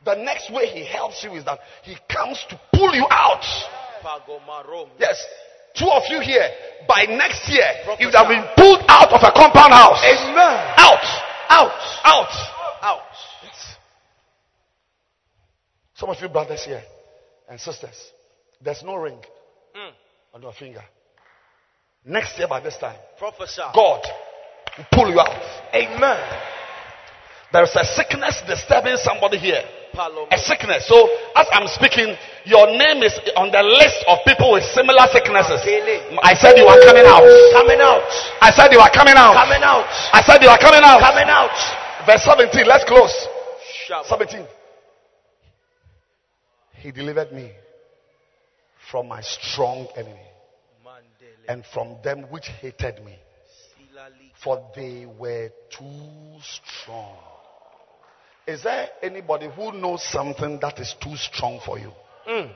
The 0.05 0.15
next 0.17 0.51
way 0.53 0.67
He 0.67 0.85
helps 0.85 1.23
you 1.25 1.33
is 1.35 1.45
that 1.45 1.59
He 1.83 1.97
comes 2.09 2.45
to 2.49 2.61
pull 2.73 2.95
you 2.95 3.07
out. 3.11 3.45
Yes. 4.99 5.23
Two 5.75 5.89
of 5.89 6.03
you 6.09 6.21
here, 6.21 6.49
by 6.89 7.05
next 7.05 7.49
year, 7.49 7.65
you 8.01 8.07
would 8.07 8.15
have 8.15 8.29
been 8.29 8.45
pulled 8.57 8.83
out 8.89 9.13
of 9.13 9.21
a 9.23 9.31
compound 9.33 9.73
house. 9.73 10.03
Amen. 10.05 10.75
Out. 10.77 11.05
Out. 11.49 11.73
Out. 12.05 12.83
Out. 12.83 13.03
Yes. 13.45 13.77
Some 15.95 16.09
of 16.09 16.21
you 16.21 16.29
brothers 16.29 16.65
here 16.65 16.83
and 17.49 17.61
sisters, 17.61 18.11
there's 18.61 18.83
no 18.83 18.97
ring 18.97 19.19
Mm. 19.77 19.93
on 20.35 20.43
your 20.43 20.53
finger. 20.53 20.83
Next 22.05 22.37
year 22.39 22.49
by 22.49 22.59
this 22.61 22.77
time, 22.79 22.97
Prophesy. 23.19 23.63
God 23.73 24.03
pull 24.93 25.11
you 25.11 25.21
out. 25.21 25.41
Amen. 25.75 26.21
There's 27.53 27.75
a 27.75 27.85
sickness 27.85 28.43
disturbing 28.47 28.97
somebody 29.03 29.39
here. 29.39 29.63
A 30.31 30.39
sickness. 30.39 30.87
So 30.87 30.97
as 31.35 31.47
I'm 31.51 31.67
speaking, 31.67 32.15
your 32.47 32.67
name 32.79 33.03
is 33.03 33.13
on 33.35 33.51
the 33.51 33.63
list 33.63 34.07
of 34.07 34.23
people 34.25 34.53
with 34.55 34.63
similar 34.71 35.11
sicknesses. 35.11 35.59
I 36.23 36.35
said 36.39 36.55
you 36.55 36.67
are 36.71 36.79
coming 36.87 37.03
out. 37.07 37.27
Coming 37.53 37.83
out. 37.83 38.07
I 38.39 38.51
said 38.55 38.71
you 38.71 38.79
are 38.79 38.91
coming 38.95 39.19
out. 39.19 39.35
Coming 39.35 39.63
out. 39.67 39.85
I 40.15 40.23
said 40.23 40.39
you 40.43 40.49
are 40.49 40.63
coming 40.63 40.83
out. 40.87 41.03
Coming 41.03 41.27
out. 41.27 41.51
Verse 42.07 42.23
17. 42.23 42.67
Let's 42.67 42.85
close. 42.87 43.13
17. 44.07 44.47
He 46.79 46.93
delivered 46.93 47.33
me 47.33 47.51
from 48.91 49.09
my 49.09 49.21
strong 49.23 49.89
enemy 49.97 50.31
and 51.49 51.65
from 51.75 51.97
them 52.03 52.23
which 52.31 52.47
hated 52.61 53.05
me. 53.05 53.17
For 54.43 54.71
they 54.75 55.07
were 55.07 55.51
too 55.71 56.41
strong. 56.43 57.17
Is 58.47 58.63
there 58.63 58.89
anybody 59.03 59.49
who 59.55 59.73
knows 59.73 60.03
something 60.03 60.59
that 60.61 60.79
is 60.81 60.95
too 61.01 61.17
strong 61.17 61.61
for 61.65 61.79
you? 61.79 61.93
Mm. 62.29 62.51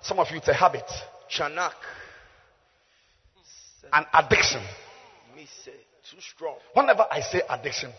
Some 0.00 0.18
of 0.18 0.30
you, 0.30 0.36
it's 0.36 0.48
a 0.48 0.54
habit. 0.54 0.84
Chanak. 1.30 1.72
An 3.92 4.04
addiction. 4.12 4.62
Me 5.34 5.46
say 5.64 5.72
too 6.10 6.20
strong. 6.20 6.56
Whenever 6.74 7.06
I 7.10 7.20
say 7.20 7.42
addiction, 7.48 7.92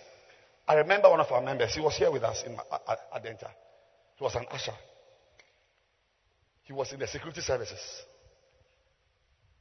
I 0.68 0.76
remember 0.76 1.10
one 1.10 1.20
of 1.20 1.32
our 1.32 1.42
members. 1.42 1.74
He 1.74 1.82
was 1.82 1.96
here 1.96 2.12
with 2.12 2.24
us 2.24 2.44
in 2.44 2.56
my- 2.56 2.64
at- 2.72 3.10
at 3.14 3.24
Adenta. 3.24 3.50
He 4.16 4.24
was 4.24 4.36
an 4.36 4.46
usher. 4.52 4.74
He 6.64 6.74
was 6.74 6.92
in 6.92 7.00
the 7.00 7.08
security 7.08 7.42
services 7.42 8.04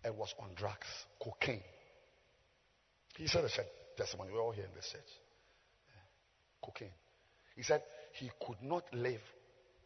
and 0.03 0.17
was 0.17 0.35
on 0.39 0.55
drugs, 0.55 0.87
cocaine. 1.23 1.63
He 3.17 3.27
said 3.27 3.45
the 3.45 3.49
church 3.49 3.67
testimony. 3.97 4.31
We're 4.33 4.43
all 4.43 4.53
here 4.53 4.65
in 4.65 4.75
this 4.75 4.89
church. 4.93 5.09
Yeah. 5.89 6.65
Cocaine. 6.65 6.91
He 7.57 7.63
said 7.63 7.83
he 8.13 8.31
could 8.47 8.63
not 8.63 8.85
live 8.93 9.21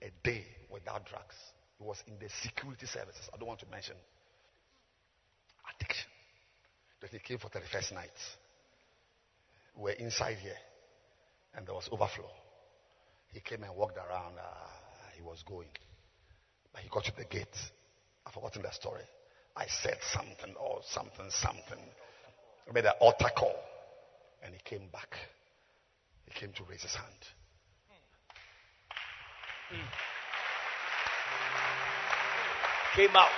a 0.02 0.10
day 0.24 0.44
without 0.70 1.06
drugs. 1.06 1.36
He 1.78 1.84
was 1.84 2.02
in 2.06 2.14
the 2.18 2.28
security 2.42 2.86
services. 2.86 3.28
I 3.32 3.38
don't 3.38 3.48
want 3.48 3.60
to 3.60 3.70
mention 3.70 3.94
addiction. 5.74 6.10
That 7.00 7.10
he 7.10 7.18
came 7.18 7.38
for 7.38 7.48
31st 7.48 7.94
night. 7.94 8.18
We 9.76 9.82
were 9.84 9.90
inside 9.92 10.36
here 10.38 10.58
and 11.54 11.66
there 11.66 11.74
was 11.74 11.88
overflow. 11.90 12.30
He 13.32 13.40
came 13.40 13.62
and 13.62 13.74
walked 13.76 13.96
around. 13.96 14.34
Uh, 14.38 14.42
he 15.16 15.22
was 15.22 15.42
going. 15.46 15.68
But 16.72 16.82
he 16.82 16.88
got 16.88 17.04
to 17.04 17.12
the 17.16 17.24
gate. 17.24 17.56
I've 18.26 18.34
forgotten 18.34 18.62
the 18.62 18.72
story. 18.72 19.02
I 19.56 19.66
said 19.66 19.98
something 20.12 20.54
or 20.56 20.80
something, 20.90 21.26
something. 21.30 21.84
I 22.68 22.72
made 22.72 22.84
an 22.84 22.92
altar 23.00 23.30
call. 23.36 23.54
And 24.44 24.54
he 24.54 24.60
came 24.64 24.88
back. 24.92 25.14
He 26.26 26.32
came 26.38 26.52
to 26.52 26.62
raise 26.70 26.82
his 26.82 26.94
hand. 26.94 27.06
Came 32.96 33.14
out. 33.14 33.30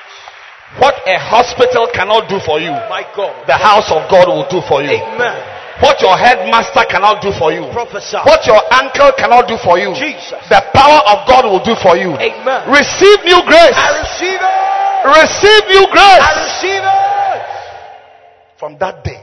What 0.81 0.97
a 1.05 1.21
hospital 1.21 1.85
cannot 1.93 2.33
do 2.33 2.41
for 2.41 2.57
you, 2.57 2.73
My 2.89 3.05
God. 3.13 3.45
the 3.45 3.53
house 3.61 3.93
of 3.93 4.09
God 4.09 4.25
will 4.33 4.49
do 4.49 4.65
for 4.65 4.81
you. 4.81 4.97
Amen. 4.97 5.37
What 5.85 6.01
your 6.01 6.17
headmaster 6.17 6.89
cannot 6.89 7.21
do 7.21 7.29
for 7.37 7.53
you, 7.53 7.69
Professor. 7.69 8.25
what 8.25 8.47
your 8.49 8.57
uncle 8.73 9.13
cannot 9.21 9.45
do 9.49 9.61
for 9.61 9.77
you, 9.77 9.93
Jesus. 9.93 10.41
the 10.49 10.63
power 10.73 11.05
of 11.13 11.29
God 11.29 11.45
will 11.45 11.61
do 11.61 11.77
for 11.85 12.01
you. 12.01 12.17
Amen. 12.17 12.65
Receive 12.73 13.21
new 13.29 13.45
grace. 13.45 13.77
I 13.77 14.01
receive 14.01 14.41
it. 14.41 14.57
Receive 15.21 15.63
new 15.69 15.85
grace. 15.93 16.25
I 16.25 16.33
receive 16.41 16.81
it. 16.81 17.02
From 18.63 18.79
that 18.79 19.03
day, 19.03 19.21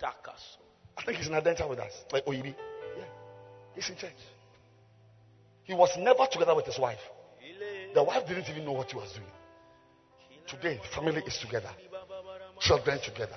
I 0.00 1.02
think 1.04 1.18
he's 1.18 1.26
in 1.26 1.32
Adenta 1.32 1.68
with 1.68 1.80
us, 1.80 1.90
like 2.12 2.24
Oyibi. 2.24 2.54
Yeah, 2.96 3.04
he's 3.74 3.88
in 3.90 3.96
church. 3.96 4.12
He 5.64 5.74
was 5.74 5.90
never 5.98 6.24
together 6.30 6.54
with 6.54 6.64
his 6.64 6.78
wife. 6.78 7.00
The 7.94 8.00
wife 8.00 8.28
didn't 8.28 8.48
even 8.48 8.64
know 8.64 8.74
what 8.74 8.92
he 8.92 8.96
was 8.96 9.10
doing. 9.10 9.26
Today, 10.46 10.80
family 10.94 11.20
is 11.26 11.36
together, 11.38 11.70
children 12.60 13.00
together. 13.04 13.34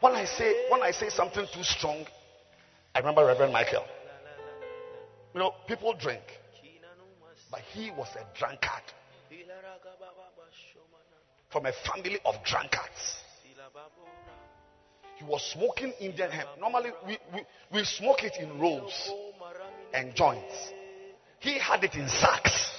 When 0.00 0.14
I 0.14 0.24
say 0.24 0.66
when 0.68 0.82
I 0.82 0.90
say 0.90 1.10
something 1.10 1.46
too 1.54 1.62
strong, 1.62 2.04
I 2.92 2.98
remember 2.98 3.24
Reverend 3.24 3.52
Michael. 3.52 3.84
You 5.32 5.38
know, 5.38 5.54
people 5.68 5.94
drink, 5.94 6.24
but 7.52 7.60
he 7.72 7.92
was 7.92 8.08
a 8.16 8.36
drunkard 8.36 8.82
from 11.52 11.66
a 11.66 11.72
family 11.86 12.18
of 12.24 12.34
drunkards. 12.44 13.23
He 15.24 15.30
was 15.30 15.42
smoking 15.52 15.92
Indian 16.00 16.30
hemp. 16.30 16.48
Normally, 16.60 16.90
we, 17.06 17.18
we, 17.32 17.40
we 17.72 17.84
smoke 17.84 18.22
it 18.24 18.36
in 18.40 18.58
rolls 18.58 19.10
and 19.92 20.14
joints. 20.14 20.72
He 21.40 21.58
had 21.58 21.84
it 21.84 21.94
in 21.94 22.08
sacks. 22.08 22.70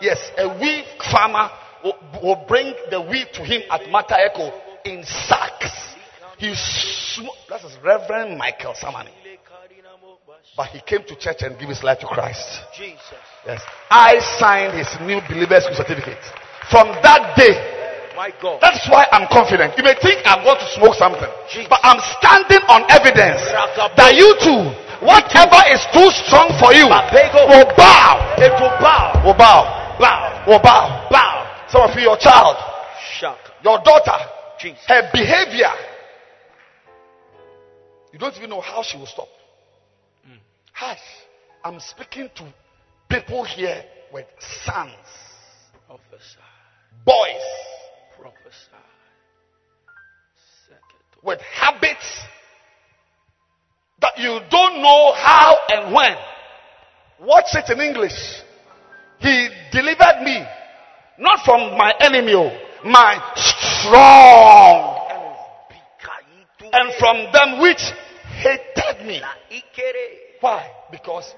Yes, 0.00 0.18
a 0.36 0.48
weed 0.60 0.84
farmer 1.10 1.50
will, 1.82 1.94
will 2.22 2.44
bring 2.46 2.74
the 2.90 3.00
weed 3.00 3.28
to 3.34 3.44
him 3.44 3.62
at 3.70 3.88
Mata 3.90 4.16
Echo 4.18 4.52
in 4.84 5.04
sacks. 5.04 5.70
He 6.38 6.54
sm- 6.54 7.26
that 7.48 7.64
is 7.64 7.76
Reverend 7.82 8.38
Michael 8.38 8.74
Samani. 8.74 9.10
But 10.56 10.68
he 10.68 10.80
came 10.80 11.04
to 11.04 11.16
church 11.16 11.38
and 11.40 11.58
gave 11.58 11.68
his 11.68 11.82
life 11.82 11.98
to 12.00 12.06
Christ. 12.06 12.60
Jesus. 12.76 13.00
Yes. 13.46 13.62
I 13.90 14.18
signed 14.38 14.76
his 14.76 14.88
new 15.00 15.20
believer's 15.28 15.64
certificate. 15.76 16.22
From 16.70 16.88
that 17.02 17.36
day, 17.36 17.77
My 18.18 18.34
God. 18.42 18.58
that's 18.60 18.82
why 18.90 19.06
I'm 19.14 19.30
confident. 19.30 19.78
You 19.78 19.84
may 19.86 19.94
think 20.02 20.18
I'm 20.26 20.42
going 20.42 20.58
to 20.58 20.66
smoke 20.74 20.98
something, 20.98 21.22
but 21.70 21.78
I'm 21.86 22.02
standing 22.18 22.58
on 22.66 22.82
evidence 22.90 23.38
that 23.94 24.10
you 24.18 24.34
too, 24.42 24.74
whatever 25.06 25.62
is 25.70 25.78
too 25.94 26.10
strong 26.26 26.50
for 26.58 26.74
you, 26.74 26.90
will 26.90 27.70
bow, 27.78 28.34
It 28.42 28.50
will 28.58 28.74
bow. 28.82 29.22
will 29.22 29.38
bow, 29.38 29.94
Bow. 30.02 30.42
will 30.50 30.58
bow. 30.58 31.06
Bow. 31.06 31.46
Some 31.70 31.82
of 31.86 31.94
you, 31.94 32.10
your 32.10 32.18
child, 32.18 32.56
Shaka. 33.22 33.38
your 33.62 33.78
daughter, 33.86 34.18
Jesus. 34.58 34.82
her 34.88 35.08
behavior, 35.14 35.70
you 38.12 38.18
don't 38.18 38.34
even 38.36 38.50
know 38.50 38.60
how 38.60 38.82
she 38.82 38.98
will 38.98 39.06
stop. 39.06 39.28
Mm. 40.26 40.38
Hush. 40.72 40.98
I'm 41.62 41.78
speaking 41.78 42.30
to 42.34 42.52
people 43.08 43.44
here 43.44 43.84
with 44.12 44.26
sons, 44.64 44.90
Prophesy. 45.86 46.42
boys, 47.06 47.46
Prophesy. 48.20 48.84
With 51.22 51.40
habits 51.40 52.22
that 54.00 54.18
you 54.18 54.38
don't 54.50 54.80
know 54.80 55.12
how 55.14 55.58
and 55.68 55.94
when. 55.94 56.16
Watch 57.20 57.54
it 57.54 57.68
in 57.70 57.80
English. 57.80 58.42
He 59.18 59.48
delivered 59.72 60.22
me 60.22 60.44
not 61.18 61.44
from 61.44 61.76
my 61.76 61.92
enemy, 62.00 62.32
oh, 62.34 62.56
my 62.84 63.20
strong 63.34 64.98
and 66.72 66.94
from 66.98 67.32
them 67.32 67.60
which 67.60 67.82
hated 68.40 69.06
me. 69.06 69.20
Why? 70.40 70.70
Because 70.90 71.34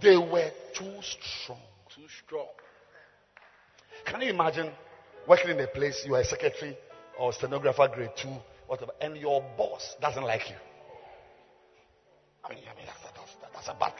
they 0.00 0.16
were 0.16 0.50
too 0.74 0.94
strong. 1.00 1.60
Too 1.94 2.06
strong. 2.24 2.48
Can 4.04 4.20
you 4.20 4.30
imagine 4.30 4.70
working 5.28 5.50
in 5.50 5.60
a 5.60 5.66
place 5.66 6.02
you 6.06 6.14
are 6.14 6.20
a 6.20 6.24
secretary 6.24 6.76
or 7.18 7.32
stenographer 7.32 7.88
grade 7.92 8.10
two, 8.16 8.34
whatever, 8.66 8.92
and 9.00 9.16
your 9.16 9.44
boss 9.56 9.94
doesn't 10.00 10.22
like 10.22 10.48
you? 10.48 10.56
I 12.44 12.50
mean, 12.50 12.62
I 12.70 12.76
mean 12.76 12.86
that's, 12.86 13.00
that's, 13.02 13.54
that's 13.54 13.68
a 13.68 13.74
bad. 13.78 13.92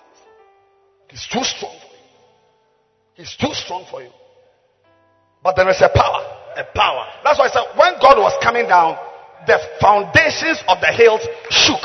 He's 1.09 1.27
too 1.27 1.43
strong 1.45 1.77
for 1.81 1.95
you. 1.95 2.03
He's 3.15 3.37
too 3.37 3.53
strong 3.55 3.87
for 3.91 4.03
you. 4.03 4.11
But 5.43 5.57
there 5.57 5.69
is 5.69 5.81
a 5.81 5.89
power. 5.89 6.23
A 6.57 6.65
power. 6.75 7.07
That's 7.25 7.39
why 7.39 7.47
I 7.47 7.51
said 7.51 7.65
when 7.79 7.95
God 8.01 8.19
was 8.19 8.33
coming 8.43 8.67
down, 8.67 8.99
the 9.47 9.59
foundations 9.81 10.63
of 10.69 10.81
the 10.81 10.93
hills 10.93 11.21
shook. 11.51 11.83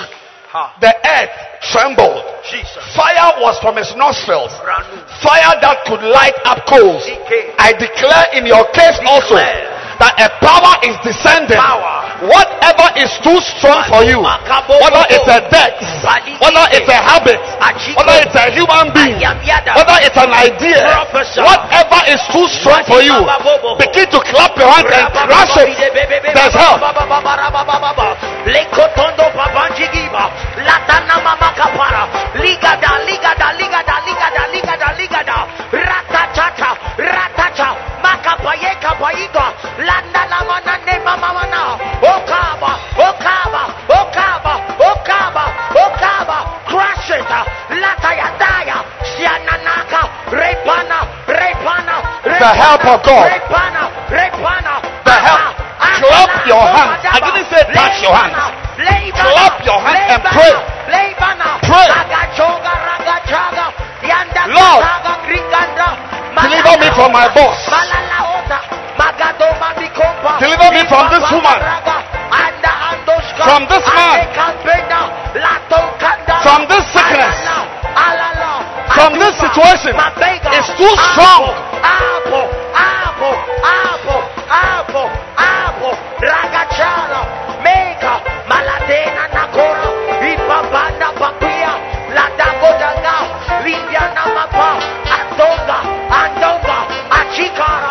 Ha. 0.51 0.75
The 0.83 0.91
earth 0.91 1.31
trembled. 1.71 2.27
Jesus. 2.43 2.83
Fire 2.91 3.39
was 3.39 3.55
from 3.63 3.79
his 3.79 3.87
nostrils. 3.95 4.51
Ranu. 4.59 4.99
Fire 5.23 5.55
that 5.63 5.87
could 5.87 6.03
light 6.03 6.35
up 6.43 6.67
coals. 6.67 7.07
I 7.55 7.71
declare 7.71 8.35
in 8.35 8.43
your 8.43 8.67
case 8.75 8.99
also 9.07 9.39
that 9.39 10.13
a 10.19 10.27
power 10.43 10.75
is 10.83 10.99
descending. 11.07 11.55
Power. 11.55 12.00
Whatever 12.21 12.87
is 13.01 13.09
too 13.25 13.39
strong 13.57 13.81
for 13.89 14.03
you, 14.05 14.21
whether 14.21 15.03
it's 15.09 15.25
a 15.25 15.41
debt, 15.49 15.73
whether 16.37 16.65
it's 16.69 16.85
a 16.89 16.99
habit, 17.01 17.39
whether 17.97 18.15
it's 18.21 18.35
a 18.37 18.45
human 18.53 18.93
being, 18.93 19.17
whether 19.73 19.97
it's 20.05 20.17
an 20.21 20.29
idea, 20.29 20.85
whatever 21.41 21.99
is 22.13 22.21
too 22.29 22.45
strong 22.61 22.83
for 22.85 23.01
you, 23.01 23.17
begin 23.81 24.05
to 24.13 24.19
clap 24.21 24.53
your 24.57 24.69
hands 24.69 24.93
and 24.93 25.09
crush 25.25 25.57
it. 25.65 25.73
There's 26.33 26.53
help. 26.53 26.77
Ligada, 32.37 32.91
ligada, 33.07 33.47
ligada, 33.57 34.93
ligada. 34.97 35.37
Makapaye 38.03 38.75
kapaiga. 38.81 39.45
Landa 39.77 40.21
la 40.29 40.39
mana 40.47 40.77
ne 40.85 40.99
mama 41.05 41.33
mana. 41.33 41.61
Okaba, 42.11 42.71
okaba, 43.07 43.63
okaba, 43.87 44.53
okaba, 44.89 45.45
okaba. 45.83 46.37
Crush 46.67 47.11
it. 47.15 47.31
Lataya 47.81 48.27
daya. 48.41 48.77
Siananaka. 49.15 50.01
Repana, 50.31 50.99
repana. 51.27 51.95
The 52.23 52.51
help 52.51 52.83
of 52.85 52.99
God. 53.05 53.31
Repana, 53.31 53.83
repana. 54.11 54.73
The 55.07 55.15
help. 55.15 55.55
Clap 56.01 56.47
your 56.47 56.65
hands. 56.65 57.05
I 57.05 57.19
didn't 57.19 57.47
say 57.47 57.63
touch 57.73 58.01
your 58.01 58.15
hands. 58.15 58.35
Clap 59.15 59.55
your 59.65 59.79
hands 59.79 60.11
and 60.11 60.23
pray. 60.35 60.55
Pray. 61.63 61.87
Lord, 64.51 64.83
Deliver 66.41 66.75
me 66.81 66.89
from 66.95 67.11
my 67.11 67.27
boss. 67.35 67.59
Deliver 70.39 70.71
me 70.75 70.83
from 70.91 71.07
this 71.07 71.23
woman, 71.31 71.59
from 73.47 73.63
this 73.71 73.85
man, 73.95 74.27
from 76.43 76.67
this 76.67 76.83
sickness, 76.91 77.37
from 78.91 79.13
this 79.15 79.39
situation. 79.39 79.95
It's 80.51 80.67
too 80.75 80.95
strong. 81.15 81.71
Chikara 97.31 97.90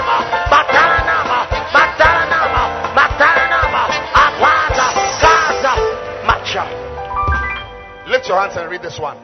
Lift 8.21 8.29
your 8.29 8.39
hands 8.39 8.53
and 8.55 8.69
read 8.69 8.83
this 8.83 8.99
one. 8.99 9.17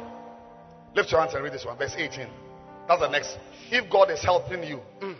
Lift 0.95 1.11
your 1.11 1.21
hands 1.21 1.35
and 1.35 1.43
read 1.43 1.53
this 1.53 1.63
one. 1.63 1.77
Verse 1.77 1.93
18. 1.95 2.25
That's 2.87 2.99
the 2.99 3.09
next. 3.09 3.37
If 3.69 3.91
God 3.91 4.09
is 4.09 4.23
helping 4.23 4.63
you, 4.63 4.79
mm. 4.99 5.15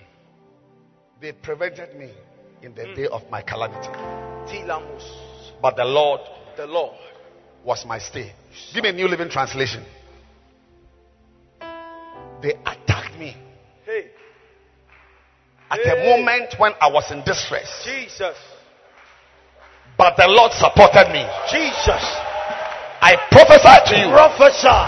they 1.22 1.32
prevented 1.32 1.95
me 1.95 2.10
in 2.64 2.74
the 2.74 2.82
mm. 2.82 2.95
day 2.95 3.06
of 3.06 3.22
my 3.30 3.44
calamity. 3.44 3.90
Tilamus, 4.49 5.08
But 5.62 5.76
the 5.76 5.86
Lord 5.86 6.22
the 6.58 6.66
Lord. 6.66 6.98
was 7.64 7.86
my 7.86 7.99
stay. 7.99 8.34
Give 8.74 8.82
me 8.82 8.90
a 8.90 8.94
new 8.94 9.08
living 9.08 9.30
translation. 9.30 9.86
They 12.41 12.56
attacked 12.66 13.20
me 13.20 13.38
Hey, 13.86 14.08
at 15.70 15.80
a 15.82 16.04
moment 16.04 16.56
when 16.58 16.72
I 16.82 16.90
was 16.91 17.12
in 17.12 17.24
distress. 17.24 17.84
Jesus, 17.86 18.38
But 19.99 20.18
the 20.18 20.28
Lord 20.28 20.52
supported 20.54 21.12
me. 21.14 21.28
Jesus, 21.52 22.27
I 23.02 23.14
prophesy 23.30 23.78
to 23.90 23.94
you. 24.02 24.07
Prophesy, 24.10 24.82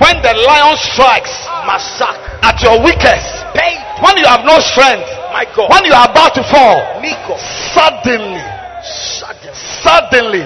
when 0.00 0.16
the 0.24 0.32
lion 0.48 0.76
strikes 0.80 1.32
massacre, 1.68 2.40
at 2.40 2.56
your 2.64 2.80
weakest, 2.80 3.44
pain, 3.52 3.76
when 4.00 4.16
you 4.16 4.24
have 4.24 4.44
no 4.48 4.56
strength, 4.60 5.04
my 5.28 5.44
God, 5.52 5.68
when 5.68 5.84
you 5.84 5.92
are 5.92 6.08
about 6.08 6.32
to 6.40 6.42
fall, 6.48 6.80
Nico, 7.04 7.36
suddenly, 7.76 8.40
sudden, 8.80 9.52
suddenly, 9.84 10.44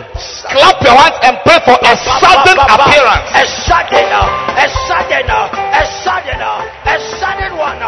clap 0.51 0.83
your 0.83 0.95
hands 0.99 1.19
and 1.23 1.35
pray 1.47 1.59
for 1.63 1.79
a 1.79 1.95
sudden 2.19 2.59
appearance. 2.67 3.31
a 3.31 3.47
sudden, 3.47 4.07
uh, 4.11 4.59
a 4.59 4.67
sudden, 4.91 5.27
uh, 5.31 5.49
a 5.55 5.85
sudden, 6.03 6.41
uh, 6.43 6.93
a 6.93 6.97
sudden 7.23 7.55
one, 7.55 7.79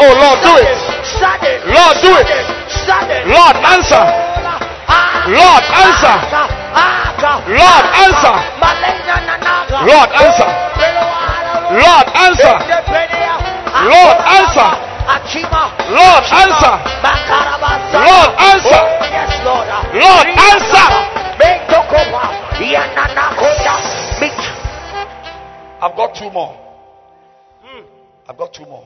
Oh, 0.00 0.12
Lord, 0.16 0.40
do 0.40 0.56
it. 0.56 0.80
Lord, 1.68 1.96
do 2.00 2.12
it. 2.16 2.24
Lord, 3.28 3.56
answer. 3.68 4.00
Lord, 5.28 5.64
answer. 5.76 6.16
Lord, 7.52 7.84
answer. 8.00 8.36
Lord, 9.84 10.08
answer. 10.16 10.48
Lord, 11.76 12.08
answer. 12.16 12.56
Lord, 13.84 14.16
answer. 14.32 14.70
Lord, 15.92 16.24
answer. 16.32 16.74
Lord, 17.92 18.30
answer. 18.40 18.82
Yes, 19.12 19.36
Lord. 19.44 19.68
Lord, 20.00 20.26
answer. 20.32 21.10
I've 25.82 25.96
got 25.96 26.14
two 26.14 26.30
more. 26.30 26.54
Hmm. 27.62 27.84
I've 28.28 28.36
got 28.36 28.52
two 28.52 28.64
more. 28.66 28.84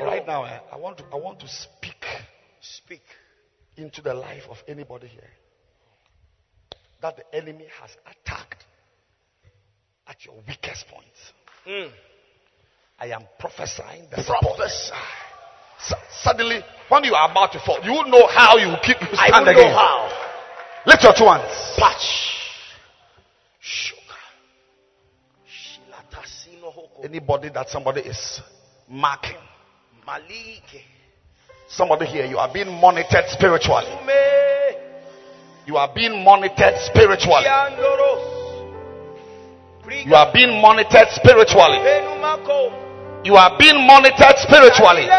Right 0.00 0.26
now, 0.26 0.44
eh, 0.44 0.58
I 0.72 0.76
want 0.76 0.98
to 0.98 1.04
I 1.12 1.16
want 1.16 1.40
to 1.40 1.48
speak 1.48 2.04
Speak. 2.60 3.02
into 3.76 4.02
the 4.02 4.14
life 4.14 4.44
of 4.50 4.56
anybody 4.66 5.06
here 5.06 5.30
that 7.02 7.16
the 7.16 7.34
enemy 7.36 7.66
has 7.80 7.90
attacked 8.04 8.64
at 10.08 10.24
your 10.24 10.34
weakest 10.48 10.86
point. 10.88 11.06
Mm. 11.68 11.90
I 12.98 13.06
am 13.08 13.22
prophesying 13.38 14.06
the. 14.10 14.22
Su- 15.78 15.94
Suddenly, 16.22 16.60
when 16.88 17.04
you 17.04 17.14
are 17.14 17.30
about 17.30 17.52
to 17.52 17.60
fall, 17.60 17.78
you 17.84 17.92
will 17.92 18.08
know 18.08 18.26
how 18.28 18.56
you 18.56 18.68
will 18.68 18.80
keep 18.82 18.96
you 19.00 19.08
I 19.18 19.40
will 19.40 19.48
again. 19.48 19.70
know 19.70 19.74
how. 19.76 20.08
Lift 20.86 21.02
your 21.02 21.12
two 21.14 21.24
hands. 21.26 21.52
Patch. 21.78 22.32
Anybody 27.04 27.50
that 27.50 27.68
somebody 27.68 28.00
is 28.00 28.40
marking, 28.88 29.36
Malike. 30.06 30.84
somebody 31.68 32.06
here, 32.06 32.26
you 32.26 32.38
are 32.38 32.52
being 32.52 32.70
monitored 32.80 33.26
spiritually. 33.26 33.90
You 35.66 35.76
are 35.76 35.90
being 35.92 36.22
monitored 36.22 36.78
spiritually. 36.86 37.42
You 40.06 40.14
are 40.14 40.32
being 40.32 40.62
monitored 40.62 41.10
spiritually. 41.10 41.78
You 43.24 43.34
are 43.34 43.58
being 43.58 43.84
monitored 43.84 44.38
spiritually. 44.38 45.10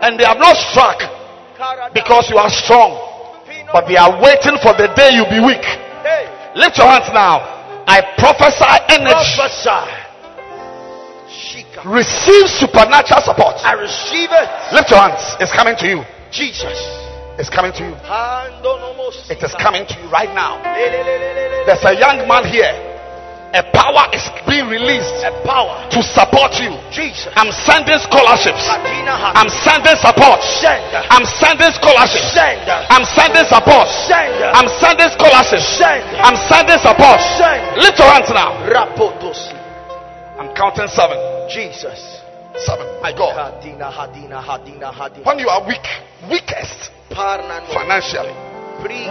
And 0.00 0.18
they 0.18 0.24
have 0.24 0.38
not 0.38 0.56
struck 0.56 0.96
because 1.92 2.30
you 2.30 2.38
are 2.38 2.48
strong. 2.48 2.96
But 3.70 3.86
they 3.88 3.96
are 3.96 4.16
waiting 4.22 4.56
for 4.64 4.72
the 4.72 4.88
day 4.96 5.12
you 5.12 5.28
be 5.28 5.44
weak. 5.44 5.64
Lift 6.56 6.78
your 6.78 6.88
hands 6.88 7.12
now. 7.12 7.84
I 7.86 8.00
prophesy 8.16 8.64
energy. 8.88 10.07
Receive 11.86 12.48
supernatural 12.50 13.22
support. 13.22 13.54
I 13.62 13.72
receive 13.78 14.30
it. 14.32 14.48
Lift 14.74 14.90
your 14.90 14.98
hands. 14.98 15.36
It's 15.38 15.52
coming 15.54 15.76
to 15.78 15.86
you. 15.86 16.00
Jesus. 16.30 16.74
It's 17.38 17.50
coming 17.50 17.70
to 17.72 17.82
you. 17.86 17.94
It 19.30 19.38
is 19.42 19.54
coming 19.54 19.86
to 19.86 19.94
you 20.02 20.08
right 20.10 20.30
now. 20.34 20.58
There's 21.66 21.84
a 21.86 21.94
young 21.94 22.26
man 22.26 22.44
here. 22.50 22.72
A 23.54 23.64
power 23.72 24.12
is 24.12 24.28
being 24.44 24.68
released 24.68 25.24
A 25.24 25.32
power. 25.48 25.88
to 25.88 26.02
support 26.04 26.52
you. 26.60 26.68
Jesus. 26.92 27.32
I'm 27.32 27.48
sending 27.48 27.96
scholarships. 28.04 28.60
I'm 28.68 29.48
sending 29.48 29.96
support. 29.96 30.44
Send. 30.44 30.84
I'm 31.08 31.24
sending 31.24 31.72
scholarships. 31.72 32.28
Send. 32.36 32.60
I'm 32.68 33.08
sending 33.08 33.48
support. 33.48 33.88
Send. 33.88 34.36
I'm 34.52 34.68
sending 34.68 35.08
scholarships. 35.16 35.64
Send. 35.80 36.04
I'm 36.20 36.36
sending 36.36 36.76
support. 36.76 37.20
Send. 37.40 37.80
Lift 37.80 37.96
your 37.96 38.10
hands 38.12 38.28
now. 38.36 38.52
I'm 40.38 40.54
counting 40.54 40.86
seven. 40.88 41.18
Jesus. 41.50 41.98
Seven. 42.64 42.86
My 43.02 43.12
God. 43.12 43.34
Hadina, 43.36 43.90
hadina, 43.92 44.42
hadina, 44.42 44.92
hadina. 44.92 45.24
When 45.26 45.38
you 45.38 45.48
are 45.48 45.66
weak, 45.66 45.84
weakest 46.30 46.90
financially, 47.10 48.34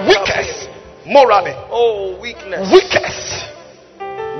weakest 0.07 0.69
morally, 1.05 1.51
Oh, 1.71 2.17
weakness. 2.21 2.71
weakest 2.71 3.45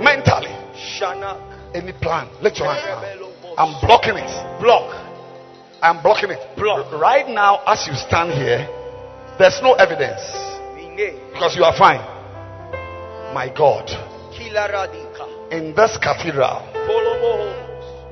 mentally, 0.04 0.52
Shanak. 0.76 1.40
any 1.76 1.92
plan, 1.94 2.30
lift 2.42 2.60
your 2.60 2.68
hands 2.74 2.84
now. 2.86 3.54
I'm 3.58 3.74
blocking 3.86 4.16
it. 4.18 4.62
Block. 4.62 4.94
I'm 5.82 6.02
blocking 6.02 6.30
it. 6.32 6.40
Block. 6.56 6.92
Right 6.94 7.28
now, 7.28 7.62
as 7.66 7.88
you 7.88 7.94
stand 7.96 8.32
here, 8.32 8.68
there's 9.40 9.60
no 9.62 9.74
evidence 9.74 10.22
because 11.34 11.56
you 11.56 11.64
are 11.64 11.76
fine. 11.78 12.00
My 13.34 13.52
God. 13.56 13.90
In 15.52 15.74
this 15.76 15.98
cathedral, 15.98 16.62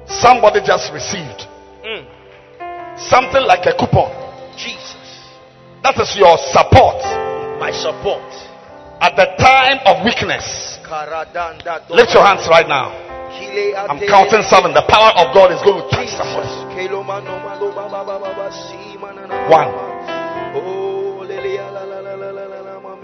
somebody 0.07 0.61
just 0.65 0.91
received 0.93 1.47
Mm. 1.85 2.05
something 2.97 3.43
like 3.45 3.65
a 3.67 3.73
coupon. 3.73 4.11
Jesus. 4.57 4.95
That 5.83 5.99
is 5.99 6.15
your 6.15 6.37
support 6.51 6.97
My 7.59 7.71
support. 7.71 8.23
at 9.01 9.15
the 9.15 9.25
time 9.37 9.79
of 9.85 10.03
weakness. 10.03 10.79
Lift 11.89 12.13
your 12.13 12.23
hands 12.25 12.47
right 12.49 12.67
now. 12.67 12.91
I'm 13.89 13.99
counting 14.07 14.41
seven. 14.43 14.73
The 14.73 14.81
power 14.87 15.11
of 15.21 15.33
God 15.35 15.51
is 15.51 15.61
going 15.61 15.83
to 15.83 15.89
touch 15.91 16.09
somebody. 16.09 16.47
One. 19.51 19.71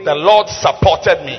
The 0.03 0.15
Lord 0.15 0.47
supported 0.49 1.21
me. 1.25 1.35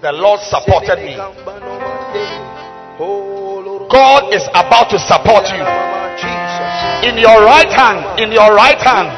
The 0.00 0.12
Lord 0.12 0.38
supported 0.40 1.02
me. 1.02 1.18
God 3.90 4.30
is 4.30 4.46
about 4.54 4.90
to 4.94 4.98
support 4.98 5.50
you. 5.50 5.64
In 7.02 7.18
your 7.18 7.42
right 7.42 7.70
hand, 7.70 8.20
in 8.22 8.30
your 8.30 8.54
right 8.54 8.78
hand. 8.78 9.10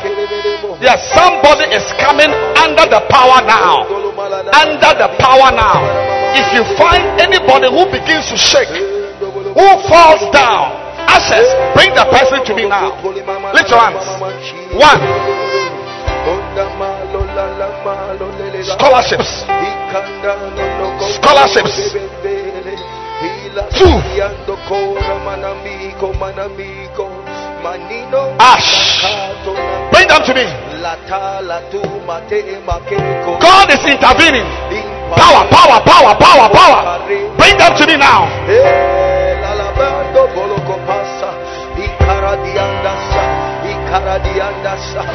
Yes, 0.81 1.05
somebody 1.13 1.69
is 1.69 1.85
coming 2.01 2.33
under 2.57 2.89
the 2.89 3.05
power 3.13 3.45
now. 3.45 3.85
Under 4.57 4.93
the 4.97 5.13
power 5.21 5.53
now. 5.53 5.85
If 6.33 6.49
you 6.57 6.65
find 6.81 7.05
anybody 7.21 7.69
who 7.69 7.85
begins 7.93 8.33
to 8.33 8.37
shake, 8.41 8.73
who 8.73 9.69
falls 9.85 10.25
down, 10.33 10.81
as 11.11 11.21
access. 11.21 11.47
Bring 11.75 11.93
the 11.95 12.07
person 12.09 12.45
to 12.47 12.53
me 12.55 12.69
now. 12.69 12.97
Lift 13.53 13.71
your 13.71 13.81
hands. 13.81 14.07
One. 14.75 15.01
Scholarships. 18.65 19.45
Scholarships. 21.17 21.95
Two. 23.77 23.95
Ash. 28.39 29.05
Bring 29.93 30.09
them 30.09 30.23
to 30.25 30.35
me. 30.35 30.47
God 33.41 33.71
is 33.71 33.85
intervening. 33.85 34.47
Power, 35.17 35.43
power, 35.51 35.81
power, 35.85 36.15
power, 36.15 36.49
power. 36.53 36.81
Bring 37.37 37.59
them 37.59 37.77
to 37.77 37.87
me 37.87 37.97
now. 37.97 38.29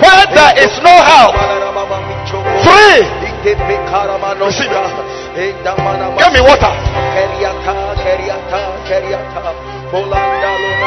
Where 0.01 0.25
there 0.35 0.53
is 0.59 0.73
no 0.83 0.95
help. 1.01 1.35
Three. 2.63 3.24
Receive 3.45 4.73
it. 4.73 4.81
Give 6.17 6.33
me 6.33 6.41
water. 6.41 6.73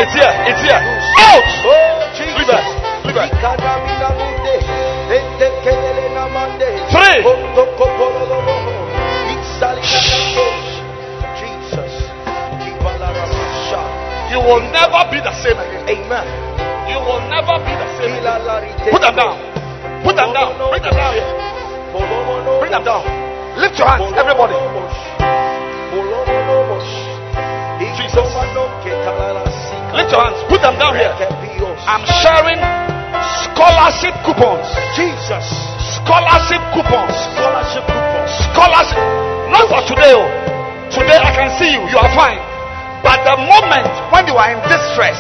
It's 0.02 0.10
here. 0.10 0.34
It's 0.50 0.62
here. 0.66 0.82
Out. 1.22 1.46
Leave 2.34 2.50
it. 2.50 2.66
Leave 3.06 3.14
it. 3.14 3.30
Three. 6.90 7.22
You 14.30 14.40
will 14.44 14.60
never 14.70 15.06
be 15.10 15.20
the 15.22 15.32
same 15.42 15.58
again. 15.58 15.88
Amen. 15.88 16.26
You 16.90 16.98
will 16.98 17.20
never 17.30 17.58
be 17.62 17.70
the 17.70 17.86
same. 17.98 18.18
Again. 18.18 18.90
Put 18.90 19.00
them 19.00 19.14
down. 19.14 19.38
Put 20.02 20.16
them 20.16 20.32
down. 20.32 20.58
Bring 20.70 20.82
them 20.82 20.94
down 20.94 21.14
here. 21.14 21.57
Bring 22.60 22.72
them 22.72 22.84
down. 22.84 23.04
Lift 23.56 23.78
your 23.80 23.88
hands, 23.88 24.12
everybody. 24.12 24.54
Jesus. 27.96 28.28
Lift 29.96 30.10
your 30.12 30.20
hands. 30.20 30.38
Put 30.52 30.60
them 30.60 30.76
down 30.76 30.94
here. 30.94 31.10
I'm 31.88 32.04
sharing 32.20 32.60
scholarship 33.48 34.14
coupons. 34.22 34.68
Jesus. 34.92 35.44
Scholarship 35.96 36.60
coupons. 36.76 37.14
Scholarship 37.34 37.84
coupons. 37.88 38.30
Scholarship. 38.52 39.00
Not 39.48 39.64
for 39.72 39.80
today. 39.88 40.12
Oh. 40.12 40.28
Today 40.92 41.16
I 41.16 41.32
can 41.32 41.48
see 41.56 41.72
you. 41.72 41.82
You 41.88 41.98
are 41.98 42.12
fine. 42.12 42.40
But 43.00 43.24
the 43.24 43.36
moment 43.40 43.88
when 44.12 44.26
you 44.28 44.36
are 44.36 44.50
in 44.52 44.60
distress, 44.68 45.16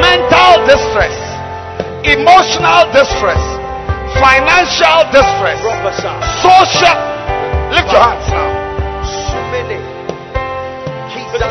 mental 0.00 0.66
distress, 0.66 1.14
emotional 2.02 2.88
distress, 2.90 3.40
financial 4.20 4.98
distress, 5.12 5.60
social. 6.42 6.96
Lift 7.72 7.88
your 7.88 8.02
hands 8.02 8.28
now. 8.28 8.48
Sumene. 9.04 9.80
Jesus. 11.08 11.42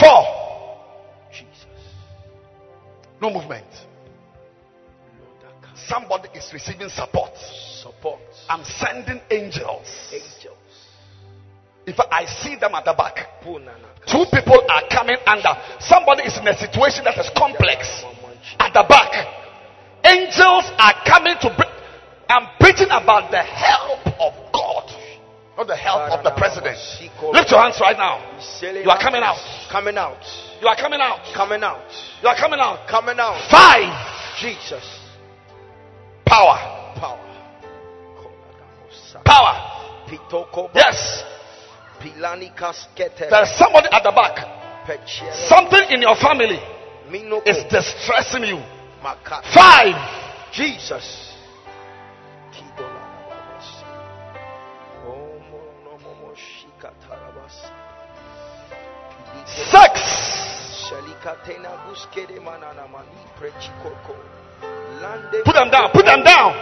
Four. 0.00 0.22
No 3.20 3.30
movement. 3.30 3.64
Somebody 5.74 6.28
is 6.34 6.52
receiving 6.52 6.88
support. 6.88 7.32
Support. 7.82 8.20
I'm 8.48 8.64
sending 8.64 9.20
angels. 9.30 10.10
Angels. 10.12 10.56
Fact, 11.86 12.08
I 12.10 12.26
see 12.26 12.56
them 12.56 12.74
at 12.74 12.84
the 12.84 12.92
back. 12.92 13.40
Two 13.44 14.24
people 14.32 14.60
are 14.68 14.82
coming 14.90 15.16
under. 15.26 15.54
Somebody 15.78 16.24
is 16.24 16.36
in 16.36 16.46
a 16.48 16.56
situation 16.58 17.04
that 17.04 17.16
is 17.18 17.30
complex. 17.36 18.04
At 18.58 18.72
the 18.72 18.84
back, 18.88 19.12
angels 20.04 20.70
are 20.78 20.94
coming 21.06 21.36
to 21.40 21.48
bring. 21.56 21.70
I'm 22.28 22.48
preaching 22.58 22.88
about 22.90 23.30
the 23.30 23.42
help 23.42 24.06
of 24.20 24.34
God, 24.52 24.90
not 25.56 25.66
the 25.66 25.76
help 25.76 26.10
of 26.10 26.24
the 26.24 26.32
president. 26.32 26.76
Lift 27.32 27.50
your 27.50 27.60
hands 27.60 27.80
right 27.80 27.96
now. 27.96 28.18
You 28.62 28.90
are 28.90 28.98
coming 29.00 29.22
out. 29.22 29.38
Coming 29.70 29.96
out. 29.96 30.18
You 30.60 30.68
are 30.68 30.76
coming 30.76 31.00
out. 31.00 31.20
Coming 31.34 31.62
out. 31.62 31.90
You 32.22 32.28
are 32.28 32.36
coming 32.36 32.58
out. 32.60 32.88
Coming 32.88 33.18
out. 33.18 33.38
Five. 33.50 33.92
Jesus. 34.40 34.84
Power. 36.24 36.58
Power. 36.96 37.20
Power. 39.24 39.72
Yes. 40.74 41.24
There 43.30 43.42
is 43.42 43.58
somebody 43.58 43.88
at 43.90 44.02
the 44.02 44.12
back. 44.12 44.38
Something 45.48 45.90
in 45.90 46.02
your 46.02 46.16
family 46.16 46.60
Is 47.46 47.62
distressing 47.70 48.42
you. 48.44 48.58
Five. 49.54 49.94
Jesus. 50.52 51.34
Kidolanabas. 52.50 53.84
Omo 55.06 55.62
nomomo 55.84 56.34
shikatarabas. 56.34 57.70
Six. 59.46 59.94
Shalikatena 60.88 61.70
guskede 61.86 62.40
manana 62.40 62.88
mani 62.90 63.22
prechikoko. 63.38 64.16
Lande 65.00 65.44
Put 65.44 65.54
them 65.54 65.70
down. 65.70 65.90
Put 65.92 66.06
them 66.06 66.24
down. 66.24 66.52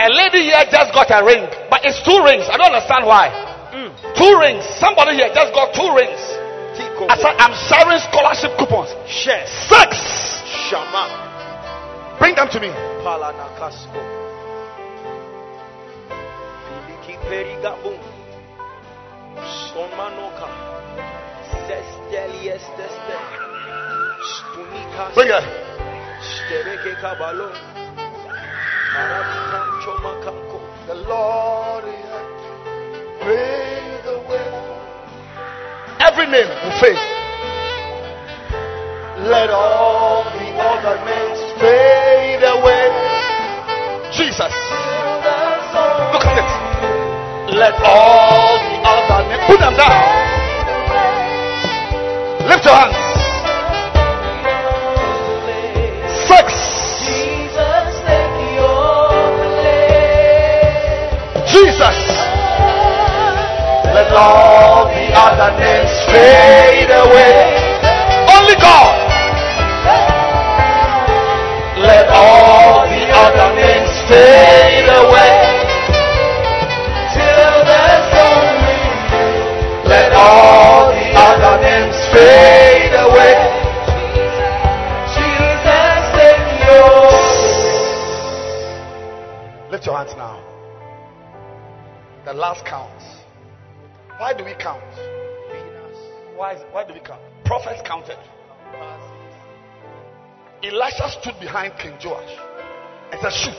A 0.00 0.08
lady 0.10 0.50
here 0.50 0.64
just 0.70 0.92
got 0.92 1.10
a 1.10 1.24
ring, 1.24 1.46
but 1.70 1.84
it's 1.84 2.02
two 2.02 2.22
rings. 2.24 2.46
I 2.50 2.56
don't 2.56 2.72
understand 2.72 3.06
why. 3.06 3.30
Mm. 3.74 3.90
Two 4.14 4.38
rings. 4.38 4.64
Somebody 4.78 5.16
here 5.16 5.30
just 5.34 5.52
got 5.54 5.74
two 5.74 5.94
rings. 5.94 6.47
Tiko. 6.78 7.10
I 7.10 7.18
said, 7.18 7.34
I'm 7.42 7.54
sharing 7.66 7.98
scholarship 8.06 8.54
coupons. 8.56 8.94
Share. 9.10 9.42
Six. 9.66 9.98
Shama. 10.70 11.10
Bring 12.18 12.34
them 12.36 12.48
to 12.50 12.60
me. 12.60 12.68
Palanakasko. 13.02 14.28
Perigabum. 17.28 17.98
Somanoka. 19.68 20.48
Stunika. 24.24 25.14
Bring 25.14 25.28
it. 25.28 25.44
Stereke 26.22 26.94
kabalo. 27.02 27.52
The 30.86 30.94
Lord 30.94 31.84
is 31.84 31.94
pray 33.20 33.26
the 33.26 33.26
way. 33.26 33.87
Every 36.18 36.32
name 36.32 36.48
will 36.48 36.80
fade. 36.80 36.98
Let 39.30 39.50
all 39.50 40.24
the 40.24 40.50
other 40.58 40.98
names 41.06 41.38
fade 41.60 42.42
away. 42.42 42.90
Jesus. 44.10 44.50
Look 46.10 46.26
at 46.26 46.42
it. 46.42 47.54
Let 47.54 47.74
all 47.84 48.58
the 48.58 48.82
other 48.82 49.28
names 49.28 49.46
put 49.46 49.60
them 49.60 49.76
down. 49.78 49.94
Lift 52.48 52.64
your 52.64 52.74
hands. 52.74 52.98
Six. 56.26 56.50
Jesus. 61.46 62.18
Let 63.94 64.12
all 64.12 64.86
the 64.86 65.10
other 65.14 65.58
names 65.58 65.97
fade 66.12 66.90
away. 66.90 67.36
Only 68.34 68.56
God. 68.56 68.96
Let 71.78 72.08
all 72.08 72.88
the 72.88 73.04
other 73.22 73.48
names 73.54 73.92
fade 74.08 74.88
away. 74.88 75.32
Till 77.14 77.54
there's 77.70 78.10
only 78.28 78.78
you. 79.12 79.28
Let 79.88 80.12
all 80.12 80.90
the 80.92 81.08
other 81.28 81.54
names 81.62 81.96
fade 82.12 82.94
away. 83.06 83.36
Jesus, 85.14 86.04
yours. 86.66 87.38
Lift 89.70 89.84
your 89.86 89.96
hands 89.96 90.14
now. 90.16 90.36
The 92.24 92.32
last 92.34 92.64
count. 92.66 93.02
Why 94.18 94.32
do 94.34 94.44
we 94.44 94.54
count? 94.54 94.82
Why, 96.38 96.54
why 96.70 96.86
do 96.86 96.94
we 96.94 97.00
count? 97.00 97.20
Prophets 97.44 97.82
counted. 97.84 98.16
Elisha 100.62 101.10
stood 101.20 101.34
behind 101.40 101.74
King 101.82 101.98
Joash 101.98 102.30
and 103.10 103.20
said, 103.20 103.32
Shoot. 103.32 103.58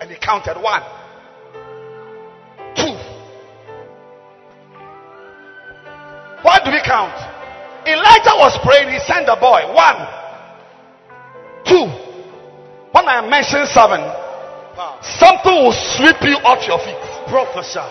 And 0.00 0.08
he 0.08 0.16
counted 0.22 0.54
one, 0.62 0.82
two. 2.78 2.94
Why 6.46 6.62
do 6.62 6.70
we 6.70 6.78
count? 6.86 7.18
Elijah 7.90 8.38
was 8.38 8.56
praying, 8.62 8.94
he 8.94 9.00
sent 9.00 9.26
the 9.26 9.34
boy. 9.34 9.66
One, 9.74 9.98
two. 11.66 11.90
When 12.94 13.08
I 13.08 13.18
mention 13.28 13.66
seven, 13.66 13.98
something 15.18 15.58
will 15.58 15.74
sweep 15.74 16.22
you 16.22 16.38
off 16.46 16.62
your 16.68 16.78
feet. 16.78 17.02
Prophesy. 17.26 17.82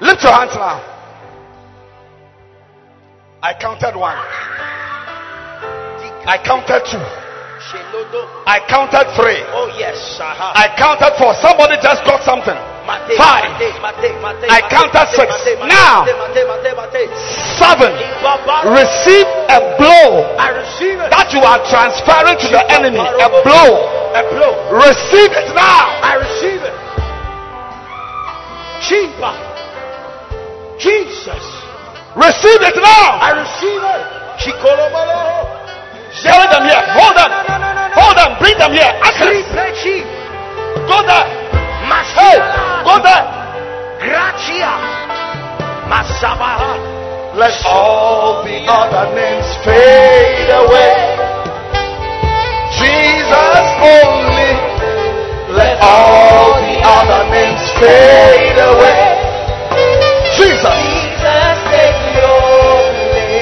Lift 0.00 0.22
your 0.22 0.32
hands 0.32 0.54
now. 0.54 0.99
I 3.40 3.56
counted 3.56 3.96
one. 3.96 4.20
I 6.28 6.36
counted 6.44 6.84
two. 6.84 7.00
I 8.44 8.60
counted 8.68 9.08
three. 9.16 9.40
Oh 9.56 9.72
yes. 9.80 9.96
I 10.20 10.68
counted 10.76 11.16
four. 11.16 11.32
Somebody 11.40 11.80
just 11.80 12.04
got 12.04 12.20
something. 12.20 12.56
Five. 13.16 13.48
I 14.44 14.60
counted 14.68 15.08
six. 15.16 15.32
Now, 15.64 16.04
seven. 17.56 17.96
Receive 18.76 19.24
a 19.48 19.58
blow 19.80 20.36
I 20.36 20.52
receive 20.60 21.00
it. 21.00 21.08
that 21.08 21.32
you 21.32 21.40
are 21.40 21.64
transferring 21.64 22.36
to 22.44 22.48
the 22.52 22.60
enemy. 22.68 23.00
A 23.00 23.28
blow. 23.40 23.88
A 24.20 24.22
blow. 24.36 24.52
Receive 24.84 25.32
it 25.32 25.48
now. 25.56 25.96
I 26.04 26.20
receive 26.20 26.60
it. 26.60 26.76
Jesus. 30.76 31.59
Receive 32.16 32.60
it 32.66 32.74
now. 32.74 33.22
I 33.22 33.30
receive 33.38 33.82
it. 33.86 34.02
Bring 36.26 36.50
them 36.50 36.64
here. 36.66 36.82
Hold 36.98 37.14
them. 37.14 37.30
Hold 37.94 38.16
them. 38.18 38.30
Bring 38.42 38.58
them 38.58 38.72
here. 38.74 38.90
Access. 38.98 39.46
Go 40.90 40.98
there. 41.06 41.26
Hey, 42.18 42.38
go 42.82 42.98
there. 42.98 43.24
Gracia. 44.02 44.74
Masabaha. 45.86 46.74
Let 47.38 47.54
all 47.64 48.42
the 48.42 48.66
other 48.66 49.14
names 49.14 49.46
fade 49.62 50.50
away. 50.50 51.14
Jesus 52.74 53.66
only. 53.86 54.52
Let 55.54 55.78
all 55.80 56.58
the 56.58 56.74
other 56.82 57.30
names 57.30 57.62
fade 57.78 58.58
away. 58.58 59.09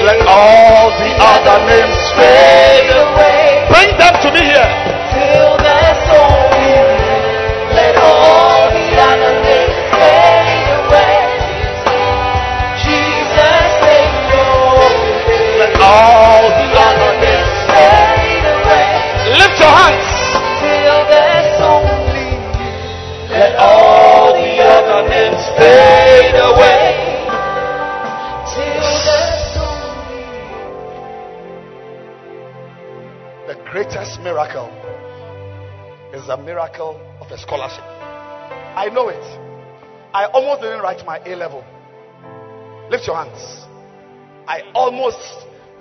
Let 0.09 0.25
all 0.25 0.89
the 0.89 1.11
other 1.21 1.57
names 1.69 2.01
fade 2.17 2.89
away. 2.89 3.69
Bring 3.69 3.93
them 4.01 4.15
to 4.25 4.31
me 4.33 4.41
here. 4.41 4.71
Let 7.77 7.93
all 15.77 16.41
the 16.57 16.69
other 16.89 17.11
names 17.21 17.53
fade 17.69 18.45
away. 18.49 18.89
Lift 19.37 19.59
your 19.61 19.69
hands. 19.69 20.09
Let 23.29 23.53
all 23.59 24.33
the 24.33 24.57
other 24.73 25.01
names 25.07 25.45
fade 25.55 25.67
away. 25.69 26.08
Greatest 33.89 34.19
miracle 34.21 34.69
is 36.13 36.27
the 36.27 36.37
miracle 36.37 36.99
of 37.19 37.31
a 37.31 37.37
scholarship. 37.37 37.83
I 37.83 38.89
know 38.93 39.09
it. 39.09 39.23
I 40.13 40.25
almost 40.25 40.61
didn't 40.61 40.81
write 40.81 41.03
my 41.05 41.17
A 41.25 41.35
level. 41.35 41.65
Lift 42.91 43.07
your 43.07 43.15
hands. 43.15 43.65
I 44.47 44.61
almost 44.75 45.17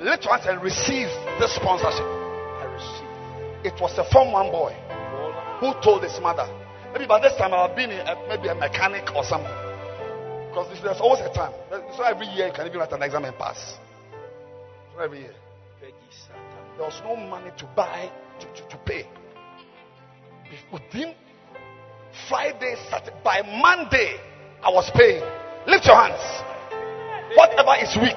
lift 0.01 0.24
your 0.24 0.32
hands 0.32 0.47
and 0.48 0.62
receive 0.62 1.09
this 1.39 1.55
sponsorship. 1.56 2.05
I 2.05 2.64
received. 2.72 3.74
It 3.76 3.80
was 3.80 3.93
a 3.98 4.05
Form 4.10 4.32
1 4.32 4.52
boy 4.52 4.72
who 5.60 5.74
told 5.85 6.02
his 6.02 6.18
mother, 6.20 6.48
maybe 6.94 7.06
by 7.06 7.20
this 7.20 7.36
time 7.36 7.52
I've 7.52 7.76
been 7.76 7.90
a, 7.90 8.16
maybe 8.28 8.48
a 8.48 8.55
mechanic 8.55 9.14
or 9.14 9.24
something. 9.24 9.52
Because 10.48 10.80
there's- 10.82 11.01
always 11.01 11.20
a 11.20 11.32
time. 11.32 11.52
So 11.97 12.02
every 12.05 12.26
year 12.28 12.47
you 12.47 12.52
can 12.55 12.66
even 12.66 12.80
write 12.80 12.93
an 12.93 13.02
exam 13.02 13.26
and 13.26 13.36
pass. 13.36 13.76
Not 14.97 15.05
every 15.05 15.20
year. 15.20 15.35
There 16.79 16.87
was 16.87 17.01
no 17.03 17.17
money 17.17 17.51
to 17.59 17.65
buy, 17.75 18.09
to, 18.39 18.47
to, 18.47 18.69
to 18.69 18.77
pay. 18.87 19.05
Within 20.73 21.13
Friday, 22.29 22.77
Saturday, 22.89 23.17
by 23.25 23.43
Monday, 23.43 24.17
I 24.63 24.71
was 24.71 24.89
paying. 24.95 25.25
Lift 25.67 25.87
your 25.87 25.97
hands. 25.97 26.23
Whatever 27.37 27.75
is 27.83 27.97
weak, 28.01 28.17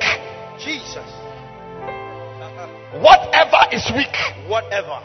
Jesus. 0.64 1.10
whatever 3.02 3.66
is 3.74 3.92
weak, 3.96 4.14
Whatever. 4.48 5.02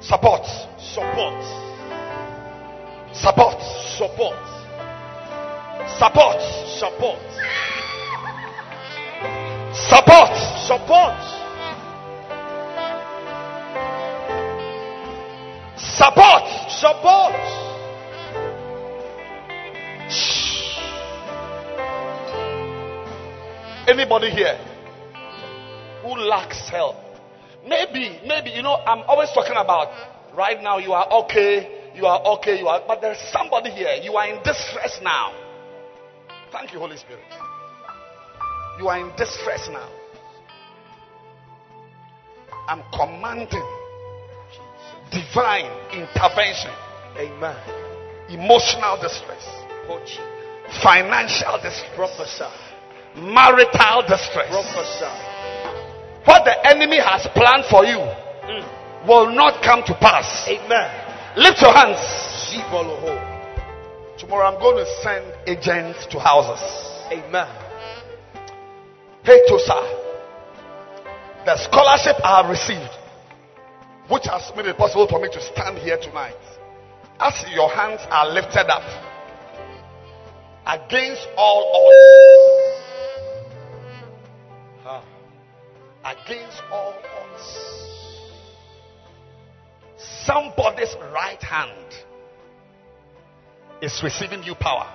Support, 0.00 0.46
Support. 0.78 1.42
support, 3.12 3.60
Support. 3.98 4.38
support, 5.98 6.40
Support. 6.78 7.40
Support. 9.88 10.34
Support. 10.66 11.16
Support. 15.76 16.44
Support. 16.68 17.34
Anybody 23.88 24.30
here 24.30 24.58
who 26.02 26.16
lacks 26.16 26.68
help? 26.68 26.96
Maybe, 27.66 28.20
maybe, 28.26 28.50
you 28.50 28.62
know, 28.62 28.74
I'm 28.74 29.02
always 29.08 29.30
talking 29.32 29.56
about 29.56 29.88
right 30.34 30.62
now 30.62 30.78
you 30.78 30.92
are 30.92 31.08
okay, 31.24 31.90
you 31.94 32.06
are 32.06 32.20
okay, 32.38 32.58
you 32.58 32.68
are, 32.68 32.82
but 32.86 33.00
there's 33.00 33.18
somebody 33.32 33.70
here, 33.70 33.94
you 34.02 34.14
are 34.16 34.28
in 34.28 34.42
distress 34.42 35.00
now. 35.02 35.34
Thank 36.52 36.72
you, 36.72 36.78
Holy 36.78 36.96
Spirit. 36.96 37.24
You 38.80 38.88
are 38.88 38.98
in 38.98 39.14
distress 39.14 39.68
now. 39.70 39.86
I'm 42.66 42.80
commanding 42.96 43.68
divine 45.12 45.68
intervention, 45.92 46.72
Amen. 47.18 47.60
emotional 48.30 48.96
distress, 49.02 49.44
financial 50.82 51.60
distress, 51.60 51.92
Prophesy. 51.94 52.48
marital 53.20 54.00
distress. 54.08 54.48
Prophesy. 54.48 55.12
What 56.24 56.46
the 56.46 56.56
enemy 56.66 57.00
has 57.04 57.28
planned 57.34 57.66
for 57.68 57.84
you 57.84 58.00
mm. 58.00 59.06
will 59.06 59.30
not 59.30 59.62
come 59.62 59.82
to 59.84 59.94
pass. 60.00 60.48
Amen. 60.48 61.36
Lift 61.36 61.60
your 61.60 61.74
hands. 61.74 62.00
Tomorrow 64.18 64.54
I'm 64.54 64.58
going 64.58 64.82
to 64.82 64.90
send 65.02 65.26
agents 65.46 66.06
to 66.06 66.18
houses. 66.18 66.64
Amen. 67.12 67.69
Hey, 69.22 69.38
Tosa. 69.46 69.98
The 71.44 71.56
scholarship 71.64 72.16
I 72.24 72.40
have 72.40 72.50
received, 72.50 72.90
which 74.08 74.24
has 74.24 74.50
made 74.56 74.66
it 74.66 74.78
possible 74.78 75.06
for 75.08 75.20
me 75.20 75.28
to 75.28 75.40
stand 75.42 75.78
here 75.78 75.98
tonight, 76.00 76.36
as 77.18 77.44
your 77.52 77.68
hands 77.70 78.00
are 78.10 78.28
lifted 78.30 78.70
up 78.70 78.82
against 80.66 81.28
all 81.36 81.70
odds, 84.86 85.04
against 86.04 86.62
all 86.70 86.94
odds, 87.20 87.58
somebody's 90.24 90.96
right 91.12 91.42
hand 91.42 91.92
is 93.82 94.00
receiving 94.02 94.40
new 94.40 94.54
power. 94.54 94.86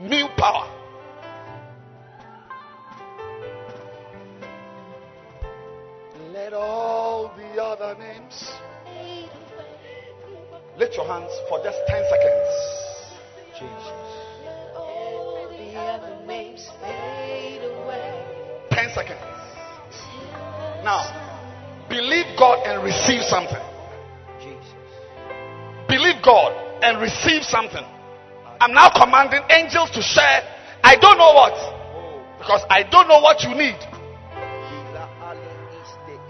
New 0.00 0.28
power. 0.36 0.79
Let 6.40 6.54
all 6.54 7.36
the 7.36 7.62
other 7.62 8.00
names. 8.00 8.50
Lift 10.78 10.96
your 10.96 11.06
hands 11.06 11.30
for 11.50 11.62
just 11.62 11.76
10 11.86 12.02
seconds. 12.08 12.48
Jesus. 13.60 13.86
10 18.70 18.88
seconds. 18.94 19.20
Now, 20.82 21.04
believe 21.90 22.24
God 22.38 22.66
and 22.66 22.82
receive 22.84 23.20
something. 23.20 23.60
Jesus. 24.40 24.64
Believe 25.88 26.24
God 26.24 26.56
and 26.82 27.02
receive 27.02 27.42
something. 27.42 27.84
I'm 28.62 28.72
now 28.72 28.88
commanding 28.88 29.42
angels 29.50 29.90
to 29.90 30.00
share. 30.00 30.40
I 30.82 30.96
don't 30.96 31.18
know 31.18 31.34
what. 31.34 32.38
Because 32.38 32.64
I 32.70 32.82
don't 32.82 33.08
know 33.08 33.20
what 33.20 33.42
you 33.42 33.54
need. 33.54 33.76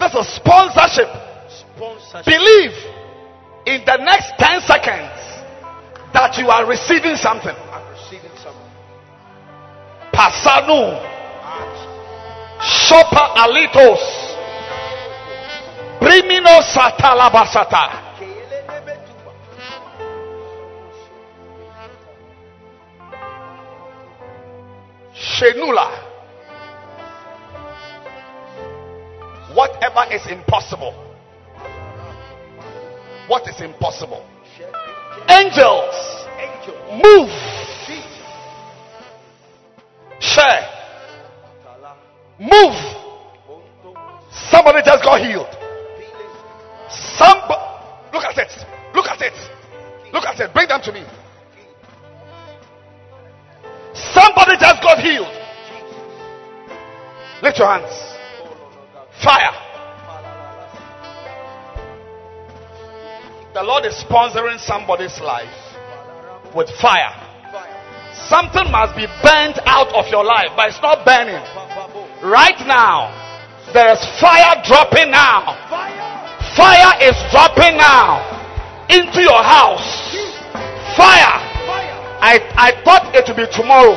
This 0.00 0.14
is 0.14 0.34
sponsorship. 0.36 1.08
sponsorship. 1.52 2.24
Believe 2.24 2.72
in 3.66 3.84
the 3.84 3.98
next 4.00 4.32
10 4.38 4.62
seconds 4.62 5.12
that 6.14 6.38
you 6.38 6.48
are 6.48 6.64
receiving 6.66 7.16
something. 7.16 7.54
I'm 7.54 7.84
receiving 7.92 8.32
something. 8.40 8.72
Pasanu. 10.10 10.96
Ah. 11.44 11.68
Shopa 12.64 13.36
alitos. 13.44 14.00
Primino 16.00 16.62
satalabasata. 16.62 18.08
Shenula. 25.14 26.09
Whatever 29.54 30.12
is 30.12 30.26
impossible. 30.30 30.94
What 33.26 33.48
is 33.48 33.60
impossible? 33.60 34.24
Angels. 35.28 36.26
Move. 37.02 37.30
Share. 40.20 40.68
Move. 42.38 42.76
Somebody 44.50 44.80
just 44.84 45.04
got 45.04 45.20
healed. 45.20 45.48
Somebody. 47.16 47.62
Look 48.12 48.24
at 48.24 48.38
it. 48.38 48.52
Look 48.94 49.06
at 49.06 49.20
it. 49.20 49.34
Look 50.12 50.24
at 50.24 50.40
it. 50.40 50.52
Bring 50.52 50.68
them 50.68 50.80
to 50.82 50.92
me. 50.92 51.04
Somebody 53.94 54.56
just 54.58 54.82
got 54.82 54.98
healed. 54.98 55.26
Lift 57.42 57.58
your 57.58 57.68
hands. 57.68 58.09
Fire. 59.22 59.52
The 63.52 63.62
Lord 63.62 63.84
is 63.84 63.94
sponsoring 64.08 64.58
somebody's 64.58 65.20
life 65.20 65.50
with 66.54 66.70
fire. 66.80 67.10
Something 68.28 68.70
must 68.70 68.94
be 68.96 69.06
burnt 69.22 69.58
out 69.66 69.92
of 69.92 70.06
your 70.08 70.24
life, 70.24 70.50
but 70.56 70.68
it's 70.68 70.80
not 70.80 71.04
burning. 71.04 71.42
Right 72.22 72.58
now, 72.66 73.10
there 73.74 73.92
is 73.92 74.00
fire 74.20 74.62
dropping 74.64 75.10
now. 75.10 75.58
Fire 76.56 76.94
is 77.02 77.16
dropping 77.30 77.76
now 77.76 78.22
into 78.88 79.20
your 79.20 79.42
house. 79.42 80.14
Fire. 80.96 81.38
I, 82.22 82.38
I 82.56 82.72
thought 82.84 83.14
it 83.14 83.26
would 83.28 83.36
be 83.36 83.48
tomorrow, 83.50 83.96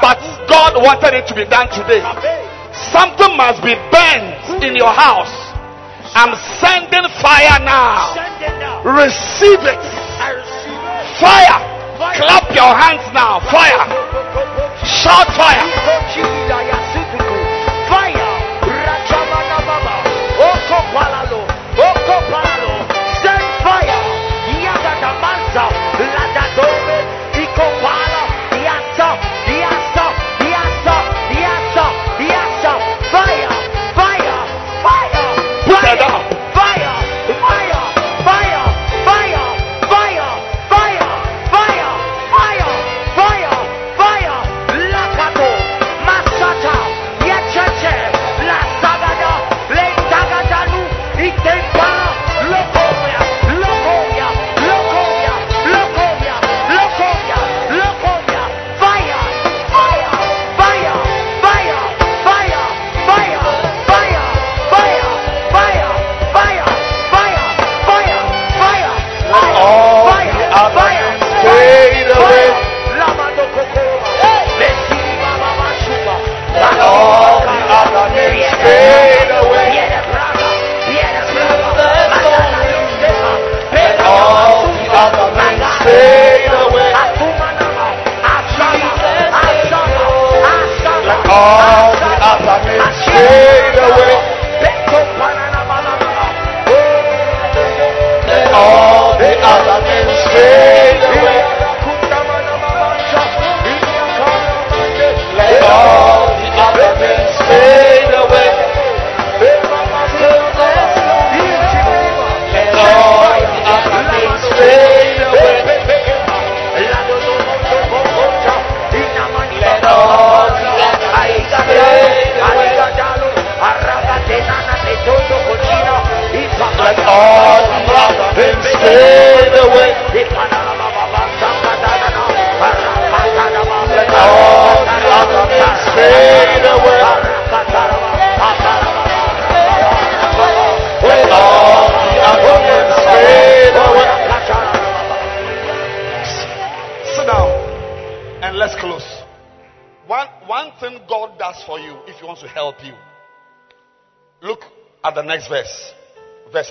but 0.00 0.18
God 0.48 0.76
wanted 0.80 1.14
it 1.14 1.26
to 1.28 1.34
be 1.34 1.44
done 1.44 1.68
today. 1.68 2.43
Something 2.90 3.36
must 3.36 3.62
be 3.62 3.74
burned 3.90 4.62
in 4.62 4.74
your 4.76 4.92
house. 4.92 5.32
I'm 6.14 6.34
sending 6.60 7.06
fire 7.22 7.58
now. 7.64 8.14
Receive 8.84 9.62
it. 9.66 9.82
Fire. 11.18 11.58
Clap 12.18 12.54
your 12.54 12.74
hands 12.74 13.06
now. 13.14 13.40
Fire. 13.50 13.82
Shout. 14.84 15.26
Fire. 15.36 16.83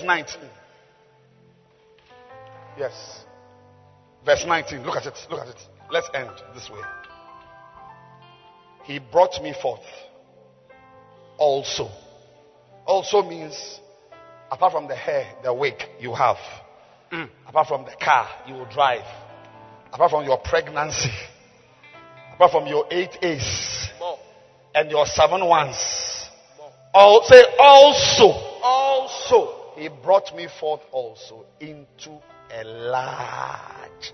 19. 0.04 0.36
Yes. 2.78 3.24
Verse 4.24 4.44
19. 4.46 4.84
Look 4.84 4.96
at 4.96 5.06
it. 5.06 5.18
Look 5.30 5.40
at 5.40 5.48
it. 5.48 5.60
Let's 5.90 6.08
end 6.14 6.30
this 6.54 6.70
way. 6.70 6.80
He 8.84 8.98
brought 8.98 9.42
me 9.42 9.54
forth 9.60 9.80
also. 11.38 11.88
Also 12.86 13.22
means, 13.22 13.80
apart 14.50 14.72
from 14.72 14.88
the 14.88 14.94
hair, 14.96 15.26
the 15.42 15.52
wig 15.52 15.74
you 15.98 16.14
have, 16.14 16.36
apart 17.46 17.68
from 17.68 17.84
the 17.84 17.96
car 18.02 18.28
you 18.46 18.54
will 18.54 18.66
drive, 18.66 19.04
apart 19.92 20.10
from 20.10 20.24
your 20.24 20.38
pregnancy, 20.38 21.12
apart 22.34 22.52
from 22.52 22.66
your 22.66 22.86
eight 22.90 23.16
A's 23.22 23.88
and 24.74 24.90
your 24.90 25.06
seven 25.06 25.46
ones. 25.46 25.76
All, 26.92 27.22
say 27.24 27.42
also. 27.58 28.28
Also. 28.62 29.63
He 29.76 29.88
brought 29.88 30.34
me 30.36 30.46
forth 30.60 30.82
also 30.92 31.46
into 31.60 32.20
a 32.50 32.64
large. 32.64 34.12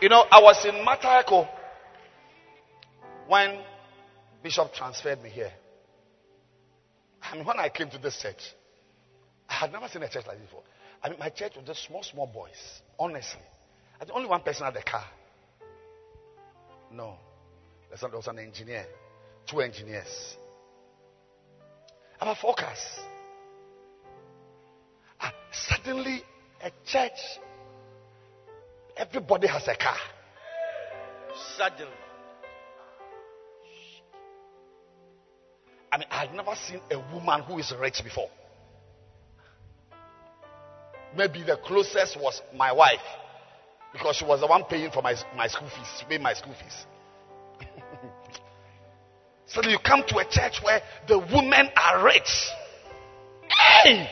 You 0.00 0.08
know, 0.08 0.24
I 0.30 0.40
was 0.42 0.64
in 0.66 0.84
Matako 0.84 1.48
when 3.26 3.58
Bishop 4.42 4.72
transferred 4.74 5.22
me 5.22 5.30
here. 5.30 5.52
I 7.22 7.36
mean, 7.36 7.46
when 7.46 7.58
I 7.58 7.68
came 7.70 7.88
to 7.90 7.98
this 7.98 8.20
church, 8.20 8.54
I 9.48 9.54
had 9.54 9.72
never 9.72 9.88
seen 9.88 10.02
a 10.02 10.08
church 10.08 10.26
like 10.26 10.38
this 10.38 10.46
before. 10.46 10.62
I 11.02 11.08
mean, 11.08 11.18
my 11.18 11.30
church 11.30 11.52
was 11.56 11.66
just 11.66 11.84
small, 11.86 12.02
small 12.02 12.26
boys. 12.26 12.82
Honestly, 12.98 13.40
I 14.10 14.16
only 14.16 14.28
one 14.28 14.42
person 14.42 14.64
had 14.64 14.76
a 14.76 14.82
car. 14.82 15.04
No, 16.90 17.18
there's 17.88 18.02
not- 18.02 18.10
there 18.10 18.18
was 18.18 18.28
an 18.28 18.38
engineer, 18.38 18.86
two 19.46 19.60
engineers, 19.60 20.36
about 22.20 22.38
four 22.38 22.54
cars. 22.54 23.00
Ah, 25.20 25.32
suddenly, 25.50 26.24
a 26.62 26.70
church, 26.84 27.40
everybody 28.96 29.46
has 29.46 29.66
a 29.68 29.74
car. 29.74 29.98
Suddenly. 31.56 31.92
I 35.90 35.96
mean, 35.96 36.08
I've 36.10 36.32
never 36.32 36.54
seen 36.56 36.80
a 36.90 36.98
woman 36.98 37.42
who 37.42 37.58
is 37.58 37.72
rich 37.72 38.02
before. 38.02 38.30
Maybe 41.16 41.42
the 41.42 41.56
closest 41.56 42.16
was 42.16 42.42
my 42.52 42.72
wife 42.72 43.23
because 43.94 44.16
she 44.16 44.24
was 44.24 44.40
the 44.40 44.46
one 44.46 44.64
paying 44.64 44.90
for 44.90 45.02
my, 45.02 45.14
my 45.36 45.46
school 45.46 45.68
fees, 45.68 45.88
to 46.00 46.06
pay 46.06 46.18
my 46.18 46.34
school 46.34 46.52
fees. 46.52 46.84
so 49.46 49.62
you 49.62 49.78
come 49.78 50.02
to 50.08 50.18
a 50.18 50.24
church 50.28 50.60
where 50.62 50.82
the 51.06 51.18
women 51.18 51.70
are 51.76 52.04
rich. 52.04 52.50
Hey! 53.48 54.10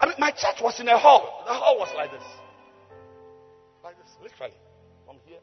I 0.00 0.06
mean, 0.06 0.14
my 0.18 0.30
church 0.30 0.62
was 0.62 0.78
in 0.78 0.86
a 0.86 0.96
hall. 0.96 1.42
The 1.44 1.52
hall 1.52 1.76
was 1.76 1.88
like 1.96 2.12
this. 2.12 2.22
Like 3.82 3.96
this, 3.98 4.10
literally. 4.22 4.54
From 5.04 5.16
here 5.26 5.38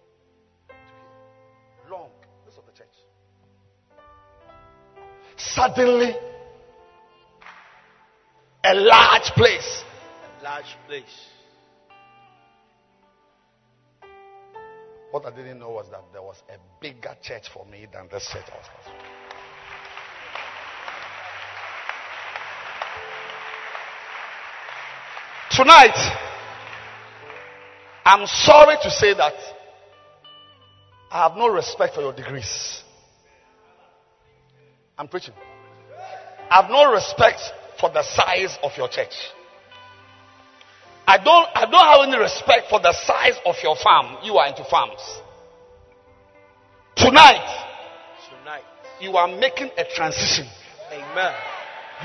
to 0.69 0.73
here. 0.73 1.91
Long. 1.91 2.09
This 2.45 2.55
was 2.55 2.63
the 2.65 2.77
church. 2.77 2.87
Suddenly, 5.35 6.15
a 8.63 8.73
large 8.75 9.31
place. 9.31 9.83
A 10.39 10.43
large 10.43 10.77
place. 10.87 11.29
What 15.11 15.25
I 15.25 15.31
didn't 15.31 15.59
know 15.59 15.71
was 15.71 15.87
that 15.89 16.03
there 16.13 16.21
was 16.21 16.37
a 16.49 16.57
bigger 16.79 17.15
church 17.21 17.49
for 17.51 17.65
me 17.65 17.87
than 17.91 18.07
this 18.11 18.27
church 18.31 18.45
I 18.47 18.57
was 18.57 18.65
pastoring. 18.65 19.19
Tonight, 25.51 25.97
I'm 28.05 28.27
sorry 28.27 28.77
to 28.83 28.91
say 28.91 29.13
that 29.15 29.33
I 31.11 31.23
have 31.23 31.35
no 31.35 31.47
respect 31.47 31.95
for 31.95 32.01
your 32.01 32.13
degrees. 32.13 32.83
I'm 34.97 35.07
preaching. 35.07 35.33
I 36.51 36.61
have 36.61 36.69
no 36.69 36.91
respect 36.93 37.41
for 37.79 37.89
the 37.89 38.03
size 38.03 38.59
of 38.61 38.71
your 38.77 38.89
church. 38.89 39.13
I 41.09 41.17
don't, 41.17 41.49
I 41.57 41.65
don't 41.65 41.87
have 41.89 42.05
any 42.05 42.21
respect 42.21 42.69
for 42.69 42.77
the 42.79 42.93
size 42.93 43.33
of 43.43 43.55
your 43.63 43.75
farm. 43.81 44.21
You 44.21 44.37
are 44.37 44.45
into 44.45 44.63
farms. 44.69 45.01
Tonight, 46.95 47.49
Tonight. 48.29 48.61
you 49.01 49.17
are 49.17 49.25
making 49.27 49.71
a 49.73 49.85
transition. 49.89 50.45
Amen. 50.93 51.33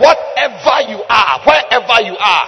Whatever 0.00 0.88
you 0.88 1.04
are, 1.04 1.36
wherever 1.44 2.00
you 2.00 2.16
are, 2.16 2.46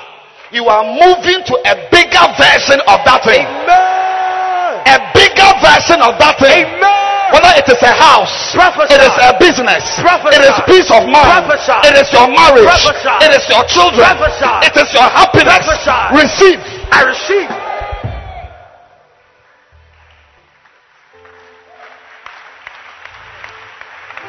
you 0.51 0.65
are 0.65 0.85
moving 0.97 1.45
to 1.45 1.55
a 1.61 1.75
bigger 1.93 2.25
version 2.41 2.81
of 2.89 3.05
that 3.05 3.21
thing. 3.21 3.45
Amen. 3.45 4.81
A 4.89 5.13
bigger 5.13 5.53
version 5.61 6.01
of 6.01 6.17
that 6.17 6.41
thing. 6.41 6.65
Amen. 6.65 6.96
Whether 7.33 7.53
it 7.59 7.67
is 7.67 7.81
a 7.83 7.91
house, 7.93 8.55
Prophesy. 8.55 8.95
it 8.95 9.03
is 9.03 9.17
a 9.19 9.35
business, 9.39 9.83
Prophesy. 9.99 10.37
it 10.39 10.43
is 10.47 10.57
peace 10.67 10.89
of 10.95 11.03
mind, 11.11 11.47
Prophesy. 11.51 11.75
it 11.91 11.95
is 11.99 12.09
your 12.15 12.29
marriage, 12.31 12.71
Prophesy. 12.71 13.15
it 13.27 13.33
is 13.35 13.45
your 13.51 13.65
children, 13.67 14.07
Prophesy. 14.15 14.55
it 14.71 14.75
is 14.79 14.89
your 14.95 15.09
happiness. 15.11 15.63
Prophesy. 15.67 16.03
Receive. 16.23 16.61
I 16.95 17.01
receive. 17.03 17.51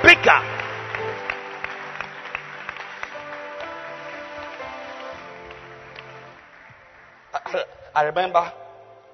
Bigger. 0.03 0.39
I, 7.33 7.63
I 7.95 8.03
remember 8.03 8.51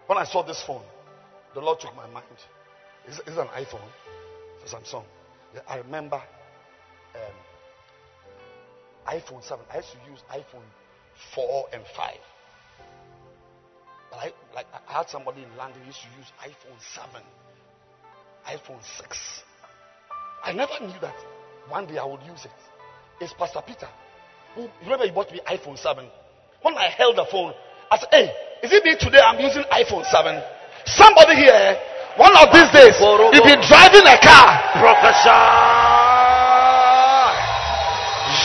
when 0.07 0.17
I 0.17 0.23
saw 0.25 0.43
this 0.43 0.61
phone, 0.65 0.83
the 1.53 1.61
Lord 1.61 1.79
took 1.79 1.95
my 1.95 2.07
mind. 2.07 2.25
Is 3.07 3.19
it 3.19 3.27
an 3.27 3.47
iPhone? 3.47 3.89
A 4.65 4.69
Samsung. 4.69 5.03
I 5.67 5.77
remember 5.77 6.15
um, 6.15 7.35
iPhone 9.07 9.43
7. 9.43 9.65
I 9.71 9.77
used 9.77 9.89
to 9.91 10.11
use 10.11 10.19
iPhone 10.31 10.65
4 11.35 11.65
and 11.73 11.83
5. 11.95 12.13
But 14.09 14.17
I, 14.17 14.31
like, 14.55 14.65
I 14.87 14.93
had 14.99 15.09
somebody 15.09 15.43
in 15.43 15.57
London 15.57 15.81
who 15.81 15.87
used 15.87 15.99
to 16.01 16.07
use 16.17 16.31
iPhone 16.41 16.79
7, 16.95 17.21
iPhone 18.47 18.83
6. 18.97 19.43
I 20.43 20.53
never 20.53 20.79
knew 20.81 20.99
that 21.01 21.15
one 21.69 21.85
day 21.87 21.97
I 21.97 22.05
would 22.05 22.21
use 22.21 22.45
it. 22.45 22.51
It's 23.19 23.33
Pastor 23.33 23.61
Peter. 23.65 23.87
Who, 24.55 24.67
remember 24.83 25.05
he 25.05 25.11
bought 25.11 25.31
me 25.31 25.39
iPhone 25.47 25.77
7. 25.77 26.05
When 26.61 26.77
I 26.77 26.89
held 26.89 27.17
the 27.17 27.25
phone, 27.31 27.53
I 27.91 27.97
said, 27.97 28.09
hey, 28.11 28.33
is 28.63 28.71
it 28.71 28.83
me 28.83 28.95
today 28.99 29.19
I'm 29.19 29.39
using 29.39 29.63
iPhone 29.63 30.05
7? 30.05 30.41
Somebody 30.85 31.35
here, 31.35 31.77
one 32.17 32.33
of 32.37 32.53
these 32.53 32.69
days, 32.69 32.95
you'll 33.01 33.45
be 33.45 33.57
driving 33.65 34.05
a 34.05 34.17
car. 34.21 34.45
Prophesy. 34.77 35.43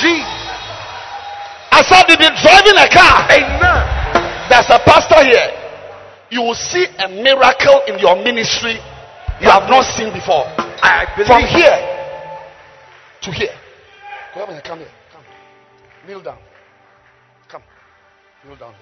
G. 0.01 0.25
I 1.71 1.83
said, 1.85 2.09
you'll 2.09 2.23
be 2.25 2.33
driving 2.41 2.77
a 2.81 2.89
car. 2.89 3.29
Amen. 3.29 3.99
There's 4.49 4.71
a 4.71 4.81
pastor 4.85 5.25
here. 5.25 5.53
You 6.31 6.43
will 6.43 6.55
see 6.55 6.87
a 6.99 7.09
miracle 7.09 7.83
in 7.87 7.99
your 7.99 8.17
ministry 8.17 8.81
you 9.41 9.49
have 9.49 9.71
not 9.71 9.85
seen 9.85 10.13
before. 10.13 10.45
I 10.83 11.07
believe. 11.15 11.29
From 11.29 11.45
here 11.45 11.79
to 13.23 13.31
here. 13.31 13.55
Come 14.35 14.51
here, 14.51 14.63
come 14.63 14.79
here. 14.79 14.91
Come. 15.13 15.25
Kneel 16.07 16.23
down. 16.23 16.39
Come. 17.49 17.63
Kneel 18.45 18.57
down. 18.57 18.75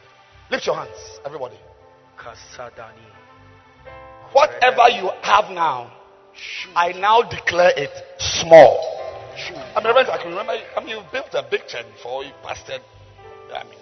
Lift 0.50 0.66
your 0.66 0.76
hands, 0.76 1.20
everybody. 1.24 1.56
Kasadani. 2.16 3.25
Whatever 4.32 4.88
you 4.90 5.10
have 5.22 5.50
now, 5.50 5.92
I 6.74 6.92
now 6.92 7.22
declare 7.22 7.72
it 7.76 7.90
small. 8.18 8.96
I 9.74 9.80
mean, 9.82 9.92
I 9.96 10.18
can 10.18 10.30
remember. 10.30 10.52
I 10.76 10.80
mean, 10.80 10.96
you 10.96 11.02
built 11.12 11.28
a 11.34 11.42
big 11.48 11.66
church 11.66 11.86
before 11.96 12.24
you 12.24 12.32
pastored. 12.44 12.80
I 13.52 13.64
mean, 13.64 13.78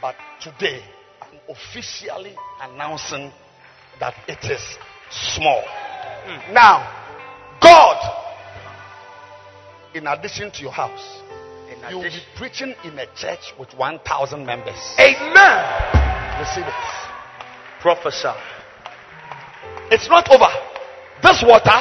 but 0.00 0.14
today 0.40 0.82
I'm 1.22 1.38
officially 1.48 2.34
announcing 2.60 3.32
that 4.00 4.14
it 4.28 4.44
is 4.50 4.62
small. 5.10 5.62
Hmm. 5.64 6.54
Now, 6.54 7.06
God, 7.60 7.96
in 9.94 10.06
addition 10.06 10.50
to 10.52 10.62
your 10.62 10.72
house, 10.72 11.20
In 11.70 11.90
you 11.90 11.96
will 11.96 12.04
be 12.04 12.22
preaching 12.36 12.74
in 12.84 12.98
a 12.98 13.06
church 13.16 13.54
with 13.58 13.72
1,000 13.74 14.44
members. 14.44 14.94
Amen. 15.00 16.38
Receive 16.38 16.66
it. 16.66 16.74
Prophesy. 17.80 18.55
It's 19.90 20.08
not 20.08 20.28
over. 20.30 20.50
This 21.22 21.42
water, 21.46 21.78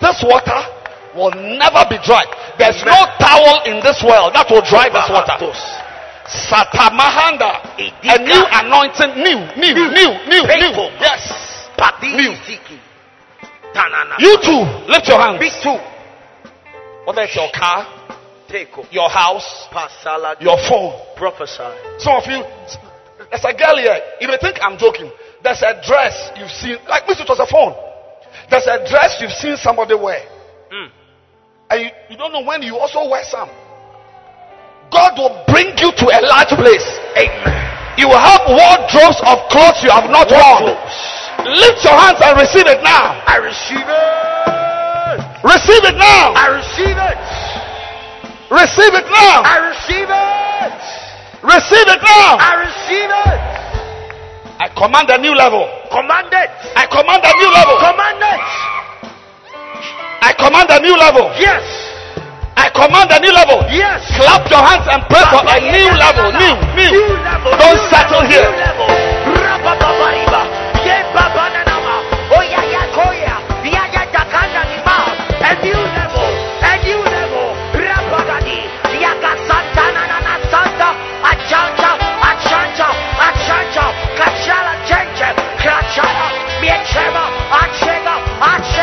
this 0.00 0.22
water 0.22 0.60
will 1.14 1.32
never 1.34 1.82
be 1.88 1.96
dry. 2.04 2.24
There's 2.58 2.82
no 2.84 2.98
towel 3.18 3.64
in 3.64 3.80
this 3.82 4.02
world 4.04 4.34
that 4.34 4.46
will 4.50 4.64
dry 4.64 4.92
this 4.92 5.08
water. 5.08 5.36
Satamahanda, 6.26 7.78
a 7.78 8.16
new 8.20 8.42
anointing, 8.50 9.22
new, 9.22 9.38
new, 9.56 9.72
new, 9.72 10.10
new, 10.26 10.42
new. 10.42 10.72
Yes. 11.00 11.22
New. 12.02 12.32
You 14.18 14.36
too, 14.42 14.62
lift 14.88 15.06
your 15.08 15.20
hands. 15.20 15.38
Big 15.38 15.52
two. 15.62 15.76
Whether 17.04 17.22
it's 17.22 17.36
your 17.36 17.50
car, 17.54 17.86
Take 18.48 18.68
your 18.92 19.10
house, 19.10 19.66
your 20.40 20.56
phone. 20.68 20.94
Prophesy. 21.16 21.66
Some 21.98 22.14
of 22.14 22.26
you, 22.30 22.44
there's 23.28 23.44
a 23.44 23.52
girl 23.58 23.76
here. 23.76 23.98
You 24.20 24.28
may 24.28 24.38
think 24.38 24.58
I'm 24.62 24.78
joking. 24.78 25.10
There's 25.46 25.62
a 25.62 25.78
dress 25.78 26.34
you've 26.34 26.50
seen, 26.50 26.74
like 26.90 27.06
this, 27.06 27.22
it 27.22 27.28
was 27.30 27.38
a 27.38 27.46
phone. 27.46 27.70
There's 28.50 28.66
a 28.66 28.82
dress 28.82 29.22
you've 29.22 29.30
seen 29.30 29.54
somebody 29.54 29.94
wear. 29.94 30.26
Mm. 30.74 30.90
And 31.70 31.78
you, 31.86 31.90
you 32.10 32.16
don't 32.18 32.34
know 32.34 32.42
when 32.42 32.66
you 32.66 32.74
also 32.74 33.06
wear 33.06 33.22
some. 33.22 33.46
God 34.90 35.14
will 35.14 35.46
bring 35.46 35.70
you 35.78 35.94
to 35.94 36.06
a 36.10 36.18
large 36.26 36.50
place. 36.50 36.82
Amen. 37.14 37.62
You 37.94 38.10
will 38.10 38.18
have 38.18 38.42
wardrobes 38.50 39.22
of 39.22 39.38
clothes 39.46 39.78
you 39.86 39.90
have 39.94 40.10
not 40.10 40.26
worn. 40.34 40.74
Lift 41.46 41.78
your 41.86 41.94
hands 41.94 42.18
and 42.26 42.34
receive 42.42 42.66
it 42.66 42.82
now. 42.82 43.14
I 43.30 43.38
receive 43.38 43.86
it. 43.86 45.46
Receive 45.46 45.82
it 45.86 45.94
now. 45.94 46.34
I 46.34 46.58
receive 46.58 46.98
it. 46.98 47.22
Receive 48.50 48.94
it 48.98 49.06
now. 49.14 49.46
I 49.46 49.62
receive 49.70 50.10
it. 50.10 50.74
Receive 51.38 51.86
it 51.86 52.02
now. 52.02 52.34
I 52.34 52.66
receive 52.66 53.10
it. 53.14 53.75
I 54.58 54.72
command 54.72 55.10
a 55.10 55.18
new 55.20 55.36
level. 55.36 55.68
Command 55.92 56.32
it. 56.32 56.48
I 56.76 56.88
command 56.88 57.20
a 57.20 57.32
new 57.36 57.50
level. 57.52 57.76
Command 57.76 58.20
it. 58.24 58.40
I 60.24 60.32
command 60.32 60.68
a 60.72 60.80
new 60.80 60.96
level. 60.96 61.28
Yes. 61.36 61.60
I 62.56 62.72
command 62.72 63.12
a 63.12 63.20
new 63.20 63.32
level. 63.36 63.60
Yes. 63.68 64.00
Clap 64.16 64.48
your 64.48 64.64
hands 64.64 64.88
and 64.88 65.04
pray 65.12 65.24
for 65.28 65.44
a 65.44 65.58
new 65.60 65.92
level. 65.92 66.32
New, 66.32 66.54
new. 66.72 66.88
New 66.88 67.12
level. 67.20 67.52
Don't 67.52 67.80
settle 67.92 68.24
here. 68.24 68.48
Miechema. 86.96 87.30
Achega. 87.52 88.75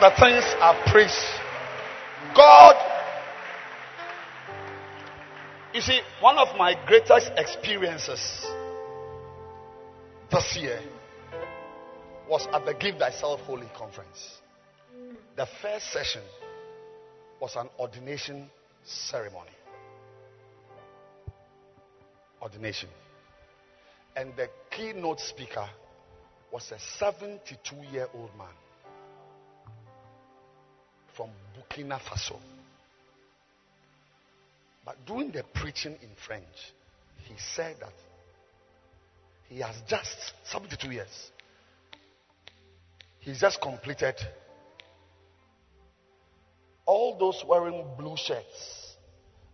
The 0.00 0.10
things 0.18 0.44
I've 0.60 0.86
preached. 0.86 1.26
God, 2.34 2.74
you 5.74 5.82
see, 5.82 6.00
one 6.20 6.38
of 6.38 6.56
my 6.56 6.74
greatest 6.86 7.30
experiences 7.36 8.46
this 10.30 10.56
year 10.56 10.80
was 12.26 12.46
at 12.54 12.64
the 12.64 12.72
Give 12.72 12.96
Thyself 12.96 13.40
Holy 13.40 13.68
conference. 13.76 14.38
The 15.36 15.46
first 15.60 15.92
session 15.92 16.22
was 17.38 17.54
an 17.56 17.68
ordination 17.78 18.48
ceremony. 18.84 19.50
Ordination. 22.40 22.88
And 24.16 24.32
the 24.34 24.48
keynote 24.70 25.20
speaker 25.20 25.68
was 26.50 26.72
a 26.72 26.78
72 26.98 27.76
year 27.92 28.08
old 28.14 28.30
man 28.38 28.48
from 31.20 31.30
Burkina 31.54 32.00
Faso. 32.00 32.38
But 34.86 34.96
during 35.06 35.30
the 35.30 35.44
preaching 35.54 35.92
in 36.00 36.08
French, 36.26 36.44
he 37.24 37.34
said 37.54 37.76
that 37.80 37.92
he 39.50 39.60
has 39.60 39.76
just 39.86 40.32
72 40.44 40.90
years. 40.90 41.30
He's 43.18 43.38
just 43.38 43.60
completed 43.60 44.14
all 46.86 47.18
those 47.18 47.44
wearing 47.46 47.84
blue 47.98 48.16
shirts 48.16 48.94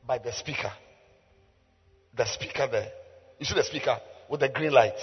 by 0.06 0.18
the 0.18 0.32
speaker. 0.32 0.72
The 2.16 2.26
speaker 2.26 2.68
there. 2.70 2.92
You 3.40 3.46
see 3.46 3.54
the 3.54 3.64
speaker 3.64 3.98
with 4.30 4.38
the 4.38 4.48
green 4.48 4.70
light. 4.70 4.98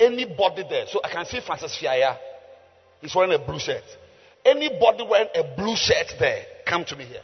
Anybody 0.00 0.64
there. 0.68 0.86
So 0.88 1.00
I 1.04 1.12
can 1.12 1.26
see 1.26 1.40
Francis 1.46 1.78
Fiaya. 1.78 2.16
He's 3.02 3.14
wearing 3.14 3.34
a 3.34 3.38
blue 3.38 3.58
shirt. 3.58 3.84
Anybody 4.44 5.06
wearing 5.08 5.28
a 5.34 5.56
blue 5.56 5.76
shirt 5.76 6.14
there, 6.18 6.44
come 6.66 6.84
to 6.86 6.96
me 6.96 7.04
here. 7.04 7.22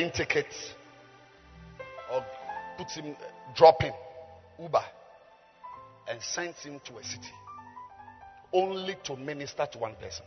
Plane 0.00 0.12
tickets, 0.12 0.74
or 2.12 2.24
puts 2.78 2.94
him 2.96 3.14
dropping 3.54 3.92
Uber 4.58 4.82
and 6.08 6.20
sends 6.22 6.58
him 6.62 6.80
to 6.84 6.96
a 6.98 7.04
city 7.04 7.32
only 8.52 8.96
to 9.04 9.16
minister 9.16 9.66
to 9.70 9.78
one 9.78 9.94
person. 9.96 10.24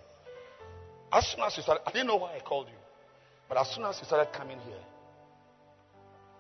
As 1.11 1.27
soon 1.27 1.41
as 1.41 1.57
you 1.57 1.63
started, 1.63 1.81
I 1.87 1.91
didn't 1.91 2.07
know 2.07 2.17
why 2.17 2.35
I 2.35 2.39
called 2.39 2.67
you, 2.67 2.77
but 3.49 3.57
as 3.57 3.69
soon 3.71 3.83
as 3.85 3.97
you 3.99 4.05
started 4.05 4.31
coming 4.31 4.59
here, 4.65 4.77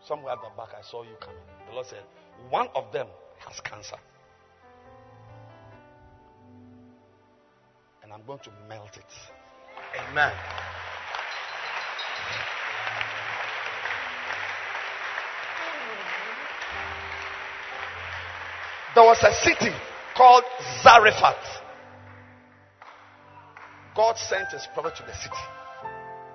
somewhere 0.07 0.33
at 0.33 0.39
the 0.41 0.49
back, 0.55 0.69
I 0.77 0.83
saw 0.83 1.03
you 1.03 1.15
coming. 1.19 1.41
The 1.67 1.73
Lord 1.73 1.87
said, 1.87 2.03
One 2.49 2.67
of 2.75 2.91
them 2.93 3.07
has 3.47 3.59
cancer. 3.61 3.97
and 8.03 8.11
I'm 8.11 8.21
going 8.27 8.39
to 8.39 8.51
melt 8.67 8.97
it. 8.97 9.05
Amen. 10.09 10.33
There 18.95 19.03
was 19.03 19.17
a 19.23 19.33
city 19.43 19.73
called 20.15 20.43
Zarephath. 20.83 21.61
God 23.95 24.17
sent 24.17 24.49
his 24.51 24.67
prophet 24.73 24.95
to 24.97 25.03
the 25.03 25.13
city. 25.13 25.43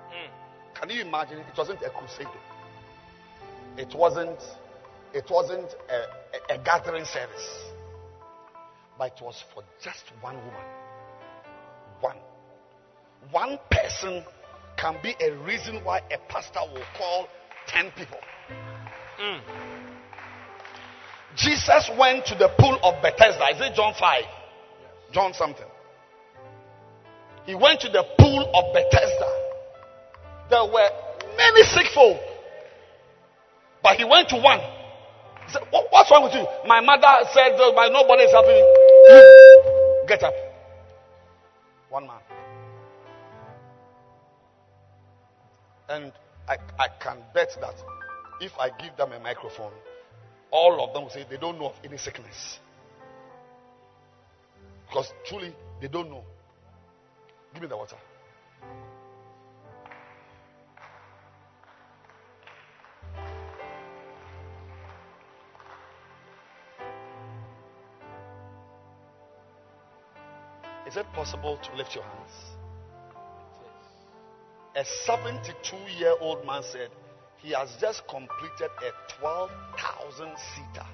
Mm. 0.09 0.79
Can 0.79 0.89
you 0.89 1.01
imagine? 1.01 1.39
It 1.39 1.57
wasn't 1.57 1.81
a 1.81 1.89
crusade. 1.89 2.27
It 3.77 3.93
wasn't. 3.95 4.39
It 5.13 5.25
wasn't 5.29 5.75
a, 5.89 6.53
a, 6.53 6.59
a 6.59 6.63
gathering 6.63 7.05
service, 7.05 7.49
but 8.97 9.13
it 9.17 9.23
was 9.23 9.43
for 9.53 9.63
just 9.81 10.03
one 10.21 10.35
woman 10.37 10.65
one. 12.01 12.17
One 13.31 13.59
person 13.69 14.23
can 14.77 14.97
be 15.03 15.15
a 15.21 15.33
reason 15.43 15.83
why 15.83 15.99
a 16.11 16.17
pastor 16.31 16.61
will 16.73 16.85
call 16.97 17.27
10 17.67 17.91
people. 17.91 18.19
Mm. 19.19 19.41
Jesus 21.35 21.89
went 21.97 22.25
to 22.27 22.35
the 22.35 22.49
pool 22.59 22.77
of 22.83 23.01
Bethesda. 23.01 23.45
Is 23.55 23.61
it 23.61 23.75
John 23.75 23.93
5? 23.97 24.23
John 25.11 25.33
something. 25.33 25.65
He 27.45 27.55
went 27.55 27.81
to 27.81 27.89
the 27.89 28.03
pool 28.17 28.51
of 28.53 28.73
Bethesda. 28.73 29.29
There 30.49 30.65
were 30.65 30.89
many 31.37 31.63
sick 31.63 31.87
folk. 31.93 32.19
But 33.81 33.97
he 33.97 34.05
went 34.05 34.29
to 34.29 34.35
one. 34.35 34.59
He 35.45 35.53
said, 35.53 35.63
What's 35.71 36.11
wrong 36.11 36.23
with 36.23 36.33
you? 36.33 36.45
My 36.67 36.81
mother 36.81 37.25
said, 37.33 37.57
My 37.75 37.89
nobody 37.89 38.23
is 38.23 38.31
helping 38.31 38.53
me. 38.53 40.07
Get 40.07 40.23
up. 40.23 40.33
One 41.89 42.05
man. 42.05 42.19
And 45.89 46.11
I, 46.47 46.57
I 46.77 46.87
can 47.01 47.17
bet 47.33 47.49
that 47.61 47.75
if 48.41 48.51
I 48.59 48.69
give 48.69 48.95
them 48.95 49.11
a 49.11 49.19
microphone, 49.19 49.71
all 50.51 50.83
of 50.83 50.93
them 50.93 51.03
will 51.03 51.09
say 51.09 51.25
they 51.29 51.37
don't 51.37 51.59
know 51.59 51.67
of 51.67 51.75
any 51.83 51.97
sickness. 51.97 52.59
Because 54.87 55.11
truly, 55.27 55.55
they 55.81 55.87
don't 55.87 56.09
know. 56.09 56.23
Give 57.53 57.61
me 57.61 57.67
the 57.67 57.77
water. 57.77 57.95
Is 70.87 70.97
it 70.97 71.05
possible 71.13 71.59
to 71.61 71.75
lift 71.75 71.93
your 71.93 72.03
hands? 72.03 72.31
A 74.75 74.83
72 75.05 75.77
year 75.99 76.15
old 76.19 76.43
man 76.47 76.63
said 76.63 76.89
he 77.41 77.51
has 77.51 77.69
just 77.79 78.07
completed 78.07 78.69
a 78.83 79.19
12,000 79.19 80.35
seater 80.55 80.87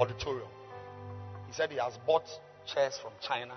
auditorium. 0.00 0.48
He 1.46 1.52
said 1.52 1.70
he 1.70 1.78
has 1.78 1.96
bought 2.06 2.26
chairs 2.66 2.98
from 3.02 3.12
China, 3.20 3.54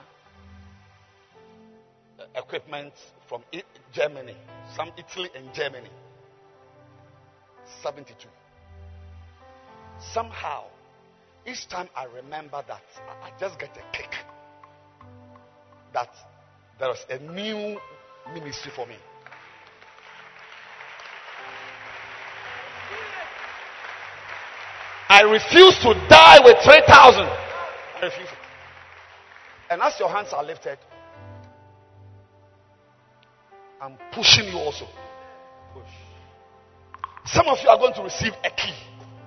uh, 2.20 2.24
equipment 2.36 2.94
from 3.30 3.44
Germany, 3.94 4.36
some 4.76 4.92
Italy 4.98 5.30
and 5.36 5.54
Germany. 5.54 5.90
72. 7.84 8.28
Somehow, 10.14 10.64
each 11.46 11.68
time 11.68 11.90
I 11.96 12.06
remember 12.06 12.64
that, 12.68 12.84
I 13.24 13.32
just 13.40 13.60
get 13.60 13.76
a 13.78 13.98
kick 13.98 14.14
that 15.94 16.10
there 16.80 16.92
is 16.92 17.06
a 17.10 17.20
new 17.20 17.80
ministry 18.34 18.72
for 18.76 18.86
me. 18.86 18.96
Refuse 25.32 25.78
to 25.80 25.94
die 26.10 26.40
with 26.44 26.58
3,000. 26.64 27.24
I 27.24 28.00
refuse 28.02 28.28
it. 28.28 28.38
And 29.70 29.82
as 29.82 30.00
your 30.00 30.10
hands 30.10 30.30
are 30.34 30.44
lifted, 30.44 30.78
I'm 33.82 33.98
pushing 34.12 34.46
you 34.46 34.58
also. 34.58 34.86
Push. 35.74 35.84
Some 37.26 37.48
of 37.48 37.58
you 37.62 37.70
are 37.70 37.78
going 37.78 37.94
to 37.96 38.04
receive 38.04 38.34
a 38.44 38.50
key. 38.50 38.74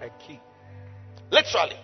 A 0.03 0.11
key. 0.27 0.41
Literally. 1.31 1.77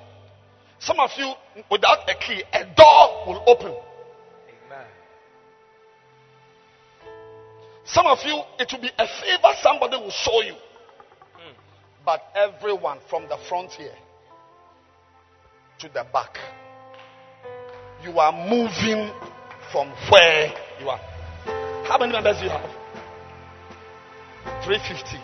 Some 0.79 1.01
of 1.01 1.11
you, 1.17 1.33
without 1.71 2.09
a 2.09 2.15
key, 2.15 2.43
a 2.53 2.65
door 2.65 3.27
will 3.27 3.45
open. 3.47 3.69
Amen. 3.69 4.87
Some 7.85 8.07
of 8.07 8.19
you, 8.25 8.41
it 8.59 8.73
will 8.73 8.81
be 8.81 8.91
a 8.99 9.07
favor 9.07 9.55
somebody 9.63 9.97
will 9.97 10.11
show 10.11 10.43
you. 10.43 10.55
Hmm. 11.35 11.55
But 12.05 12.23
everyone 12.35 12.99
from 13.09 13.29
the 13.29 13.39
front 13.49 13.73
here 13.73 13.95
to 15.81 15.89
the 15.89 16.05
back, 16.13 16.39
you 18.03 18.19
are 18.19 18.33
moving 18.33 19.11
from 19.73 19.93
where 20.11 20.53
you 20.81 20.89
are. 20.89 21.01
How 21.87 21.99
many 21.99 22.13
members 22.13 22.39
do 22.39 22.45
you 22.45 22.51
have? 22.51 22.71
350. 24.65 25.19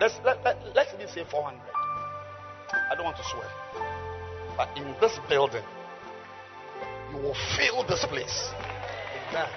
Let's, 0.00 0.14
let, 0.24 0.42
let, 0.44 0.56
let's 0.74 0.94
even 0.94 1.08
say 1.08 1.24
400. 1.30 1.60
I 2.90 2.94
don't 2.94 3.04
want 3.04 3.16
to 3.16 3.24
swear. 3.24 3.48
But 4.56 4.76
in 4.76 4.94
this 5.00 5.18
building, 5.28 5.64
you 7.12 7.18
will 7.18 7.36
fill 7.56 7.84
this 7.86 8.04
place. 8.06 8.50
Amen. 9.30 9.48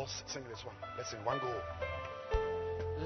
All 0.00 0.08
sing 0.26 0.42
this 0.48 0.64
one. 0.64 0.74
Let's 0.96 1.10
sing 1.10 1.20
one 1.24 1.38
go. 1.40 1.52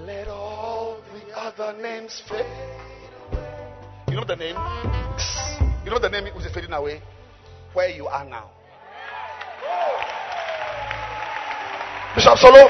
Let 0.06 0.28
all 0.28 1.02
the 1.12 1.36
other 1.36 1.76
names 1.82 2.22
fade 2.28 2.46
away. 2.46 4.06
You 4.08 4.14
know 4.14 4.24
the 4.24 4.36
name? 4.36 4.54
You 5.84 5.90
know 5.90 5.98
the 5.98 6.08
name 6.08 6.32
which 6.34 6.46
is 6.46 6.54
fading 6.54 6.72
away? 6.72 7.02
Where 7.72 7.90
you 7.90 8.06
are 8.06 8.24
now. 8.24 8.50
Bishop 12.14 12.38
Solo, 12.38 12.62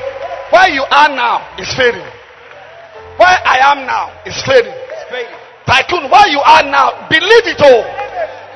where 0.48 0.72
you 0.72 0.88
are 0.88 1.12
now 1.12 1.44
is 1.60 1.68
fading. 1.76 2.08
Where 3.20 3.36
I 3.44 3.60
am 3.60 3.84
now 3.84 4.08
is 4.24 4.40
fading. 4.48 4.72
Fading. 5.12 5.36
Tycoon, 5.68 6.08
where 6.10 6.28
you 6.32 6.40
are 6.40 6.64
now, 6.64 7.08
believe 7.12 7.44
it 7.44 7.60
all. 7.60 7.84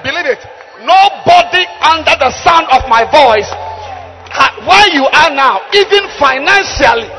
Believe 0.00 0.32
it. 0.32 0.40
Nobody 0.80 1.68
under 1.84 2.16
the 2.16 2.32
sound 2.40 2.64
of 2.72 2.88
my 2.88 3.04
voice 3.12 3.52
where 4.68 4.88
you 4.92 5.06
are 5.06 5.30
now, 5.32 5.57
even 5.74 6.04
financially, 6.18 7.10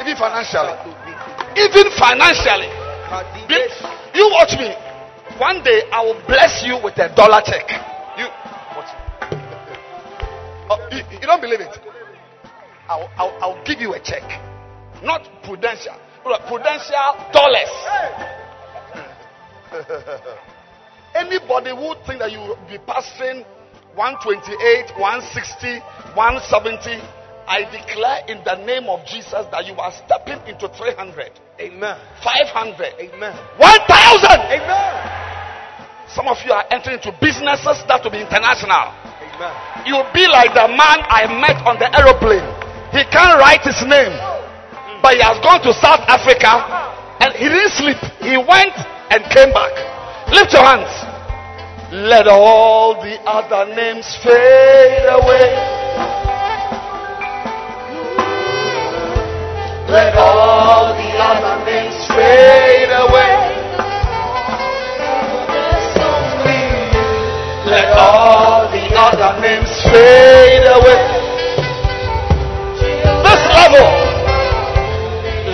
even 0.00 0.16
financially, 0.16 0.74
even 1.58 1.86
financially, 1.98 2.70
you 4.14 4.30
watch 4.30 4.54
me. 4.58 4.74
One 5.38 5.64
day 5.64 5.82
I 5.90 6.04
will 6.04 6.20
bless 6.28 6.62
you 6.64 6.78
with 6.82 6.96
a 6.98 7.12
dollar 7.16 7.42
check. 7.44 7.66
You, 8.16 8.26
oh, 10.70 10.78
you, 10.92 11.02
you, 11.10 11.26
don't 11.26 11.40
believe 11.40 11.60
it? 11.60 11.76
I'll, 12.88 13.10
I'll, 13.16 13.38
I'll 13.42 13.64
give 13.64 13.80
you 13.80 13.94
a 13.94 14.00
check, 14.00 14.22
not 15.02 15.26
prudential, 15.42 15.96
prudential 16.22 17.18
dollars. 17.32 17.72
Anybody 21.16 21.70
who 21.70 21.94
think 22.06 22.20
that 22.20 22.30
you 22.30 22.38
will 22.38 22.58
be 22.68 22.78
passing 22.78 23.44
128, 23.94 24.98
160, 24.98 25.78
170. 26.14 27.23
I 27.46 27.68
declare 27.68 28.24
in 28.28 28.40
the 28.44 28.56
name 28.64 28.88
of 28.88 29.04
Jesus 29.04 29.44
that 29.52 29.68
you 29.68 29.76
are 29.76 29.92
stepping 29.92 30.40
into 30.48 30.64
300. 30.64 31.28
Amen. 31.60 31.96
500. 32.24 32.96
Amen. 33.04 33.34
1000. 33.60 34.40
Amen. 34.48 34.94
Some 36.08 36.28
of 36.28 36.40
you 36.46 36.52
are 36.52 36.64
entering 36.72 36.96
into 36.96 37.12
businesses 37.20 37.84
that 37.84 38.00
will 38.00 38.12
be 38.12 38.24
international. 38.24 38.96
Amen. 39.20 39.52
You'll 39.84 40.08
be 40.16 40.24
like 40.24 40.56
the 40.56 40.72
man 40.72 41.04
I 41.04 41.28
met 41.28 41.60
on 41.68 41.76
the 41.76 41.92
aeroplane. 41.92 42.48
He 42.96 43.04
can't 43.12 43.36
write 43.36 43.60
his 43.60 43.82
name, 43.84 44.14
but 45.04 45.18
he 45.18 45.20
has 45.20 45.36
gone 45.44 45.60
to 45.68 45.72
South 45.76 46.06
Africa 46.08 46.48
and 47.20 47.34
he 47.36 47.50
didn't 47.50 47.76
sleep. 47.76 48.00
He 48.24 48.40
went 48.40 48.72
and 49.12 49.20
came 49.28 49.52
back. 49.52 49.74
Lift 50.32 50.56
your 50.56 50.64
hands. 50.64 50.88
Let 51.92 52.26
all 52.26 53.02
the 53.02 53.20
other 53.28 53.74
names 53.74 54.08
fade 54.22 55.06
away. 55.12 55.83
Let 59.94 60.16
all 60.16 60.92
the 60.92 61.10
other 61.22 61.64
names 61.64 61.94
fade 62.08 62.90
away. 62.90 63.34
Let 67.70 67.88
all 67.94 68.66
the 68.74 68.86
other 68.90 69.40
names 69.40 69.70
fade 69.86 70.66
away. 70.66 70.98
This 73.22 73.42
level. 73.54 73.86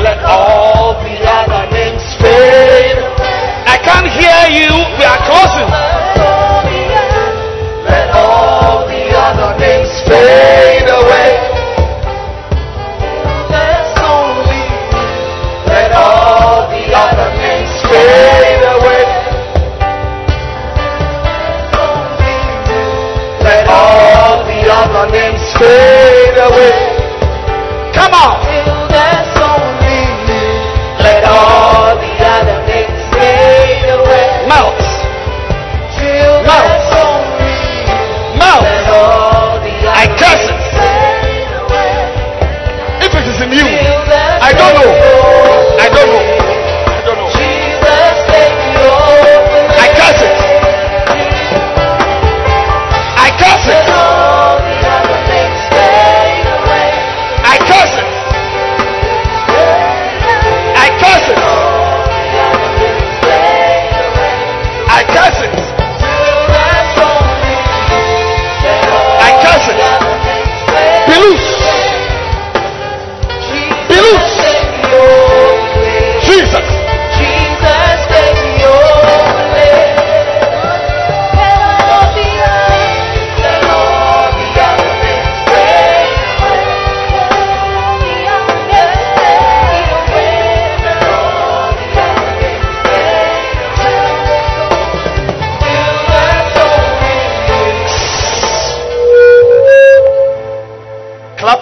Let 0.08 0.24
all 0.24 0.96
the 1.04 1.16
other 1.20 1.70
names 1.76 2.04
fade. 2.16 2.96
I 3.68 3.76
can't 3.84 4.08
hear 4.08 4.40
you. 4.56 4.72
We 4.96 5.04
are 5.04 5.20
closing. 5.28 5.68
Let 7.84 8.08
all 8.16 8.88
the 8.88 9.04
other 9.20 9.58
names 9.60 9.92
fade 10.08 10.79
fade 25.60 26.38
away. 26.38 26.79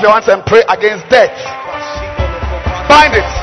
Your 0.09 0.15
hands 0.15 0.29
and 0.29 0.45
pray 0.47 0.63
against 0.69 1.09
death. 1.11 1.37
Bind 2.89 3.15
it. 3.15 3.38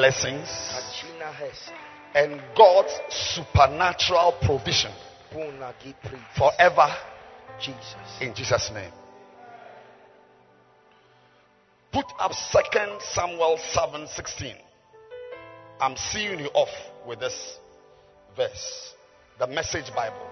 Blessings 0.00 0.48
and 2.14 2.40
God's 2.56 2.98
supernatural 3.10 4.34
provision 4.40 4.90
forever 6.38 6.86
Jesus. 7.60 7.84
in 8.22 8.34
Jesus' 8.34 8.70
name. 8.72 8.90
Put 11.92 12.06
up 12.18 12.32
Second 12.32 13.02
Samuel 13.12 13.58
7 13.72 14.06
16. 14.06 14.54
I'm 15.80 15.96
seeing 15.96 16.38
you 16.38 16.48
off 16.54 16.70
with 17.06 17.20
this 17.20 17.58
verse. 18.34 18.94
The 19.38 19.48
message 19.48 19.94
Bible. 19.94 20.30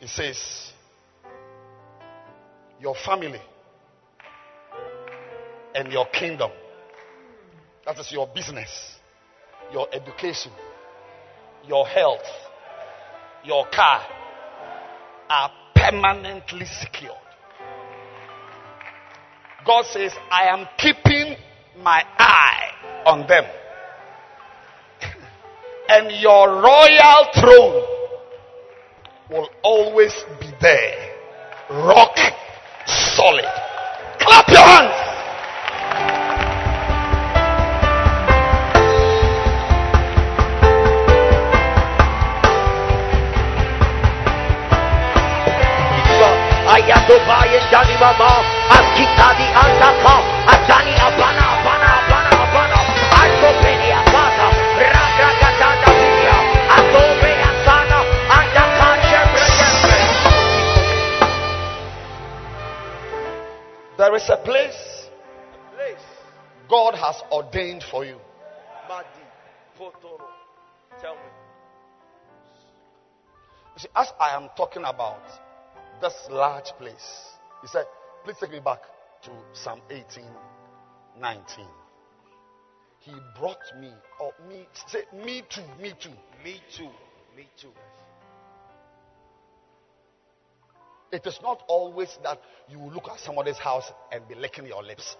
It 0.00 0.10
says, 0.10 0.70
Your 2.80 2.94
family 2.94 3.40
and 5.74 5.90
your 5.90 6.06
kingdom, 6.10 6.52
that 7.86 7.98
is 8.00 8.10
your 8.10 8.26
business, 8.26 8.96
your 9.72 9.86
education, 9.92 10.50
your 11.66 11.86
health, 11.86 12.26
your 13.44 13.64
car, 13.72 14.02
are 15.30 15.50
permanently 15.74 16.66
secured. 16.66 17.14
God 19.64 19.86
says, 19.86 20.12
I 20.30 20.46
am 20.46 20.66
keeping 20.78 21.36
my 21.78 22.04
eye 22.18 23.02
on 23.06 23.26
them. 23.28 23.44
and 25.88 26.10
your 26.20 26.60
royal 26.60 27.26
throne 27.34 27.96
will 29.30 29.48
always 29.62 30.24
be 30.40 30.50
there. 30.60 31.14
Rock 31.70 32.16
solid. 32.86 33.44
Clap 34.18 34.48
your 34.48 34.62
hands. 34.62 34.95
Mama, 47.06 48.30
Abana, 48.66 50.34
Abana, 50.96 51.46
Abana, 51.46 51.90
Abana, 52.06 52.34
Abana, 52.42 52.78
Asana, 57.56 58.00
There 63.98 64.14
is 64.16 64.28
a 64.28 64.36
place 64.44 64.96
Place, 65.74 66.06
God 66.68 66.94
has 66.94 67.22
ordained 67.30 67.84
for 67.90 68.04
you. 68.04 68.18
Tell 71.00 71.14
me. 71.14 71.20
You 73.74 73.80
see, 73.80 73.88
as 73.94 74.12
I 74.18 74.34
am 74.34 74.48
talking 74.56 74.82
about 74.84 75.20
this 76.00 76.14
large 76.30 76.72
place, 76.78 77.30
he 77.62 77.68
said, 77.68 77.84
please 78.24 78.36
take 78.40 78.50
me 78.50 78.60
back 78.60 78.80
to 79.22 79.30
Psalm 79.52 79.80
18, 79.90 80.24
19. 81.20 81.66
He 83.00 83.12
brought 83.38 83.58
me, 83.80 83.90
or 84.20 84.32
me, 84.48 84.66
say, 84.86 85.00
me 85.24 85.42
too, 85.48 85.62
me 85.80 85.92
too. 86.00 86.10
Me 86.44 86.60
too. 86.76 86.90
Me 87.36 87.46
too. 87.60 87.70
It 91.12 91.24
is 91.24 91.38
not 91.42 91.62
always 91.68 92.18
that 92.24 92.40
you 92.68 92.78
look 92.78 93.08
at 93.08 93.20
somebody's 93.20 93.58
house 93.58 93.90
and 94.10 94.26
be 94.26 94.34
licking 94.34 94.66
your 94.66 94.82
lips. 94.82 95.16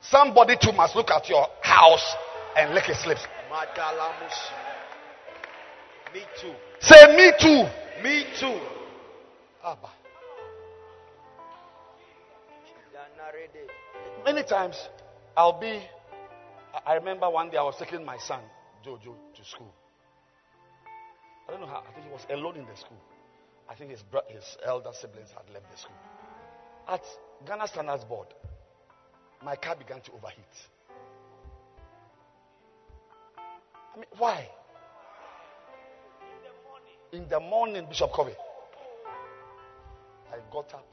Somebody 0.00 0.56
too 0.56 0.72
must 0.72 0.96
look 0.96 1.10
at 1.10 1.28
your 1.28 1.46
house 1.62 2.14
and 2.56 2.72
lick 2.74 2.84
his 2.84 3.04
lips. 3.06 3.20
Me 6.12 6.22
too. 6.40 6.54
Say, 6.80 7.16
me 7.16 7.32
too. 7.38 7.68
Me 8.02 8.24
too. 8.38 8.60
Abba. 9.64 9.90
Many 14.24 14.42
times 14.42 14.88
I'll 15.36 15.58
be. 15.58 15.80
I- 16.86 16.94
remember 16.94 17.28
one 17.30 17.50
day 17.50 17.56
I 17.56 17.62
was 17.62 17.76
taking 17.78 18.04
my 18.04 18.18
son 18.18 18.40
Jojo 18.84 19.14
to 19.34 19.44
school. 19.44 19.72
I 21.48 21.52
don't 21.52 21.60
know 21.60 21.66
how. 21.66 21.82
I 21.88 21.92
think 21.92 22.06
he 22.06 22.12
was 22.12 22.26
alone 22.30 22.56
in 22.56 22.66
the 22.66 22.76
school. 22.76 23.00
I 23.68 23.74
think 23.74 23.90
his 23.90 24.02
his 24.28 24.56
elder 24.64 24.90
siblings 24.92 25.30
had 25.30 25.52
left 25.52 25.70
the 25.70 25.78
school. 25.78 25.96
At 26.88 27.02
Ghana 27.46 27.68
Standards 27.68 28.04
Board, 28.04 28.28
my 29.42 29.56
car 29.56 29.76
began 29.76 30.00
to 30.02 30.12
overheat. 30.12 30.44
I 33.94 33.96
mean, 33.96 34.06
why? 34.18 34.48
In 37.12 37.28
the 37.28 37.40
morning, 37.40 37.86
Bishop 37.88 38.12
Covey, 38.12 38.34
I 40.32 40.36
got 40.52 40.72
up. 40.74 40.86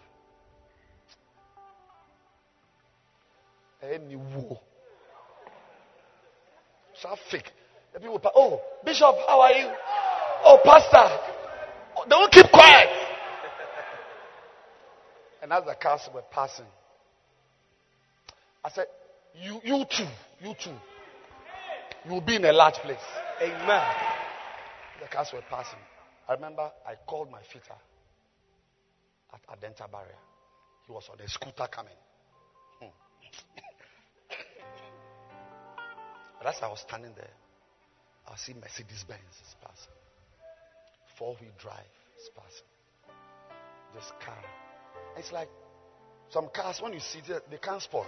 Any 3.84 4.16
woe. 4.16 4.60
Traffic. 7.00 7.52
The 7.94 8.00
people, 8.00 8.20
oh, 8.36 8.62
Bishop, 8.84 9.16
how 9.28 9.42
are 9.42 9.54
you? 9.54 9.70
Oh, 10.44 10.60
Pastor. 10.64 11.08
Oh, 11.96 12.06
they 12.10 12.16
will 12.16 12.30
keep 12.30 12.52
quiet. 12.52 12.90
and 15.44 15.54
as 15.54 15.64
the 15.66 15.76
cars 15.76 16.10
were 16.12 16.24
passing, 16.32 16.66
I 18.66 18.72
said, 18.72 18.88
you, 19.40 19.62
you 19.64 19.86
too, 19.86 20.08
you 20.42 20.56
too. 20.56 20.74
You 22.06 22.14
will 22.14 22.22
be 22.22 22.38
in 22.38 22.46
a 22.46 22.54
large 22.54 22.76
place. 22.76 22.98
Amen. 23.40 23.84
The 25.00 25.08
cars 25.10 25.30
were 25.32 25.44
passing. 25.48 25.78
I 26.28 26.34
remember 26.34 26.72
I 26.86 26.96
called 27.06 27.32
my 27.32 27.42
fitter 27.52 27.78
at 29.34 29.42
Adenta 29.48 29.90
Barrier. 29.90 30.20
He 30.86 30.92
was 30.92 31.08
on 31.12 31.20
a 31.20 31.28
scooter 31.30 31.68
coming. 31.72 31.94
Hmm. 32.80 32.88
but 36.38 36.48
as 36.56 36.56
I 36.62 36.68
was 36.68 36.80
standing 36.82 37.12
there, 37.16 37.34
I 38.28 38.36
see 38.36 38.54
Mercedes 38.54 39.06
Benz 39.08 39.22
is 39.42 39.56
passing. 39.62 39.94
Four 41.18 41.36
wheel 41.40 41.52
drive 41.58 41.94
is 42.20 42.30
passing. 42.36 42.68
This 43.96 44.12
car. 44.24 44.44
It's 45.18 45.32
like 45.32 45.50
some 46.30 46.50
cars, 46.54 46.82
when 46.82 46.94
you 46.94 47.00
see 47.00 47.20
it, 47.20 47.50
they 47.50 47.58
can't 47.58 47.82
spoil. 47.82 48.06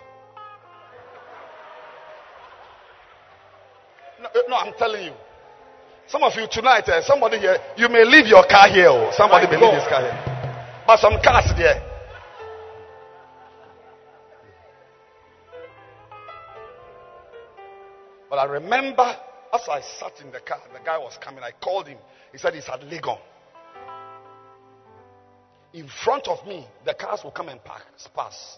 No, 4.22 4.28
uh, 4.28 4.40
no, 4.50 4.56
I'm 4.58 4.74
telling 4.78 5.06
you. 5.06 5.14
Some 6.10 6.24
of 6.24 6.34
you 6.36 6.48
tonight, 6.50 6.90
eh, 6.90 7.02
somebody 7.04 7.38
here, 7.38 7.58
you 7.78 7.88
may 7.88 8.04
leave 8.04 8.26
your 8.26 8.44
car 8.48 8.68
here. 8.68 8.90
Or 8.90 9.14
somebody 9.14 9.46
My 9.46 9.52
may 9.52 9.62
leave 9.62 9.76
his 9.76 9.88
car 9.88 10.02
here. 10.02 10.84
But 10.88 11.00
some 11.00 11.22
cars 11.22 11.52
there. 11.56 11.86
But 18.28 18.40
I 18.40 18.46
remember 18.46 19.16
as 19.54 19.62
I 19.70 19.82
sat 19.82 20.20
in 20.26 20.32
the 20.32 20.40
car, 20.40 20.60
the 20.74 20.80
guy 20.84 20.98
was 20.98 21.16
coming. 21.22 21.44
I 21.44 21.52
called 21.52 21.88
him. 21.88 22.00
He 22.32 22.40
said 22.40 22.56
he's 22.56 22.68
at 22.68 22.82
Legon. 22.82 23.20
In 25.74 25.88
front 26.04 26.28
of 26.28 26.46
me, 26.48 26.66
the 26.86 26.96
cars 26.96 27.20
will 27.24 27.32
come 27.32 27.50
and 27.50 27.64
park, 27.64 27.84
pass. 28.16 28.58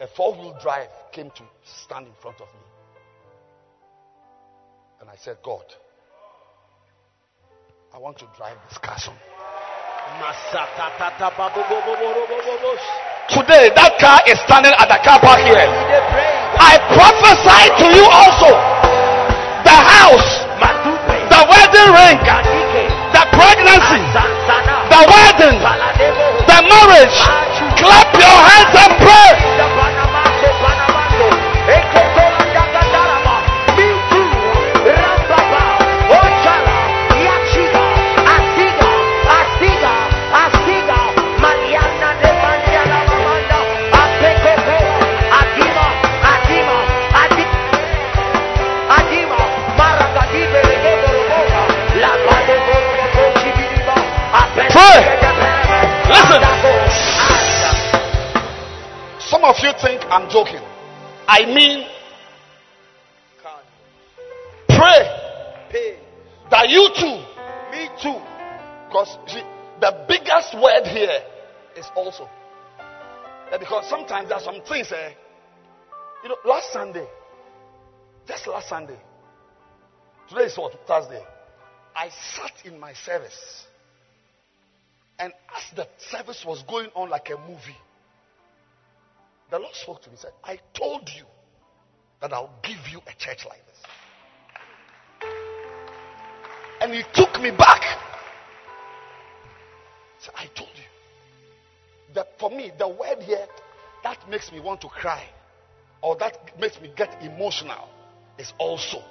A 0.00 0.06
four 0.06 0.32
wheel 0.34 0.56
drive 0.62 0.88
came 1.12 1.30
to 1.30 1.42
stand 1.84 2.06
in 2.06 2.12
front 2.22 2.40
of 2.40 2.46
me. 2.46 2.60
And 5.00 5.10
I 5.10 5.16
said, 5.16 5.38
God, 5.42 5.64
I 7.94 7.98
want 7.98 8.18
to 8.18 8.26
drive 8.36 8.58
this 8.68 8.76
bo. 8.82 9.06
Today, 13.30 13.70
that 13.70 13.94
car 14.02 14.18
is 14.26 14.34
standing 14.42 14.74
at 14.74 14.90
the 14.90 14.98
car 15.06 15.22
park 15.22 15.38
here. 15.46 15.62
I 15.62 16.74
prophesy 16.90 17.62
to 17.78 17.86
you 17.94 18.02
also 18.10 18.73
my 82.84 82.92
service. 82.92 83.64
And 85.18 85.32
as 85.56 85.74
the 85.74 85.88
service 86.10 86.44
was 86.46 86.62
going 86.64 86.90
on 86.94 87.08
like 87.08 87.30
a 87.30 87.38
movie, 87.48 87.80
the 89.50 89.58
Lord 89.58 89.74
spoke 89.74 90.02
to 90.02 90.10
me 90.10 90.12
and 90.12 90.20
said, 90.20 90.32
I 90.44 90.58
told 90.74 91.08
you 91.16 91.24
that 92.20 92.34
I'll 92.34 92.50
give 92.62 92.76
you 92.92 93.00
a 93.06 93.14
church 93.16 93.46
like 93.48 93.62
this. 93.66 93.80
And 96.82 96.92
he 96.92 97.02
took 97.14 97.40
me 97.40 97.52
back. 97.52 97.80
So 100.20 100.30
I 100.36 100.44
told 100.54 100.76
you 100.76 102.14
that 102.14 102.38
for 102.38 102.50
me, 102.50 102.70
the 102.78 102.88
word 102.88 103.22
here 103.22 103.46
that 104.02 104.28
makes 104.28 104.52
me 104.52 104.60
want 104.60 104.82
to 104.82 104.88
cry 104.88 105.24
or 106.02 106.16
that 106.16 106.36
makes 106.60 106.78
me 106.82 106.92
get 106.94 107.22
emotional 107.22 107.88
is 108.38 108.52
also. 108.58 109.02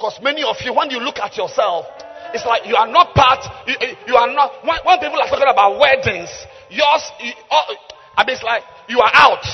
Because 0.00 0.18
many 0.22 0.42
of 0.42 0.56
you, 0.64 0.72
when 0.72 0.88
you 0.88 0.96
look 0.98 1.18
at 1.18 1.36
yourself, 1.36 1.84
it's 2.32 2.46
like 2.46 2.64
you 2.64 2.74
are 2.74 2.88
not 2.88 3.12
part, 3.12 3.44
you, 3.68 3.76
eh, 3.84 3.94
you 4.08 4.16
are 4.16 4.32
not, 4.32 4.64
when, 4.64 4.80
when, 4.80 4.98
people 4.98 5.20
are 5.20 5.28
talking 5.28 5.44
about 5.44 5.78
weddings, 5.78 6.32
yours, 6.70 7.04
you, 7.20 7.32
oh, 7.50 7.76
I 8.16 8.24
mean, 8.24 8.32
it's 8.32 8.42
like 8.42 8.62
you 8.88 8.98
are 8.98 9.10
out. 9.12 9.44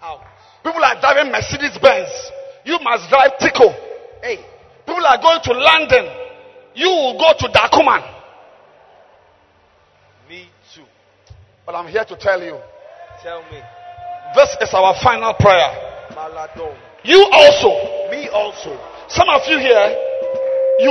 Out. 0.00 0.24
People 0.64 0.82
are 0.82 0.98
driving 0.98 1.30
Mercedes 1.30 1.76
Benz. 1.82 2.08
You 2.64 2.78
must 2.80 3.10
drive 3.10 3.36
Tico. 3.38 3.68
Hey. 4.22 4.40
People 4.86 5.04
are 5.04 5.20
going 5.20 5.40
to 5.44 5.52
London. 5.52 6.16
You 6.74 6.88
will 6.88 7.18
go 7.20 7.36
to 7.36 7.52
Dakuman. 7.52 8.08
Me 10.30 10.48
too. 10.74 10.84
But 11.66 11.74
I'm 11.74 11.88
here 11.88 12.06
to 12.06 12.16
tell 12.16 12.42
you. 12.42 12.56
Tell 13.22 13.42
me. 13.52 13.60
This 14.34 14.56
is 14.62 14.72
our 14.72 14.94
final 15.02 15.34
prayer. 15.34 16.08
Maladon. 16.16 16.74
You 17.04 17.20
also. 17.30 18.08
Me 18.10 18.28
also. 18.30 18.97
Some 19.08 19.28
of 19.28 19.42
you 19.48 19.58
here, 19.58 19.96
you 20.80 20.90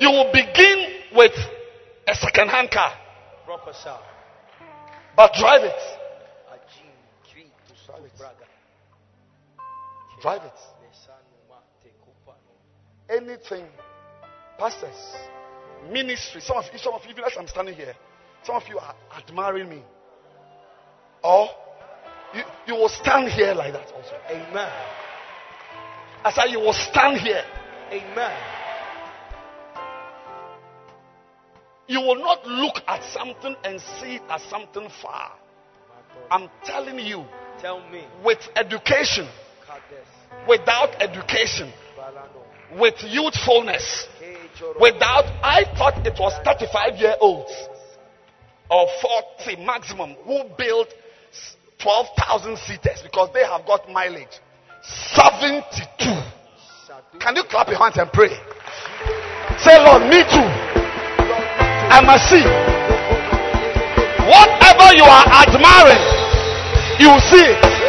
you 0.00 0.10
will 0.10 0.32
begin 0.32 0.86
with 1.14 1.32
a 2.08 2.14
second-hand 2.14 2.70
car. 2.70 2.92
But 5.16 5.34
drive 5.34 5.62
it. 5.62 5.72
Drive 10.20 10.42
it. 10.42 10.52
Anything, 13.08 13.66
pastors, 14.58 15.16
ministry. 15.90 16.40
Some 16.40 16.56
of 16.56 16.64
you, 16.72 16.78
some 16.78 16.94
of 16.94 17.04
you, 17.04 17.10
even 17.10 17.24
as 17.24 17.32
I'm 17.38 17.46
standing 17.46 17.74
here, 17.74 17.94
some 18.44 18.56
of 18.56 18.62
you 18.68 18.78
are 18.78 18.94
admiring 19.16 19.68
me. 19.68 19.82
Or 21.22 21.48
you, 22.34 22.42
you 22.66 22.74
will 22.74 22.88
stand 22.88 23.28
here 23.30 23.54
like 23.54 23.72
that 23.72 23.92
also. 23.92 24.16
Amen. 24.30 24.72
I 26.24 26.32
said 26.32 26.50
you 26.50 26.60
will 26.60 26.72
stand 26.72 27.18
here. 27.18 27.44
Amen. 27.90 28.36
You 31.88 32.00
will 32.00 32.16
not 32.16 32.46
look 32.46 32.76
at 32.86 33.02
something 33.12 33.56
and 33.64 33.80
see 33.80 34.16
it 34.16 34.22
as 34.30 34.42
something 34.44 34.88
far. 35.02 35.32
I'm 36.30 36.48
telling 36.64 36.98
you. 37.00 37.24
Tell 37.60 37.80
me. 37.90 38.04
With 38.24 38.38
education, 38.56 39.28
without 40.48 41.00
education, 41.02 41.72
with 42.78 42.94
youthfulness, 43.02 44.06
without, 44.80 45.24
I 45.42 45.64
thought 45.76 46.06
it 46.06 46.18
was 46.18 46.32
35 46.44 46.96
year 46.96 47.14
olds 47.20 47.52
or 48.70 48.86
40 49.36 49.64
maximum 49.64 50.14
who 50.24 50.44
built 50.56 50.88
12,000 51.78 52.56
seaters 52.58 53.02
because 53.02 53.28
they 53.34 53.44
have 53.44 53.66
got 53.66 53.90
mileage. 53.90 54.40
72. 54.82 55.62
Can 57.20 57.36
you 57.36 57.44
clap 57.44 57.68
your 57.68 57.78
hands 57.78 57.96
and 57.98 58.10
pray? 58.12 58.34
Say, 59.58 59.78
Lord, 59.78 60.02
me 60.10 60.22
too. 60.26 60.48
I 61.92 62.00
must 62.02 62.26
see. 62.28 62.42
Whatever 64.26 64.94
you 64.96 65.04
are 65.04 65.26
admiring, 65.46 66.02
you 66.98 67.10
see 67.30 67.44
it. 67.46 67.81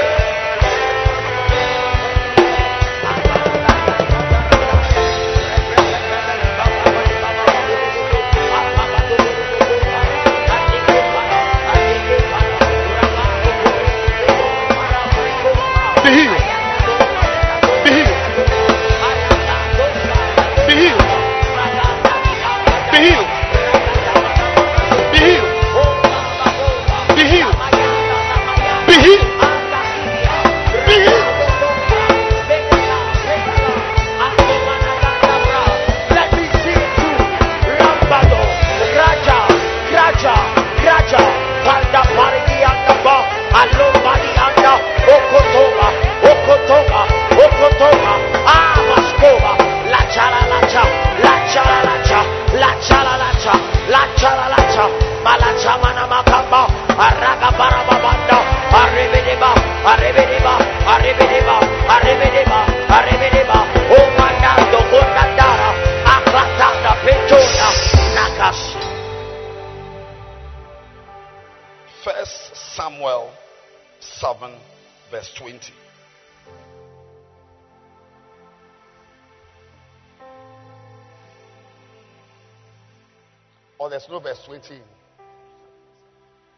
No 84.14 84.20
verse 84.20 84.40
20. 84.46 84.80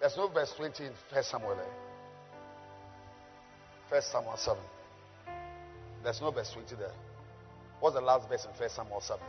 There's 0.02 0.18
no 0.18 0.28
verse 0.28 0.54
20 0.58 0.84
in 0.84 0.92
First 1.10 1.32
Samuel. 1.32 1.54
Eh? 1.54 1.64
First 3.90 4.12
Samuel 4.12 4.36
7. 4.36 4.60
There's 6.04 6.20
no 6.20 6.32
verse 6.32 6.52
20 6.52 6.76
there. 6.76 6.92
What's 7.80 7.96
the 7.96 8.02
last 8.02 8.28
verse 8.28 8.46
in 8.46 8.52
First 8.60 8.76
Samuel 8.76 9.00
7? 9.00 9.24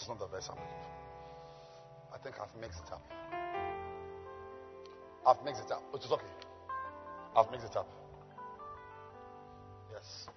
17. 0.00 0.08
not 0.08 0.18
the 0.18 0.26
verse 0.26 0.48
I'm 0.50 0.56
looking 0.56 0.70
for. 0.82 2.14
I 2.14 2.18
think 2.22 2.36
I've 2.40 2.60
mixed 2.60 2.80
it 2.86 2.92
up. 2.92 3.02
I've 5.26 5.44
mixed 5.44 5.62
it 5.64 5.70
up, 5.72 5.82
which 5.92 6.04
is 6.04 6.12
okay. 6.12 6.24
I've 7.36 7.50
mixed 7.50 7.66
it 7.66 7.76
up. 7.76 7.88
Yes. 9.92 10.28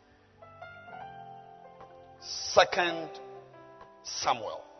Second 2.19 3.09
Samuel. 4.03 4.70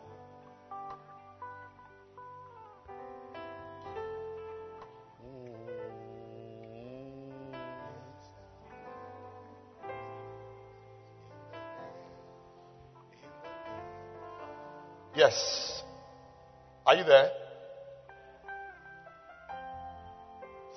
Yes. 15.22 15.84
Are 16.84 16.96
you 16.96 17.04
there? 17.04 17.30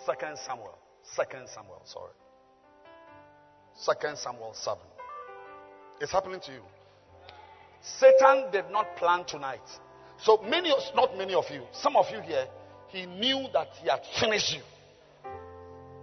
Second 0.05 0.37
Samuel. 0.37 0.77
Second 1.01 1.49
Samuel, 1.49 1.81
sorry. 1.83 2.11
Second 3.75 4.19
Samuel 4.19 4.53
7. 4.53 4.77
It's 5.99 6.11
happening 6.11 6.39
to 6.41 6.51
you. 6.51 6.61
Satan 7.81 8.51
did 8.51 8.65
not 8.69 8.95
plan 8.97 9.25
tonight. 9.25 9.67
So 10.19 10.37
many, 10.47 10.71
not 10.95 11.17
many 11.17 11.33
of 11.33 11.45
you, 11.49 11.63
some 11.71 11.95
of 11.95 12.05
you 12.11 12.21
here, 12.21 12.45
he 12.89 13.07
knew 13.07 13.47
that 13.51 13.69
he 13.81 13.89
had 13.89 14.01
finished 14.19 14.53
you. 14.53 14.61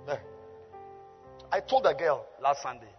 There. 0.05 0.21
I 1.53 1.61
told 1.61 1.87
a 1.87 1.95
girl 1.95 2.27
last 2.43 2.63
Sunday, 2.63 2.93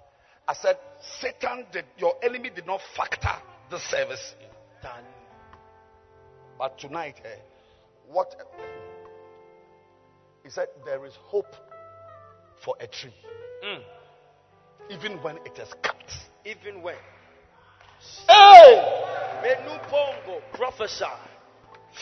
I 0.48 0.54
said, 0.54 0.78
Satan 1.20 1.66
did, 1.74 1.84
your 1.98 2.14
enemy 2.24 2.50
did 2.50 2.66
not 2.66 2.80
factor 2.96 3.36
the 3.70 3.80
service 3.80 4.36
in. 4.40 4.48
But 6.58 6.78
tonight, 6.78 7.20
eh, 7.26 7.40
what 8.08 8.36
he 10.44 10.50
said, 10.50 10.68
there 10.86 11.06
is 11.06 11.14
hope 11.16 11.56
for 12.64 12.76
a 12.80 12.88
tree. 12.88 13.14
Mm. 13.66 13.82
Even 14.90 15.24
when 15.24 15.38
it 15.38 15.58
is 15.58 15.70
cut. 15.82 15.96
Even 16.46 16.82
when. 16.82 16.96
Hey! 18.28 19.00
Menupongo, 19.42 20.42
prophesy. 20.54 21.06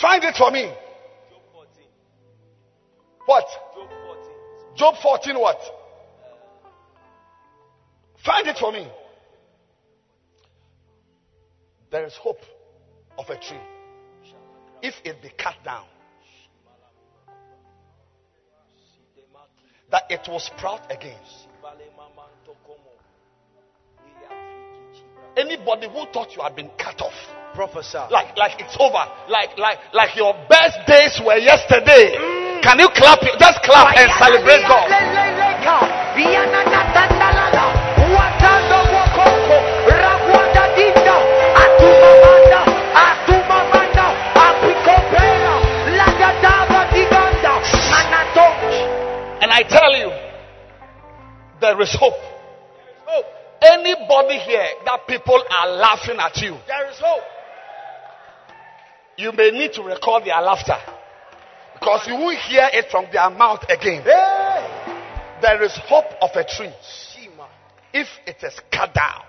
Find 0.01 0.23
it 0.23 0.35
for 0.35 0.49
me. 0.49 0.71
Job 1.29 1.41
14. 1.53 1.69
What? 3.25 3.45
Job 3.75 3.89
14. 3.89 4.31
Job 4.75 4.95
14 5.01 5.39
what? 5.39 5.59
Find 8.25 8.47
it 8.47 8.57
for 8.57 8.71
me. 8.71 8.87
There 11.91 12.05
is 12.05 12.15
hope 12.15 12.41
of 13.17 13.29
a 13.29 13.37
tree 13.37 13.59
if 14.81 14.95
it 15.03 15.21
be 15.21 15.29
cut 15.37 15.55
down. 15.63 15.85
That 19.91 20.03
it 20.09 20.21
will 20.27 20.39
sprout 20.39 20.91
again. 20.91 21.19
Anybody 25.37 25.87
who 25.87 26.05
thought 26.11 26.35
you 26.35 26.41
had 26.41 26.55
been 26.55 26.69
cut 26.77 27.01
off, 27.01 27.15
professor, 27.53 28.05
like 28.11 28.35
like 28.37 28.59
it's 28.59 28.75
over, 28.79 29.05
like 29.29 29.57
like 29.57 29.79
like 29.93 30.15
your 30.15 30.33
best 30.49 30.77
days 30.87 31.19
were 31.25 31.37
yesterday. 31.37 32.15
Mm. 32.15 32.61
Can 32.63 32.79
you 32.79 32.89
clap? 32.93 33.19
Just 33.39 33.63
clap 33.63 33.95
and 33.97 34.11
celebrate 34.19 34.61
God. 34.67 34.91
And 49.41 49.51
I 49.51 49.63
tell 49.63 49.91
you, 49.97 50.09
there 51.59 51.79
is 51.81 51.95
hope. 51.99 52.13
Hope. 53.05 53.25
Anybody 53.61 54.37
here 54.39 54.65
that 54.85 55.07
people 55.07 55.41
are 55.49 55.67
laughing 55.75 56.17
at 56.19 56.37
you, 56.37 56.57
There 56.67 56.89
is 56.89 56.97
hope. 56.99 57.23
you 59.17 59.31
may 59.31 59.51
need 59.51 59.73
to 59.73 59.83
record 59.83 60.25
their 60.25 60.41
laughter 60.41 60.77
because 61.73 62.07
you 62.07 62.13
won't 62.15 62.37
hear 62.39 62.69
it 62.73 62.85
from 62.91 63.05
their 63.11 63.29
mouth 63.29 63.63
again. 63.69 64.03
Hey. 64.03 64.97
There 65.41 65.63
is 65.63 65.75
hope 65.85 66.05
of 66.21 66.29
a 66.35 66.43
tree 66.43 66.73
if 67.93 68.07
it 68.27 68.37
is 68.43 68.53
cut 68.71 68.93
down. 68.93 69.23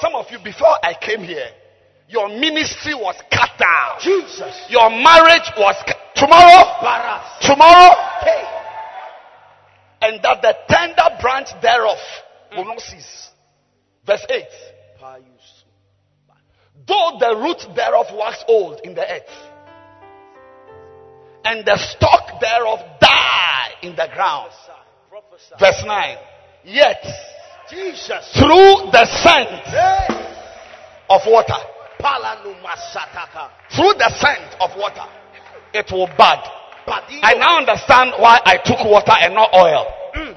Some 0.00 0.14
of 0.14 0.26
you, 0.30 0.38
before 0.42 0.76
I 0.82 0.94
came 1.00 1.20
here, 1.20 1.48
your 2.08 2.28
ministry 2.28 2.94
was 2.94 3.16
cut 3.30 3.50
down. 3.58 4.00
Jesus. 4.00 4.64
Your 4.70 4.88
marriage 4.90 5.48
was 5.58 5.76
cut. 5.86 5.96
tomorrow, 6.14 6.80
tomorrow, 7.42 7.94
Hey. 8.22 8.44
And 10.00 10.22
that 10.22 10.42
the 10.42 10.54
tender 10.68 11.16
branch 11.20 11.48
thereof 11.62 11.98
will 12.56 12.64
not 12.64 12.80
cease. 12.80 13.30
Verse 14.06 14.24
8. 14.28 14.44
Though 16.86 17.16
the 17.18 17.36
root 17.36 17.74
thereof 17.74 18.06
wax 18.14 18.44
old 18.48 18.80
in 18.84 18.94
the 18.94 19.02
earth, 19.02 19.22
and 21.44 21.64
the 21.64 21.76
stalk 21.76 22.40
thereof 22.40 22.80
die 23.00 23.68
in 23.82 23.96
the 23.96 24.08
ground. 24.14 24.50
Verse 25.58 25.82
9. 25.84 26.16
Yet, 26.64 27.04
Jesus. 27.70 28.32
through 28.34 28.90
the 28.90 29.06
scent 29.22 29.48
of 31.08 31.20
water, 31.26 31.60
through 33.74 33.94
the 33.98 34.10
scent 34.18 34.54
of 34.60 34.70
water, 34.76 35.06
it 35.72 35.90
will 35.90 36.08
bud. 36.16 36.42
I 36.88 37.34
now 37.34 37.58
understand 37.58 38.12
why 38.18 38.40
I 38.44 38.58
took 38.58 38.84
water 38.84 39.12
and 39.20 39.34
not 39.34 39.52
oil. 39.54 39.86
Mm. 40.14 40.36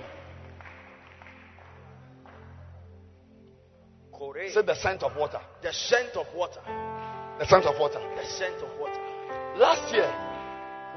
Kore. 4.11 4.49
Say 4.49 4.61
the 4.61 4.75
scent 4.75 5.03
of 5.03 5.15
water. 5.15 5.39
The 5.61 5.71
scent 5.71 6.15
of 6.15 6.25
water. 6.35 6.61
The 7.39 7.45
scent 7.45 7.65
of 7.65 7.79
water. 7.79 7.99
The 8.15 8.25
scent 8.25 8.55
of 8.55 8.79
water. 8.79 8.99
Last 9.57 9.93
year, 9.93 10.09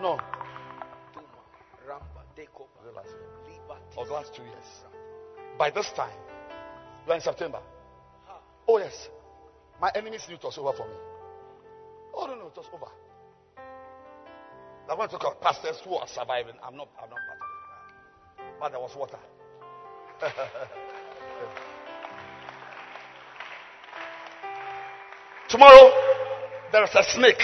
no, 0.01 0.19
Tuma. 1.15 1.41
Ramba. 1.87 2.23
Dekoba. 2.37 2.95
last 2.95 3.15
or 3.97 4.07
the 4.07 4.13
last 4.13 4.35
two 4.35 4.43
years. 4.43 4.85
By 5.59 5.71
this 5.71 5.91
time, 5.95 6.17
we 7.07 7.13
are 7.13 7.17
in 7.17 7.21
September. 7.21 7.61
Oh 8.67 8.79
yes, 8.79 9.09
my 9.81 9.91
enemies 9.95 10.25
knew 10.29 10.37
it 10.37 10.45
was 10.45 10.57
over 10.59 10.73
for 10.73 10.87
me. 10.87 10.95
Oh 12.15 12.27
no, 12.27 12.35
no, 12.37 12.47
it 12.47 12.57
was 12.57 12.67
over. 12.73 12.91
I 14.89 14.95
want 14.95 15.11
to 15.11 15.19
talk 15.19 15.37
about 15.37 15.41
pastors 15.41 15.81
who 15.85 15.95
are 15.95 16.07
surviving. 16.09 16.55
I'm 16.63 16.77
not, 16.77 16.89
I'm 17.03 17.09
not 17.09 17.19
part 17.27 17.39
of 17.39 17.45
it. 17.47 17.53
But 18.61 18.73
there 18.73 18.81
was 18.81 18.95
water. 18.97 19.19
Tomorrow, 25.49 25.91
there 26.73 26.85
is 26.85 26.95
a 26.95 27.03
snake. 27.05 27.41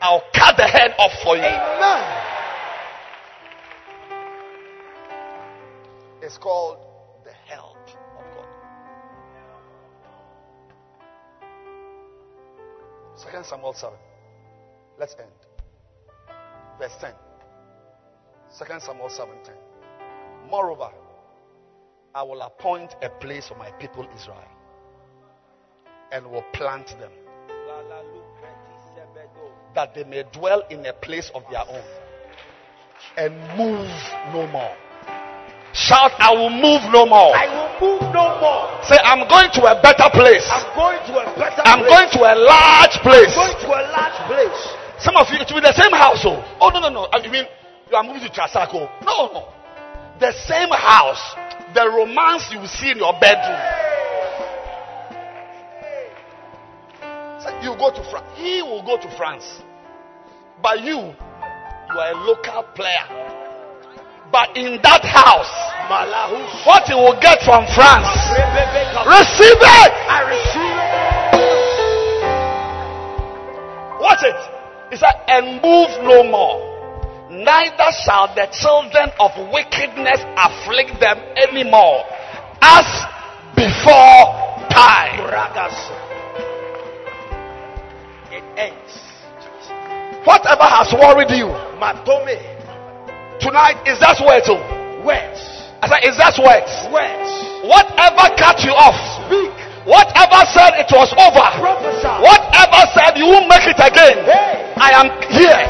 I'll 0.00 0.24
cut 0.34 0.56
the 0.56 0.64
head 0.64 0.94
off 0.98 1.12
for 1.22 1.36
you. 1.36 1.42
Amen. 1.42 2.22
It's 6.22 6.38
called 6.38 6.78
the 7.24 7.32
help 7.32 7.76
of 8.18 8.24
God. 8.34 8.46
Second 13.16 13.44
Samuel 13.44 13.74
7. 13.74 13.94
Let's 14.98 15.14
end. 15.18 15.28
Verse 16.78 16.94
10. 17.00 17.12
Second 18.50 18.82
Samuel 18.82 19.08
7 19.08 19.34
10. 19.44 19.54
Moreover, 20.50 20.90
I 22.14 22.22
will 22.22 22.42
appoint 22.42 22.94
a 23.02 23.08
place 23.08 23.48
for 23.48 23.56
my 23.56 23.70
people 23.72 24.06
Israel 24.14 24.38
and 26.12 26.26
will 26.26 26.44
plant 26.52 26.88
them 27.00 27.10
that 29.74 29.94
they 29.94 30.04
may 30.04 30.22
dwell 30.32 30.62
in 30.70 30.86
a 30.86 30.92
place 30.92 31.30
of 31.34 31.42
their 31.50 31.64
own 31.68 31.82
and 33.16 33.34
move 33.58 33.90
no 34.32 34.46
more. 34.52 34.76
Shout, 35.74 36.12
I 36.22 36.30
will 36.30 36.50
move 36.54 36.86
no 36.94 37.04
more. 37.04 37.34
I 37.34 37.50
will 37.50 37.98
move 37.98 38.02
no 38.14 38.38
more. 38.38 38.70
Say, 38.86 38.94
I'm 39.02 39.26
going 39.26 39.50
to 39.58 39.62
a 39.66 39.74
better 39.82 40.06
place. 40.14 40.46
I'm 40.46 40.70
going 40.78 41.02
to 41.10 41.18
a 41.18 41.26
better 41.34 41.50
place. 41.50 41.66
I'm 41.66 41.82
place. 41.82 41.90
going 41.90 42.08
to 42.14 42.20
a 42.22 42.34
large 42.38 42.94
place. 43.02 43.34
I'm 43.34 43.42
going 43.42 43.58
to 43.58 43.68
a 43.74 43.82
large 43.90 44.18
place. 44.30 44.83
Some 45.04 45.16
of 45.16 45.28
you, 45.28 45.36
it 45.36 45.44
will 45.52 45.60
be 45.60 45.68
the 45.68 45.76
same 45.76 45.92
household. 45.92 46.40
Oh. 46.58 46.72
oh, 46.72 46.80
no, 46.80 46.80
no, 46.80 46.88
no. 46.88 47.08
I 47.12 47.20
mean, 47.28 47.44
you 47.90 47.96
are 47.96 48.02
moving 48.02 48.22
to 48.22 48.30
Trasacco. 48.32 48.88
No, 49.04 49.28
no. 49.36 49.52
The 50.18 50.32
same 50.48 50.70
house. 50.72 51.36
The 51.76 51.84
romance 51.92 52.48
you 52.50 52.60
will 52.60 52.72
see 52.72 52.90
in 52.90 52.96
your 52.96 53.12
bedroom. 53.20 53.60
Say, 57.44 57.52
you 57.60 57.76
go 57.76 57.92
to 57.92 58.00
France. 58.08 58.24
He 58.40 58.62
will 58.64 58.80
go 58.80 58.96
to 58.96 59.08
France. 59.20 59.44
But 60.62 60.80
you, 60.80 60.96
you 60.96 62.00
are 62.00 62.12
a 62.12 62.24
local 62.24 62.62
player. 62.72 63.04
But 64.32 64.56
in 64.56 64.80
that 64.80 65.04
house, 65.04 65.52
what 66.64 66.88
you 66.88 66.96
will 66.96 67.20
get 67.20 67.44
from 67.44 67.68
France, 67.76 68.08
receive 69.04 69.60
it. 69.60 69.92
I 70.08 70.24
receive 70.32 70.80
it. 70.80 71.04
Watch 74.00 74.24
it. 74.24 74.53
He 74.94 75.00
said, 75.02 75.26
and 75.26 75.58
move 75.58 75.90
no 76.06 76.22
more. 76.22 76.62
Neither 77.28 77.90
shall 78.06 78.30
the 78.30 78.46
children 78.54 79.10
of 79.18 79.34
wickedness 79.50 80.22
afflict 80.38 81.02
them 81.02 81.18
anymore, 81.34 82.06
as 82.62 82.86
before 83.58 84.54
time. 84.70 85.18
Ragas. 85.26 85.74
ends. 88.54 88.94
Whatever 90.22 90.62
has 90.62 90.94
worried 90.94 91.34
you 91.34 91.50
Matome. 91.82 92.38
tonight 93.42 93.82
is 93.90 93.98
just 93.98 94.22
words. 94.22 94.46
oh. 94.46 94.62
Words. 95.02 95.42
I 95.82 95.90
said, 95.90 96.06
is 96.06 96.14
just 96.14 96.38
words. 96.38 96.70
Words. 96.94 97.66
Whatever 97.66 98.30
cut 98.38 98.62
you 98.62 98.70
off, 98.70 99.26
Speak. 99.26 99.63
Whatever 99.84 100.40
said 100.52 100.76
it 100.80 100.90
was 100.92 101.12
over, 101.16 101.46
whatever 102.20 102.80
said 102.96 103.16
you 103.16 103.28
won't 103.28 103.48
make 103.48 103.68
it 103.68 103.78
again. 103.80 104.24
I 104.80 104.90
am 104.98 105.08
here. 105.30 105.62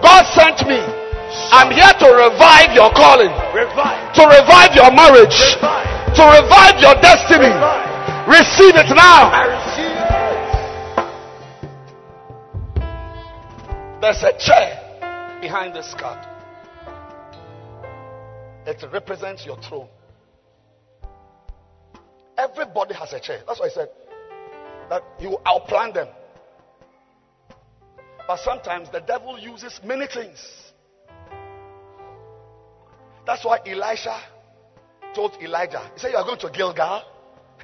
God 0.00 0.24
sent 0.32 0.68
me. 0.68 0.80
I'm 1.52 1.70
here 1.72 1.92
to 2.00 2.08
revive 2.08 2.72
your 2.72 2.90
calling, 2.92 3.28
to 3.28 4.22
revive 4.24 4.72
your 4.74 4.90
marriage, 4.92 5.56
to 6.16 6.22
revive 6.24 6.80
your 6.80 6.94
destiny. 7.00 7.52
Receive 8.28 8.76
it 8.76 8.88
now. 8.94 9.28
I 9.32 9.44
receive 9.56 9.92
it. 9.92 10.08
There's 14.00 14.22
a 14.22 14.32
chair 14.38 15.40
behind 15.40 15.74
this 15.74 15.94
card. 15.98 16.24
It 18.66 18.84
represents 18.92 19.44
your 19.46 19.56
throne. 19.62 19.88
Everybody 22.38 22.94
has 22.94 23.12
a 23.12 23.20
chair. 23.20 23.40
That's 23.46 23.58
why 23.58 23.66
I 23.66 23.70
said 23.70 23.88
that 24.88 25.02
he 25.18 25.26
will 25.26 25.42
outplan 25.44 25.92
them. 25.92 26.08
But 28.26 28.38
sometimes 28.40 28.90
the 28.90 29.00
devil 29.00 29.38
uses 29.38 29.80
many 29.84 30.06
things. 30.06 30.38
That's 33.26 33.44
why 33.44 33.58
Elisha 33.66 34.18
told 35.14 35.36
Elijah, 35.42 35.90
he 35.94 36.00
said, 36.00 36.12
You 36.12 36.16
are 36.18 36.24
going 36.24 36.38
to 36.40 36.50
Gilgal. 36.50 37.02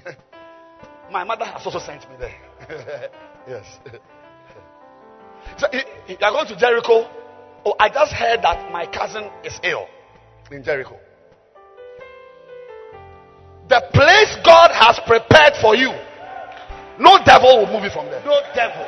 My 1.13 1.23
mother 1.23 1.45
has 1.45 1.65
also 1.65 1.79
sent 1.79 2.09
me 2.11 2.17
there. 2.19 3.11
yes. 3.49 3.79
So 5.59 5.67
you 5.73 5.81
you 6.09 6.17
are 6.23 6.33
going 6.33 6.47
to 6.49 6.57
Jericho. 6.57 7.07
Oh, 7.67 7.75
I 7.79 7.91
just 7.91 8.13
heard 8.13 8.41
that 8.43 8.73
my 8.73 8.87
cousin 8.87 9.31
is 9.45 9.61
ill 9.63 9.87
in 10.51 10.65
Jericho. 10.65 10.99
The 13.69 13.83
place 13.93 14.37
God 14.45 14.64
has 14.85 15.01
prepared 15.07 15.55
for 15.63 15.75
you, 15.75 15.89
no 17.01 17.19
devil 17.25 17.59
will 17.59 17.73
move 17.73 17.85
you 17.85 17.91
from 17.91 18.05
there. 18.07 18.23
No 18.23 18.39
devil. 18.55 18.87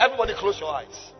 Everybody, 0.00 0.34
close 0.34 0.58
your 0.58 0.74
eyes. 0.74 1.12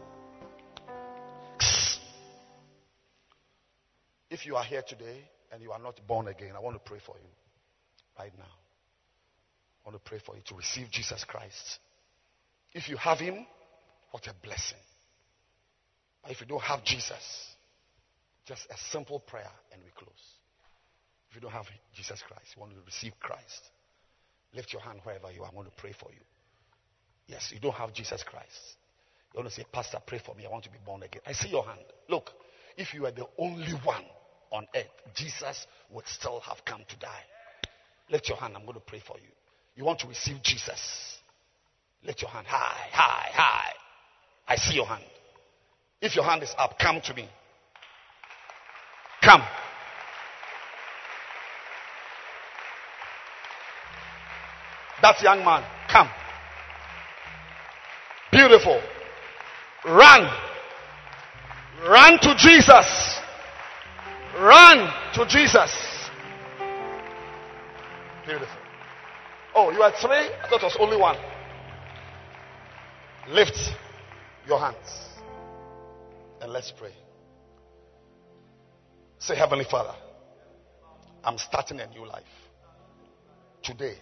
If 4.28 4.44
you 4.44 4.56
are 4.56 4.64
here 4.64 4.82
today 4.82 5.22
and 5.52 5.62
you 5.62 5.70
are 5.70 5.78
not 5.78 6.00
born 6.08 6.26
again, 6.26 6.54
I 6.56 6.58
want 6.58 6.74
to 6.74 6.80
pray 6.80 6.98
for 7.06 7.14
you 7.14 7.28
right 8.18 8.32
now. 8.36 8.44
I 9.84 9.88
want 9.88 10.02
to 10.02 10.08
pray 10.08 10.18
for 10.24 10.34
you 10.34 10.42
to 10.46 10.56
receive 10.56 10.90
Jesus 10.90 11.22
Christ. 11.22 11.78
If 12.72 12.88
you 12.88 12.96
have 12.96 13.18
Him, 13.18 13.46
what 14.10 14.26
a 14.26 14.34
blessing. 14.42 14.78
But 16.22 16.32
if 16.32 16.40
you 16.40 16.46
don't 16.46 16.62
have 16.62 16.82
Jesus, 16.82 17.51
just 18.46 18.66
a 18.70 18.76
simple 18.90 19.20
prayer 19.20 19.50
and 19.72 19.82
we 19.82 19.90
close. 19.96 20.10
If 21.30 21.36
you 21.36 21.40
don't 21.40 21.52
have 21.52 21.66
Jesus 21.94 22.22
Christ, 22.26 22.46
you 22.54 22.60
want 22.60 22.72
to 22.74 22.80
receive 22.84 23.12
Christ, 23.20 23.70
lift 24.54 24.72
your 24.72 24.82
hand 24.82 25.00
wherever 25.04 25.30
you 25.32 25.42
are. 25.42 25.50
I 25.50 25.54
want 25.54 25.68
to 25.68 25.80
pray 25.80 25.92
for 25.98 26.10
you. 26.12 26.20
Yes, 27.26 27.50
you 27.52 27.60
don't 27.60 27.74
have 27.74 27.94
Jesus 27.94 28.22
Christ. 28.22 28.76
You 29.32 29.38
want 29.38 29.48
to 29.48 29.54
say, 29.54 29.64
Pastor, 29.72 29.98
pray 30.06 30.20
for 30.24 30.34
me. 30.34 30.44
I 30.44 30.50
want 30.50 30.64
to 30.64 30.70
be 30.70 30.78
born 30.84 31.02
again. 31.02 31.22
I 31.26 31.32
see 31.32 31.48
your 31.48 31.64
hand. 31.64 31.80
Look, 32.08 32.30
if 32.76 32.92
you 32.92 33.06
are 33.06 33.12
the 33.12 33.26
only 33.38 33.72
one 33.84 34.04
on 34.50 34.66
earth, 34.74 34.90
Jesus 35.14 35.66
would 35.90 36.06
still 36.06 36.40
have 36.40 36.64
come 36.66 36.82
to 36.86 36.98
die. 36.98 37.22
Lift 38.10 38.28
your 38.28 38.36
hand. 38.36 38.54
I'm 38.56 38.64
going 38.64 38.74
to 38.74 38.80
pray 38.80 39.00
for 39.06 39.16
you. 39.18 39.30
You 39.74 39.84
want 39.84 40.00
to 40.00 40.08
receive 40.08 40.42
Jesus. 40.42 41.18
Lift 42.04 42.20
your 42.20 42.30
hand 42.30 42.46
high, 42.46 42.88
high, 42.90 43.30
high. 43.32 43.72
I 44.46 44.56
see 44.56 44.74
your 44.74 44.86
hand. 44.86 45.04
If 46.02 46.14
your 46.16 46.24
hand 46.24 46.42
is 46.42 46.52
up, 46.58 46.78
come 46.78 47.00
to 47.02 47.14
me. 47.14 47.28
Come. 49.22 49.42
That 55.00 55.20
young 55.22 55.44
man, 55.44 55.64
come. 55.90 56.08
Beautiful. 58.30 58.80
Run. 59.84 60.30
Run 61.88 62.18
to 62.20 62.34
Jesus. 62.36 63.20
Run 64.38 64.92
to 65.14 65.26
Jesus. 65.26 65.70
Beautiful. 68.24 68.56
Oh, 69.54 69.70
you 69.70 69.82
are 69.82 69.92
three? 70.00 70.10
I 70.10 70.46
thought 70.48 70.62
it 70.62 70.64
was 70.64 70.76
only 70.78 70.96
one. 70.96 71.16
Lift 73.28 73.58
your 74.46 74.58
hands 74.58 75.08
and 76.40 76.52
let's 76.52 76.72
pray. 76.72 76.92
Say, 79.22 79.36
Heavenly 79.36 79.64
Father, 79.64 79.94
I'm 81.22 81.38
starting 81.38 81.78
a 81.78 81.86
new 81.86 82.04
life. 82.04 82.24
Today, 83.62 83.94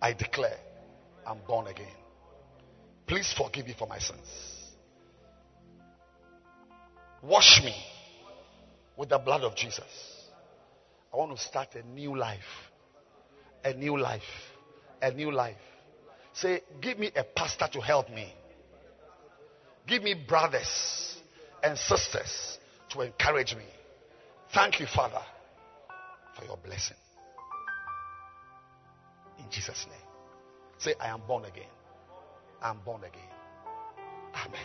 I 0.00 0.12
declare 0.12 0.58
I'm 1.26 1.38
born 1.48 1.66
again. 1.66 1.96
Please 3.04 3.34
forgive 3.36 3.66
me 3.66 3.74
for 3.76 3.88
my 3.88 3.98
sins. 3.98 4.20
Wash 7.20 7.62
me 7.64 7.74
with 8.96 9.08
the 9.08 9.18
blood 9.18 9.42
of 9.42 9.56
Jesus. 9.56 9.82
I 11.12 11.16
want 11.16 11.36
to 11.36 11.42
start 11.42 11.74
a 11.74 11.82
new 11.82 12.16
life. 12.16 12.38
A 13.64 13.74
new 13.74 13.98
life. 13.98 14.22
A 15.02 15.10
new 15.10 15.32
life. 15.32 15.56
Say, 16.32 16.60
give 16.80 16.96
me 16.96 17.10
a 17.16 17.24
pastor 17.24 17.66
to 17.72 17.80
help 17.80 18.08
me. 18.08 18.32
Give 19.88 20.00
me 20.00 20.14
brothers 20.14 21.16
and 21.60 21.76
sisters 21.76 22.58
to 22.90 23.00
encourage 23.00 23.56
me. 23.56 23.64
Thank 24.54 24.80
you, 24.80 24.86
Father, 24.86 25.22
for 26.36 26.44
your 26.44 26.58
blessing. 26.58 26.96
In 29.38 29.50
Jesus' 29.50 29.86
name. 29.88 29.98
Say, 30.78 30.94
I 31.00 31.08
am 31.08 31.22
born 31.26 31.44
again. 31.46 31.70
I'm 32.60 32.78
born 32.80 33.02
again. 33.04 33.22
Amen. 34.34 34.60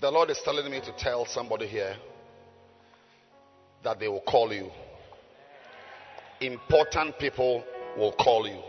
The 0.00 0.10
Lord 0.10 0.30
is 0.30 0.40
telling 0.44 0.70
me 0.70 0.80
to 0.80 0.92
tell 0.96 1.26
somebody 1.26 1.66
here 1.66 1.96
that 3.84 3.98
they 3.98 4.08
will 4.08 4.20
call 4.20 4.52
you. 4.52 4.70
Important 6.40 7.18
people 7.18 7.64
will 7.96 8.12
call 8.12 8.48
you. 8.48 8.62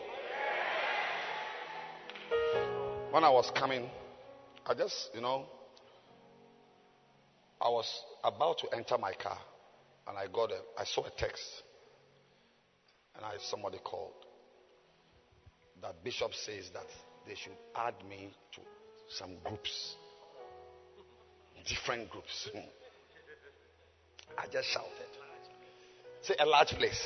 When 3.11 3.23
I 3.23 3.29
was 3.29 3.49
coming, 3.55 3.89
I 4.67 4.75
just, 4.75 5.09
you 5.15 5.21
know, 5.21 5.45
I 7.59 7.67
was 7.69 8.03
about 8.23 8.59
to 8.59 8.67
enter 8.75 8.99
my 8.99 9.13
car 9.13 9.37
and 10.07 10.15
I 10.15 10.27
got 10.27 10.51
a, 10.51 10.59
I 10.77 10.83
saw 10.83 11.03
a 11.05 11.09
text 11.17 11.63
and 13.15 13.25
I 13.25 13.31
somebody 13.39 13.79
called 13.83 14.13
that 15.81 16.03
bishop 16.03 16.35
says 16.35 16.69
that 16.73 16.85
they 17.27 17.33
should 17.33 17.57
add 17.75 17.95
me 18.07 18.29
to 18.53 18.61
some 19.09 19.31
groups, 19.43 19.95
different 21.67 22.11
groups. 22.11 22.49
I 24.37 24.45
just 24.51 24.69
shouted. 24.69 24.89
Say 26.21 26.35
a 26.39 26.45
large 26.45 26.69
place. 26.69 27.01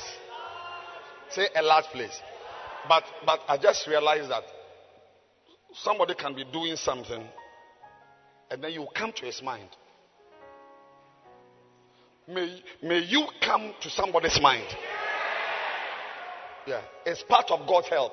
Say 1.30 1.48
a 1.56 1.62
large 1.62 1.86
place. 1.86 2.20
But 2.88 3.04
but 3.24 3.40
I 3.48 3.56
just 3.56 3.86
realized 3.86 4.30
that 4.30 4.44
somebody 5.82 6.14
can 6.14 6.34
be 6.34 6.44
doing 6.44 6.76
something 6.76 7.24
and 8.50 8.62
then 8.62 8.72
you 8.72 8.86
come 8.94 9.12
to 9.12 9.26
his 9.26 9.42
mind. 9.42 9.68
May, 12.28 12.62
may 12.82 13.00
you 13.00 13.26
come 13.42 13.74
to 13.82 13.90
somebody's 13.90 14.40
mind. 14.40 14.66
Yeah, 16.66 16.80
it's 17.04 17.22
part 17.24 17.50
of 17.50 17.66
God's 17.68 17.88
help. 17.88 18.12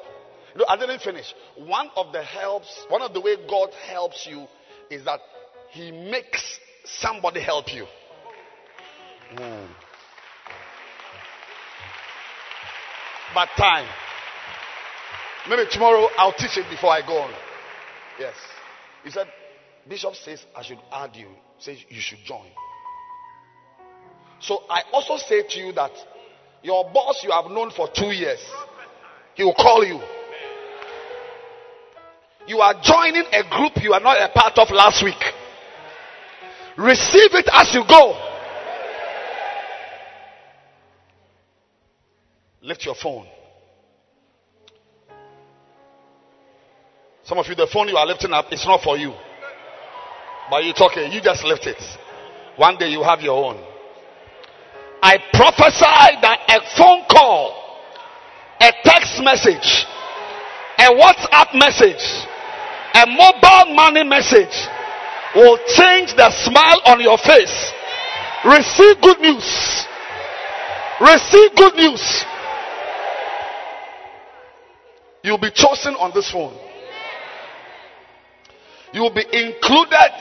You 0.54 0.60
know, 0.60 0.66
I 0.68 0.78
didn't 0.78 1.02
finish. 1.02 1.34
One 1.56 1.90
of 1.96 2.12
the 2.12 2.22
helps, 2.22 2.86
one 2.90 3.02
of 3.02 3.14
the 3.14 3.22
way 3.22 3.36
God 3.48 3.70
helps 3.88 4.28
you 4.30 4.48
is 4.90 5.06
that 5.06 5.20
He 5.70 5.92
makes 5.92 6.60
somebody 6.84 7.40
help 7.42 7.74
you. 7.74 7.86
Hmm. 9.38 9.66
But 13.34 13.48
time. 13.58 13.88
Maybe 15.50 15.64
tomorrow 15.72 16.10
I'll 16.18 16.34
teach 16.34 16.58
it 16.58 16.70
before 16.70 16.90
I 16.92 17.02
go 17.06 17.18
on. 17.20 17.34
Yes. 18.20 18.36
He 19.04 19.10
said, 19.10 19.28
Bishop 19.88 20.16
says 20.16 20.44
I 20.56 20.64
should 20.64 20.80
add 20.92 21.16
you. 21.16 21.28
Says 21.60 21.78
you 21.90 22.02
should 22.02 22.20
join. 22.26 22.48
So 24.40 24.64
I 24.70 24.84
also 24.92 25.18
say 25.18 25.44
to 25.48 25.60
you 25.60 25.72
that 25.74 25.92
your 26.64 26.90
boss 26.92 27.24
you 27.24 27.32
have 27.32 27.46
known 27.46 27.72
for 27.72 27.88
two 27.94 28.12
years, 28.12 28.40
he 29.36 29.44
will 29.44 29.54
call 29.54 29.84
you. 29.86 30.00
You 32.48 32.60
are 32.60 32.74
joining 32.82 33.24
a 33.32 33.44
group 33.50 33.84
you 33.84 33.94
are 33.94 34.00
not 34.00 34.18
a 34.18 34.30
part 34.34 34.58
of 34.58 34.72
last 34.72 35.04
week. 35.04 35.22
Receive 36.78 37.34
it 37.34 37.48
as 37.54 37.74
you 37.74 37.84
go. 37.88 38.18
Lift 42.64 42.86
your 42.86 42.96
phone. 42.96 43.28
Some 47.32 47.40
of 47.40 47.48
you, 47.48 47.56
the 47.56 47.66
phone 47.72 47.88
you 47.88 47.96
are 47.96 48.06
lifting 48.06 48.34
up, 48.34 48.48
it's 48.52 48.68
not 48.68 48.84
for 48.84 48.98
you. 48.98 49.14
But 50.50 50.66
you're 50.66 50.74
talking, 50.74 51.14
you 51.14 51.22
just 51.22 51.46
lift 51.46 51.66
it. 51.66 51.82
One 52.58 52.76
day 52.76 52.90
you 52.90 53.04
have 53.04 53.22
your 53.22 53.46
own. 53.46 53.64
I 55.02 55.16
prophesy 55.32 56.20
that 56.20 56.44
a 56.52 56.60
phone 56.76 57.08
call, 57.08 57.56
a 58.60 58.74
text 58.84 59.24
message, 59.24 59.88
a 60.76 60.92
WhatsApp 60.92 61.56
message, 61.56 62.04
a 63.00 63.08
mobile 63.08 63.76
money 63.80 64.04
message 64.04 64.68
will 65.34 65.56
change 65.80 66.12
the 66.20 66.30
smile 66.44 66.82
on 66.84 67.00
your 67.00 67.18
face. 67.18 67.72
Receive 68.44 69.00
good 69.00 69.22
news. 69.22 69.88
Receive 71.00 71.56
good 71.56 71.76
news. 71.76 72.26
You'll 75.24 75.40
be 75.40 75.52
chosen 75.52 75.96
on 75.96 76.12
this 76.14 76.30
phone. 76.30 76.71
You 78.94 79.02
will 79.02 79.14
be 79.14 79.26
included 79.32 80.12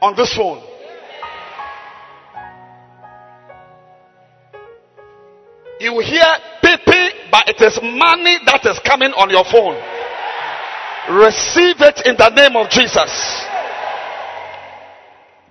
on 0.00 0.16
this 0.16 0.34
phone. 0.34 0.62
You 5.80 5.92
will 5.94 6.04
hear 6.04 6.24
pipi, 6.62 7.30
but 7.30 7.48
it 7.48 7.60
is 7.60 7.78
money 7.82 8.38
that 8.46 8.66
is 8.66 8.78
coming 8.86 9.10
on 9.12 9.30
your 9.30 9.44
phone. 9.44 9.74
Receive 11.18 11.76
it 11.80 12.06
in 12.06 12.16
the 12.16 12.30
name 12.30 12.56
of 12.56 12.70
Jesus. 12.70 13.10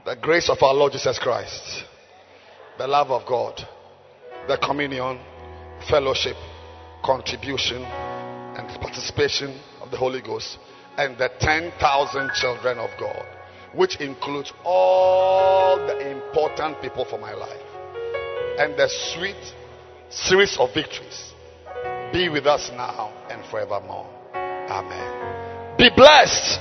The 0.06 0.16
grace 0.16 0.50
of 0.50 0.58
our 0.64 0.74
Lord 0.74 0.94
Jesus 0.94 1.20
Christ, 1.20 1.84
the 2.78 2.88
love 2.88 3.12
of 3.12 3.28
God, 3.28 3.62
the 4.48 4.58
communion, 4.58 5.20
fellowship, 5.90 6.38
contribution, 7.04 7.84
and 7.84 8.68
participation 8.82 9.60
of 9.82 9.92
the 9.92 9.98
Holy 9.98 10.22
Ghost, 10.22 10.58
and 10.98 11.18
the 11.18 11.30
10,000 11.40 12.32
children 12.34 12.78
of 12.78 12.90
God, 13.00 13.26
which 13.74 14.00
includes 14.00 14.52
all 14.64 15.78
the 15.78 16.12
important 16.12 16.82
people 16.82 17.06
for 17.06 17.18
my 17.18 17.34
life, 17.34 17.62
and 18.60 18.78
the 18.78 18.90
sweet 19.14 19.54
series 20.10 20.58
of 20.60 20.74
victories 20.74 21.34
be 22.12 22.28
with 22.30 22.46
us 22.46 22.70
now 22.74 23.14
and 23.30 23.44
forevermore. 23.50 24.08
Amen. 24.34 25.78
Be 25.78 25.90
blessed. 25.96 26.60